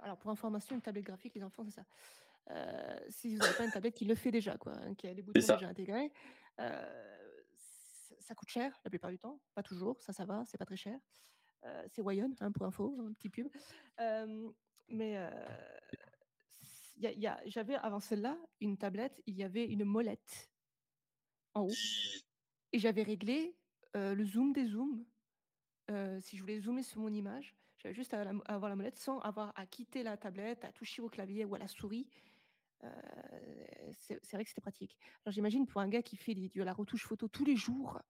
alors 0.03 0.17
pour 0.17 0.31
information, 0.31 0.75
une 0.75 0.83
tablette 0.83 1.05
graphique, 1.05 1.35
les 1.35 1.43
enfants, 1.43 1.65
c'est 1.65 1.75
ça. 1.75 1.85
Euh, 2.51 2.99
si 3.09 3.35
vous 3.35 3.39
n'avez 3.39 3.55
pas 3.55 3.65
une 3.65 3.71
tablette 3.71 3.95
qui 3.95 4.05
le 4.05 4.15
fait 4.15 4.31
déjà, 4.31 4.57
quoi, 4.57 4.73
hein, 4.73 4.95
qui 4.95 5.07
a 5.07 5.13
les 5.13 5.23
boutons 5.23 5.41
déjà 5.41 5.69
intégrés, 5.69 6.13
euh, 6.61 7.12
ça 8.23 8.35
coûte 8.35 8.49
cher 8.49 8.79
la 8.85 8.91
plupart 8.91 9.11
du 9.11 9.19
temps, 9.19 9.41
pas 9.55 9.63
toujours, 9.63 10.01
ça, 10.01 10.13
ça 10.13 10.25
va, 10.25 10.45
c'est 10.47 10.59
pas 10.59 10.65
très 10.65 10.77
cher. 10.77 10.99
Euh, 11.65 11.85
c'est 11.89 12.03
Wayon, 12.03 12.35
hein, 12.41 12.53
pour 12.53 12.67
info, 12.67 12.97
un 13.01 13.13
petit 13.13 13.29
pub. 13.29 13.49
Mais 14.89 15.31
j'avais 17.47 17.77
avant 17.77 18.01
celle-là 18.01 18.37
une 18.61 18.77
tablette, 18.77 19.23
il 19.27 19.37
y 19.37 19.45
avait 19.45 19.65
une 19.65 19.85
molette 19.85 20.51
en 21.55 21.63
haut. 21.63 21.75
Et 22.73 22.79
j'avais 22.79 23.03
réglé 23.03 23.57
le 23.95 24.25
zoom 24.25 24.53
des 24.53 24.67
zooms. 24.67 25.05
si 26.21 26.37
je 26.37 26.41
voulais 26.41 26.61
zoomer 26.61 26.83
sur 26.83 27.01
mon 27.01 27.13
image, 27.13 27.55
j'avais 27.83 27.95
juste 27.95 28.15
à, 28.15 28.31
avoir 28.47 28.69
la 28.69 28.77
molette 28.77 28.97
sans 28.97 29.19
avoir 29.21 29.53
à 29.57 29.67
quitter 29.67 30.03
la 30.05 30.17
tablette, 30.17 30.65
à 30.65 30.73
toucher 30.73 31.03
au 31.03 31.09
clavier 31.09 31.45
ou 31.45 31.55
à 31.55 31.59
la 31.59 31.69
souris. 31.69 32.07
C'est 33.99 34.33
vrai 34.33 34.45
que 34.45 34.49
c'était 34.51 34.61
pratique. 34.61 34.97
Alors 35.25 35.33
j'imagine 35.33 35.67
pour 35.67 35.81
un 35.81 35.89
gars 35.89 36.03
qui 36.03 36.17
fait 36.17 36.35
de 36.35 36.63
la 36.63 36.73
retouche 36.73 37.05
photo 37.05 37.29
tous 37.29 37.45
les 37.45 37.57
jours, 37.57 38.01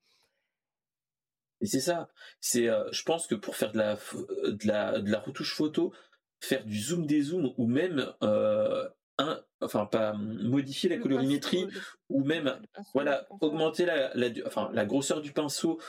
Et 1.60 1.66
c'est 1.66 1.80
ça. 1.80 2.08
C'est, 2.40 2.68
euh, 2.68 2.84
je 2.92 3.02
pense 3.02 3.26
que 3.26 3.34
pour 3.34 3.56
faire 3.56 3.72
de 3.72 3.78
la, 3.78 3.94
de 3.94 4.66
la, 4.66 5.00
de 5.00 5.10
la 5.10 5.20
retouche 5.20 5.54
photo, 5.54 5.92
faire 6.40 6.64
du 6.64 6.78
zoom 6.78 7.06
des 7.06 7.22
zooms 7.22 7.52
ou 7.56 7.66
même 7.66 8.12
euh, 8.22 8.88
un, 9.18 9.40
enfin 9.60 9.86
pas 9.86 10.14
modifier 10.14 10.88
la 10.88 10.98
colorimétrie 10.98 11.66
ou 12.08 12.24
même 12.24 12.60
voilà 12.94 13.26
augmenter 13.40 13.84
la, 13.84 14.12
la, 14.14 14.28
enfin 14.46 14.70
la 14.72 14.84
grosseur 14.84 15.20
du 15.20 15.32
pinceau, 15.32 15.80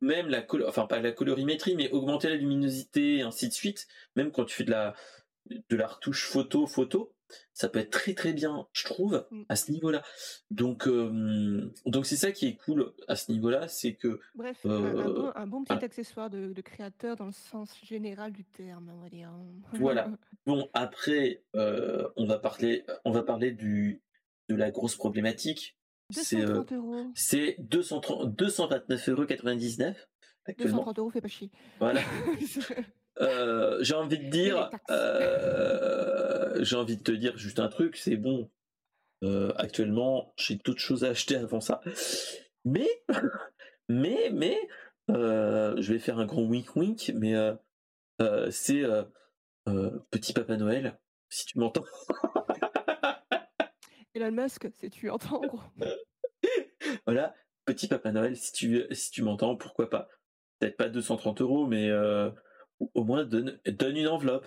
même 0.00 0.28
la 0.28 0.44
enfin 0.66 0.86
pas 0.86 1.00
la 1.00 1.12
colorimétrie 1.12 1.76
mais 1.76 1.90
augmenter 1.90 2.28
la 2.28 2.36
luminosité 2.36 3.18
et 3.18 3.22
ainsi 3.22 3.48
de 3.48 3.54
suite. 3.54 3.86
Même 4.16 4.32
quand 4.32 4.44
tu 4.44 4.54
fais 4.54 4.64
de 4.64 4.70
la 4.72 4.94
de 5.46 5.76
la 5.76 5.86
retouche 5.86 6.26
photo 6.26 6.66
photo, 6.66 7.14
ça 7.52 7.68
peut 7.68 7.78
être 7.78 7.90
très 7.90 8.14
très 8.14 8.32
bien, 8.32 8.66
je 8.72 8.84
trouve, 8.84 9.26
mmh. 9.30 9.42
à 9.48 9.56
ce 9.56 9.70
niveau-là. 9.70 10.02
Donc 10.50 10.88
donc 11.86 12.06
c'est 12.06 12.16
ça 12.16 12.32
qui 12.32 12.46
est 12.46 12.56
cool 12.56 12.92
à 13.08 13.16
ce 13.16 13.32
niveau-là, 13.32 13.68
c'est 13.68 13.94
que 13.94 14.20
bref, 14.34 14.64
un, 14.64 15.46
bon, 15.46 15.64
petit 15.64 15.84
accessoire 15.84 16.30
de, 16.30 16.60
créateur 16.62 17.16
dans 17.16 17.26
le 17.26 17.32
sens 17.32 17.74
général 17.84 18.32
du 18.32 18.44
terme, 18.44 18.90
on 18.94 19.00
va 19.00 19.08
dire. 19.08 19.30
Voilà. 19.74 20.10
Bon 20.46 20.68
après, 20.74 21.42
on 21.54 22.26
va 22.26 22.38
parler, 22.38 22.84
on 23.04 23.10
va 23.10 23.22
parler 23.22 23.52
du 23.52 24.02
de 24.48 24.54
la 24.54 24.70
grosse 24.70 24.96
problématique. 24.96 25.76
C'est. 26.10 26.44
C'est 27.14 27.56
229,99 27.60 29.10
euros 29.10 29.26
actuellement. 30.44 30.78
230 30.78 30.98
euros, 30.98 31.10
fait 31.10 31.20
pas 31.20 31.28
chier. 31.28 31.50
Voilà. 31.78 32.00
Euh, 33.22 33.78
j'ai 33.82 33.94
envie 33.94 34.18
de 34.18 34.28
dire, 34.28 34.70
euh, 34.90 36.64
j'ai 36.64 36.76
envie 36.76 36.96
de 36.96 37.02
te 37.02 37.12
dire 37.12 37.36
juste 37.36 37.60
un 37.60 37.68
truc, 37.68 37.96
c'est 37.96 38.16
bon. 38.16 38.50
Euh, 39.22 39.52
actuellement, 39.56 40.34
j'ai 40.36 40.56
d'autres 40.56 40.80
choses 40.80 41.04
à 41.04 41.10
acheter 41.10 41.36
avant 41.36 41.60
ça, 41.60 41.80
mais, 42.64 42.88
mais, 43.88 44.30
mais, 44.32 44.58
je 45.08 45.92
vais 45.92 46.00
faire 46.00 46.18
un 46.18 46.26
grand 46.26 46.42
wink 46.42 46.74
wink, 46.74 47.12
mais 47.14 47.34
c'est 48.50 48.82
petit 50.10 50.32
Papa 50.32 50.56
Noël, 50.56 50.98
si 51.28 51.46
tu 51.46 51.60
m'entends. 51.60 51.84
Elon 54.14 54.32
Musk, 54.32 54.68
si 54.78 54.90
tu 54.90 55.08
entends, 55.08 55.40
gros. 55.40 55.60
voilà, 57.06 57.34
petit 57.64 57.86
Papa 57.86 58.10
Noël, 58.10 58.36
si 58.36 58.52
tu, 58.52 58.84
si 58.90 59.10
tu 59.12 59.22
m'entends, 59.22 59.56
pourquoi 59.56 59.88
pas. 59.88 60.08
Peut-être 60.58 60.76
pas 60.76 60.88
230 60.88 61.40
euros, 61.40 61.66
mais 61.66 61.88
au 62.94 63.04
moins 63.04 63.24
donne, 63.24 63.58
donne 63.66 63.96
une 63.96 64.08
enveloppe. 64.08 64.46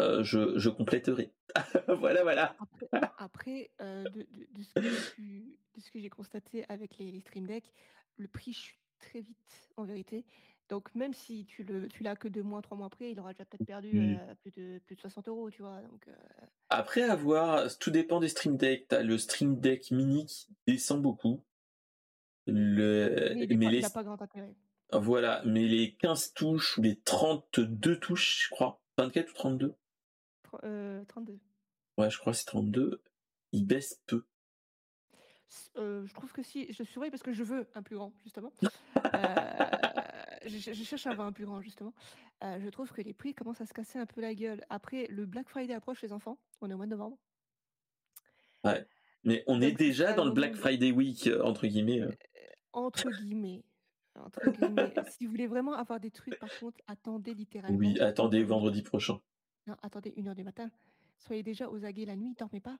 Euh, 0.00 0.24
je, 0.24 0.58
je, 0.58 0.70
compléterai. 0.70 1.30
voilà, 1.88 2.22
voilà. 2.22 2.56
Après, 3.18 3.70
euh, 3.80 4.04
de, 4.04 4.26
de, 4.54 4.62
ce 5.78 5.90
que 5.90 6.00
j'ai 6.00 6.08
constaté 6.08 6.64
avec 6.70 6.96
les, 6.96 7.10
les, 7.10 7.20
Stream 7.20 7.46
Deck, 7.46 7.64
le 8.16 8.26
prix 8.26 8.54
chute 8.54 8.78
très 8.98 9.20
vite, 9.20 9.70
en 9.76 9.84
vérité. 9.84 10.24
Donc, 10.70 10.94
même 10.94 11.12
si 11.12 11.44
tu 11.44 11.64
le, 11.64 11.88
tu 11.88 12.02
l'as 12.02 12.16
que 12.16 12.28
deux 12.28 12.42
mois, 12.42 12.62
trois 12.62 12.78
mois 12.78 12.86
après, 12.86 13.10
il 13.10 13.20
aura 13.20 13.32
déjà 13.32 13.44
peut-être 13.44 13.66
perdu 13.66 14.16
euh, 14.16 14.34
plus, 14.36 14.52
de, 14.52 14.78
plus 14.86 14.96
de 14.96 15.00
60 15.00 15.28
euros, 15.28 15.50
tu 15.50 15.60
vois. 15.60 15.82
Donc, 15.82 16.06
Après 16.70 17.02
avoir, 17.02 17.76
tout 17.78 17.90
dépend 17.90 18.20
des 18.20 18.28
Stream 18.28 18.56
Deck. 18.56 18.88
Tu 18.88 18.94
as 18.94 19.02
le 19.02 19.18
Stream 19.18 19.60
Deck 19.60 19.90
mini 19.90 20.24
qui 20.26 20.48
descend 20.66 21.02
beaucoup. 21.02 21.42
Le, 22.46 23.34
mais, 23.36 23.44
il 23.44 23.80
n'a 23.80 23.90
pas 23.90 24.02
grand 24.02 24.20
intérêt. 24.22 24.54
Voilà, 24.92 25.42
mais 25.44 25.66
les 25.66 25.94
15 25.94 26.34
touches 26.34 26.78
ou 26.78 26.82
les 26.82 26.98
32 27.00 27.98
touches, 28.00 28.44
je 28.44 28.50
crois, 28.50 28.80
24 28.98 29.30
ou 29.30 29.34
32 29.34 29.74
euh, 30.64 31.04
32. 31.04 31.38
Ouais, 31.96 32.10
je 32.10 32.18
crois 32.18 32.32
que 32.32 32.38
c'est 32.38 32.46
32. 32.46 33.02
Ils 33.52 33.64
baissent 33.64 34.02
peu. 34.06 34.24
Euh, 35.76 36.06
je 36.06 36.14
trouve 36.14 36.32
que 36.32 36.42
si, 36.42 36.72
je 36.72 36.82
surveille 36.82 37.10
parce 37.10 37.22
que 37.22 37.32
je 37.32 37.42
veux 37.42 37.68
un 37.74 37.82
plus 37.82 37.96
grand, 37.96 38.12
justement. 38.22 38.52
euh, 39.14 39.66
je, 40.46 40.72
je, 40.72 40.84
cherche 40.84 41.06
à 41.06 41.10
avoir 41.10 41.26
un 41.28 41.32
plus 41.32 41.44
grand, 41.44 41.60
justement. 41.60 41.92
Euh, 42.42 42.58
je 42.60 42.68
trouve 42.70 42.90
que 42.90 43.02
les 43.02 43.12
prix 43.12 43.34
commencent 43.34 43.60
à 43.60 43.66
se 43.66 43.74
casser 43.74 43.98
un 43.98 44.06
peu 44.06 44.20
la 44.20 44.34
gueule. 44.34 44.64
Après, 44.70 45.06
le 45.08 45.26
Black 45.26 45.48
Friday 45.48 45.74
approche 45.74 46.02
les 46.02 46.12
enfants. 46.12 46.38
On 46.60 46.70
est 46.70 46.74
au 46.74 46.76
mois 46.76 46.86
de 46.86 46.90
novembre. 46.90 47.18
Ouais. 48.64 48.86
Mais 49.24 49.44
on 49.46 49.60
est 49.60 49.72
déjà 49.72 50.14
dans 50.14 50.24
le 50.24 50.30
Black 50.30 50.54
Friday 50.54 50.92
Week, 50.92 51.26
euh, 51.26 51.42
entre 51.42 51.66
guillemets. 51.66 52.02
Entre 54.16 54.50
guillemets. 54.50 54.92
si 55.10 55.24
vous 55.24 55.30
voulez 55.30 55.46
vraiment 55.46 55.74
avoir 55.74 56.00
des 56.00 56.10
trucs, 56.10 56.38
par 56.38 56.50
contre, 56.58 56.78
attendez 56.86 57.34
littéralement. 57.34 57.78
Oui, 57.78 57.98
attendez 58.00 58.42
vendredi 58.42 58.82
prochain. 58.82 59.20
Non, 59.66 59.76
attendez 59.82 60.12
une 60.16 60.28
heure 60.28 60.34
du 60.34 60.44
matin. 60.44 60.70
Soyez 61.18 61.42
déjà 61.42 61.68
aux 61.68 61.84
aguets 61.84 62.06
la 62.06 62.16
nuit, 62.16 62.34
dormez 62.38 62.60
pas. 62.60 62.78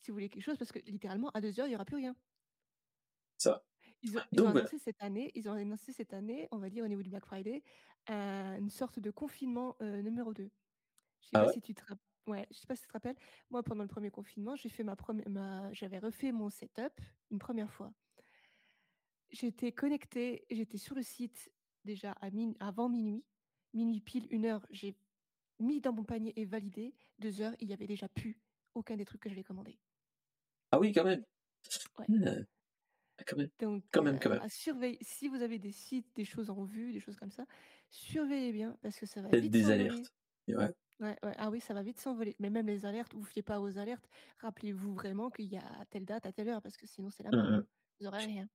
Si 0.00 0.10
vous 0.10 0.16
voulez 0.16 0.28
quelque 0.28 0.42
chose, 0.42 0.58
parce 0.58 0.72
que 0.72 0.78
littéralement, 0.80 1.30
à 1.30 1.40
deux 1.40 1.58
heures, 1.58 1.66
il 1.66 1.70
n'y 1.70 1.74
aura 1.74 1.84
plus 1.84 1.96
rien. 1.96 2.14
Ça. 3.38 3.64
Ils 4.02 4.16
ont, 4.16 4.46
annoncé 4.46 4.78
cette 4.78 5.02
année, 5.02 5.32
ils 5.34 5.48
ont 5.48 5.52
annoncé 5.52 5.92
cette 5.92 6.12
année, 6.12 6.48
on 6.52 6.58
va 6.58 6.70
dire 6.70 6.84
au 6.84 6.88
niveau 6.88 7.02
du 7.02 7.10
Black 7.10 7.24
Friday, 7.24 7.62
une 8.08 8.70
sorte 8.70 9.00
de 9.00 9.10
confinement 9.10 9.76
euh, 9.82 10.02
numéro 10.02 10.32
2. 10.32 10.44
Je 10.44 11.26
sais 11.26 11.30
ah 11.34 11.44
pas 11.44 11.52
si 11.52 11.60
tu 11.60 11.74
te 11.74 11.82
Ouais, 12.26 12.46
je 12.50 12.58
sais 12.58 12.66
pas 12.66 12.76
si 12.76 12.82
tu 12.82 12.88
te 12.88 12.92
rappelles. 12.92 13.16
Moi, 13.50 13.62
pendant 13.62 13.82
le 13.82 13.88
premier 13.88 14.10
confinement, 14.10 14.54
j'ai 14.54 14.68
fait 14.68 14.84
ma, 14.84 14.94
ma... 15.28 15.72
j'avais 15.72 15.98
refait 15.98 16.30
mon 16.30 16.50
setup 16.50 16.92
une 17.30 17.38
première 17.38 17.72
fois. 17.72 17.92
J'étais 19.30 19.72
connectée, 19.72 20.46
j'étais 20.50 20.78
sur 20.78 20.94
le 20.94 21.02
site 21.02 21.52
déjà 21.84 22.12
à 22.20 22.30
avant 22.60 22.88
minuit. 22.88 23.24
Minuit 23.74 24.00
pile, 24.00 24.26
une 24.30 24.46
heure, 24.46 24.66
j'ai 24.70 24.96
mis 25.58 25.80
dans 25.80 25.92
mon 25.92 26.04
panier 26.04 26.32
et 26.36 26.44
validé. 26.44 26.94
Deux 27.18 27.40
heures, 27.40 27.54
il 27.60 27.68
y 27.68 27.72
avait 27.72 27.86
déjà 27.86 28.08
plus 28.08 28.40
aucun 28.74 28.96
des 28.96 29.04
trucs 29.04 29.20
que 29.20 29.28
j'avais 29.28 29.44
commandé. 29.44 29.78
Ah 30.70 30.78
oui, 30.78 30.92
quand 30.92 31.04
même. 31.04 31.24
Ouais. 31.98 32.06
Mmh. 32.08 32.46
Quand 33.26 33.36
même. 33.36 33.50
Donc, 33.58 33.84
quand 33.90 34.02
même, 34.02 34.18
quand 34.20 34.30
même. 34.30 34.40
Si 34.48 34.70
vous 35.28 35.42
avez 35.42 35.58
des 35.58 35.72
sites, 35.72 36.14
des 36.14 36.24
choses 36.24 36.50
en 36.50 36.64
vue, 36.64 36.92
des 36.92 37.00
choses 37.00 37.16
comme 37.16 37.32
ça, 37.32 37.44
surveillez 37.90 38.52
bien 38.52 38.78
parce 38.80 38.98
que 38.98 39.06
ça 39.06 39.20
va 39.20 39.28
vite 39.28 39.50
des 39.50 39.70
alertes. 39.70 40.14
Ouais. 40.46 40.72
Ouais, 41.00 41.16
ouais. 41.22 41.34
Ah 41.36 41.50
oui, 41.50 41.60
ça 41.60 41.74
va 41.74 41.82
vite 41.82 42.00
s'envoler. 42.00 42.36
Mais 42.38 42.50
même 42.50 42.66
les 42.66 42.86
alertes, 42.86 43.12
vous 43.14 43.20
ne 43.20 43.26
fiez 43.26 43.42
pas 43.42 43.60
aux 43.60 43.76
alertes. 43.78 44.08
Rappelez-vous 44.38 44.94
vraiment 44.94 45.30
qu'il 45.30 45.46
y 45.46 45.56
a 45.56 45.84
telle 45.90 46.04
date 46.04 46.26
à 46.26 46.32
telle 46.32 46.48
heure 46.48 46.62
parce 46.62 46.76
que 46.76 46.86
sinon 46.86 47.10
c'est 47.10 47.24
la 47.24 47.30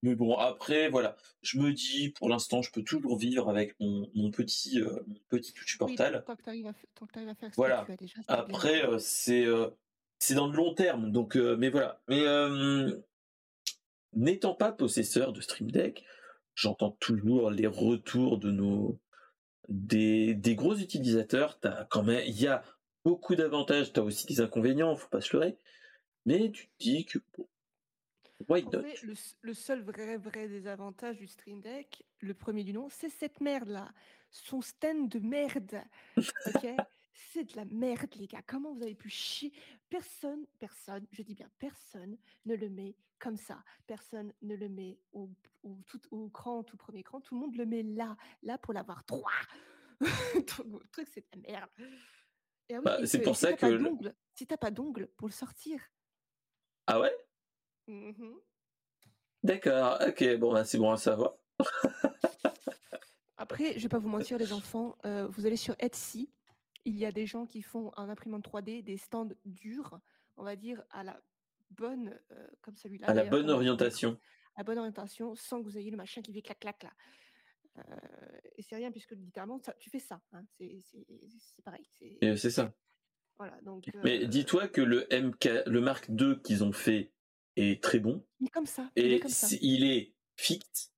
mais 0.01 0.15
bon, 0.15 0.37
après, 0.37 0.89
voilà, 0.89 1.15
je 1.41 1.59
me 1.59 1.73
dis, 1.73 2.09
pour 2.09 2.29
l'instant, 2.29 2.61
je 2.61 2.71
peux 2.71 2.83
toujours 2.83 3.17
vivre 3.17 3.49
avec 3.49 3.75
mon, 3.79 4.31
petit, 4.31 4.79
euh, 4.79 5.05
petit 5.29 5.53
touch 5.53 5.77
portal. 5.77 6.23
tant 6.25 6.35
que 6.35 6.43
tu 6.43 6.49
arrives, 6.49 6.67
à 6.67 7.35
faire 7.35 7.51
voilà. 7.55 7.85
Après, 8.27 8.85
euh, 8.85 8.97
c'est 8.99 9.45
euh, 9.45 9.69
c'est 10.19 10.35
dans 10.35 10.47
le 10.47 10.55
long 10.55 10.73
terme, 10.73 11.11
donc, 11.11 11.35
mais 11.35 11.69
voilà. 11.69 12.01
Mais 12.07 12.23
n'étant 14.13 14.53
pas 14.53 14.71
possesseur 14.71 15.33
de 15.33 15.41
Stream 15.41 15.71
Deck, 15.71 16.05
j'entends 16.55 16.91
toujours 16.91 17.49
les 17.49 17.67
retours 17.67 18.37
de 18.37 18.51
nos 18.51 18.99
des, 19.69 20.33
des 20.33 20.55
gros 20.55 20.75
utilisateurs. 20.75 21.59
T'as 21.59 21.85
quand 21.85 22.03
même, 22.03 22.23
il 22.25 22.39
y 22.39 22.47
a 22.47 22.63
beaucoup 23.03 23.35
d'avantages, 23.35 23.91
tu 23.91 23.99
as 23.99 24.03
aussi 24.03 24.25
des 24.27 24.39
inconvénients, 24.39 24.95
faut 24.95 25.09
pas 25.09 25.21
se 25.21 25.35
leurrer. 25.35 25.57
Mais 26.25 26.51
tu 26.51 26.67
te 26.67 26.73
dis 26.79 27.05
que 27.05 27.19
le, 28.49 29.53
seul 29.53 29.81
vrai, 29.81 30.17
vrai 30.17 30.47
désavantage 30.47 31.17
du 31.17 31.27
Stream 31.27 31.61
Deck, 31.61 32.03
le 32.19 32.33
premier 32.33 32.63
du 32.63 32.73
nom, 32.73 32.89
c'est 32.89 33.09
cette 33.09 33.41
merde-là. 33.41 33.91
Son 34.31 34.61
stand 34.61 35.09
de 35.09 35.19
merde. 35.19 35.81
Ok? 36.17 36.65
C'est 37.31 37.43
de 37.43 37.55
la 37.55 37.65
merde, 37.65 38.13
les 38.15 38.25
gars. 38.25 38.41
Comment 38.45 38.73
vous 38.73 38.81
avez 38.81 38.95
pu 38.95 39.07
chier? 39.09 39.53
Personne, 39.87 40.45
personne, 40.59 41.05
je 41.11 41.21
dis 41.21 41.35
bien 41.35 41.49
personne, 41.59 42.17
ne 42.45 42.55
le 42.55 42.69
met 42.69 42.95
comme 43.19 43.37
ça. 43.37 43.63
Personne 43.85 44.33
ne 44.41 44.55
le 44.55 44.67
met 44.67 44.97
au, 45.13 45.29
au, 45.61 45.77
tout, 45.85 46.01
au 46.09 46.29
cran, 46.29 46.63
tout 46.63 46.75
premier 46.75 47.03
cran. 47.03 47.21
Tout 47.21 47.35
le 47.35 47.41
monde 47.41 47.55
le 47.55 47.65
met 47.65 47.83
là, 47.83 48.17
là 48.41 48.57
pour 48.57 48.73
l'avoir 48.73 49.03
droit. 49.07 49.31
le 49.99 50.79
truc, 50.91 51.07
c'est 51.07 51.21
de 51.21 51.41
la 51.43 51.51
merde. 51.51 51.69
Ah 52.71 52.81
bah, 52.81 53.05
c'est 53.05 53.21
pour 53.21 53.35
ça 53.35 53.53
que. 53.53 53.79
Si 54.33 54.47
t'as 54.47 54.57
pas 54.57 54.71
d'ongle 54.71 55.07
pour 55.15 55.27
le 55.27 55.33
sortir. 55.33 55.79
Ah 56.87 56.99
ouais? 56.99 57.15
Mmh 57.87 58.35
D'accord, 59.43 59.99
ok, 60.07 60.37
bon, 60.37 60.53
bah, 60.53 60.63
c'est 60.63 60.77
bon 60.77 60.91
à 60.91 60.97
savoir. 60.97 61.33
Après, 63.37 63.73
je 63.77 63.83
vais 63.83 63.89
pas 63.89 63.99
vous 63.99 64.07
mentir, 64.07 64.37
les 64.37 64.53
enfants, 64.53 64.97
euh, 65.05 65.27
vous 65.27 65.45
allez 65.45 65.57
sur 65.57 65.75
Etsy, 65.79 66.31
il 66.85 66.97
y 66.97 67.05
a 67.05 67.11
des 67.11 67.25
gens 67.25 67.45
qui 67.45 67.61
font 67.61 67.91
un 67.97 68.07
imprimante 68.07 68.47
3D, 68.47 68.83
des 68.83 68.95
stands 68.95 69.29
durs, 69.43 69.99
on 70.37 70.43
va 70.43 70.55
dire 70.55 70.81
à 70.91 71.03
la 71.03 71.19
bonne, 71.71 72.17
euh, 72.31 72.47
comme 72.61 72.77
celui-là. 72.77 73.07
À 73.09 73.13
la 73.13 73.25
bonne 73.25 73.49
orientation. 73.49 74.17
À 74.55 74.59
la 74.59 74.63
bonne 74.63 74.77
orientation, 74.77 75.35
sans 75.35 75.59
que 75.59 75.65
vous 75.65 75.77
ayez 75.77 75.91
le 75.91 75.97
machin 75.97 76.21
qui 76.21 76.31
fait 76.31 76.41
clac 76.41 76.59
clac 76.59 76.83
là. 76.83 76.91
Euh, 77.79 77.81
et 78.55 78.61
c'est 78.61 78.75
rien 78.75 78.91
puisque 78.91 79.11
littéralement, 79.11 79.59
ça, 79.59 79.73
tu 79.79 79.89
fais 79.89 79.99
ça. 79.99 80.21
Hein, 80.31 80.43
c'est 80.57 81.63
pareil. 81.65 81.85
C'est 82.21 82.49
ça. 82.49 82.73
Voilà, 83.37 83.59
donc, 83.61 83.89
Mais 84.03 84.27
dis-toi 84.27 84.67
que 84.67 84.79
le 84.79 85.07
MK, 85.11 85.65
le 85.65 85.81
Mark 85.81 86.07
II 86.07 86.39
qu'ils 86.43 86.63
ont 86.63 86.71
fait 86.71 87.11
est 87.55 87.81
très 87.81 87.99
bon. 87.99 88.25
Il 88.39 88.47
est 88.47 88.51
comme 88.51 88.65
ça. 88.65 88.89
Et 88.95 89.19
il 89.61 89.83
est, 89.85 90.13
fixe. 90.35 90.91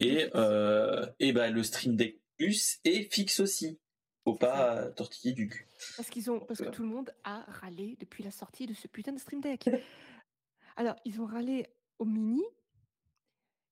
Et, 0.00 0.28
euh, 0.34 1.06
et 1.18 1.32
bah, 1.32 1.50
le 1.50 1.62
Stream 1.62 1.96
Deck 1.96 2.20
Plus 2.36 2.78
est 2.84 3.12
fixe 3.12 3.40
aussi. 3.40 3.78
Faut 4.24 4.34
pas 4.34 4.90
tortiller 4.90 5.34
du 5.34 5.48
cul. 5.48 5.66
Parce 5.96 6.10
qu'ils 6.10 6.30
ont, 6.30 6.40
parce 6.40 6.60
que 6.60 6.68
tout 6.68 6.82
le 6.82 6.88
monde 6.88 7.10
a 7.24 7.44
râlé 7.48 7.96
depuis 7.98 8.22
la 8.22 8.30
sortie 8.30 8.66
de 8.66 8.74
ce 8.74 8.86
putain 8.86 9.12
de 9.12 9.18
Stream 9.18 9.40
Deck. 9.40 9.68
Alors, 10.76 10.94
ils 11.04 11.20
ont 11.20 11.26
râlé 11.26 11.66
au 11.98 12.04
mini, 12.04 12.44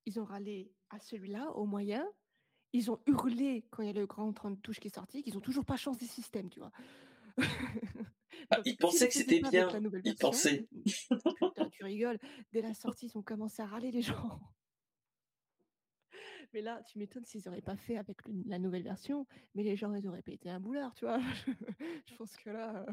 ils 0.06 0.18
ont 0.18 0.24
râlé 0.24 0.72
à 0.90 0.98
celui-là, 0.98 1.50
au 1.52 1.64
moyen, 1.64 2.04
ils 2.72 2.90
ont 2.90 2.98
hurlé 3.06 3.64
quand 3.70 3.82
il 3.82 3.86
y 3.86 3.90
a 3.90 3.92
le 3.92 4.06
grand 4.06 4.32
30 4.32 4.60
touches 4.62 4.80
qui 4.80 4.88
est 4.88 4.94
sorti, 4.94 5.22
qu'ils 5.22 5.36
ont 5.36 5.40
toujours 5.40 5.64
pas 5.64 5.76
changé 5.76 6.00
des 6.00 6.06
systèmes, 6.06 6.50
tu 6.50 6.58
vois. 6.58 6.72
ah, 8.50 8.60
ils 8.64 8.76
pensaient 8.76 9.08
que 9.08 9.14
c'était 9.14 9.40
bien. 9.40 9.68
Ils 10.04 10.16
pensaient. 10.16 10.66
Putain, 10.84 11.68
tu 11.70 11.84
rigoles. 11.84 12.18
Dès 12.52 12.62
la 12.62 12.74
sortie, 12.74 13.06
ils 13.06 13.18
ont 13.18 13.22
commencé 13.22 13.62
à 13.62 13.66
râler 13.66 13.90
les 13.90 14.02
gens. 14.02 14.40
Mais 16.52 16.62
là, 16.62 16.80
tu 16.84 16.98
m'étonnes 16.98 17.24
s'ils 17.24 17.42
n'auraient 17.44 17.60
pas 17.60 17.76
fait 17.76 17.96
avec 17.96 18.18
la 18.46 18.58
nouvelle 18.58 18.84
version, 18.84 19.26
mais 19.54 19.62
les 19.62 19.76
gens, 19.76 19.94
ils 19.94 20.06
auraient 20.08 20.22
pété 20.22 20.48
un 20.48 20.60
boulard, 20.60 20.94
tu 20.94 21.04
vois. 21.04 21.20
je 22.06 22.14
pense 22.14 22.36
que 22.36 22.50
là, 22.50 22.86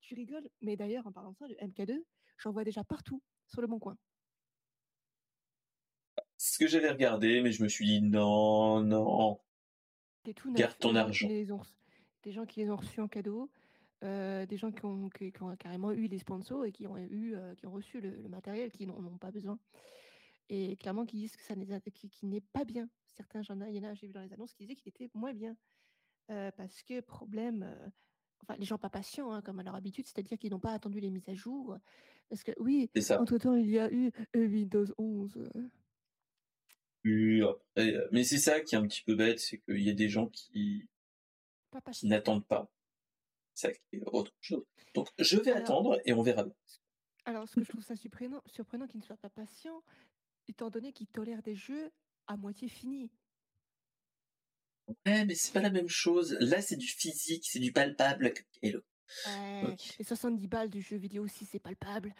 tu 0.00 0.14
rigoles. 0.14 0.48
Mais 0.62 0.76
d'ailleurs, 0.76 1.06
en 1.06 1.12
parlant 1.12 1.32
de 1.32 1.36
ça, 1.36 1.46
le 1.46 1.54
MK2, 1.56 2.02
j'en 2.38 2.50
vois 2.50 2.64
déjà 2.64 2.82
partout 2.82 3.22
sur 3.46 3.60
le 3.60 3.66
bon 3.66 3.78
coin. 3.78 3.96
Ce 6.38 6.58
que 6.58 6.66
j'avais 6.66 6.90
regardé, 6.90 7.40
mais 7.40 7.52
je 7.52 7.62
me 7.62 7.68
suis 7.68 7.86
dit 7.86 8.02
non, 8.02 8.80
non. 8.80 9.40
Garde 10.54 10.78
ton 10.78 10.94
argent. 10.94 11.28
des 11.28 12.32
gens 12.32 12.46
qui 12.46 12.60
les 12.60 12.70
ont 12.70 12.76
reçus 12.76 13.00
en 13.00 13.08
cadeau, 13.08 13.50
euh, 14.02 14.46
des 14.46 14.56
gens 14.56 14.72
qui 14.72 14.84
ont, 14.84 15.08
carrément 15.58 15.92
eu 15.92 16.08
les 16.08 16.18
sponsors 16.18 16.64
et 16.64 16.72
qui 16.72 16.86
ont, 16.86 16.96
eu, 16.96 17.34
euh, 17.34 17.54
qui 17.54 17.66
ont 17.66 17.72
reçu 17.72 18.00
le, 18.00 18.28
matériel, 18.28 18.72
qui 18.72 18.86
n'en 18.86 18.96
ont 18.96 19.18
pas 19.18 19.30
besoin. 19.30 19.58
Et 20.48 20.76
clairement, 20.76 21.06
qui 21.06 21.16
disent 21.18 21.36
que 21.36 21.42
ça 21.42 21.54
n'est 21.54 22.40
pas 22.40 22.64
bien. 22.64 22.88
Certains, 23.06 23.42
j'en 23.42 23.60
ai, 23.60 23.70
il 23.70 23.76
y 23.76 23.86
en 23.86 23.90
a, 23.90 23.94
j'ai 23.94 24.08
vu 24.08 24.12
dans 24.12 24.22
les 24.22 24.32
annonces, 24.32 24.54
qui 24.54 24.64
disaient 24.64 24.74
qu'il 24.74 24.88
était 24.88 25.08
moins 25.14 25.32
bien. 25.32 25.56
Euh, 26.30 26.50
parce 26.56 26.82
que 26.82 27.00
problème, 27.00 27.74
enfin, 28.42 28.56
les 28.58 28.64
gens 28.64 28.78
pas 28.78 28.90
patients, 28.90 29.32
hein, 29.32 29.40
comme 29.40 29.60
à 29.60 29.62
leur 29.62 29.76
habitude, 29.76 30.06
c'est-à-dire 30.06 30.36
qu'ils 30.36 30.50
n'ont 30.50 30.60
pas 30.60 30.72
attendu 30.72 30.98
les 30.98 31.10
mises 31.10 31.28
à 31.28 31.34
jour. 31.34 31.78
Parce 32.28 32.42
que 32.42 32.52
oui, 32.58 32.90
entre-temps, 33.10 33.54
il 33.54 33.70
y 33.70 33.78
a 33.78 33.92
eu 33.92 34.10
Windows 34.34 34.86
11. 34.98 35.48
mais 37.04 38.24
c'est 38.24 38.38
ça 38.38 38.60
qui 38.60 38.74
est 38.74 38.78
un 38.78 38.86
petit 38.86 39.02
peu 39.04 39.14
bête, 39.14 39.38
c'est 39.38 39.58
qu'il 39.58 39.82
y 39.82 39.90
a 39.90 39.94
des 39.94 40.08
gens 40.08 40.26
qui, 40.26 40.88
qui 41.92 42.08
n'attendent 42.08 42.46
pas. 42.46 42.68
Autre 44.06 44.32
chose. 44.40 44.64
Donc 44.94 45.08
je 45.18 45.38
vais 45.38 45.52
attendre 45.52 46.00
et 46.04 46.12
on 46.12 46.22
verra. 46.22 46.44
Alors 47.24 47.48
ce 47.48 47.54
que 47.54 47.64
je 47.64 47.68
trouve 47.68 47.84
ça 47.84 47.96
surprenant, 47.96 48.42
surprenant 48.46 48.86
qu'ils 48.86 49.00
ne 49.00 49.04
soient 49.04 49.16
pas 49.16 49.30
patients, 49.30 49.82
étant 50.48 50.70
donné 50.70 50.92
qu'ils 50.92 51.06
tolèrent 51.06 51.42
des 51.42 51.54
jeux 51.54 51.90
à 52.26 52.36
moitié 52.36 52.68
finis. 52.68 53.10
Ouais, 55.06 55.24
mais 55.24 55.34
c'est 55.34 55.52
pas 55.52 55.60
la 55.60 55.70
même 55.70 55.88
chose. 55.88 56.36
Là, 56.40 56.60
c'est 56.60 56.76
du 56.76 56.86
physique, 56.86 57.46
c'est 57.46 57.60
du 57.60 57.72
palpable. 57.72 58.32
Et 58.62 58.74
Les 59.98 60.04
70 60.04 60.48
balles 60.48 60.70
du 60.70 60.80
jeu 60.80 60.96
vidéo 60.96 61.24
aussi, 61.24 61.46
c'est 61.46 61.60
palpable. 61.60 62.14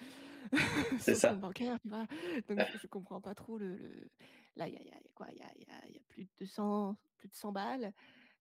C'est 0.98 1.14
ça. 1.14 1.34
bancaire, 1.34 1.78
tu 1.80 1.88
vois. 1.88 2.04
Donc, 2.48 2.59
je 2.80 2.86
comprends 2.88 3.20
pas 3.20 3.34
trop 3.34 3.59
le. 3.59 3.78
Là, 4.56 4.66
il 4.66 4.74
y 4.74 4.76
a, 4.76 5.00
quoi? 5.14 5.28
Il 5.30 5.38
y 5.38 5.42
a, 5.42 6.00
plus 6.09 6.24
de 6.24 6.30
200, 6.40 6.96
plus 7.16 7.28
de 7.28 7.34
100 7.34 7.52
balles. 7.52 7.92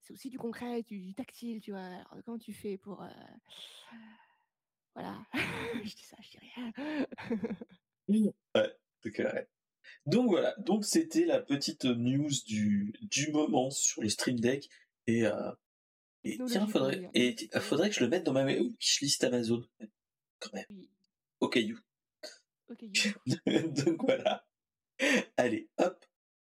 C'est 0.02 0.14
aussi 0.14 0.30
du 0.30 0.38
concret, 0.38 0.84
du, 0.84 1.14
tactile, 1.14 1.62
tu 1.62 1.72
vois. 1.72 1.82
Alors, 1.82 2.18
comment 2.26 2.40
tu 2.40 2.54
fais 2.54 2.78
pour. 2.78 3.02
Euh, 3.04 3.08
voilà. 4.96 5.26
je 5.84 5.96
dis 5.96 6.04
ça, 6.04 6.18
je 6.22 6.30
dis 6.32 6.40
rien. 6.40 6.74
ouais, 8.56 9.48
Donc 10.06 10.30
voilà, 10.30 10.56
donc 10.58 10.86
c'était 10.86 11.26
la 11.26 11.40
petite 11.40 11.86
news 11.86 12.32
du, 12.46 12.94
du 13.02 13.32
moment 13.32 13.70
sur 13.70 14.02
le 14.02 14.10
Stream 14.10 14.40
Deck. 14.40 14.70
Et, 15.08 15.26
euh, 15.26 15.52
et 16.24 16.38
tiens, 16.48 16.68
faudrait, 16.68 17.10
et, 17.14 17.36
faudrait 17.60 17.90
que 17.90 17.96
je 17.96 18.04
le 18.04 18.10
mette 18.10 18.24
dans 18.24 18.34
ma 18.34 18.46
wishlist 18.46 19.24
Amazon. 19.24 19.64
Quand 20.40 20.54
même. 20.54 20.88
Au 21.40 21.48
caillou. 21.48 21.80
Au 22.70 22.76
caillou. 22.76 23.14
donc 23.46 24.04
voilà. 24.04 24.46
Allez, 25.38 25.70
hop. 25.78 26.06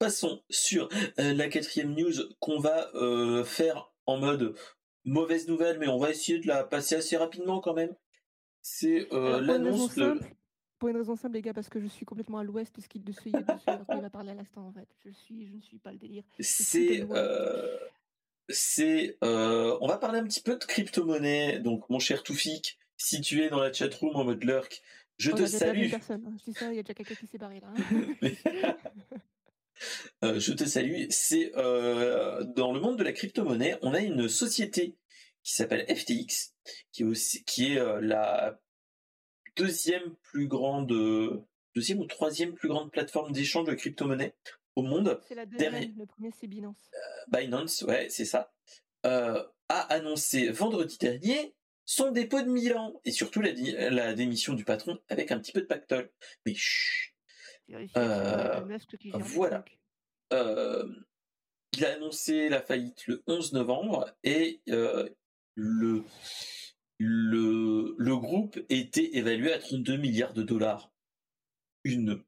Passons 0.04 0.44
sur 0.50 0.90
euh, 1.18 1.34
la 1.34 1.48
quatrième 1.48 1.96
news 1.96 2.12
qu'on 2.42 2.60
va 2.60 2.94
euh, 2.94 3.46
faire 3.46 3.90
en 4.06 4.18
mode 4.18 4.54
mauvaise 5.06 5.48
nouvelle, 5.48 5.80
mais 5.80 5.88
on 5.88 5.98
va 5.98 6.10
essayer 6.10 6.40
de 6.40 6.48
la 6.48 6.66
passer 6.66 6.96
assez 6.96 7.16
rapidement 7.16 7.62
quand 7.62 7.74
même. 7.74 7.96
C'est 8.62 9.08
euh, 9.14 9.40
l'annonce 9.40 9.96
de... 9.96 10.20
Pour 10.78 10.90
une 10.90 10.98
raison 10.98 11.16
simple, 11.16 11.36
les 11.36 11.42
gars, 11.42 11.54
parce 11.54 11.70
que 11.70 11.80
je 11.80 11.88
suis 11.88 12.06
complètement 12.06 12.40
à 12.40 12.44
l'ouest 12.44 12.76
de 12.76 12.82
ce 12.82 12.90
qu'il 12.90 13.02
de 13.06 13.14
ce, 13.14 13.30
de 13.30 14.02
va 14.02 14.10
parler 14.10 14.32
à 14.32 14.34
l'instant, 14.34 14.68
en 14.68 14.74
fait. 14.74 14.90
Je, 15.06 15.12
suis, 15.12 15.48
je 15.48 15.54
ne 15.54 15.62
suis 15.62 15.80
pas 15.80 15.94
le 15.94 16.00
délire. 16.00 16.26
C'est... 16.38 17.08
c'est 18.50 19.18
on 19.22 19.88
va 19.88 19.98
parler 19.98 20.20
un 20.20 20.26
petit 20.26 20.42
peu 20.42 20.58
de 20.58 20.66
crypto-monnaie. 20.66 21.60
Donc, 21.60 21.90
mon 21.90 22.00
cher 22.00 22.24
Toufik, 22.24 22.78
si 22.98 23.22
tu 23.22 23.42
es 23.42 23.50
dans 23.50 23.62
la 23.62 23.72
chatroom 23.72 24.18
en 24.18 24.26
mode 24.26 24.44
lurk, 24.44 24.84
je 25.18 25.32
te 25.32 25.46
salue. 25.46 25.90
Personne. 25.90 26.36
Je 26.40 26.52
dis 26.52 26.58
ça, 26.58 26.74
il 26.74 26.76
y 26.76 26.80
a 26.80 26.84
déjà 26.84 26.94
quelqu'un 26.94 27.16
qui 27.16 27.28
s'est 27.28 27.38
barré 27.38 27.62
là. 27.62 27.72
Hein. 27.74 28.32
Euh, 30.24 30.40
je 30.40 30.54
te 30.54 30.64
salue. 30.66 31.06
C'est 31.10 31.52
euh, 31.56 32.44
dans 32.44 32.74
le 32.74 32.80
monde 32.80 32.98
de 32.98 33.04
la 33.04 33.14
crypto-monnaie, 33.14 33.78
on 33.82 33.94
a 33.94 34.00
une 34.00 34.30
société 34.30 34.96
qui 35.44 35.54
s'appelle 35.54 35.86
FTX, 35.94 36.54
qui 36.92 37.04
est 37.04 37.06
aussi, 37.06 37.44
qui 37.44 37.74
est 37.74 37.80
euh, 37.80 38.00
la 38.02 38.60
deuxième 39.56 40.16
plus 40.24 40.48
grande, 40.48 40.88
deuxième 41.76 42.00
ou 42.00 42.06
troisième 42.06 42.54
plus 42.54 42.70
grande 42.70 42.92
plateforme 42.92 43.32
d'échange 43.32 43.68
de 43.68 43.74
crypto-monnaie 43.74 44.34
au 44.76 44.84
monde. 44.84 45.20
C'est 45.28 45.36
la 45.36 45.46
deuxième. 45.46 45.96
Le 45.98 46.06
premier, 46.06 46.32
c'est 46.40 46.48
Binance. 46.48 46.90
Binance, 47.28 47.82
ouais, 47.84 48.08
c'est 48.10 48.26
ça. 48.26 48.52
a 49.04 49.46
annoncé 49.70 50.50
vendredi 50.50 50.98
dernier 50.98 51.54
son 51.86 52.12
dépôt 52.12 52.42
de 52.42 52.50
Milan 52.50 53.00
et 53.04 53.12
surtout 53.12 53.42
la, 53.42 53.52
la 53.90 54.14
démission 54.14 54.54
du 54.54 54.64
patron 54.64 54.98
avec 55.10 55.32
un 55.32 55.40
petit 55.40 55.52
peu 55.52 55.62
de 55.62 55.66
pactole. 55.66 56.10
Mais 56.46 56.54
chut, 56.56 57.13
euh, 57.98 58.60
voilà. 59.20 59.64
Euh, 60.32 60.88
il 61.76 61.86
a 61.86 61.94
annoncé 61.94 62.50
la 62.50 62.62
faillite 62.62 63.08
le 63.08 63.24
11 63.28 63.54
novembre 63.54 64.12
et 64.24 64.62
euh, 64.70 65.10
le, 65.56 66.04
le, 67.00 67.96
le 67.98 68.18
groupe 68.18 68.60
était 68.70 69.18
évalué 69.18 69.54
à 69.54 69.60
32 69.60 69.98
milliards 69.98 70.34
de 70.34 70.44
dollars. 70.44 70.92
Une, 71.84 72.22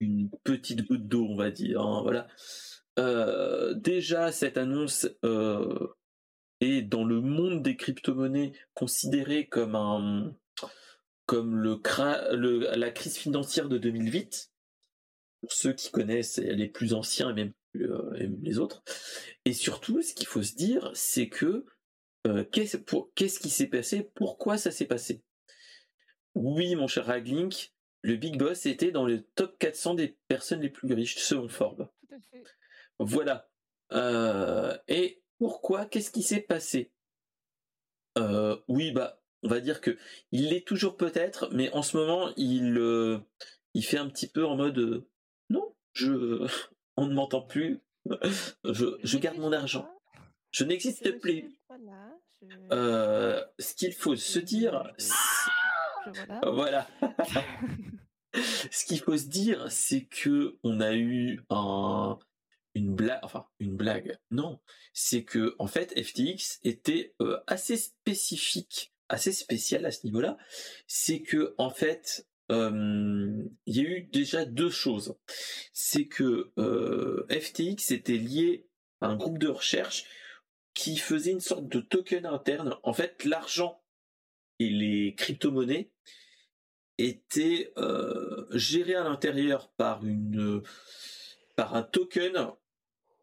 une 0.00 0.30
petite 0.44 0.86
goutte 0.86 1.06
d'eau, 1.06 1.26
on 1.28 1.36
va 1.36 1.50
dire. 1.50 1.80
Hein, 1.80 2.02
voilà. 2.02 2.28
déjà, 3.74 4.32
cette 4.32 4.56
annonce 4.56 5.06
est 6.60 6.82
dans 6.82 7.04
le 7.04 7.20
monde 7.20 7.62
des 7.62 7.76
crypto-monnaies 7.76 8.52
considérée 8.74 9.46
comme 9.46 9.74
un, 9.74 10.34
comme 11.28 11.56
le, 11.56 12.74
la 12.74 12.90
crise 12.90 13.18
financière 13.18 13.68
de 13.68 13.76
2008, 13.76 14.50
pour 15.42 15.52
ceux 15.52 15.74
qui 15.74 15.90
connaissent 15.90 16.38
les 16.38 16.68
plus 16.68 16.94
anciens 16.94 17.28
et 17.28 17.34
même, 17.34 17.52
euh, 17.76 18.30
les 18.40 18.58
autres. 18.58 18.82
Et 19.44 19.52
surtout, 19.52 20.00
ce 20.00 20.14
qu'il 20.14 20.26
faut 20.26 20.42
se 20.42 20.54
dire, 20.54 20.90
c'est 20.94 21.28
que 21.28 21.66
euh, 22.26 22.44
qu'est-ce 22.44 23.38
qui 23.38 23.50
s'est 23.50 23.66
passé? 23.66 24.10
Pourquoi 24.14 24.56
ça 24.56 24.70
s'est 24.70 24.86
passé? 24.86 25.22
Oui, 26.34 26.74
mon 26.76 26.88
cher 26.88 27.04
Raglink, 27.04 27.74
le 28.00 28.16
Big 28.16 28.38
Boss 28.38 28.64
était 28.64 28.90
dans 28.90 29.04
le 29.04 29.20
top 29.20 29.58
400 29.58 29.96
des 29.96 30.16
personnes 30.28 30.62
les 30.62 30.70
plus 30.70 30.94
riches 30.94 31.18
selon 31.18 31.46
Forbes. 31.46 31.90
Voilà. 32.98 33.50
Euh, 33.92 34.74
et 34.88 35.22
pourquoi? 35.36 35.84
Qu'est-ce 35.84 36.10
qui 36.10 36.22
s'est 36.22 36.40
passé? 36.40 36.90
Oui, 38.66 38.90
bah 38.90 39.17
on 39.42 39.48
va 39.48 39.60
dire 39.60 39.80
que 39.80 39.96
il 40.32 40.48
l'est 40.48 40.66
toujours 40.66 40.96
peut-être, 40.96 41.48
mais 41.52 41.70
en 41.72 41.82
ce 41.82 41.96
moment 41.96 42.30
il 42.36 42.76
euh, 42.78 43.18
il 43.74 43.84
fait 43.84 43.98
un 43.98 44.08
petit 44.08 44.28
peu 44.28 44.44
en 44.44 44.56
mode 44.56 44.78
euh, 44.78 45.08
non, 45.50 45.74
je 45.92 46.46
on 46.96 47.06
ne 47.06 47.14
m'entend 47.14 47.42
plus, 47.42 47.80
je, 48.64 49.18
garde 49.18 49.38
mon 49.38 49.52
argent, 49.52 49.88
je 50.50 50.64
n'existe 50.64 51.18
plus. 51.20 51.56
Euh, 52.72 53.44
ce 53.58 53.74
qu'il 53.74 53.92
faut 53.92 54.16
se 54.16 54.38
dire, 54.38 54.92
voilà. 56.42 56.88
ce 58.32 58.84
qu'il 58.84 59.00
faut 59.00 59.16
se 59.16 59.26
dire, 59.26 59.70
c'est 59.70 60.04
que 60.04 60.56
on 60.62 60.80
a 60.80 60.94
eu 60.94 61.42
un 61.50 62.18
une 62.74 62.94
blague, 62.94 63.18
enfin 63.22 63.46
une 63.58 63.76
blague, 63.76 64.18
non, 64.30 64.60
c'est 64.92 65.24
que 65.24 65.56
en 65.58 65.66
fait 65.66 66.00
FTX 66.00 66.60
était 66.62 67.14
assez 67.48 67.76
spécifique 67.76 68.92
assez 69.08 69.32
spécial 69.32 69.86
à 69.86 69.90
ce 69.90 70.04
niveau-là, 70.04 70.36
c'est 70.86 71.20
que 71.20 71.54
en 71.58 71.70
fait, 71.70 72.26
euh, 72.50 73.44
il 73.66 73.76
y 73.76 73.80
a 73.80 73.82
eu 73.82 74.02
déjà 74.12 74.44
deux 74.44 74.70
choses. 74.70 75.16
C'est 75.72 76.06
que 76.06 76.52
euh, 76.58 77.26
FTX 77.30 77.92
était 77.92 78.16
lié 78.16 78.66
à 79.00 79.08
un 79.08 79.16
groupe 79.16 79.38
de 79.38 79.48
recherche 79.48 80.04
qui 80.74 80.96
faisait 80.96 81.32
une 81.32 81.40
sorte 81.40 81.68
de 81.68 81.80
token 81.80 82.26
interne. 82.26 82.76
En 82.82 82.92
fait, 82.92 83.24
l'argent 83.24 83.82
et 84.58 84.70
les 84.70 85.14
crypto-monnaies 85.16 85.90
étaient 86.98 87.72
euh, 87.76 88.46
gérés 88.52 88.94
à 88.94 89.04
l'intérieur 89.04 89.70
par 89.72 90.04
une 90.04 90.62
par 91.56 91.74
un 91.74 91.82
token 91.82 92.52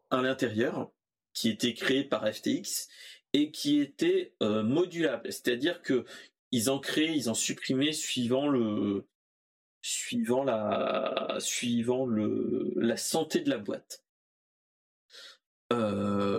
à 0.10 0.22
l'intérieur 0.22 0.92
qui 1.34 1.50
était 1.50 1.74
créé 1.74 2.04
par 2.04 2.26
FTX 2.34 2.88
et 3.36 3.52
qui 3.52 3.82
était 3.82 4.34
euh, 4.42 4.64
modulable, 4.64 5.30
c'est-à-dire 5.30 5.82
que 5.82 6.06
ils 6.52 6.70
en 6.70 6.80
créaient, 6.80 7.18
ils 7.18 7.30
en 7.30 7.34
supprimaient 7.34 7.92
suivant 7.92 8.48
le 8.48 9.08
suivant 9.82 10.46
la 10.46 11.36
suivant 11.40 12.06
le 12.06 12.72
la 12.78 12.96
santé 12.96 13.42
de 13.42 13.50
la 13.50 13.58
boîte. 13.58 14.04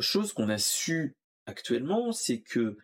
chose 0.01 0.33
qu'on 0.33 0.49
a 0.49 0.59
su 0.59 1.17
actuellement, 1.45 2.13
c'est 2.13 2.41
que 2.41 2.79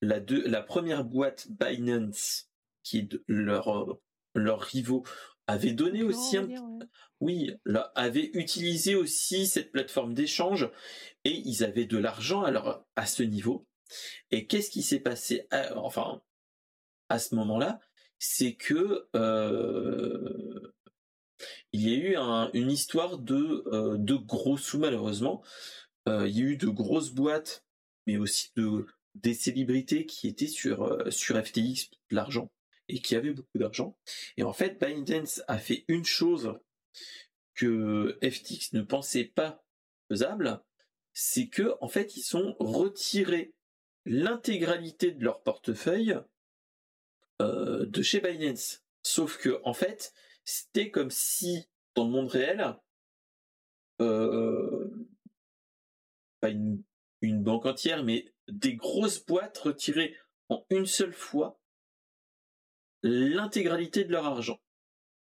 la, 0.00 0.20
la 0.28 0.62
première 0.62 1.04
boîte 1.04 1.48
Binance, 1.50 2.48
qui 2.84 2.98
est 2.98 3.18
leur, 3.26 3.98
leur 4.34 4.60
rivaux, 4.60 5.04
avait 5.46 5.72
donné 5.72 6.02
aussi 6.02 6.36
un, 6.36 6.48
oui, 7.20 7.54
là, 7.64 7.92
avait 7.94 8.30
utilisé 8.34 8.94
aussi 8.94 9.46
cette 9.46 9.72
plateforme 9.72 10.14
d'échange 10.14 10.68
et 11.24 11.30
ils 11.30 11.64
avaient 11.64 11.86
de 11.86 11.98
l'argent 11.98 12.42
alors 12.42 12.84
à 12.96 13.06
ce 13.06 13.22
niveau. 13.22 13.66
Et 14.30 14.46
qu'est-ce 14.46 14.70
qui 14.70 14.82
s'est 14.82 15.00
passé 15.00 15.46
à, 15.50 15.76
enfin 15.78 16.22
à 17.08 17.18
ce 17.18 17.34
moment-là, 17.36 17.80
c'est 18.18 18.54
que 18.54 19.08
euh, 19.14 20.72
il 21.72 21.88
y 21.88 21.94
a 21.94 21.96
eu 21.96 22.16
une 22.58 22.70
histoire 22.70 23.18
de 23.18 23.64
euh, 23.72 23.96
de 23.98 24.14
gros 24.14 24.56
sous 24.56 24.78
malheureusement. 24.78 25.42
Euh, 26.08 26.26
il 26.28 26.36
y 26.36 26.42
a 26.42 26.44
eu 26.44 26.56
de 26.56 26.68
grosses 26.68 27.12
boîtes, 27.12 27.64
mais 28.06 28.16
aussi 28.16 28.50
de 28.56 28.86
des 29.14 29.34
célébrités 29.34 30.06
qui 30.06 30.28
étaient 30.28 30.46
sur 30.46 31.00
sur 31.12 31.36
FTX 31.42 31.90
de 32.10 32.16
l'argent 32.16 32.50
et 32.88 33.00
qui 33.00 33.16
avaient 33.16 33.32
beaucoup 33.32 33.58
d'argent. 33.58 33.96
Et 34.36 34.42
en 34.42 34.52
fait, 34.52 34.80
Binance 34.80 35.42
a 35.48 35.58
fait 35.58 35.84
une 35.88 36.04
chose 36.04 36.58
que 37.54 38.18
FTX 38.22 38.74
ne 38.74 38.82
pensait 38.82 39.24
pas 39.24 39.64
faisable, 40.08 40.62
c'est 41.12 41.48
que 41.48 41.74
en 41.80 41.88
fait 41.88 42.16
ils 42.16 42.22
sont 42.22 42.54
retirés 42.60 43.54
l'intégralité 44.04 45.10
de 45.10 45.24
leur 45.24 45.42
portefeuille 45.42 46.16
euh, 47.40 47.86
de 47.86 48.02
chez 48.02 48.20
Binance. 48.20 48.84
Sauf 49.02 49.38
que 49.38 49.60
en 49.64 49.72
fait 49.72 50.12
c'était 50.44 50.90
comme 50.90 51.10
si 51.10 51.66
dans 51.94 52.04
le 52.04 52.10
monde 52.10 52.28
réel, 52.28 52.76
euh, 54.00 55.08
pas 56.40 56.50
une, 56.50 56.82
banque 57.22 57.66
entière, 57.66 58.04
mais 58.04 58.32
des 58.48 58.76
grosses 58.76 59.24
boîtes 59.24 59.58
retiraient 59.58 60.14
en 60.48 60.64
une 60.70 60.86
seule 60.86 61.14
fois 61.14 61.58
l'intégralité 63.02 64.04
de 64.04 64.12
leur 64.12 64.26
argent. 64.26 64.60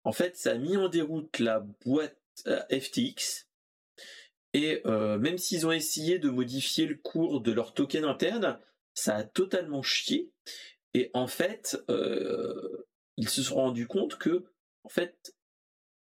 En 0.05 0.13
fait, 0.13 0.37
ça 0.37 0.53
a 0.53 0.55
mis 0.55 0.77
en 0.77 0.89
déroute 0.89 1.39
la 1.39 1.61
boîte 1.61 2.19
euh, 2.47 2.61
FTX. 2.71 3.49
Et 4.53 4.83
euh, 4.87 5.19
même 5.19 5.39
s'ils 5.39 5.67
ont 5.67 5.73
essayé 5.73 6.19
de 6.19 6.31
modifier 6.31 6.87
le 6.87 6.95
cours 6.97 7.41
de 7.41 7.53
leur 7.53 7.75
token 7.75 8.05
interne, 8.05 8.61
ça 8.93 9.17
a 9.17 9.25
totalement 9.25 9.83
chié. 9.83 10.31
Et 10.93 11.11
en 11.15 11.27
fait, 11.27 11.83
euh, 11.91 12.87
ils 13.17 13.29
se 13.29 13.43
sont 13.43 13.57
rendus 13.57 13.89
compte 13.89 14.17
que, 14.17 14.45
en 14.85 14.89
fait, 14.89 15.35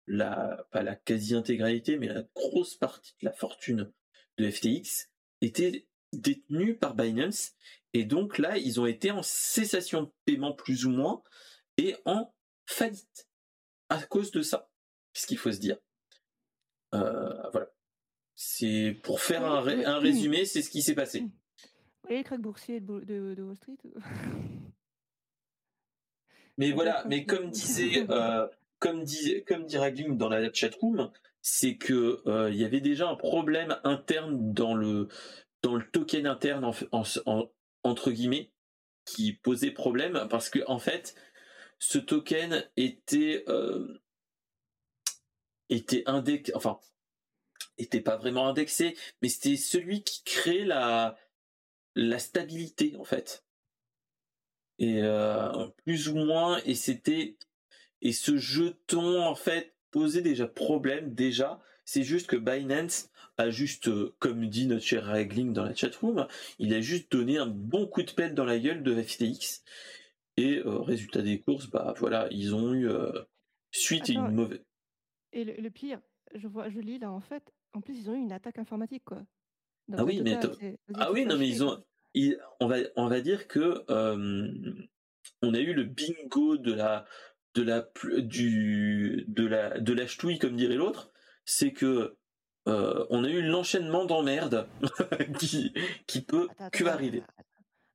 pas 0.06 0.82
la 0.82 0.96
quasi-intégralité, 0.96 1.96
mais 1.96 2.08
la 2.08 2.24
grosse 2.34 2.74
partie 2.74 3.14
de 3.20 3.26
la 3.26 3.32
fortune 3.32 3.90
de 4.36 4.50
FTX 4.50 5.08
était 5.40 5.86
détenue 6.12 6.76
par 6.76 6.94
Binance. 6.94 7.52
Et 7.94 8.04
donc 8.04 8.38
là, 8.38 8.58
ils 8.58 8.80
ont 8.80 8.86
été 8.86 9.10
en 9.10 9.22
cessation 9.22 10.02
de 10.02 10.10
paiement 10.24 10.52
plus 10.52 10.86
ou 10.86 10.90
moins 10.90 11.22
en 12.04 12.32
faillite 12.66 13.28
à 13.88 14.02
cause 14.02 14.30
de 14.30 14.42
ça. 14.42 14.70
ce 15.12 15.26
qu'il 15.26 15.38
faut 15.38 15.52
se 15.52 15.58
dire. 15.58 15.76
Euh, 16.94 17.50
voilà. 17.50 17.68
C'est 18.34 18.98
pour 19.02 19.20
faire 19.20 19.44
un, 19.44 19.66
un 19.66 19.98
résumé, 19.98 20.44
c'est 20.44 20.62
ce 20.62 20.70
qui 20.70 20.82
s'est 20.82 20.94
passé. 20.94 21.24
Et 22.08 22.16
les 22.16 22.24
craques 22.24 22.40
boursiers 22.40 22.80
de, 22.80 23.00
de, 23.00 23.42
Wall 23.42 23.56
Street. 23.56 23.76
mais 26.58 26.72
voilà, 26.72 27.04
mais 27.06 27.24
comme 27.24 27.50
disait, 27.50 28.06
euh, 28.10 28.46
comme 28.78 29.04
disait, 29.04 29.42
comme 29.42 29.64
dit 29.64 29.78
Ragling 29.78 30.16
dans 30.16 30.28
la 30.28 30.52
chat 30.52 30.74
room, 30.80 31.10
c'est 31.42 31.76
que 31.76 32.22
euh, 32.26 32.50
il 32.50 32.56
y 32.56 32.64
avait 32.64 32.80
déjà 32.80 33.08
un 33.08 33.16
problème 33.16 33.76
interne 33.84 34.52
dans 34.52 34.74
le 34.74 35.08
dans 35.62 35.76
le 35.76 35.88
token 35.90 36.26
interne 36.26 36.68
en, 36.90 37.04
entre 37.84 38.10
guillemets 38.10 38.50
qui 39.04 39.32
posait 39.32 39.70
problème 39.70 40.26
parce 40.30 40.50
que 40.50 40.60
en 40.66 40.78
fait 40.78 41.14
ce 41.82 41.98
token 41.98 42.64
était 42.76 43.44
euh, 43.48 44.00
était 45.68 46.04
indexé, 46.06 46.54
enfin 46.54 46.78
était 47.76 48.00
pas 48.00 48.16
vraiment 48.16 48.46
indexé, 48.46 48.96
mais 49.20 49.28
c'était 49.28 49.56
celui 49.56 50.04
qui 50.04 50.22
crée 50.22 50.64
la 50.64 51.18
la 51.96 52.20
stabilité 52.20 52.94
en 53.00 53.04
fait. 53.04 53.44
Et 54.78 55.02
euh, 55.02 55.50
plus 55.84 56.08
ou 56.08 56.14
moins, 56.14 56.60
et 56.64 56.76
c'était 56.76 57.36
et 58.00 58.12
ce 58.12 58.36
jeton 58.36 59.20
en 59.20 59.34
fait 59.34 59.74
posait 59.90 60.22
déjà 60.22 60.46
problème 60.46 61.12
déjà. 61.12 61.60
C'est 61.84 62.04
juste 62.04 62.28
que 62.28 62.36
Binance 62.36 63.10
a 63.38 63.50
juste, 63.50 63.88
euh, 63.88 64.14
comme 64.20 64.48
dit 64.48 64.66
notre 64.66 64.84
cher 64.84 65.04
Ragling 65.04 65.52
dans 65.52 65.64
la 65.64 65.74
chatroom, 65.74 66.28
il 66.60 66.72
a 66.74 66.80
juste 66.80 67.10
donné 67.10 67.38
un 67.38 67.46
bon 67.46 67.88
coup 67.88 68.04
de 68.04 68.12
pelle 68.12 68.34
dans 68.34 68.44
la 68.44 68.60
gueule 68.60 68.84
de 68.84 69.02
FTX 69.02 69.64
et 70.42 70.58
euh, 70.58 70.78
résultat 70.78 71.22
des 71.22 71.40
courses, 71.40 71.68
bah 71.68 71.94
voilà, 71.98 72.28
ils 72.30 72.54
ont 72.54 72.72
eu 72.72 72.88
euh, 72.88 73.12
suite 73.70 74.10
et 74.10 74.14
une 74.14 74.32
mauvaise. 74.32 74.64
Et 75.32 75.44
le, 75.44 75.70
pire, 75.70 76.00
je 76.34 76.46
vois, 76.46 76.68
je 76.68 76.78
lis 76.78 76.98
là 76.98 77.10
en 77.10 77.20
fait, 77.20 77.42
en 77.72 77.80
plus 77.80 77.98
ils 77.98 78.10
ont 78.10 78.14
eu 78.14 78.18
une 78.18 78.32
attaque 78.32 78.58
informatique 78.58 79.04
quoi. 79.04 79.22
ah 79.96 80.04
oui, 80.04 80.20
mais 80.22 80.38
ah 80.94 81.10
oui, 81.12 81.24
non 81.24 81.38
mais 81.38 81.48
ils 81.48 81.64
ont, 81.64 81.82
on 82.60 82.66
va 82.66 82.76
on 82.96 83.08
va 83.08 83.20
dire 83.20 83.48
que 83.48 83.84
on 85.42 85.54
a 85.54 85.58
eu 85.58 85.72
le 85.72 85.84
bingo 85.84 86.56
de 86.58 86.72
la 86.72 87.06
de 87.54 87.62
la 87.62 87.88
du 88.18 89.24
de 89.28 89.46
la 89.46 89.78
de 89.80 89.92
la 89.92 90.06
ch'touille 90.06 90.38
comme 90.38 90.56
dirait 90.56 90.76
l'autre, 90.76 91.12
c'est 91.44 91.72
que 91.72 92.16
euh, 92.68 93.04
on 93.10 93.24
a 93.24 93.28
eu 93.28 93.42
l'enchaînement 93.42 94.04
d'emmerdes 94.04 94.68
qui 95.38 95.72
qui 96.06 96.22
peut 96.22 96.48
que 96.72 96.84
arriver 96.84 97.22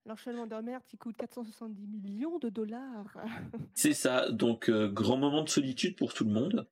l'enchaînement 0.08 0.48
d'un 0.48 0.62
merde 0.62 0.84
qui 0.86 0.98
coûte 0.98 1.18
470 1.18 1.88
millions 1.88 2.40
de 2.40 2.50
dollars. 2.50 3.18
c'est 3.74 3.94
ça, 3.94 4.32
donc 4.32 4.70
euh, 4.70 4.90
grand 4.90 5.18
moment 5.18 5.44
de 5.44 5.50
solitude 5.50 5.96
pour 5.96 6.14
tout 6.14 6.24
le 6.24 6.32
monde. 6.32 6.68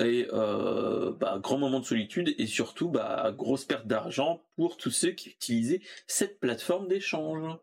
Et 0.00 0.26
euh, 0.32 1.12
bah, 1.12 1.38
grand 1.40 1.58
moment 1.58 1.78
de 1.78 1.84
solitude 1.84 2.34
et 2.36 2.46
surtout 2.46 2.88
bah, 2.88 3.32
grosse 3.36 3.64
perte 3.64 3.86
d'argent 3.86 4.44
pour 4.56 4.76
tous 4.76 4.90
ceux 4.90 5.12
qui 5.12 5.30
utilisaient 5.30 5.82
cette 6.06 6.40
plateforme 6.40 6.88
d'échange. 6.88 7.56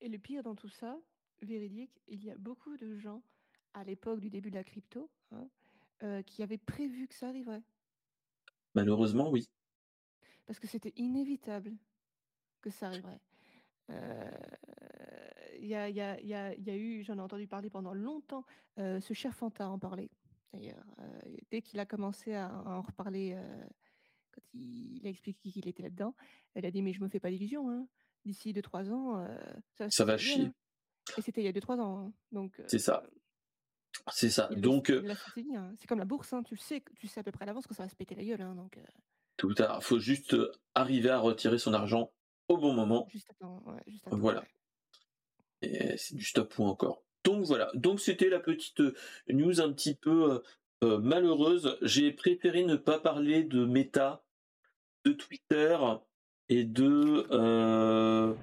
Et 0.00 0.08
le 0.08 0.18
pire 0.18 0.44
dans 0.44 0.54
tout 0.54 0.68
ça, 0.68 0.96
véridique, 1.42 2.00
il 2.06 2.24
y 2.24 2.30
a 2.30 2.36
beaucoup 2.36 2.76
de 2.76 2.96
gens 2.96 3.22
à 3.74 3.82
l'époque 3.82 4.20
du 4.20 4.30
début 4.30 4.50
de 4.50 4.56
la 4.56 4.64
crypto 4.64 5.10
hein, 5.32 5.48
euh, 6.04 6.22
qui 6.22 6.42
avaient 6.42 6.58
prévu 6.58 7.08
que 7.08 7.14
ça 7.14 7.28
arriverait. 7.28 7.62
Malheureusement, 8.74 9.28
oui. 9.28 9.48
Parce 10.46 10.60
que 10.60 10.68
c'était 10.68 10.92
inévitable 10.96 11.72
que 12.60 12.70
ça 12.70 12.86
arriverait. 12.86 13.20
Il 13.88 15.68
y 15.68 15.74
a, 15.74 15.88
y, 15.88 16.00
a, 16.00 16.20
y, 16.20 16.34
a, 16.34 16.54
y, 16.54 16.70
a, 16.70 16.76
eu, 16.76 17.04
j'en 17.04 17.18
ai 17.18 17.20
entendu 17.20 17.46
parler 17.46 17.70
pendant 17.70 17.94
longtemps, 17.94 18.44
ce 18.76 19.12
cher 19.12 19.34
Fanta 19.34 19.68
en 19.68 19.78
parler. 19.78 20.10
D'ailleurs, 20.52 20.84
dès 21.50 21.62
qu'il 21.62 21.78
a 21.80 21.86
commencé 21.86 22.34
à, 22.34 22.52
en 22.66 22.82
reparler, 22.82 23.38
quand 24.32 24.42
il, 24.54 25.06
a 25.06 25.08
expliqué 25.08 25.50
qu'il 25.50 25.68
était 25.68 25.82
là-dedans, 25.82 26.14
elle 26.54 26.66
a 26.66 26.70
dit 26.70 26.82
mais 26.82 26.92
je 26.92 27.00
me 27.00 27.08
fais 27.08 27.20
pas 27.20 27.30
d'illusions. 27.30 27.70
Hein. 27.70 27.86
D'ici 28.24 28.52
2-3 28.52 28.92
ans, 28.92 29.26
ça, 29.76 29.90
ça 29.90 30.04
va 30.04 30.16
chier. 30.16 30.46
Hein. 30.46 30.54
Et 31.16 31.22
c'était 31.22 31.42
il 31.42 31.44
y 31.44 31.48
a 31.48 31.52
2-3 31.52 31.80
ans. 31.80 31.98
Hein. 31.98 32.12
Donc. 32.30 32.60
C'est 32.66 32.78
ça. 32.78 33.02
C'est 34.12 34.30
ça. 34.30 34.48
Donc. 34.56 34.92
C'est 35.78 35.86
comme 35.86 35.98
la 35.98 36.04
bourse. 36.04 36.34
Tu 36.46 36.56
sais, 36.56 36.82
tu 36.96 37.06
sais 37.08 37.20
à 37.20 37.22
peu 37.22 37.32
près 37.32 37.44
à 37.44 37.46
l'avance 37.46 37.66
que 37.66 37.74
ça 37.74 37.82
va 37.82 37.88
se 37.88 37.96
péter 37.96 38.14
la 38.14 38.24
gueule. 38.24 38.54
Donc. 38.56 38.78
Tout 39.36 39.54
à. 39.58 39.80
Faut 39.80 39.98
juste 39.98 40.36
arriver 40.74 41.10
à 41.10 41.18
retirer 41.18 41.58
son 41.58 41.74
argent 41.74 42.12
au 42.52 42.58
bon 42.58 42.72
moment. 42.72 43.08
voilà. 44.10 44.44
Et 45.62 45.96
c'est 45.96 46.16
du 46.16 46.24
stop 46.24 46.58
ou 46.58 46.64
encore. 46.64 47.04
Donc 47.24 47.44
voilà. 47.44 47.70
Donc 47.74 48.00
c'était 48.00 48.28
la 48.28 48.40
petite 48.40 48.80
euh, 48.80 48.94
news 49.28 49.60
un 49.60 49.72
petit 49.72 49.94
peu 49.94 50.32
euh, 50.32 50.38
euh, 50.84 50.98
malheureuse. 50.98 51.78
J'ai 51.82 52.12
préféré 52.12 52.64
ne 52.64 52.76
pas 52.76 52.98
parler 52.98 53.44
de 53.44 53.64
Meta, 53.64 54.24
de 55.04 55.12
Twitter 55.12 55.78
et 56.48 56.64
de. 56.64 58.36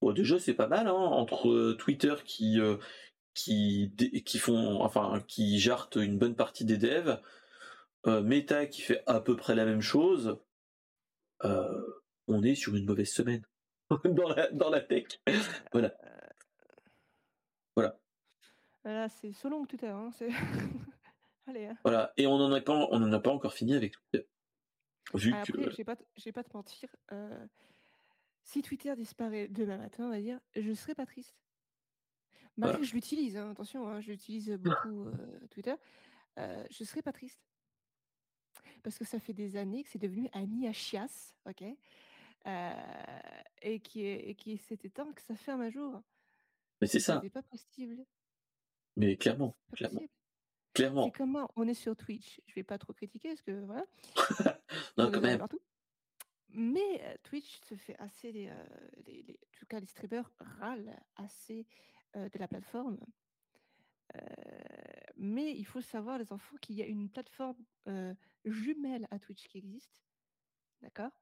Bon, 0.00 0.12
déjà 0.12 0.38
c'est 0.38 0.54
pas 0.54 0.66
mal 0.66 0.88
hein, 0.88 0.92
entre 0.92 1.74
Twitter 1.74 2.14
qui 2.24 2.58
qui 3.34 3.92
qui 4.24 4.38
font 4.38 4.80
enfin 4.82 5.22
qui 5.28 5.60
jartent 5.60 5.96
une 5.96 6.18
bonne 6.18 6.34
partie 6.34 6.64
des 6.64 6.76
devs, 6.76 7.20
Meta 8.06 8.66
qui 8.66 8.82
fait 8.82 9.02
à 9.06 9.20
peu 9.20 9.36
près 9.36 9.54
la 9.54 9.64
même 9.64 9.80
chose. 9.82 10.38
on 11.42 12.42
est 12.42 12.54
sur 12.54 12.74
une 12.74 12.86
mauvaise 12.86 13.12
semaine. 13.12 13.44
dans, 14.04 14.28
la, 14.28 14.50
dans 14.50 14.70
la 14.70 14.80
tech. 14.80 15.20
Voilà. 15.72 15.94
Voilà. 17.74 17.98
Voilà, 18.84 19.08
c'est 19.08 19.32
selon 19.32 19.64
Twitter. 19.66 19.88
Hein, 19.88 20.10
Allez. 21.46 21.66
Hein. 21.66 21.76
Voilà. 21.84 22.12
Et 22.16 22.26
on 22.26 22.38
n'en 22.38 22.52
a 22.52 22.60
pas, 22.60 22.72
on 22.72 23.02
en 23.02 23.12
a 23.12 23.20
pas 23.20 23.30
encore 23.30 23.54
fini 23.54 23.74
avec 23.74 23.92
Twitter. 23.92 24.26
Vu 25.14 25.32
Après, 25.32 25.52
que... 25.52 25.70
je 25.70 25.82
pas, 25.82 25.96
vais 26.24 26.32
pas 26.32 26.44
te 26.44 26.56
mentir. 26.56 26.88
Euh, 27.12 27.46
si 28.44 28.62
Twitter 28.62 28.94
disparaît 28.96 29.48
demain 29.48 29.78
matin, 29.78 30.06
on 30.06 30.10
va 30.10 30.20
dire, 30.20 30.40
je 30.56 30.72
serais 30.72 30.94
pas 30.94 31.06
triste. 31.06 31.36
Malgré 32.56 32.84
je 32.84 32.94
l'utilise, 32.94 33.36
hein, 33.36 33.50
attention, 33.50 33.88
hein, 33.88 34.00
j'utilise 34.00 34.50
beaucoup 34.52 35.06
euh, 35.06 35.46
Twitter, 35.50 35.74
euh, 36.38 36.64
je 36.70 36.84
serais 36.84 37.02
pas 37.02 37.12
triste. 37.12 37.40
parce 38.82 38.98
que 38.98 39.04
ça 39.04 39.18
fait 39.18 39.32
des 39.32 39.56
années 39.56 39.84
que 39.84 39.88
c'est 39.88 39.98
devenu 39.98 40.28
Annie 40.32 40.68
Achias, 40.68 41.34
ok? 41.46 41.64
Et 42.44 43.80
qui 43.80 44.06
et 44.06 44.34
qui 44.34 44.58
s'était 44.58 44.90
temps 44.90 45.12
que 45.12 45.22
ça 45.22 45.34
ferme 45.36 45.62
un 45.62 45.70
jour. 45.70 46.02
Mais 46.80 46.86
c'est 46.86 47.00
ça. 47.00 47.20
C'est 47.22 47.30
pas 47.30 47.42
possible. 47.42 48.04
Mais 48.96 49.16
clairement, 49.16 49.56
clairement. 49.72 50.02
Clairement. 50.74 51.04
C'est 51.04 51.12
comment 51.12 51.50
on 51.56 51.68
est 51.68 51.74
sur 51.74 51.96
Twitch. 51.96 52.40
Je 52.46 52.54
vais 52.54 52.62
pas 52.62 52.78
trop 52.78 52.92
critiquer 52.92 53.28
parce 53.28 53.42
que 53.42 53.52
voilà. 53.64 53.84
non, 54.96 55.10
quand 55.10 55.20
même. 55.20 55.46
Mais 56.54 57.18
Twitch 57.22 57.60
se 57.62 57.74
fait 57.76 57.96
assez, 57.98 58.32
les, 58.32 58.50
en 58.50 59.58
tout 59.58 59.66
cas 59.66 59.80
les 59.80 59.86
streamers 59.86 60.30
râlent 60.38 61.00
assez 61.16 61.66
de 62.14 62.38
la 62.38 62.48
plateforme. 62.48 62.98
mais 65.16 65.52
il 65.56 65.64
faut 65.64 65.80
savoir, 65.80 66.18
les 66.18 66.30
enfants, 66.32 66.56
qu'il 66.60 66.76
y 66.76 66.82
a 66.82 66.86
une 66.86 67.08
plateforme 67.08 67.64
jumelle 68.44 69.06
à 69.10 69.18
Twitch 69.18 69.48
qui 69.48 69.58
existe. 69.58 70.02
D'accord? 70.82 71.12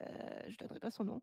Je 0.00 0.50
ne 0.50 0.56
donnerai 0.56 0.80
pas 0.80 0.90
son 0.90 1.04
nom. 1.04 1.22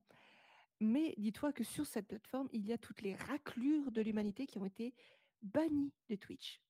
Mais 0.80 1.14
dis-toi 1.18 1.53
que 1.53 1.64
sur 1.64 1.85
cette 1.85 2.07
plateforme, 2.07 2.49
il 2.53 2.65
y 2.65 2.73
a 2.73 2.77
toutes 2.77 3.02
les 3.02 3.15
raclures 3.15 3.91
de 3.91 4.02
l'humanité 4.02 4.48
qui 4.48 4.57
ont 4.57 4.65
été 4.65 4.93
bannies 5.43 5.93
de 6.10 6.15
Twitch. 6.15 6.61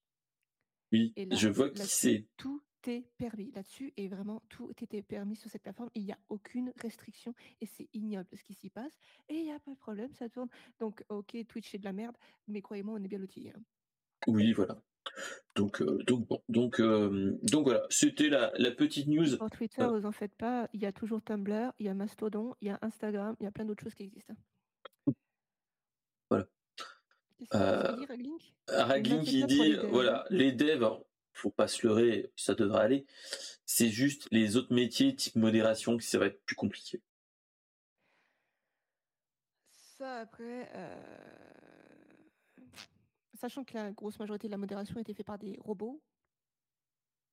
Oui, 0.91 1.13
je 1.31 1.47
vois 1.47 1.69
qui 1.69 1.87
c'est. 1.87 2.27
Tout 2.35 2.61
est 2.87 3.05
permis 3.17 3.51
là-dessus 3.51 3.93
et 3.95 4.07
vraiment 4.09 4.41
tout 4.49 4.71
était 4.81 5.01
permis 5.01 5.35
sur 5.35 5.49
cette 5.49 5.61
plateforme. 5.61 5.89
Il 5.95 6.03
n'y 6.03 6.11
a 6.11 6.19
aucune 6.29 6.73
restriction 6.81 7.33
et 7.61 7.65
c'est 7.65 7.87
ignoble 7.93 8.27
ce 8.33 8.43
qui 8.43 8.53
s'y 8.53 8.69
passe. 8.69 8.99
Et 9.29 9.35
il 9.35 9.43
n'y 9.43 9.51
a 9.51 9.59
pas 9.59 9.71
de 9.71 9.77
problème, 9.77 10.11
ça 10.13 10.27
tourne. 10.27 10.49
Donc, 10.79 11.05
ok, 11.07 11.37
Twitch 11.47 11.71
c'est 11.71 11.77
de 11.77 11.85
la 11.85 11.93
merde, 11.93 12.17
mais 12.47 12.61
croyez-moi, 12.61 12.95
on 12.99 13.03
est 13.03 13.07
bien 13.07 13.19
lotis. 13.19 13.49
Hein. 13.49 13.61
Oui, 14.27 14.51
voilà. 14.51 14.81
Donc, 15.55 15.81
euh, 15.81 15.97
donc, 16.07 16.27
donc, 16.47 16.79
euh, 16.79 17.37
donc 17.43 17.65
voilà, 17.65 17.85
c'était 17.89 18.29
la, 18.29 18.51
la, 18.55 18.71
petite 18.71 19.07
news. 19.07 19.27
Sur 19.27 19.49
Twitter, 19.49 19.85
vous 19.85 20.05
en 20.05 20.11
faites 20.11 20.35
pas, 20.35 20.69
il 20.73 20.81
y 20.81 20.85
a 20.85 20.93
toujours 20.93 21.21
Tumblr, 21.21 21.73
il 21.79 21.85
y 21.85 21.89
a 21.89 21.93
Mastodon, 21.93 22.55
il 22.61 22.69
y 22.69 22.71
a 22.71 22.79
Instagram, 22.81 23.35
il 23.39 23.43
y 23.43 23.47
a 23.47 23.51
plein 23.51 23.65
d'autres 23.65 23.83
choses 23.83 23.93
qui 23.93 24.03
existent. 24.03 24.33
Voilà. 26.29 26.47
Euh, 27.53 27.95
Raglink, 28.69 29.27
il 29.31 29.45
dit, 29.45 29.75
voilà, 29.89 30.25
les 30.29 30.53
devs, 30.53 31.01
faut 31.33 31.51
pas 31.51 31.67
se 31.67 31.85
leurrer, 31.85 32.31
ça 32.37 32.55
devrait 32.55 32.83
aller. 32.83 33.05
C'est 33.65 33.89
juste 33.89 34.27
les 34.31 34.55
autres 34.55 34.73
métiers 34.73 35.15
type 35.15 35.35
modération 35.35 35.97
qui 35.97 36.07
ça 36.07 36.17
va 36.17 36.27
être 36.27 36.41
plus 36.45 36.55
compliqué. 36.55 37.01
Ça 39.97 40.19
après, 40.19 40.69
sachant 43.41 43.63
que 43.63 43.73
la 43.73 43.91
grosse 43.91 44.19
majorité 44.19 44.47
de 44.47 44.51
la 44.51 44.57
modération 44.57 44.99
été 44.99 45.13
faite 45.13 45.26
par 45.26 45.39
des 45.39 45.57
robots. 45.61 45.99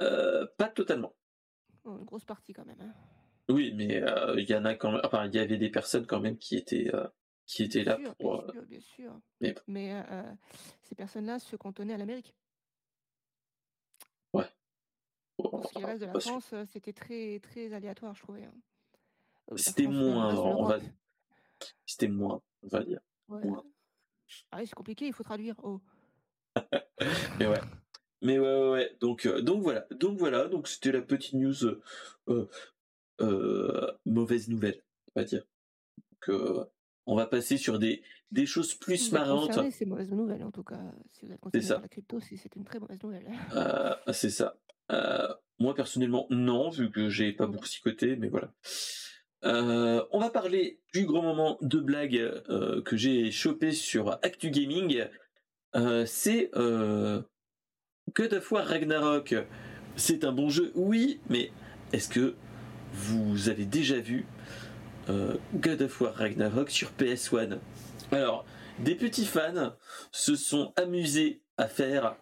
Euh, 0.00 0.46
pas 0.56 0.68
totalement. 0.68 1.14
une 1.84 2.04
grosse 2.04 2.24
partie 2.24 2.54
quand 2.54 2.64
même. 2.64 2.80
Hein. 2.80 2.94
Oui, 3.50 3.72
mais 3.74 4.02
euh, 4.02 4.40
il 4.40 4.48
y 4.48 4.54
en 4.54 4.64
a 4.64 4.74
quand 4.74 4.92
même. 4.92 5.00
Enfin, 5.04 5.26
il 5.26 5.34
y 5.34 5.38
avait 5.38 5.58
des 5.58 5.70
personnes 5.70 6.06
quand 6.06 6.20
même 6.20 6.38
qui 6.38 6.56
étaient 6.56 6.94
euh, 6.94 7.06
qui 7.46 7.62
étaient 7.62 7.84
là 7.84 7.98
pour. 8.18 8.42
Bien 8.42 8.52
sûr, 8.52 8.64
bien 8.66 8.80
sûr. 8.80 9.20
Mais, 9.40 9.54
mais 9.66 10.04
ces 10.82 10.94
personnes-là 10.94 11.38
se 11.38 11.56
cantonnaient 11.56 11.94
à 11.94 11.98
l'Amérique. 11.98 12.34
Ouais. 14.32 14.48
Pour 15.36 15.66
ce 15.66 15.72
qui 15.74 15.84
reste 15.84 16.00
de 16.00 16.06
la 16.06 16.20
France, 16.20 16.54
c'était 16.72 16.92
très 16.92 17.38
très 17.40 17.72
aléatoire, 17.72 18.14
je 18.14 18.22
trouvais. 18.22 18.44
Hein. 18.44 18.54
C'était 19.56 19.86
moins, 19.86 20.34
on 20.34 20.64
va. 20.64 20.78
C'était 21.84 22.08
moins, 22.08 22.40
on 22.62 22.68
va 22.68 22.82
dire. 22.82 23.00
Ah 24.50 24.58
oui, 24.58 24.66
c'est 24.66 24.74
compliqué, 24.74 25.06
il 25.06 25.12
faut 25.12 25.22
traduire. 25.22 25.54
Oh. 25.62 25.80
Mais 27.38 27.46
ouais. 27.46 27.60
Mais 28.22 28.38
ouais, 28.38 28.70
ouais, 28.70 28.96
Donc, 29.00 29.26
euh, 29.26 29.40
donc 29.40 29.62
voilà. 29.62 29.86
Donc 29.92 30.18
voilà. 30.18 30.48
Donc 30.48 30.68
c'était 30.68 30.92
la 30.92 31.02
petite 31.02 31.34
news 31.34 31.64
euh, 32.28 32.48
euh, 33.20 33.92
mauvaise 34.06 34.48
nouvelle, 34.48 34.82
on 35.14 35.20
va 35.20 35.24
dire. 35.24 35.44
Donc, 36.28 36.36
on 37.06 37.16
va 37.16 37.26
passer 37.26 37.56
sur 37.56 37.78
des, 37.78 38.02
des 38.32 38.44
choses 38.44 38.74
plus 38.74 39.12
marrantes. 39.12 39.58
C'est 39.70 39.86
mauvaise 39.86 40.10
nouvelle 40.10 40.42
en 40.42 40.50
tout 40.50 40.64
cas. 40.64 40.80
Si 41.06 41.24
vous 41.24 41.32
êtes 41.32 41.40
concerné 41.40 41.66
ça. 41.66 41.78
la 41.80 41.88
crypto, 41.88 42.18
c'est 42.20 42.54
une 42.56 42.64
très 42.64 42.80
mauvaise 42.80 43.02
nouvelle. 43.02 43.26
c'est 44.12 44.30
ça. 44.30 44.58
moi 45.58 45.74
personnellement, 45.74 46.26
non, 46.30 46.70
vu 46.70 46.90
que 46.90 47.08
j'ai 47.08 47.32
pas 47.32 47.46
beaucoup 47.46 47.64
psychoté, 47.64 48.16
mais 48.16 48.28
voilà. 48.28 48.52
on 49.42 50.18
va 50.18 50.30
parler 50.30 50.80
du 50.92 51.06
grand 51.06 51.22
moment 51.22 51.56
de 51.62 51.78
blague 51.78 52.82
que 52.82 52.96
j'ai 52.96 53.30
chopé 53.30 53.70
sur 53.70 54.18
Actu 54.22 54.50
Gaming. 54.50 55.06
C'est 56.06 56.50
God 56.54 58.32
of 58.32 58.52
War 58.52 58.66
Ragnarok. 58.66 59.34
C'est 59.96 60.24
un 60.24 60.32
bon 60.32 60.48
jeu, 60.48 60.72
oui, 60.74 61.20
mais 61.28 61.50
est-ce 61.92 62.08
que 62.08 62.34
vous 62.92 63.48
avez 63.48 63.64
déjà 63.64 63.98
vu 63.98 64.26
God 65.08 65.82
of 65.82 66.00
War 66.00 66.14
Ragnarok 66.14 66.70
sur 66.70 66.90
PS1 66.98 67.58
Alors, 68.12 68.44
des 68.78 68.94
petits 68.94 69.26
fans 69.26 69.74
se 70.12 70.36
sont 70.36 70.72
amusés 70.76 71.42
à 71.56 71.66
faire 71.66 72.16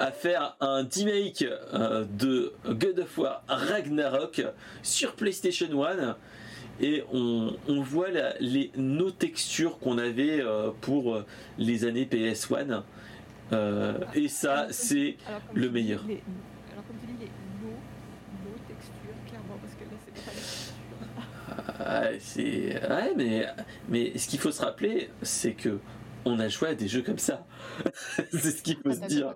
à 0.00 0.10
faire 0.10 0.56
un 0.60 0.86
remake 0.86 1.44
euh, 1.72 2.04
de 2.04 2.52
God 2.66 3.00
of 3.00 3.18
War 3.18 3.44
Ragnarok 3.48 4.42
sur 4.82 5.14
PlayStation 5.14 5.84
1 5.84 6.16
et 6.80 7.04
on, 7.12 7.56
voit 7.82 8.08
les, 8.40 8.70
nos 8.76 9.10
textures 9.10 9.78
qu'on 9.78 9.98
avait 9.98 10.40
euh, 10.40 10.70
pour 10.80 11.22
les 11.58 11.84
années 11.84 12.04
PS1 12.04 12.82
euh, 13.52 13.98
et 14.14 14.28
ça 14.28 14.68
c'est 14.70 15.16
le 15.52 15.70
meilleur. 15.70 16.00
alors 16.00 16.84
comme 16.86 16.96
tu 17.00 17.06
dis 17.06 17.18
les 17.20 17.30
nos, 17.62 18.58
textures 18.66 19.14
clairement 19.28 19.58
parce 19.60 19.74
que 19.74 19.84
là 19.84 19.96
c'est 20.04 20.14
pas 20.24 20.32
les 22.08 22.18
textures. 22.18 22.80
c'est 22.80 22.90
ouais 22.90 23.14
mais 23.16 23.46
mais 23.88 24.18
ce 24.18 24.28
qu'il 24.28 24.40
faut 24.40 24.50
se 24.50 24.62
rappeler 24.62 25.10
c'est 25.22 25.52
que 25.52 25.78
on 26.24 26.40
a 26.40 26.48
joué 26.48 26.70
à 26.70 26.74
des 26.74 26.88
jeux 26.88 27.02
comme 27.02 27.18
ça. 27.18 27.46
c'est 28.30 28.50
ce 28.50 28.62
qu'il 28.62 28.76
faut 28.76 28.92
se 28.92 29.06
dire. 29.06 29.34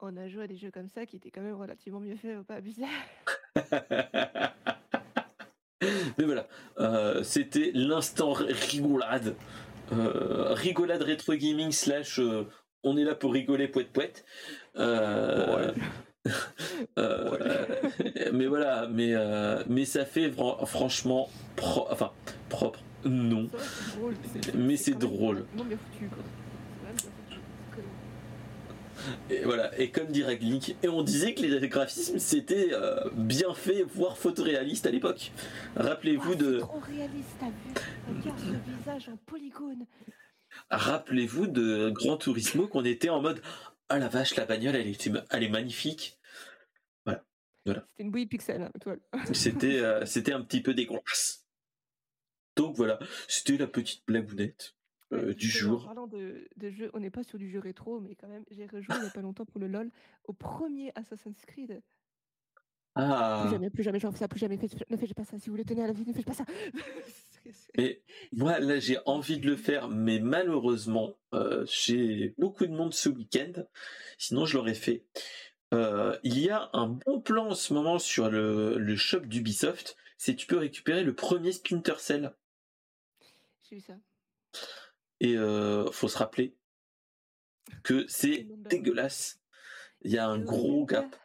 On 0.00 0.16
a 0.16 0.28
joué 0.28 0.44
à 0.44 0.46
des 0.46 0.56
jeux 0.56 0.70
comme 0.70 0.88
ça 0.88 1.06
qui 1.06 1.16
étaient 1.16 1.30
quand 1.30 1.40
même 1.40 1.54
relativement 1.54 2.00
mieux 2.00 2.16
faits, 2.16 2.42
pas 2.42 2.56
abuser. 2.56 2.84
Mais 6.18 6.24
voilà, 6.24 6.48
euh, 6.78 7.22
c'était 7.22 7.70
l'instant 7.74 8.32
rigolade. 8.32 9.34
Euh, 9.92 10.52
rigolade 10.52 11.02
rétro 11.02 11.34
gaming 11.34 11.72
slash 11.72 12.18
euh, 12.18 12.46
on 12.84 12.96
est 12.96 13.04
là 13.04 13.14
pour 13.14 13.32
rigoler 13.32 13.68
poète 13.68 13.92
poète. 13.92 14.24
mais 18.32 18.46
voilà, 18.46 18.88
mais, 18.88 19.14
mais 19.68 19.84
ça 19.84 20.04
fait 20.04 20.30
franchement 20.66 21.30
enfin, 21.90 22.12
propre 22.48 22.80
non. 23.04 23.48
mais 24.54 24.76
c'est 24.76 24.98
drôle. 24.98 25.46
Et 29.30 29.42
voilà, 29.44 29.78
et 29.78 29.90
comme 29.90 30.08
dit 30.08 30.22
Raglink, 30.22 30.76
et 30.82 30.88
on 30.88 31.02
disait 31.02 31.34
que 31.34 31.42
les 31.42 31.68
graphismes 31.68 32.18
c'était 32.18 32.72
euh, 32.72 33.08
bien 33.12 33.54
fait, 33.54 33.82
voire 33.82 34.16
photoréaliste 34.16 34.86
à 34.86 34.90
l'époque. 34.90 35.32
Rappelez-vous 35.76 36.34
de. 36.34 36.58
Trop 36.58 36.80
réaliste, 36.80 37.28
t'as 37.38 37.46
vu 37.46 37.54
Regarde 38.08 38.38
ce 38.38 38.78
visage 38.78 39.08
en 39.08 39.16
polygone. 39.26 39.86
Rappelez-vous 40.70 41.46
de 41.46 41.90
Grand 41.90 42.16
Turismo 42.16 42.66
qu'on 42.66 42.84
était 42.84 43.10
en 43.10 43.20
mode 43.20 43.40
Ah 43.88 43.98
la 43.98 44.08
vache, 44.08 44.34
la 44.36 44.44
bagnole 44.44 44.76
elle, 44.76 44.88
était, 44.88 45.12
elle 45.30 45.42
est 45.42 45.48
magnifique. 45.48 46.18
Voilà. 47.04 47.24
voilà. 47.64 47.84
C'était 47.88 48.02
une 48.02 48.10
bouillie 48.10 48.26
pixel, 48.26 48.62
hein, 48.62 48.70
toi. 48.80 48.96
c'était, 49.32 49.78
euh, 49.78 50.04
c'était 50.06 50.32
un 50.32 50.42
petit 50.42 50.62
peu 50.62 50.74
dégueulasse. 50.74 51.44
Donc 52.56 52.76
voilà, 52.76 52.98
c'était 53.28 53.56
la 53.56 53.68
petite 53.68 54.02
blagounette 54.06 54.74
euh, 55.12 55.34
du 55.34 55.48
jour. 55.48 55.82
En 55.82 55.86
parlant 55.86 56.06
de, 56.06 56.48
de 56.56 56.70
jeux, 56.70 56.90
on 56.92 57.00
n'est 57.00 57.10
pas 57.10 57.22
sur 57.22 57.38
du 57.38 57.48
jeu 57.48 57.58
rétro, 57.58 58.00
mais 58.00 58.14
quand 58.14 58.28
même, 58.28 58.44
j'ai 58.50 58.66
rejoué 58.66 58.94
il 58.96 59.02
n'y 59.02 59.06
a 59.06 59.10
pas 59.10 59.22
longtemps 59.22 59.46
pour 59.46 59.60
le 59.60 59.66
LOL 59.66 59.90
au 60.24 60.32
premier 60.32 60.92
Assassin's 60.94 61.44
Creed. 61.46 61.80
Ah. 62.94 63.42
Plus 63.42 63.52
jamais, 63.52 63.70
plus 63.70 63.82
jamais, 63.84 64.00
j'en 64.00 64.10
fais 64.10 64.18
ça, 64.18 64.28
plus 64.28 64.40
jamais, 64.40 64.56
ne 64.56 64.96
faites 64.96 65.14
pas 65.14 65.24
ça. 65.24 65.38
Si 65.38 65.46
vous 65.46 65.52
voulez 65.52 65.64
tenir 65.64 65.84
à 65.84 65.86
la 65.86 65.92
vie, 65.92 66.04
ne 66.04 66.12
faites 66.12 66.26
pas 66.26 66.34
ça. 66.34 66.44
et 67.78 68.02
moi, 68.32 68.58
là, 68.58 68.80
j'ai 68.80 68.98
envie 69.06 69.38
de 69.38 69.46
le 69.46 69.56
faire, 69.56 69.88
mais 69.88 70.18
malheureusement, 70.18 71.14
euh, 71.32 71.64
j'ai 71.66 72.34
beaucoup 72.38 72.66
de 72.66 72.72
monde 72.72 72.92
ce 72.92 73.08
week-end. 73.08 73.52
Sinon, 74.18 74.46
je 74.46 74.56
l'aurais 74.56 74.74
fait. 74.74 75.04
Euh, 75.72 76.18
il 76.24 76.38
y 76.40 76.50
a 76.50 76.70
un 76.72 76.88
bon 76.88 77.20
plan 77.20 77.50
en 77.50 77.54
ce 77.54 77.72
moment 77.72 77.98
sur 77.98 78.30
le, 78.30 78.78
le 78.78 78.96
shop 78.96 79.20
d'Ubisoft. 79.20 79.96
C'est 80.16 80.34
tu 80.34 80.46
peux 80.46 80.58
récupérer 80.58 81.04
le 81.04 81.14
premier 81.14 81.52
Splinter 81.52 81.98
Cell. 81.98 82.34
J'ai 83.68 83.76
vu 83.76 83.80
ça. 83.82 83.94
Et 85.20 85.36
euh, 85.36 85.90
faut 85.90 86.08
se 86.08 86.18
rappeler 86.18 86.56
que 87.82 88.06
c'est 88.08 88.46
dégueulasse. 88.68 89.40
Il 90.02 90.12
y 90.12 90.18
a 90.18 90.28
un 90.28 90.38
gros 90.38 90.84
gap. 90.84 91.16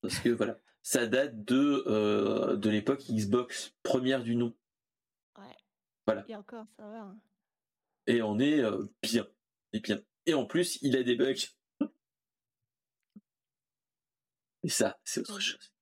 Parce 0.00 0.18
que 0.18 0.28
voilà, 0.30 0.58
ça 0.82 1.06
date 1.06 1.44
de, 1.44 1.84
euh, 1.86 2.56
de 2.56 2.70
l'époque 2.70 3.02
Xbox 3.08 3.74
première 3.82 4.22
du 4.22 4.36
nom. 4.36 4.54
Ouais. 5.38 5.56
Voilà. 6.06 6.24
Et 6.28 6.34
encore, 6.34 6.66
ça 6.76 6.86
va. 6.88 7.00
Hein. 7.00 7.18
Et 8.06 8.22
on 8.22 8.38
est 8.38 8.60
euh, 8.60 8.84
bien. 9.02 9.26
Et 9.72 9.80
bien. 9.80 10.02
Et 10.26 10.34
en 10.34 10.46
plus, 10.46 10.78
il 10.82 10.96
a 10.96 11.02
des 11.02 11.16
bugs. 11.16 11.34
Et 14.62 14.68
ça, 14.68 14.98
c'est 15.04 15.20
autre 15.20 15.40
chose. 15.40 15.72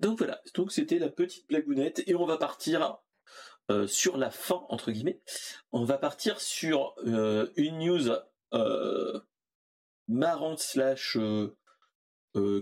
Donc 0.00 0.18
voilà, 0.18 0.40
donc 0.54 0.70
c'était 0.70 0.98
la 0.98 1.08
petite 1.08 1.48
blagounette 1.48 2.04
et 2.06 2.14
on 2.14 2.26
va 2.26 2.36
partir 2.36 3.00
euh, 3.70 3.86
sur 3.86 4.16
la 4.16 4.30
fin 4.30 4.66
entre 4.68 4.90
guillemets. 4.90 5.20
On 5.72 5.84
va 5.84 5.98
partir 5.98 6.40
sur 6.40 6.94
euh, 7.06 7.52
une 7.56 7.78
news 7.78 8.10
euh, 8.54 9.20
marrante 10.06 10.60
slash 10.60 11.18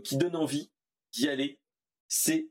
qui 0.04 0.16
donne 0.16 0.36
envie 0.36 0.70
d'y 1.12 1.28
aller. 1.28 1.60
C'est 2.08 2.50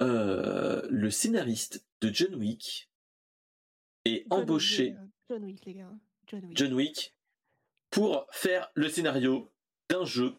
le 0.00 1.10
scénariste 1.10 1.86
de 2.00 2.12
John 2.12 2.34
Wick 2.34 2.90
est 4.04 4.26
embauché. 4.30 4.96
John 5.28 5.44
Wick, 5.44 5.64
les 5.66 5.74
gars. 5.74 5.92
John 6.52 6.72
Wick 6.72 7.14
pour 7.90 8.26
faire 8.32 8.70
le 8.74 8.88
scénario 8.88 9.52
d'un 9.88 10.04
jeu 10.04 10.34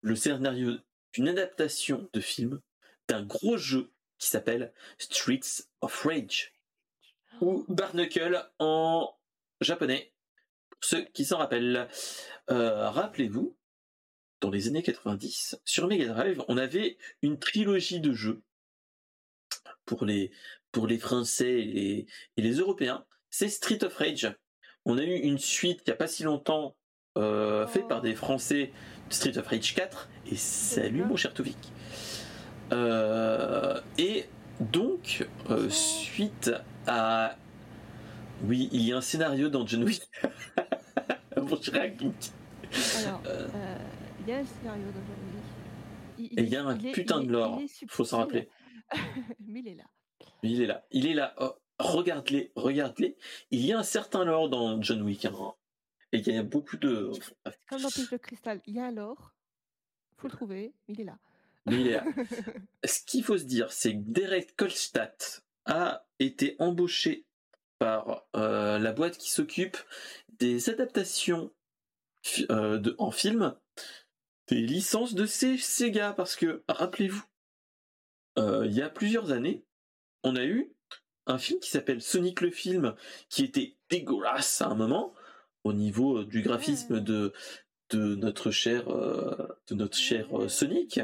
le 0.00 0.16
scénario 0.16 0.76
d'une 1.12 1.28
adaptation 1.28 2.08
de 2.12 2.20
film 2.20 2.60
d'un 3.08 3.24
gros 3.24 3.56
jeu 3.56 3.92
qui 4.18 4.28
s'appelle 4.28 4.72
Streets 4.98 5.64
of 5.80 6.02
Rage 6.02 6.52
ou 7.40 7.64
Barnacle 7.68 8.48
en 8.58 9.14
japonais 9.60 10.12
pour 10.70 10.78
ceux 10.82 11.04
qui 11.04 11.24
s'en 11.24 11.38
rappellent. 11.38 11.88
Euh, 12.50 12.90
rappelez-vous, 12.90 13.56
dans 14.40 14.50
les 14.50 14.68
années 14.68 14.82
90, 14.82 15.60
sur 15.64 15.86
Mega 15.88 16.06
Drive, 16.06 16.42
on 16.48 16.56
avait 16.56 16.98
une 17.22 17.38
trilogie 17.38 18.00
de 18.00 18.12
jeux 18.12 18.42
pour 19.84 20.04
les, 20.04 20.30
pour 20.72 20.86
les 20.86 20.98
Français 20.98 21.58
et 21.58 22.06
les, 22.36 22.52
Européens. 22.52 23.04
C'est 23.30 23.48
Street 23.48 23.82
of 23.84 23.96
Rage. 23.96 24.32
On 24.84 24.98
a 24.98 25.02
eu 25.02 25.14
une 25.14 25.38
suite 25.38 25.80
il 25.86 25.90
n'y 25.90 25.94
a 25.94 25.96
pas 25.96 26.06
si 26.06 26.22
longtemps, 26.22 26.76
euh, 27.16 27.66
faite 27.66 27.88
par 27.88 28.02
des 28.02 28.14
Français 28.14 28.72
Street 29.10 29.36
of 29.38 29.46
Rage 29.46 29.74
4 29.74 30.08
et 30.30 30.36
salut 30.36 31.04
mon 31.04 31.16
cher 31.16 31.32
Touvik. 31.32 31.56
Euh, 32.72 33.80
et 33.98 34.26
donc, 34.60 35.28
euh, 35.50 35.68
suite 35.68 36.50
à. 36.86 37.36
Oui, 38.44 38.68
il 38.72 38.82
y 38.82 38.92
a 38.92 38.98
un 38.98 39.00
scénario 39.00 39.48
dans 39.48 39.66
John 39.66 39.84
Wick. 39.84 40.02
cher 41.62 41.74
Alors, 43.06 43.22
euh, 43.26 43.78
il 44.20 44.28
y 44.28 44.32
a 44.32 44.38
un 44.38 44.44
scénario 44.44 44.86
dans 44.86 45.02
John 45.06 45.18
Wick. 46.18 46.38
et 46.38 46.42
il 46.42 46.48
y 46.48 46.56
a 46.56 46.64
un 46.64 46.76
putain 46.76 47.20
de 47.20 47.30
lore, 47.30 47.60
il 47.60 47.88
faut 47.88 48.04
s'en 48.04 48.18
rappeler. 48.18 48.48
Mais 49.40 49.60
il 49.60 49.68
est 49.68 49.74
là. 49.74 49.84
Il 50.42 50.60
est 50.60 50.66
là. 50.66 50.86
Il 50.90 51.06
est 51.06 51.14
là. 51.14 51.34
Oh, 51.38 51.54
regarde-les, 51.78 52.52
regarde-les. 52.56 53.16
Il 53.50 53.64
y 53.64 53.72
a 53.72 53.78
un 53.78 53.84
certain 53.84 54.24
lore 54.24 54.48
dans 54.48 54.80
John 54.82 55.02
Wick. 55.02 55.24
Hein. 55.24 55.54
Et 56.12 56.18
il 56.18 56.34
y 56.34 56.36
a 56.36 56.42
beaucoup 56.42 56.76
de. 56.76 57.10
Comme 57.68 57.82
dans 57.82 57.88
Pige 57.88 58.10
de 58.10 58.16
Cristal, 58.16 58.60
il 58.66 58.74
y 58.74 58.80
a 58.80 58.86
un 58.86 58.92
lore, 58.92 59.34
faut 60.16 60.28
le 60.28 60.32
trouver, 60.32 60.74
il 60.88 61.00
est 61.00 61.04
là. 61.04 61.18
Mais 61.66 61.80
il 61.80 61.88
est 61.88 61.92
là. 61.92 62.04
Ce 62.84 63.00
qu'il 63.04 63.24
faut 63.24 63.38
se 63.38 63.44
dire, 63.44 63.72
c'est 63.72 63.92
que 63.92 64.02
Derek 64.02 64.56
Kolstadt 64.56 65.44
a 65.66 66.06
été 66.18 66.56
embauché 66.58 67.26
par 67.78 68.26
euh, 68.36 68.78
la 68.78 68.92
boîte 68.92 69.18
qui 69.18 69.30
s'occupe 69.30 69.76
des 70.38 70.70
adaptations 70.70 71.52
euh, 72.50 72.78
de, 72.78 72.94
en 72.98 73.10
film 73.10 73.54
des 74.48 74.60
licences 74.60 75.14
de 75.14 75.26
ces 75.26 75.58
Sega. 75.58 76.12
Parce 76.12 76.36
que, 76.36 76.62
rappelez-vous, 76.68 77.24
euh, 78.38 78.64
il 78.66 78.74
y 78.74 78.82
a 78.82 78.88
plusieurs 78.88 79.32
années, 79.32 79.64
on 80.22 80.36
a 80.36 80.44
eu 80.44 80.72
un 81.26 81.38
film 81.38 81.58
qui 81.58 81.70
s'appelle 81.70 82.00
Sonic 82.00 82.40
le 82.40 82.50
film, 82.50 82.94
qui 83.28 83.44
était 83.44 83.76
dégueulasse 83.90 84.62
à 84.62 84.68
un 84.68 84.74
moment, 84.74 85.12
au 85.64 85.72
niveau 85.72 86.22
du 86.22 86.42
graphisme 86.42 87.00
de, 87.00 87.32
de 87.90 88.14
notre 88.14 88.52
cher, 88.52 88.84
de 88.86 89.74
notre 89.74 89.96
cher 89.96 90.28
Sonic, 90.48 91.00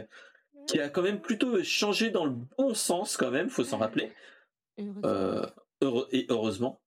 qui 0.66 0.80
a 0.80 0.88
quand 0.88 1.02
même 1.02 1.20
plutôt 1.20 1.62
changé 1.62 2.10
dans 2.10 2.24
le 2.24 2.34
bon 2.58 2.74
sens 2.74 3.16
quand 3.16 3.30
même, 3.30 3.48
faut 3.48 3.64
s'en 3.64 3.78
rappeler. 3.78 4.12
et 4.78 6.26
heureusement. 6.28 6.80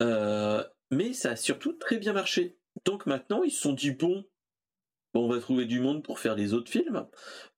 mais 0.00 1.12
ça 1.12 1.30
a 1.30 1.36
surtout 1.36 1.72
très 1.72 1.98
bien 1.98 2.12
marché. 2.12 2.58
Donc 2.84 3.06
maintenant, 3.06 3.42
ils 3.42 3.50
se 3.50 3.62
sont 3.62 3.72
dit 3.72 3.90
bon, 3.90 4.24
on 5.14 5.28
va 5.28 5.40
trouver 5.40 5.64
du 5.64 5.80
monde 5.80 6.04
pour 6.04 6.18
faire 6.18 6.34
les 6.34 6.54
autres 6.54 6.70
films. 6.70 7.06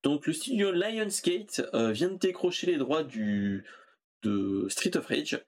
Donc 0.02 0.26
le 0.26 0.32
studio 0.32 0.72
Lionsgate 0.72 1.62
vient 1.74 2.10
de 2.10 2.18
décrocher 2.18 2.66
les 2.66 2.78
droits 2.78 3.04
du 3.04 3.64
de 4.22 4.66
Street 4.68 4.96
of 4.96 5.06
Rage 5.06 5.42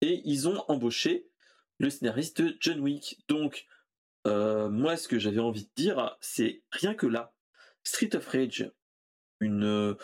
et 0.00 0.22
ils 0.24 0.48
ont 0.48 0.62
embauché 0.68 1.28
le 1.78 1.90
scénariste 1.90 2.40
de 2.40 2.56
John 2.60 2.80
Wick. 2.80 3.22
Donc, 3.28 3.66
euh, 4.26 4.68
moi, 4.68 4.96
ce 4.96 5.08
que 5.08 5.18
j'avais 5.18 5.40
envie 5.40 5.64
de 5.64 5.70
dire, 5.76 6.16
c'est 6.20 6.62
rien 6.70 6.94
que 6.94 7.06
là, 7.06 7.34
Street 7.82 8.14
of 8.14 8.26
Rage, 8.28 8.70
une. 9.44 9.64
Euh, 9.64 9.94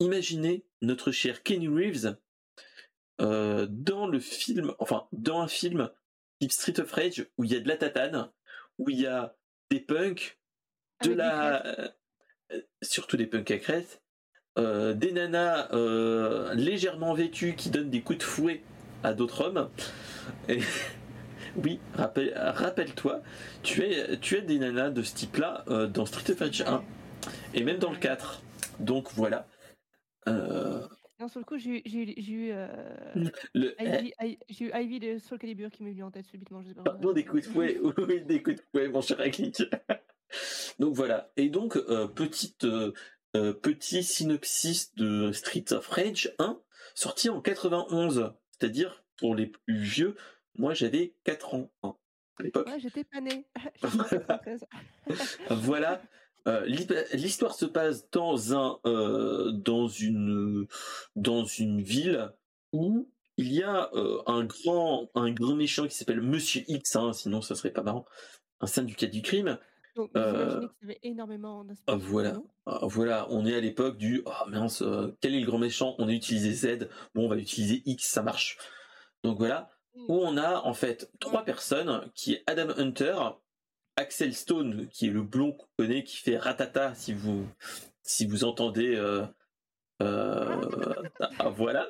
imaginez 0.00 0.64
notre 0.82 1.12
cher 1.12 1.42
Kenny 1.42 1.68
Reeves 1.68 2.16
euh, 3.20 3.66
dans 3.70 4.06
le 4.06 4.18
film, 4.18 4.74
enfin, 4.78 5.06
dans 5.12 5.40
un 5.40 5.48
film 5.48 5.90
type 6.40 6.52
Street 6.52 6.80
of 6.80 6.92
Rage 6.92 7.26
où 7.38 7.44
il 7.44 7.52
y 7.52 7.56
a 7.56 7.60
de 7.60 7.68
la 7.68 7.76
tatane, 7.76 8.30
où 8.78 8.90
il 8.90 9.00
y 9.00 9.06
a 9.06 9.36
des 9.70 9.80
punks, 9.80 10.38
de 11.02 11.12
la. 11.12 11.94
surtout 12.82 13.16
des 13.16 13.26
punks 13.26 13.50
à 13.50 13.58
crête, 13.58 14.02
des 14.56 15.12
nanas 15.12 15.68
légèrement 16.54 17.14
vêtues 17.14 17.54
qui 17.56 17.70
donnent 17.70 17.90
des 17.90 18.02
coups 18.02 18.18
de 18.18 18.24
fouet 18.24 18.62
à 19.04 19.14
d'autres 19.14 19.42
hommes. 19.42 19.70
Et 20.48 20.60
oui, 21.56 21.78
rappelle-toi, 21.94 23.22
tu, 23.62 23.82
es, 23.82 24.18
tu 24.18 24.38
as 24.38 24.40
des 24.40 24.58
nanas 24.58 24.90
de 24.90 25.02
ce 25.02 25.14
type-là 25.14 25.64
euh, 25.68 25.86
dans 25.86 26.06
Street 26.06 26.32
of 26.32 26.40
Rage 26.40 26.62
1 26.62 26.82
et 27.54 27.62
même 27.62 27.78
dans 27.78 27.90
le 27.90 27.98
4. 27.98 28.42
Donc 28.80 29.12
voilà. 29.12 29.46
Euh... 30.28 30.86
Non, 31.20 31.28
sur 31.28 31.38
le 31.40 31.44
coup, 31.44 31.58
j'ai 31.58 31.82
eu, 31.86 32.50
euh, 32.52 32.66
le, 33.54 33.74
j'ai 34.48 34.64
eu 34.66 34.70
Ivy 34.74 35.00
de 35.00 35.18
Soul 35.18 35.38
Calibur 35.38 35.70
qui 35.70 35.84
m'est 35.84 35.92
venu 35.92 36.02
en 36.02 36.10
tête 36.10 36.26
subitement. 36.26 36.60
Je 36.62 36.68
sais 36.68 36.74
pas. 36.74 36.82
Pardon, 36.82 37.12
des 37.12 37.24
coups 37.24 37.46
de 37.46 37.52
fouet. 37.52 37.78
oui, 37.98 38.22
des 38.22 38.42
coups 38.42 38.56
de 38.56 38.62
fouet, 38.72 38.88
mon 38.88 39.00
cher 39.00 39.20
Aklik. 39.20 39.62
donc 40.80 40.94
voilà. 40.94 41.30
Et 41.36 41.48
donc, 41.48 41.76
euh, 41.76 42.08
petite, 42.08 42.66
petit 43.32 44.02
synopsis 44.02 44.94
de 44.96 45.30
Street 45.32 45.66
of 45.70 45.86
Rage 45.86 46.34
1, 46.38 46.60
sorti 46.94 47.28
en 47.28 47.40
91. 47.40 48.32
C'est-à-dire, 48.50 49.04
pour 49.18 49.34
les 49.34 49.46
plus 49.46 49.76
vieux, 49.76 50.16
moi 50.56 50.74
j'avais 50.74 51.14
4 51.24 51.54
ans 51.54 51.70
hein, 51.82 51.96
à 52.38 52.42
l'époque. 52.42 52.66
Ouais, 52.66 52.80
j'étais 52.80 53.04
pas 53.04 53.20
né. 53.20 53.46
voilà. 55.50 56.02
Euh, 56.46 56.66
l'histoire 56.66 57.54
se 57.54 57.64
passe 57.64 58.10
dans 58.10 58.54
un 58.54 58.78
euh, 58.84 59.50
dans 59.52 59.88
une 59.88 60.66
dans 61.16 61.44
une 61.46 61.80
ville 61.80 62.32
où 62.72 63.08
il 63.38 63.50
y 63.50 63.62
a 63.62 63.90
euh, 63.94 64.20
un 64.26 64.44
grand 64.44 65.10
un 65.14 65.30
grand 65.30 65.54
méchant 65.54 65.86
qui 65.86 65.94
s'appelle 65.94 66.20
Monsieur 66.20 66.62
X, 66.68 66.96
hein, 66.96 67.14
sinon 67.14 67.40
ça 67.40 67.54
serait 67.54 67.72
pas 67.72 67.82
marrant, 67.82 68.04
un 68.60 68.66
syndicat 68.66 69.06
du 69.06 69.22
crime. 69.22 69.58
Donc, 69.96 70.10
euh, 70.16 70.68
énormément 71.02 71.64
voilà, 71.86 72.42
voilà, 72.82 73.26
on 73.30 73.46
est 73.46 73.54
à 73.54 73.60
l'époque 73.60 73.96
du 73.96 74.22
oh 74.26 74.50
mince, 74.50 74.82
quel 75.20 75.34
est 75.34 75.40
le 75.40 75.46
grand 75.46 75.58
méchant? 75.58 75.94
On 75.98 76.08
a 76.08 76.12
utilisé 76.12 76.52
Z, 76.52 76.88
bon 77.14 77.24
on 77.24 77.28
va 77.28 77.36
utiliser 77.36 77.82
X, 77.86 78.04
ça 78.04 78.22
marche. 78.22 78.58
Donc 79.22 79.38
voilà, 79.38 79.70
mmh. 79.94 80.04
où 80.08 80.14
on 80.14 80.36
a 80.36 80.60
en 80.62 80.74
fait 80.74 81.10
trois 81.20 81.44
personnes, 81.44 82.10
qui 82.14 82.34
est 82.34 82.42
Adam 82.46 82.74
Hunter, 82.76 83.14
Axel 83.96 84.34
Stone, 84.34 84.88
qui 84.90 85.06
est 85.06 85.10
le 85.10 85.22
blond 85.22 85.52
qu'on 85.52 85.66
connaît, 85.78 86.04
qui 86.04 86.16
fait 86.16 86.36
ratata 86.36 86.94
si 86.94 87.14
vous 87.14 88.44
entendez 88.44 88.94
euh, 88.96 89.24
euh, 90.02 90.60
ah, 91.38 91.48
voilà, 91.50 91.86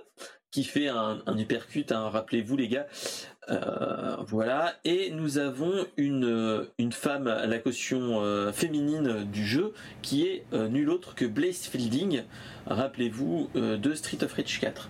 qui 0.50 0.64
fait 0.64 0.88
un, 0.88 1.22
un 1.26 1.36
hein, 1.38 2.08
rappelez-vous 2.10 2.56
les 2.56 2.68
gars. 2.68 2.86
Euh, 3.50 4.16
voilà, 4.26 4.74
et 4.84 5.10
nous 5.10 5.38
avons 5.38 5.86
une, 5.96 6.68
femme 6.92 7.26
à 7.26 7.46
la 7.46 7.58
caution 7.58 8.52
féminine 8.52 9.24
du 9.24 9.44
jeu 9.44 9.72
qui 10.02 10.26
est 10.26 10.44
nul 10.52 10.90
autre 10.90 11.14
que 11.14 11.24
Blaze 11.24 11.66
Fielding, 11.66 12.24
rappelez-vous 12.66 13.50
de 13.54 13.94
Street 13.94 14.22
of 14.22 14.32
Rage 14.32 14.60
4. 14.60 14.88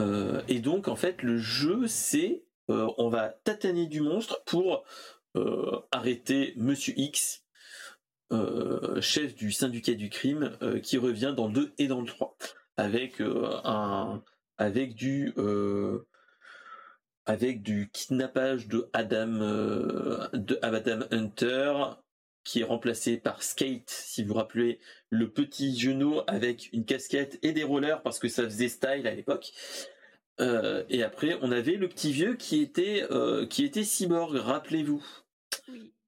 Euh, 0.00 0.42
et 0.48 0.58
donc 0.58 0.88
en 0.88 0.96
fait 0.96 1.22
le 1.22 1.38
jeu 1.38 1.86
c'est 1.86 2.42
on 2.66 3.10
va 3.10 3.28
tataner 3.28 3.86
du 3.86 4.00
monstre 4.00 4.42
pour 4.46 4.84
arrêter 5.92 6.54
Monsieur 6.56 6.94
X, 6.96 7.44
chef 9.00 9.34
du 9.34 9.52
syndicat 9.52 9.94
du 9.94 10.10
crime, 10.10 10.56
qui 10.82 10.98
revient 10.98 11.34
dans 11.36 11.48
le 11.48 11.54
2 11.54 11.74
et 11.78 11.86
dans 11.86 12.00
le 12.00 12.06
3, 12.06 12.36
avec 12.76 13.20
un 13.20 14.22
avec 14.58 14.94
du 14.94 15.32
avec 17.26 17.62
du 17.62 17.90
kidnappage 17.92 18.68
de 18.68 18.88
Adam 18.92 19.38
de 20.32 20.58
Adam 20.62 21.00
Hunter 21.10 21.74
qui 22.44 22.60
est 22.60 22.64
remplacé 22.64 23.16
par 23.16 23.42
Skate, 23.42 23.90
si 23.90 24.22
vous 24.22 24.28
vous 24.28 24.34
rappelez, 24.34 24.78
le 25.10 25.30
petit 25.30 25.76
genou 25.78 26.20
avec 26.26 26.70
une 26.72 26.84
casquette 26.84 27.38
et 27.42 27.52
des 27.52 27.64
rollers 27.64 28.02
parce 28.02 28.18
que 28.18 28.28
ça 28.28 28.44
faisait 28.44 28.68
style 28.68 29.06
à 29.06 29.14
l'époque. 29.14 29.52
Euh, 30.40 30.84
et 30.88 31.02
après, 31.02 31.38
on 31.40 31.50
avait 31.50 31.76
le 31.76 31.88
petit 31.88 32.12
vieux 32.12 32.36
qui 32.36 32.60
était 32.60 33.06
euh, 33.10 33.46
qui 33.46 33.64
était 33.64 33.84
cyborg, 33.84 34.36
rappelez-vous. 34.36 35.02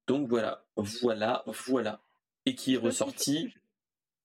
Donc 0.07 0.29
voilà, 0.29 0.65
voilà, 0.75 1.43
voilà. 1.67 2.01
et 2.45 2.55
qui 2.55 2.75
est 2.75 2.77
ressorti 2.77 3.53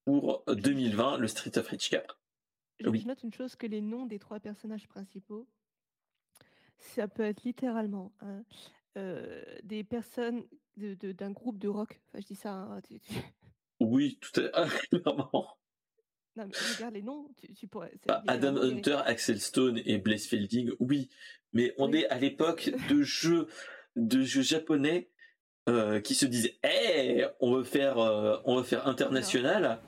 pour 0.04 0.44
2020, 0.46 1.18
le 1.18 1.26
Street 1.26 1.58
of 1.58 1.68
Rage 1.68 1.90
4. 1.90 2.18
Je, 2.80 2.88
note 3.06 3.22
une 3.22 3.34
chose 3.34 3.56
que 3.56 3.66
les 3.66 3.80
noms 3.80 4.06
des 4.06 4.18
trois 4.18 4.40
personnages 4.40 4.88
principaux, 4.88 5.46
ça 6.78 7.06
peut 7.08 7.22
être 7.22 7.42
littéralement 7.44 8.12
hein, 8.20 8.42
euh, 8.96 9.44
des 9.62 9.84
personnes 9.84 10.44
d'un 10.76 10.94
de, 10.94 11.32
groupe 11.32 11.58
de 11.58 11.68
rock. 11.68 12.00
Enfin, 12.08 12.20
je 12.20 12.26
dis 12.26 12.36
ça. 12.36 12.54
Hein, 12.54 12.80
oui, 13.80 14.18
tout 14.20 14.40
à 14.52 14.66
clairement. 14.90 15.56
Non, 16.34 16.46
mais 16.46 16.74
regarde 16.76 16.94
les 16.94 17.02
noms, 17.02 17.28
tu, 17.54 17.68
pourrais. 17.68 17.92
Bah, 18.06 18.22
Adam 18.26 18.56
Hunter, 18.56 19.00
Axel 19.04 19.40
Stone 19.40 19.80
et 19.84 19.98
Blaze 19.98 20.26
Fielding, 20.26 20.72
oui. 20.80 21.10
Mais 21.52 21.74
on 21.76 21.92
est 21.92 22.06
à 22.06 22.18
l'époque 22.18 22.70
de 22.88 23.02
jeux, 23.02 23.48
de 23.96 24.22
jeux 24.22 24.42
japonais 24.42 25.10
euh, 25.68 26.00
qui 26.00 26.16
se 26.16 26.26
disent, 26.26 26.52
hey, 26.64 27.24
on 27.38 27.54
veut 27.54 27.62
faire, 27.62 27.98
euh, 27.98 28.38
on 28.44 28.56
veut 28.56 28.64
faire 28.64 28.88
international. 28.88 29.78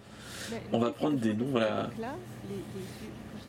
on 0.73 0.79
va 0.79 0.93
prendre 0.93 1.19
des 1.19 1.35
noms 1.35 1.59
là. 1.59 1.91
là 1.99 2.17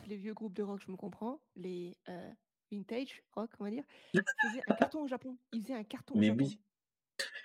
les, 0.08 0.16
vieux, 0.16 0.34
groupes 0.34 0.54
de 0.54 0.64
rock, 0.64 0.80
je 0.84 0.90
me 0.90 0.96
comprends. 0.96 1.40
Les 1.54 1.96
euh, 2.08 2.30
vintage 2.72 3.22
rock, 3.32 3.50
on 3.60 3.64
va 3.64 3.70
dire. 3.70 3.84
Ils 4.12 4.22
faisaient 4.48 4.62
un 4.66 4.74
carton 4.74 5.02
au 5.02 5.06
Japon. 5.06 5.36
Ils 5.52 5.62
faisaient 5.62 5.74
un 5.74 5.84
carton 5.84 6.14
mais 6.16 6.30
au 6.30 6.32
Japon. 6.32 6.44
Oui. 6.46 6.60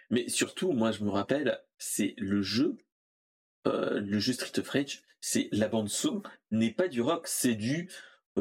Mais 0.10 0.30
surtout, 0.30 0.72
moi, 0.72 0.91
je 0.91 1.03
me 1.03 1.10
rappelle, 1.10 1.62
c'est 1.78 2.16
le 2.18 2.41
jeu, 2.41 2.78
le 3.66 4.20
jeu 4.20 4.34
Street 4.34 4.60
of 4.60 4.68
Rage 4.68 5.03
c'est 5.24 5.49
la 5.52 5.68
bande 5.68 5.88
son 5.88 6.24
n'est 6.49 6.74
pas 6.74 6.88
du 6.88 6.99
rock, 6.99 7.28
c'est 7.28 7.53
du 7.53 7.91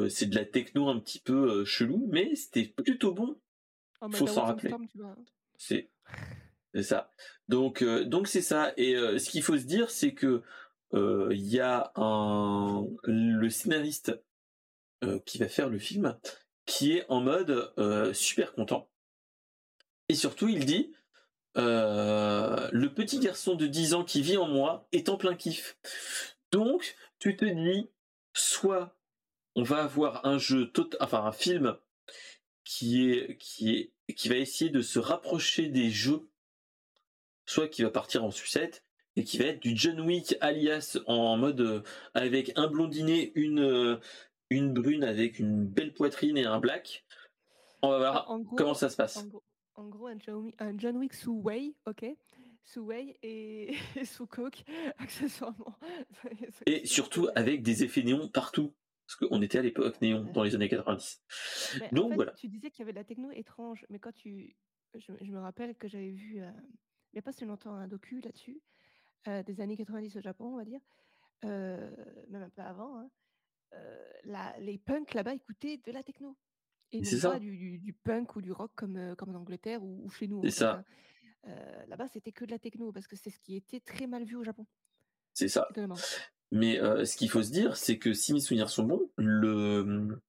c'est 0.08 0.30
de 0.30 0.34
la 0.34 0.46
techno 0.46 0.88
un 0.88 0.98
petit 0.98 1.20
peu 1.20 1.62
chelou, 1.66 2.08
mais 2.10 2.34
c'était 2.34 2.64
plutôt 2.64 3.12
bon. 3.12 3.38
Oh, 4.00 4.10
Faut 4.12 4.26
s'en 4.26 4.46
rappeler. 4.46 4.72
C'est 5.58 5.90
ça. 6.82 7.12
Donc 7.48 7.82
euh, 7.82 8.04
donc 8.04 8.28
c'est 8.28 8.42
ça. 8.42 8.72
Et 8.76 8.94
ce 8.94 9.30
qu'il 9.30 9.42
faut 9.42 9.58
se 9.58 9.64
dire, 9.64 9.90
c'est 9.90 10.14
que 10.14 10.42
il 10.92 11.46
y 11.46 11.60
a 11.60 11.92
un 11.96 12.86
le 13.04 13.48
scénariste 13.48 14.12
qui 15.24 15.38
va 15.38 15.48
faire 15.48 15.68
le 15.68 15.78
film 15.78 16.18
qui 16.66 16.92
est 16.92 17.06
en 17.08 17.20
mode 17.20 17.72
super 18.14 18.52
content. 18.52 18.88
Et 20.08 20.14
surtout, 20.14 20.48
il 20.48 20.66
dit 20.66 20.92
le 21.54 22.86
petit 22.88 23.20
garçon 23.20 23.54
de 23.54 23.66
10 23.66 23.94
ans 23.94 24.04
qui 24.04 24.22
vit 24.22 24.36
en 24.36 24.48
moi 24.48 24.88
est 24.92 25.08
en 25.08 25.16
plein 25.16 25.34
kiff. 25.34 25.76
Donc, 26.52 26.96
tu 27.18 27.36
te 27.36 27.44
dis, 27.44 27.88
soit 28.32 28.96
on 29.54 29.62
va 29.62 29.82
avoir 29.82 30.24
un 30.26 30.38
jeu, 30.38 30.72
enfin 31.00 31.24
un 31.24 31.32
film 31.32 31.76
qui 32.64 33.10
est, 33.10 33.36
qui 33.38 33.76
est, 33.76 33.92
qui 34.14 34.28
va 34.28 34.36
essayer 34.36 34.70
de 34.70 34.82
se 34.82 34.98
rapprocher 34.98 35.68
des 35.68 35.90
jeux, 35.90 36.28
soit 37.46 37.68
qui 37.68 37.82
va 37.82 37.90
partir 37.90 38.24
en 38.24 38.30
sucette 38.30 38.84
et 39.16 39.24
qui 39.24 39.38
va 39.38 39.46
être 39.46 39.60
du 39.60 39.76
John 39.76 40.00
Wick 40.00 40.36
alias 40.40 40.98
en 41.06 41.36
mode 41.36 41.60
euh, 41.60 41.82
avec 42.14 42.52
un 42.56 42.68
blondinet, 42.68 43.32
une 43.34 43.60
euh, 43.60 44.00
une 44.50 44.72
brune 44.72 45.04
avec 45.04 45.38
une 45.38 45.64
belle 45.64 45.94
poitrine 45.94 46.36
et 46.36 46.44
un 46.44 46.58
black. 46.58 47.04
On 47.82 47.90
va 47.90 47.98
voir 47.98 48.38
comment 48.56 48.74
ça 48.74 48.90
se 48.90 48.96
passe. 48.96 49.24
En 49.74 49.88
gros, 49.88 50.08
un, 50.08 50.78
John 50.78 50.96
Wick 50.98 51.14
sous 51.14 51.40
Way, 51.40 51.74
ok? 51.86 52.04
Sous 52.64 52.82
whey 52.82 53.16
et, 53.22 53.74
sous 54.04 54.26
coke, 54.26 54.62
accessoirement. 54.98 55.74
Et 56.66 56.86
surtout 56.86 57.28
avec 57.34 57.62
des 57.62 57.82
effets 57.82 58.02
néons 58.02 58.28
partout. 58.28 58.74
Parce 59.10 59.28
qu'on 59.28 59.42
était 59.42 59.58
à 59.58 59.62
l'époque 59.62 60.00
néon 60.00 60.22
dans 60.22 60.44
les 60.44 60.54
années 60.54 60.68
90. 60.68 61.20
Donc 61.90 62.14
voilà. 62.14 62.30
Tu 62.32 62.46
disais 62.46 62.70
qu'il 62.70 62.80
y 62.80 62.82
avait 62.82 62.92
de 62.92 62.98
la 62.98 63.04
techno 63.04 63.32
étrange, 63.32 63.84
mais 63.90 63.98
quand 63.98 64.12
tu. 64.12 64.56
Je, 64.94 65.32
me 65.32 65.40
rappelle 65.40 65.74
que 65.74 65.88
j'avais 65.88 66.12
vu, 66.12 66.40
euh, 66.40 66.50
il 67.12 67.14
n'y 67.14 67.18
a 67.18 67.22
pas 67.22 67.32
si 67.32 67.44
longtemps, 67.44 67.74
un 67.74 67.88
docu 67.88 68.20
là-dessus, 68.20 68.60
euh, 69.26 69.42
des 69.42 69.60
années 69.60 69.76
90 69.76 70.16
au 70.16 70.20
Japon, 70.20 70.54
on 70.54 70.56
va 70.56 70.64
dire, 70.64 70.80
euh, 71.44 71.90
même 72.28 72.42
un 72.42 72.50
peu 72.50 72.62
avant. 72.62 72.98
Hein. 72.98 73.10
La, 74.24 74.56
les 74.60 74.78
punks 74.78 75.14
là-bas 75.14 75.34
écoutaient 75.34 75.80
de 75.84 75.90
la 75.90 76.04
techno. 76.04 76.36
Et 76.92 77.00
non 77.00 77.30
pas 77.30 77.38
du, 77.38 77.78
du, 77.78 77.92
punk 77.92 78.36
ou 78.36 78.40
du 78.40 78.52
rock 78.52 78.72
comme, 78.76 79.14
comme 79.16 79.30
en 79.30 79.38
Angleterre 79.38 79.82
ou, 79.82 80.08
chez 80.10 80.28
nous. 80.28 80.42
C'est 80.44 80.50
ça. 80.50 80.84
Hein. 81.44 81.54
Là-bas, 81.88 82.06
c'était 82.08 82.32
que 82.32 82.44
de 82.44 82.50
la 82.50 82.58
techno 82.60 82.92
parce 82.92 83.08
que 83.08 83.16
c'est 83.16 83.30
ce 83.30 83.40
qui 83.40 83.56
était 83.56 83.80
très 83.80 84.06
mal 84.06 84.24
vu 84.24 84.36
au 84.36 84.44
Japon. 84.44 84.66
C'est 85.34 85.48
ça. 85.48 85.68
Mais 86.52 86.78
ce 87.04 87.16
qu'il 87.16 87.30
faut 87.30 87.42
se 87.42 87.50
dire, 87.50 87.76
c'est 87.76 87.98
que 87.98 88.12
si 88.12 88.32
mes 88.32 88.40
souvenirs 88.40 88.70
sont 88.70 88.84
bons, 88.84 89.10
le, 89.16 90.20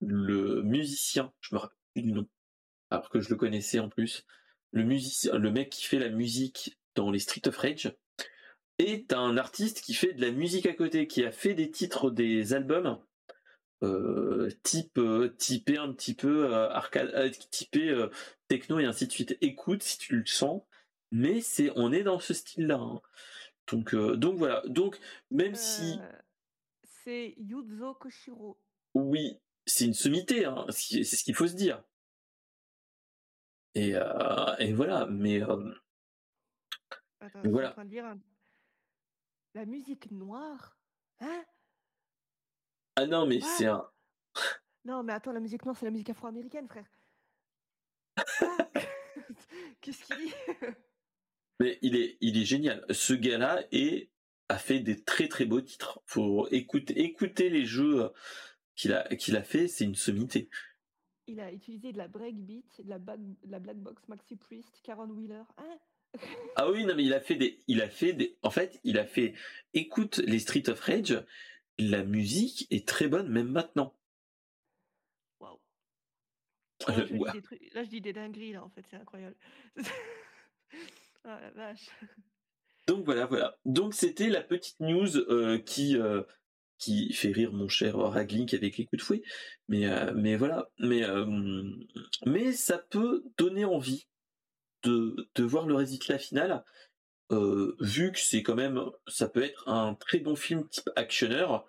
le 0.00 0.62
musicien, 0.62 1.32
je 1.40 1.54
me 1.54 1.60
rappelle 1.60 1.76
plus 1.94 2.02
du 2.02 2.12
nom, 2.12 2.26
alors 2.90 3.10
que 3.10 3.20
je 3.20 3.28
le 3.28 3.36
connaissais 3.36 3.78
en 3.78 3.88
plus, 3.88 4.24
le 4.72 4.82
musicien, 4.82 5.36
le 5.36 5.50
mec 5.50 5.70
qui 5.70 5.84
fait 5.84 5.98
la 5.98 6.08
musique 6.08 6.78
dans 6.94 7.10
les 7.10 7.18
Street 7.18 7.46
of 7.46 7.56
Rage, 7.56 7.94
est 8.78 9.12
un 9.12 9.36
artiste 9.36 9.82
qui 9.82 9.92
fait 9.92 10.12
de 10.12 10.20
la 10.20 10.30
musique 10.30 10.66
à 10.66 10.72
côté, 10.72 11.06
qui 11.06 11.24
a 11.24 11.32
fait 11.32 11.54
des 11.54 11.70
titres 11.70 12.10
des 12.10 12.54
albums 12.54 12.98
type 14.64 15.00
typé 15.38 15.78
un 15.78 15.92
petit 15.92 16.14
peu 16.14 16.52
arcade 16.52 17.12
euh, 17.14 17.30
typé 17.50 18.06
techno 18.48 18.80
et 18.80 18.84
ainsi 18.84 19.06
de 19.06 19.12
suite 19.12 19.38
écoute 19.40 19.84
si 19.84 19.98
tu 19.98 20.16
le 20.16 20.26
sens 20.26 20.62
mais 21.12 21.40
c'est 21.40 21.70
on 21.76 21.92
est 21.92 22.02
dans 22.02 22.18
ce 22.18 22.34
style 22.34 22.66
là 22.66 22.74
hein. 22.74 23.00
Donc 23.70 23.94
donc 23.94 24.36
voilà 24.38 24.62
donc 24.66 24.98
même 25.30 25.54
si 25.54 25.98
c'est 26.82 27.34
Yuzo 27.38 27.94
Koshiro 27.94 28.60
oui 28.94 29.38
c'est 29.66 29.84
une 29.84 29.94
sommité 29.94 30.44
hein, 30.44 30.66
c'est 30.70 31.04
ce 31.04 31.22
qu'il 31.24 31.34
faut 31.34 31.46
se 31.46 31.54
dire 31.54 31.82
et, 33.74 33.94
et 34.58 34.72
voilà 34.72 35.06
mais 35.06 35.42
Attends, 37.20 37.42
voilà. 37.44 37.70
En 37.70 37.72
train 37.72 37.84
de 37.84 38.20
la 39.54 39.66
musique 39.66 40.10
noire 40.10 40.78
hein? 41.20 41.44
Ah 43.00 43.06
non, 43.06 43.26
mais 43.26 43.40
c'est 43.40 43.66
un. 43.66 43.88
Non, 44.84 45.04
mais 45.04 45.12
attends, 45.12 45.30
la 45.30 45.38
musique 45.38 45.64
noire, 45.64 45.76
c'est 45.76 45.84
la 45.84 45.92
musique 45.92 46.10
afro-américaine, 46.10 46.66
frère. 46.66 46.90
Qu'est-ce 49.80 50.02
qu'il 50.04 50.16
dit? 50.16 50.34
Mais 51.60 51.78
il 51.82 51.96
est, 51.96 52.18
il 52.20 52.40
est 52.40 52.44
génial. 52.44 52.84
Ce 52.90 53.12
gars-là 53.12 53.64
a 54.48 54.58
fait 54.58 54.80
des 54.80 55.02
très 55.02 55.28
très 55.28 55.44
beaux 55.44 55.60
titres. 55.60 56.00
Faut 56.06 56.48
écouter, 56.48 57.00
écouter 57.00 57.50
les 57.50 57.66
jeux 57.66 58.10
qu'il 58.76 58.92
a, 58.92 59.04
qu'il 59.16 59.36
a 59.36 59.42
fait, 59.42 59.68
c'est 59.68 59.84
une 59.84 59.96
sommité. 59.96 60.48
Il 61.26 61.40
a 61.40 61.52
utilisé 61.52 61.92
de 61.92 61.98
la 61.98 62.08
breakbeat, 62.08 62.82
de 62.82 62.88
la, 62.88 62.98
de 62.98 63.50
la 63.50 63.58
black 63.58 63.76
box 63.76 64.08
Maxi 64.08 64.36
Priest, 64.36 64.80
Karen 64.82 65.10
Wheeler. 65.10 65.42
Hein? 65.58 65.78
Ah 66.56 66.70
oui, 66.70 66.84
non, 66.84 66.94
mais 66.94 67.04
il 67.04 67.12
a 67.12 67.20
fait 67.20 67.34
des, 67.34 67.62
il 67.66 67.82
a 67.82 67.88
fait 67.88 68.12
des, 68.12 68.38
en 68.42 68.50
fait, 68.50 68.80
il 68.84 68.98
a 68.98 69.04
fait, 69.04 69.34
écoute 69.74 70.18
les 70.18 70.38
Street 70.38 70.68
of 70.68 70.80
Rage, 70.80 71.22
la 71.78 72.02
musique 72.04 72.66
est 72.70 72.88
très 72.88 73.08
bonne 73.08 73.28
même 73.28 73.50
maintenant. 73.50 73.94
Waouh. 75.40 75.60
Là, 76.88 77.84
je 77.84 77.88
dis 77.88 78.00
des 78.00 78.12
dingueries 78.12 78.52
là 78.52 78.64
en 78.64 78.70
fait, 78.70 78.84
c'est 78.88 78.96
incroyable. 78.96 79.36
ah. 81.28 81.74
Donc 82.86 83.04
voilà, 83.04 83.26
voilà. 83.26 83.58
Donc 83.64 83.94
c'était 83.94 84.28
la 84.28 84.42
petite 84.42 84.80
news 84.80 85.16
euh, 85.16 85.58
qui 85.58 85.96
euh, 85.96 86.22
qui 86.78 87.12
fait 87.12 87.32
rire 87.32 87.52
mon 87.52 87.68
cher 87.68 87.96
Raglink 87.96 88.54
avec 88.54 88.78
les 88.78 88.86
coups 88.86 89.00
de 89.00 89.04
fouet. 89.04 89.22
Mais 89.68 89.86
euh, 89.86 90.12
mais 90.14 90.36
voilà. 90.36 90.70
Mais 90.78 91.02
mais 92.24 92.52
ça 92.52 92.78
peut 92.78 93.24
donner 93.36 93.64
envie 93.64 94.08
de 94.84 95.28
de 95.34 95.44
voir 95.44 95.66
le 95.66 95.74
résultat 95.74 96.18
final 96.18 96.64
vu 97.80 98.12
que 98.12 98.18
c'est 98.18 98.42
quand 98.42 98.54
même, 98.54 98.82
ça 99.06 99.28
peut 99.28 99.42
être 99.42 99.68
un 99.68 99.94
très 99.94 100.18
bon 100.18 100.34
film 100.34 100.66
type 100.66 100.88
actionneur, 100.96 101.66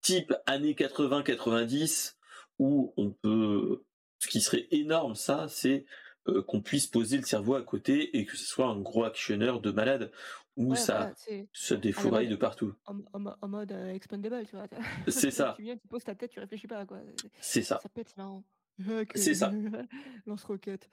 type 0.00 0.32
années 0.46 0.72
80-90, 0.72 2.14
où 2.58 2.94
on 2.96 3.10
peut, 3.10 3.84
ce 4.18 4.28
qui 4.28 4.40
serait 4.40 4.66
énorme, 4.70 5.14
ça, 5.14 5.46
c'est 5.48 5.84
euh, 6.28 6.42
qu'on 6.42 6.60
puisse 6.60 6.86
poser 6.86 7.16
le 7.16 7.24
cerveau 7.24 7.54
à 7.54 7.62
côté 7.62 8.16
et 8.16 8.24
que 8.24 8.36
ce 8.36 8.46
soit 8.46 8.66
un 8.66 8.80
gros 8.80 9.04
actionneur 9.04 9.60
de 9.60 9.70
malade 9.70 10.10
où 10.56 10.74
ça 10.74 11.12
se 11.52 11.74
défouraille 11.74 12.28
de 12.28 12.36
partout. 12.36 12.74
En, 12.86 13.48
mode 13.48 13.72
euh, 13.72 13.92
expandable, 13.92 14.46
tu 14.46 14.56
vois. 14.56 14.66
C'est 15.08 15.30
ça. 15.30 15.54
tu 15.56 15.62
viens, 15.62 15.76
tu 15.76 15.88
poses 15.88 16.04
ta 16.04 16.14
tête, 16.14 16.30
tu 16.30 16.40
réfléchis 16.40 16.66
pas, 16.66 16.86
quoi. 16.86 17.00
C'est 17.40 17.62
ça. 17.62 17.80
Ça 17.82 17.88
peut 17.88 18.00
être 18.00 18.16
marrant. 18.16 18.44
C'est 19.14 19.34
ça. 19.34 19.52
Lance-roquette. 20.26 20.88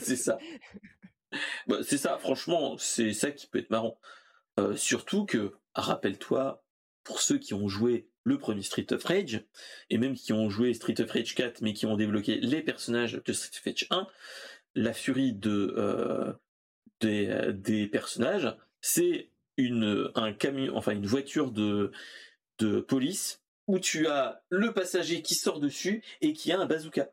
c'est 0.00 0.16
ça. 0.16 0.38
Bah, 1.68 1.76
c'est 1.82 1.98
ça, 1.98 2.18
franchement, 2.18 2.76
c'est 2.76 3.12
ça 3.12 3.30
qui 3.30 3.46
peut 3.46 3.60
être 3.60 3.70
marrant. 3.70 4.00
Euh, 4.58 4.74
surtout 4.74 5.26
que, 5.26 5.54
rappelle-toi, 5.74 6.64
pour 7.04 7.20
ceux 7.20 7.38
qui 7.38 7.54
ont 7.54 7.68
joué 7.68 8.09
le 8.24 8.38
premier 8.38 8.62
Street 8.62 8.86
of 8.92 9.04
Rage, 9.04 9.42
et 9.88 9.98
même 9.98 10.14
qui 10.14 10.32
ont 10.32 10.50
joué 10.50 10.74
Street 10.74 11.00
of 11.00 11.10
Rage 11.10 11.34
4, 11.34 11.62
mais 11.62 11.72
qui 11.72 11.86
ont 11.86 11.96
débloqué 11.96 12.36
les 12.36 12.62
personnages 12.62 13.20
de 13.24 13.32
Street 13.32 13.58
of 13.58 13.64
Rage 13.64 13.86
1, 13.90 14.06
la 14.74 14.92
furie 14.92 15.32
de, 15.32 15.74
euh, 15.76 16.32
des, 17.00 17.52
des, 17.54 17.86
personnages, 17.86 18.54
c'est 18.80 19.30
une, 19.56 20.10
un 20.14 20.32
camion, 20.32 20.76
enfin 20.76 20.92
une 20.92 21.06
voiture 21.06 21.50
de, 21.50 21.92
de 22.58 22.80
police 22.80 23.42
où 23.66 23.78
tu 23.78 24.06
as 24.06 24.42
le 24.48 24.72
passager 24.72 25.22
qui 25.22 25.34
sort 25.34 25.60
dessus 25.60 26.02
et 26.20 26.32
qui 26.32 26.52
a 26.52 26.60
un 26.60 26.66
bazooka. 26.66 27.10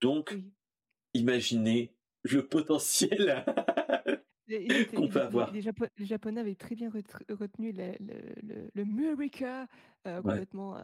Donc, 0.00 0.36
imaginez 1.14 1.92
le 2.22 2.46
potentiel. 2.46 3.44
Qu'on 4.94 5.08
peut 5.08 5.20
avoir. 5.20 5.52
Les, 5.52 5.62
Japonais 5.98 6.40
avaient 6.40 6.54
très 6.54 6.74
bien 6.74 6.90
retenu 6.90 7.72
le, 7.72 7.92
le, 8.00 8.70
le, 8.74 8.84
Murica 8.84 9.66
euh, 10.06 10.20
complètement 10.22 10.76
euh, 10.76 10.82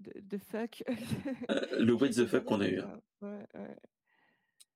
de, 0.00 0.38
fuck. 0.38 0.82
Euh, 0.88 1.60
le 1.78 1.92
what 1.92 2.08
the 2.08 2.26
fuck 2.26 2.44
qu'on 2.44 2.60
a 2.60 2.68
eu. 2.68 2.80
Hein. 2.80 3.00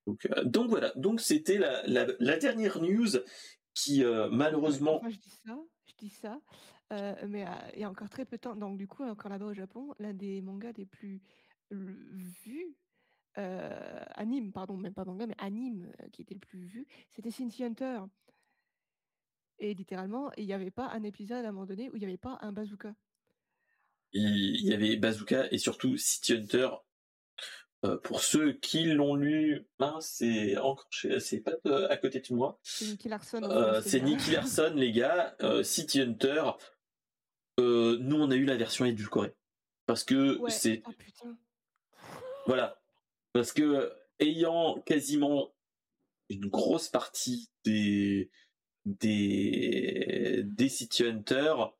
Donc, 0.07 0.29
donc, 0.45 0.71
voilà, 0.71 0.93
donc 0.97 1.21
c'était 1.21 1.59
la, 1.59 1.83
la, 1.87 2.37
dernière 2.37 2.81
news 2.81 3.09
qui 3.75 4.03
malheureusement. 4.31 5.01
Moi 5.03 5.11
je 5.11 5.19
dis 5.19 5.39
ça, 5.45 5.59
je 5.87 5.95
dis 5.99 6.11
ça, 6.11 6.41
mais 7.27 7.45
il 7.75 7.81
y 7.81 7.85
a 7.85 7.91
encore 7.91 8.09
très 8.09 8.25
peu 8.25 8.37
de 8.37 8.43
temps. 8.43 8.57
Donc 8.57 8.79
du 8.79 8.87
coup, 8.89 9.05
encore 9.05 9.31
là-bas 9.31 9.47
au 9.47 9.55
Japon, 9.55 9.95
l'un 9.99 10.15
des 10.15 10.41
mangas 10.41 10.73
les 10.77 10.87
plus 10.87 11.21
vus 11.71 12.75
euh, 13.37 14.05
anime, 14.15 14.53
pardon, 14.53 14.77
même 14.77 14.95
pas 14.95 15.05
manga, 15.05 15.27
mais 15.27 15.35
anime 15.39 15.93
euh, 16.01 16.09
qui 16.13 16.23
était 16.23 16.35
le 16.35 16.41
plus 16.41 16.65
vu, 16.65 16.87
c'était 17.13 17.31
Cynthia 17.31 17.67
Hunter. 17.67 18.01
Et 19.59 19.75
littéralement, 19.75 20.31
il 20.37 20.47
n'y 20.47 20.53
avait 20.53 20.71
pas 20.71 20.89
un 20.89 21.03
épisode 21.03 21.45
à 21.45 21.49
un 21.49 21.53
moment 21.53 21.67
donné 21.67 21.91
où 21.91 21.97
il 21.97 21.99
n'y 21.99 22.05
avait 22.05 22.17
pas 22.17 22.39
un 22.43 22.53
bazooka. 22.53 22.95
Il 24.13 24.65
y 24.65 24.73
avait 24.73 24.97
bazooka 24.97 25.49
et 25.51 25.59
surtout 25.59 25.97
City 25.97 26.35
Hunter. 26.35 26.69
Euh, 27.85 27.97
pour 27.99 28.23
ceux 28.23 28.55
qui 28.55 28.87
l'ont 28.87 29.15
lu, 29.15 29.67
c'est 30.01 30.57
encore 30.57 30.89
c'est 31.21 31.41
pas 31.41 31.53
à 31.91 31.97
côté 31.97 32.21
de 32.21 32.35
moi. 32.35 32.59
C'est 32.63 32.87
Nicky 32.87 33.09
Larson. 33.09 33.81
c'est 33.85 34.01
Nicky 34.01 34.33
Larson, 34.33 34.73
les 34.75 34.93
gars. 34.93 35.37
City 35.63 36.01
Hunter. 36.01 36.53
nous, 37.59 38.17
on 38.17 38.31
a 38.31 38.37
eu 38.37 38.45
la 38.45 38.57
version 38.57 38.85
édulcorée 38.85 39.35
parce 39.89 40.05
que 40.05 40.39
c'est. 40.49 40.83
Oh, 40.87 40.93
putain. 40.97 41.37
Voilà, 42.47 42.78
parce 43.39 43.53
que 43.53 43.93
ayant 44.19 44.83
quasiment 44.85 45.55
une 46.29 46.47
grosse 46.47 46.89
partie 46.89 47.49
des 47.65 48.33
des 48.85 50.43
des 50.45 50.69
City 50.69 51.05
Hunters, 51.05 51.73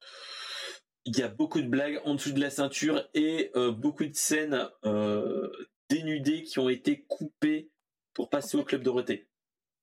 il 1.05 1.19
y 1.19 1.23
a 1.23 1.27
beaucoup 1.27 1.61
de 1.61 1.67
blagues 1.67 2.01
en 2.05 2.15
dessous 2.15 2.31
de 2.31 2.39
la 2.39 2.51
ceinture 2.51 3.09
et 3.13 3.51
euh, 3.57 3.73
beaucoup 3.73 4.05
de 4.05 4.15
scènes 4.15 4.69
euh, 4.85 5.51
dénudées 5.89 6.45
qui 6.45 6.61
ont 6.61 6.69
été 6.69 7.03
coupées 7.09 7.73
pour 8.15 8.31
passer 8.31 8.57
au 8.57 8.63
club 8.63 8.85
Dorothée. 8.85 9.27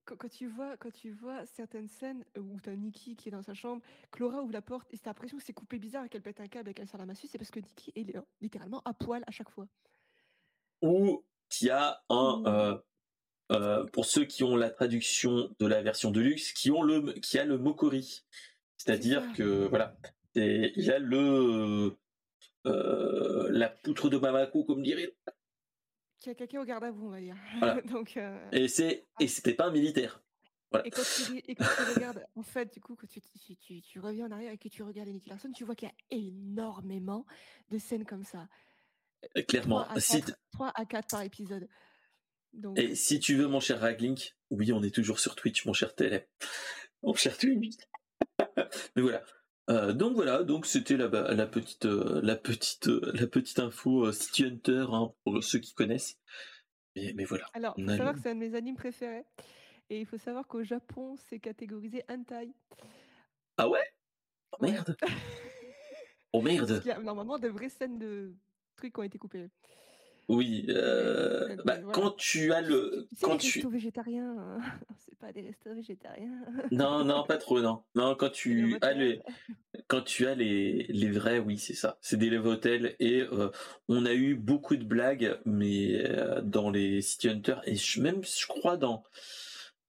Quand, 0.06 0.16
quand, 0.16 0.30
tu 0.30 0.48
vois, 0.48 0.78
quand 0.78 0.94
tu 0.94 1.12
vois 1.12 1.46
certaines 1.46 1.90
scènes 1.90 2.24
où 2.38 2.58
tu 2.62 2.70
as 2.70 2.76
Nikki 2.78 3.18
qui 3.18 3.28
est 3.28 3.32
dans 3.34 3.42
sa 3.42 3.54
chambre, 3.54 3.82
Clara 4.12 4.42
ouvre 4.42 4.54
la 4.54 4.62
porte 4.62 4.88
et 4.94 4.98
t'as 4.98 5.10
l'impression 5.10 5.38
que 5.38 5.44
c'est 5.44 5.52
coupé 5.52 5.78
bizarre 5.78 6.06
et 6.06 6.10
qu'elle 6.10 6.22
pète 6.22 6.40
un 6.40 6.48
câble 6.48 6.70
et 6.70 6.74
qu'elle 6.74 6.88
sort 6.88 7.02
la 7.02 7.06
massue, 7.06 7.28
c'est 7.28 7.38
parce 7.38 7.52
que 7.52 7.60
Nikki 7.60 7.92
est 7.98 8.18
littéralement 8.40 8.82
à 8.86 8.94
poil 8.94 9.26
à 9.28 9.32
chaque 9.32 9.50
fois. 9.50 9.68
Ou 10.82 11.22
qui 11.50 11.70
a 11.70 12.02
un 12.10 12.38
mmh. 12.38 12.48
euh, 12.48 12.76
euh, 13.52 13.86
pour 13.88 14.06
ceux 14.06 14.26
qui 14.26 14.44
ont 14.44 14.56
la 14.56 14.70
traduction 14.70 15.54
de 15.60 15.66
la 15.66 15.82
version 15.82 16.12
de 16.12 16.20
luxe, 16.20 16.52
qui 16.54 16.72
ont 16.72 16.82
le 16.82 17.14
qui 17.14 17.38
a 17.38 17.46
le 17.46 17.58
mokori, 17.58 18.24
c'est-à-dire 18.78 19.24
que 19.34 19.68
voilà, 19.68 19.96
il 20.36 20.72
y 20.76 20.92
a 20.92 21.00
le 21.00 21.98
euh, 22.66 23.48
la 23.52 23.70
poutre 23.70 24.10
de 24.10 24.18
Bamako 24.18 24.64
comme 24.64 24.82
dirait. 24.82 25.16
Qui 26.20 26.32
a 26.32 26.36
caqué 26.36 26.58
au 26.58 26.66
garde 26.66 26.84
à 26.84 26.92
vous, 26.92 27.08
on 27.08 27.12
va 27.12 27.20
dire. 27.20 27.38
Donc, 27.92 28.18
Et 28.52 28.68
c'est 28.68 29.06
et 29.20 29.26
ah. 29.26 29.28
c'était 29.28 29.54
pas 29.54 29.68
un 29.68 29.72
militaire. 29.72 30.22
Et, 30.84 30.90
quand 30.90 31.04
tu, 31.04 31.38
et, 31.38 31.56
quand 31.56 31.64
tu, 31.64 31.94
regardes, 31.94 32.26
en 32.36 32.42
fait, 32.42 32.74
du 32.74 32.82
coup, 32.82 32.96
quand 32.96 33.08
tu, 33.08 33.22
tu, 33.22 33.82
tu, 33.82 34.00
reviens 34.00 34.26
en 34.28 34.32
arrière 34.32 34.52
et 34.52 34.58
que 34.58 34.68
tu 34.68 34.84
regardes 34.84 35.10
Nicky 35.10 35.30
Larson, 35.30 35.52
tu 35.54 35.64
vois 35.64 35.76
qu'il 35.76 35.88
y 35.88 35.92
a 35.92 36.18
énormément 36.18 37.26
de 37.70 37.78
scènes 37.78 38.06
comme 38.06 38.24
ça. 38.24 38.48
Clairement. 39.48 39.86
3 40.54 40.72
à 40.76 40.86
4, 40.86 41.08
par 41.10 41.22
épisode. 41.22 41.68
Et 42.76 42.96
si 42.96 43.20
tu 43.20 43.36
veux, 43.36 43.48
mon 43.48 43.60
cher 43.60 43.80
Raglink, 43.80 44.36
oui, 44.50 44.72
on 44.72 44.82
est 44.84 44.94
toujours 44.94 45.20
sur 45.20 45.36
Twitch, 45.36 45.66
mon 45.66 45.74
cher 45.74 45.94
Télé. 45.96 46.28
Mon 47.04 47.14
cher 47.14 47.38
Twitch. 47.38 47.76
Mais 48.96 49.02
voilà. 49.02 49.24
Euh, 49.70 49.94
donc 49.94 50.14
voilà, 50.14 50.44
donc 50.44 50.66
c'était 50.66 50.98
la, 50.98 51.08
la, 51.08 51.48
petite, 51.48 51.86
euh, 51.86 52.20
la 52.24 52.36
petite, 52.36 52.88
euh, 52.88 53.12
la 53.14 53.28
petite 53.28 53.60
info 53.60 54.12
City 54.12 54.46
Hunter 54.46 54.86
hein, 54.90 55.12
pour 55.24 55.44
ceux 55.44 55.60
qui 55.60 55.74
connaissent. 55.74 56.18
Mais, 56.96 57.14
mais 57.16 57.26
voilà. 57.26 57.46
Alors, 57.54 57.74
il 57.78 57.86
faut 57.86 57.98
savoir 57.98 58.14
que 58.14 58.22
c'est 58.22 58.30
un 58.30 58.36
de 58.36 58.40
mes 58.40 58.56
animes 58.56 58.76
préférés, 58.76 59.26
et 59.90 60.00
il 60.00 60.06
faut 60.06 60.18
savoir 60.18 60.48
qu'au 60.48 60.64
Japon, 60.64 61.16
c'est 61.16 61.40
catégorisé 61.40 62.04
hentai. 62.10 62.50
Ah 63.58 63.70
ouais? 63.70 63.84
Oh 64.58 64.64
merde. 64.64 64.96
oh 66.32 66.42
merde. 66.42 66.82
Il 66.86 66.88
y 66.88 66.92
a 66.92 67.00
normalement 67.00 67.38
de 67.38 67.50
vraies 67.50 67.68
scènes 67.68 68.00
de 68.00 68.34
trucs 68.76 68.94
qui 68.94 69.00
ont 69.00 69.04
été 69.04 69.18
coupés. 69.18 69.50
Oui, 70.28 70.66
euh, 70.70 71.56
bah, 71.66 71.78
quand 71.94 72.16
tu 72.18 72.52
as 72.52 72.62
le, 72.62 73.08
tu 73.10 73.16
sais, 73.16 73.26
quand 73.26 73.44
les 73.44 73.50
tu 73.50 73.70
végétariens, 73.70 74.36
hein. 74.40 74.60
c'est 75.06 75.16
pas 75.20 75.32
des 75.32 75.42
restos 75.42 75.76
végétariens. 75.76 76.42
non, 76.72 77.06
non, 77.06 77.24
pas 77.26 77.38
trop, 77.38 77.62
non. 77.62 77.84
Non, 77.94 78.16
quand 78.16 78.32
tu 78.32 78.76
as 78.82 78.94
les, 78.94 79.22
quand 79.88 80.02
tu 80.02 80.26
as 80.26 80.34
les, 80.34 80.88
les 80.90 81.12
vrais, 81.12 81.38
oui, 81.38 81.60
c'est 81.60 81.76
ça. 81.76 82.00
C'est 82.02 82.18
des 82.18 82.32
live 82.32 82.48
hotels 82.48 82.96
et 83.00 83.22
euh, 83.22 83.52
on 83.88 84.06
a 84.06 84.14
eu 84.14 84.34
beaucoup 84.34 84.78
de 84.78 84.84
blagues, 84.84 85.40
mais 85.46 85.94
euh, 85.94 86.42
dans 86.42 86.72
les 86.72 87.02
City 87.02 87.30
Hunter 87.30 87.58
et 87.66 87.76
même, 88.00 88.24
je 88.24 88.48
crois 88.48 88.78
dans, 88.78 89.04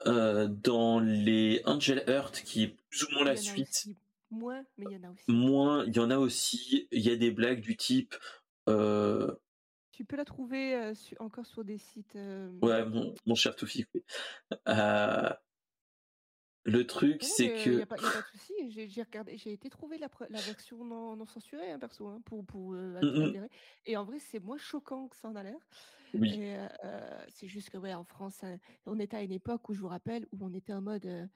dans 0.05 1.01
les 1.01 1.63
Angel 1.65 2.05
Earth, 2.09 2.43
qui 2.45 2.65
est 2.65 2.77
plus 2.91 3.05
ou 3.05 3.15
moins 3.15 3.25
la 3.25 3.37
suite. 3.37 3.89
Moins, 4.31 4.63
mais 4.77 4.87
il 4.91 4.93
y 4.93 4.97
en 4.97 5.09
a 5.09 5.13
aussi. 5.13 5.25
Moins, 5.29 5.85
il 5.87 5.97
y 5.97 6.01
en 6.01 6.11
a 6.11 6.19
aussi. 6.19 6.89
Il 6.91 7.01
y 7.01 7.11
a 7.11 7.17
des 7.17 7.31
blagues 7.31 7.61
du 7.61 7.77
type. 7.77 8.15
Euh, 8.69 9.35
tu 9.93 10.05
peux 10.05 10.17
la 10.17 10.25
trouver 10.25 10.93
encore 11.19 11.47
sur 11.47 11.65
des 11.65 11.79
sites. 11.79 12.19
Ouais, 12.63 12.85
mon, 12.85 13.35
cher 13.35 13.57
Toufik. 13.57 13.89
Euh, 14.69 15.31
le 16.65 16.87
truc, 16.87 17.23
c'est 17.23 17.53
que. 17.65 17.71
Il 17.71 17.77
n'y 17.77 17.83
a, 17.83 17.87
pas 17.87 17.97
de 17.97 18.03
souci. 18.33 18.89
J'ai 18.89 19.03
regardé, 19.03 19.39
j'ai 19.39 19.53
été 19.53 19.71
trouver 19.71 19.99
la, 19.99 20.09
version 20.41 20.85
non, 20.85 21.25
censurée, 21.27 21.71
hein, 21.71 21.79
perso, 21.79 22.09
hein, 22.09 22.21
pour, 22.25 22.45
pour 22.45 22.73
mmh. 22.73 23.47
Et 23.87 23.97
en 23.97 24.05
vrai, 24.05 24.19
c'est 24.19 24.41
moins 24.41 24.59
choquant 24.59 25.09
que 25.09 25.17
ça 25.17 25.29
en 25.29 25.37
a 25.37 25.43
l'air. 25.43 25.59
Oui. 26.15 26.41
c'est 27.31 27.49
juste 27.49 27.71
que, 27.71 27.79
ouais, 27.79 27.95
en 27.95 28.05
France, 28.05 28.43
hein, 28.43 28.59
on 28.85 28.99
était 28.99 29.17
à 29.17 29.23
une 29.23 29.33
époque 29.33 29.69
où 29.69 29.75
je 29.75 29.81
vous 29.81 29.89
rappelle, 29.89 30.27
où 30.33 30.45
on 30.45 30.53
était 30.53 30.73
en 30.73 30.83
mode 30.83 31.29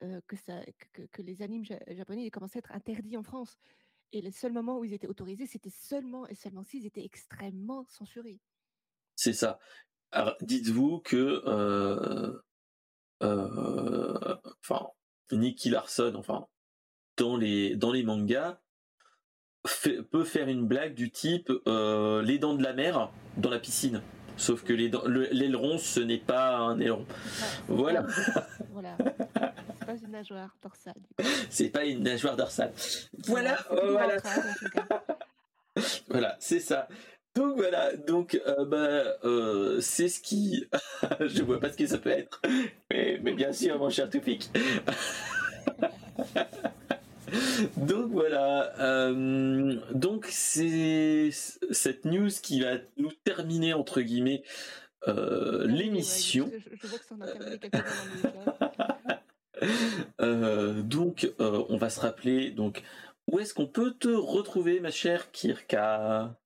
que, 0.00 0.36
ça, 0.36 0.60
que, 0.92 1.02
que, 1.02 1.22
les 1.22 1.42
animes 1.42 1.64
japonais 1.64 2.30
commençaient 2.30 2.58
à 2.58 2.60
être 2.60 2.72
interdits 2.72 3.16
en 3.16 3.22
France. 3.22 3.58
Et 4.14 4.22
le 4.22 4.30
seul 4.30 4.52
moment 4.52 4.78
où 4.78 4.84
ils 4.84 4.92
étaient 4.92 5.08
autorisés, 5.08 5.46
c'était 5.48 5.72
seulement 5.76 6.24
et 6.28 6.36
seulement 6.36 6.62
s'ils 6.62 6.86
étaient 6.86 7.04
extrêmement 7.04 7.84
censurés. 7.88 8.38
C'est 9.16 9.32
ça. 9.32 9.58
Alors, 10.12 10.36
dites-vous 10.40 11.00
que, 11.00 11.42
euh, 11.46 12.32
euh, 13.24 14.36
enfin, 14.60 14.86
Nicky 15.32 15.68
Larson, 15.68 16.14
enfin, 16.16 16.46
dans 17.16 17.36
les 17.36 17.74
dans 17.74 17.90
les 17.90 18.04
mangas, 18.04 18.60
peut 20.12 20.24
faire 20.24 20.48
une 20.48 20.68
blague 20.68 20.94
du 20.94 21.10
type 21.10 21.50
euh, 21.66 22.22
les 22.22 22.38
dents 22.38 22.54
de 22.54 22.62
la 22.62 22.72
mer 22.72 23.10
dans 23.36 23.50
la 23.50 23.58
piscine. 23.58 24.00
Sauf 24.36 24.62
que 24.62 24.72
l'aileron, 24.72 25.78
ce 25.78 25.98
n'est 25.98 26.18
pas 26.18 26.56
un 26.56 26.78
aileron. 26.78 27.06
voilà. 27.66 28.06
voilà 28.70 28.96
pas 29.86 29.94
une 29.94 30.10
nageoire 30.10 30.56
dorsale. 30.62 30.94
C'est 31.50 31.70
pas 31.70 31.84
une 31.84 32.02
nageoire 32.02 32.36
dorsale. 32.36 32.72
Voilà, 33.26 33.58
voilà. 33.70 34.16
voilà, 36.08 36.36
c'est 36.40 36.60
ça. 36.60 36.88
Donc 37.34 37.56
voilà, 37.56 37.96
donc 37.96 38.40
euh, 38.46 38.64
bah, 38.64 39.16
euh, 39.24 39.80
c'est 39.80 40.08
ce 40.08 40.20
qui, 40.20 40.68
je 41.20 41.42
vois 41.42 41.58
pas 41.58 41.72
ce 41.72 41.76
que 41.76 41.86
ça 41.86 41.98
peut 41.98 42.10
être, 42.10 42.40
mais, 42.90 43.18
mais 43.24 43.32
bien 43.32 43.52
sûr 43.52 43.76
mon 43.76 43.90
cher 43.90 44.08
Toufik. 44.08 44.50
donc 47.76 48.12
voilà, 48.12 48.72
euh, 48.78 49.80
donc 49.92 50.26
c'est 50.30 51.30
cette 51.32 52.04
news 52.04 52.30
qui 52.40 52.60
va 52.60 52.76
nous 52.98 53.10
terminer 53.24 53.74
entre 53.74 54.00
guillemets 54.00 54.44
l'émission. 55.66 56.48
je, 56.80 56.86
vois 56.86 56.98
que 56.98 57.04
ça 57.04 57.16
en 57.16 57.20
a 57.20 57.26
terminé 57.26 57.58
quelques 57.58 57.82
euh, 60.20 60.82
donc, 60.82 61.32
euh, 61.40 61.64
on 61.68 61.76
va 61.76 61.90
se 61.90 62.00
rappeler. 62.00 62.50
Donc, 62.50 62.82
où 63.26 63.38
est-ce 63.38 63.54
qu'on 63.54 63.66
peut 63.66 63.92
te 63.92 64.08
retrouver, 64.08 64.80
ma 64.80 64.90
chère 64.90 65.30
Kirka? 65.30 66.36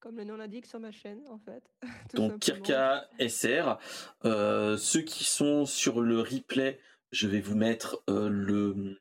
Comme 0.00 0.16
le 0.16 0.24
nom 0.24 0.36
l'indique 0.36 0.66
sur 0.66 0.80
ma 0.80 0.90
chaîne, 0.90 1.22
en 1.28 1.38
fait. 1.38 1.62
donc, 2.14 2.38
Kirka 2.40 3.08
SR. 3.18 3.78
Euh, 4.24 4.76
ceux 4.76 5.02
qui 5.02 5.24
sont 5.24 5.64
sur 5.64 6.00
le 6.00 6.20
replay, 6.20 6.80
je 7.12 7.28
vais 7.28 7.40
vous 7.40 7.56
mettre 7.56 8.02
le 8.08 8.98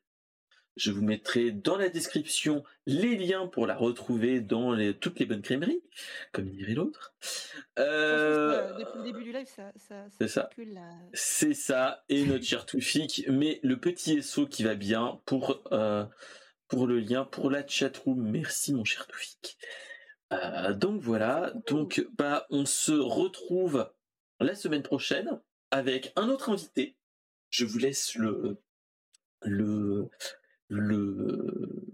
je 0.82 0.92
vous 0.92 1.04
mettrai 1.04 1.52
dans 1.52 1.78
la 1.78 1.90
description 1.90 2.64
les 2.86 3.16
liens 3.16 3.48
pour 3.48 3.68
la 3.68 3.76
retrouver 3.76 4.42
dans 4.42 4.76
toutes 4.94 5.20
les 5.20 5.26
bonnes 5.26 5.42
crèmeries, 5.42 5.84
comme 6.32 6.50
dirait 6.50 6.74
l'autre. 6.74 7.14
Euh, 7.78 8.78
depuis 8.78 8.98
le 8.98 9.04
début 9.04 9.24
du 9.24 9.32
live, 9.32 9.48
ça, 9.48 9.72
ça, 9.78 10.06
c'est 10.20 10.28
ça. 10.28 10.50
C'est 11.14 11.54
ça, 11.54 12.04
et 12.10 12.26
notre 12.26 12.46
cher 12.46 12.66
Toufik, 12.66 13.26
mais 13.30 13.60
le 13.64 13.80
petit 13.80 14.24
SO 14.24 14.48
qui 14.48 14.64
va 14.64 14.76
bien 14.76 15.22
pour, 15.26 15.62
euh, 15.72 16.06
pour 16.68 16.88
le 16.88 17.00
lien, 17.00 17.26
pour 17.26 17.52
la 17.52 17.66
chatroom. 17.68 18.30
Merci 18.32 18.74
mon 18.74 18.84
cher 18.84 19.06
Toufik. 19.06 19.58
Euh, 20.34 20.74
donc 20.74 21.02
voilà, 21.02 21.54
donc 21.68 22.06
bah 22.18 22.48
on 22.50 22.66
se 22.66 22.94
retrouve 22.94 23.92
la 24.40 24.56
semaine 24.56 24.82
prochaine 24.82 25.40
avec 25.70 26.14
un 26.16 26.30
autre 26.30 26.50
invité 26.50 26.96
je 27.52 27.66
vous 27.66 27.78
laisse 27.78 28.16
le 28.16 28.58
le 29.44 30.10
le 30.72 31.92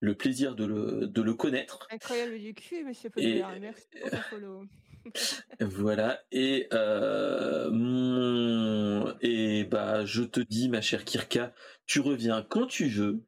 le 0.00 0.14
plaisir 0.14 0.54
de 0.54 0.64
le, 0.64 1.06
de 1.06 1.22
le 1.22 1.34
connaître. 1.34 1.86
Incroyable 1.90 2.38
du 2.38 2.54
cul, 2.54 2.84
monsieur 2.84 3.10
Populaire. 3.10 3.50
Merci 3.60 3.86
pour 4.00 4.10
ton 4.10 4.16
follow. 4.18 4.64
voilà 5.60 6.20
et 6.32 6.68
euh, 6.72 7.70
mon... 7.70 9.16
et 9.20 9.64
bah 9.64 10.04
je 10.04 10.24
te 10.24 10.40
dis 10.40 10.68
ma 10.68 10.80
chère 10.80 11.04
Kirka, 11.04 11.54
tu 11.86 12.00
reviens 12.00 12.42
quand 12.42 12.66
tu 12.66 12.88
veux. 12.88 13.24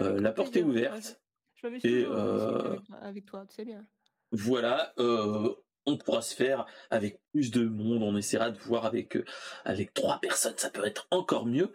Euh, 0.00 0.20
la 0.20 0.32
porte 0.32 0.56
est 0.56 0.62
ouverte. 0.62 1.20
Je 1.54 1.66
m'amuse 1.66 1.84
et 1.84 2.04
euh... 2.06 2.78
avec 3.02 3.26
toi, 3.26 3.44
tu 3.48 3.56
sais 3.56 3.64
bien. 3.64 3.84
Voilà, 4.32 4.94
on 5.86 5.96
pourra 5.96 6.22
se 6.22 6.34
faire 6.34 6.66
avec 6.90 7.20
plus 7.32 7.50
de 7.50 7.64
monde. 7.64 8.02
On 8.02 8.16
essaiera 8.16 8.50
de 8.50 8.58
voir 8.58 8.86
avec 8.86 9.16
euh, 9.16 9.24
trois 9.94 10.18
personnes, 10.20 10.54
ça 10.56 10.70
peut 10.70 10.84
être 10.84 11.06
encore 11.10 11.46
mieux. 11.46 11.72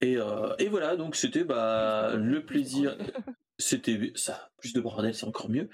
Et, 0.00 0.16
euh, 0.16 0.54
et 0.58 0.68
voilà, 0.68 0.96
donc 0.96 1.16
c'était 1.16 1.44
bah 1.44 2.14
le 2.16 2.44
plaisir. 2.44 2.96
C'était 3.58 4.12
ça, 4.14 4.50
plus 4.58 4.72
de 4.72 4.80
bordel, 4.80 5.14
c'est 5.14 5.26
encore 5.26 5.50
mieux. 5.50 5.68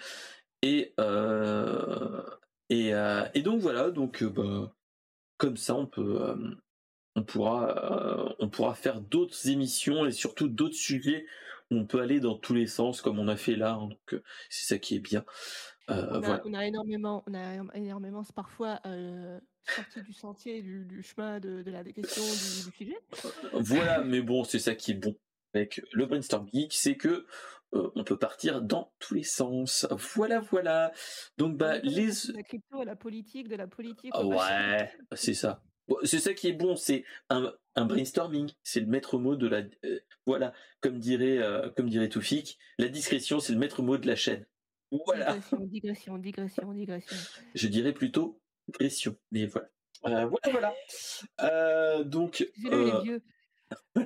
Et 0.62 0.92
euh, 0.98 2.22
donc 3.36 3.60
voilà, 3.60 3.90
donc 3.90 4.24
bah, 4.24 4.72
comme 5.36 5.56
ça 5.56 5.74
on 5.76 5.86
peut, 5.86 6.34
on 7.14 7.22
pourra, 7.22 8.34
on 8.40 8.48
pourra 8.48 8.74
faire 8.74 9.00
d'autres 9.00 9.48
émissions 9.48 10.04
et 10.04 10.12
surtout 10.12 10.48
d'autres 10.48 10.74
sujets 10.74 11.26
où 11.70 11.76
on 11.76 11.86
peut 11.86 12.00
aller 12.00 12.20
dans 12.20 12.36
tous 12.36 12.54
les 12.54 12.66
sens 12.66 13.00
comme 13.00 13.18
on 13.18 13.28
a 13.28 13.36
fait 13.36 13.56
là. 13.56 13.74
Hein, 13.74 13.90
c'est 14.48 14.66
ça 14.66 14.78
qui 14.78 14.96
est 14.96 15.00
bien. 15.00 15.24
On 15.88 15.94
a, 15.94 16.18
voilà. 16.18 16.42
on, 16.44 16.54
a, 16.54 16.66
énormément, 16.66 17.22
on 17.26 17.34
a 17.34 17.76
énormément 17.76 18.22
parfois 18.34 18.80
euh, 18.86 19.38
sorti 19.62 20.02
du 20.02 20.12
sentier, 20.12 20.62
du, 20.62 20.84
du 20.84 21.02
chemin 21.02 21.38
de, 21.38 21.62
de, 21.62 21.70
la 21.70 21.84
question 21.84 22.22
du, 22.22 22.70
du 22.70 22.76
sujet. 22.76 22.98
Voilà, 23.52 24.02
mais 24.02 24.20
bon, 24.20 24.44
c'est 24.44 24.58
ça 24.58 24.74
qui 24.74 24.92
est 24.92 24.94
bon 24.94 25.16
avec 25.54 25.80
le 25.92 26.06
brainstorm 26.06 26.48
geek, 26.52 26.72
c'est 26.72 26.96
que 26.96 27.26
euh, 27.74 27.90
on 27.94 28.04
peut 28.04 28.18
partir 28.18 28.62
dans 28.62 28.92
tous 28.98 29.14
les 29.14 29.22
sens. 29.22 29.86
Voilà, 30.14 30.40
voilà. 30.40 30.92
Donc 31.38 31.56
bah 31.56 31.78
les 31.78 32.08
la 32.34 32.42
crypto, 32.42 32.84
la 32.84 32.96
politique, 32.96 33.48
de 33.48 33.56
la 33.56 33.66
politique. 33.66 34.12
Oh, 34.14 34.34
ouais, 34.34 34.90
c'est 35.14 35.34
ça. 35.34 35.62
C'est 36.02 36.18
ça 36.18 36.34
qui 36.34 36.48
est 36.48 36.52
bon, 36.52 36.74
c'est 36.74 37.04
un, 37.30 37.52
un 37.76 37.84
brainstorming, 37.84 38.50
c'est 38.64 38.80
le 38.80 38.86
maître 38.86 39.18
mot 39.18 39.36
de 39.36 39.46
la. 39.46 39.62
Euh, 39.84 40.00
voilà, 40.26 40.52
comme 40.80 40.98
dirait 40.98 41.38
euh, 41.38 41.70
comme 41.70 41.88
dirait 41.88 42.08
Toufik, 42.08 42.58
la 42.78 42.88
discrétion, 42.88 43.38
c'est 43.38 43.52
le 43.52 43.58
maître 43.58 43.82
mot 43.82 43.96
de 43.96 44.06
la 44.06 44.16
chaîne. 44.16 44.46
Voilà. 44.90 45.32
Digression, 45.32 45.66
digression, 45.66 46.18
digression, 46.18 46.72
digression. 46.72 47.16
Je 47.54 47.68
dirais 47.68 47.92
plutôt 47.92 48.40
pression, 48.72 49.16
mais 49.30 49.46
voilà. 49.46 49.68
Euh, 50.04 50.26
voilà, 50.26 50.74
voilà. 51.38 52.04
donc. 52.04 52.46
les 52.56 53.00
vieux. 53.02 53.22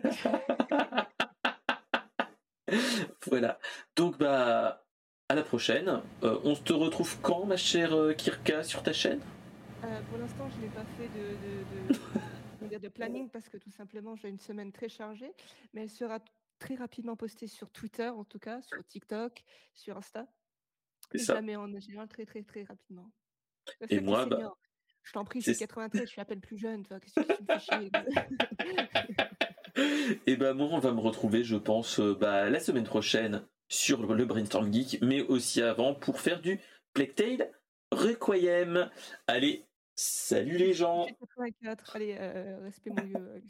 voilà. 3.26 3.58
Donc 3.96 4.18
bah 4.18 4.84
à 5.30 5.34
la 5.36 5.44
prochaine. 5.44 6.02
Euh, 6.24 6.40
on 6.42 6.56
te 6.56 6.72
retrouve 6.72 7.20
quand, 7.20 7.46
ma 7.46 7.56
chère 7.56 7.94
euh, 7.94 8.12
Kirka, 8.12 8.64
sur 8.64 8.82
ta 8.82 8.92
chaîne? 8.92 9.20
Euh, 9.84 10.00
Pour 10.10 10.18
l'instant, 10.18 10.48
je 10.50 10.60
n'ai 10.60 10.72
pas 10.72 10.84
fait 10.98 11.06
de, 11.06 12.68
de, 12.68 12.78
de, 12.78 12.88
planning 12.88 13.30
parce 13.30 13.48
que 13.48 13.56
tout 13.56 13.70
simplement, 13.70 14.16
j'ai 14.16 14.28
une 14.28 14.40
semaine 14.40 14.72
très 14.72 14.88
chargée, 14.88 15.32
mais 15.72 15.82
elle 15.82 15.90
sera 15.90 16.18
très 16.58 16.74
rapidement 16.74 17.14
postée 17.14 17.46
sur 17.46 17.70
Twitter, 17.70 18.08
en 18.08 18.24
tout 18.24 18.40
cas, 18.40 18.60
sur 18.62 18.84
TikTok, 18.84 19.44
sur 19.72 19.96
Insta. 19.96 20.26
Ça. 21.18 21.40
mets 21.42 21.56
en 21.56 21.78
général 21.78 22.08
très 22.08 22.24
très 22.24 22.42
très 22.42 22.64
rapidement. 22.64 23.10
Et 23.88 24.00
moi, 24.00 24.26
bah, 24.26 24.54
je 25.02 25.12
t'en 25.12 25.24
prie, 25.24 25.40
j'ai 25.40 25.54
93, 25.54 26.02
je 26.02 26.06
suis 26.06 26.20
à 26.20 26.24
peine 26.24 26.40
plus 26.40 26.58
jeune. 26.58 26.86
Qu'est-ce 26.86 27.14
que 27.14 27.32
tu 27.32 27.42
me 27.42 27.46
fais 27.46 27.58
chier 27.58 27.90
Et 30.26 30.36
ben 30.36 30.54
moi, 30.54 30.68
on 30.72 30.78
va 30.78 30.92
me 30.92 31.00
retrouver, 31.00 31.44
je 31.44 31.56
pense, 31.56 32.00
euh, 32.00 32.14
bah, 32.14 32.50
la 32.50 32.60
semaine 32.60 32.84
prochaine 32.84 33.46
sur 33.68 34.02
le 34.14 34.24
Brainstorm 34.24 34.72
Geek, 34.72 35.00
mais 35.00 35.22
aussi 35.22 35.62
avant 35.62 35.94
pour 35.94 36.20
faire 36.20 36.40
du 36.40 36.60
Plague 36.92 37.14
Tale 37.14 37.50
Requiem. 37.92 38.90
Allez, 39.26 39.64
salut 39.94 40.56
les 40.56 40.72
gens. 40.72 41.06
Allez, 41.94 42.16
euh, 42.18 42.58
respect 42.62 42.90
mon 42.90 43.04
vieux. 43.04 43.42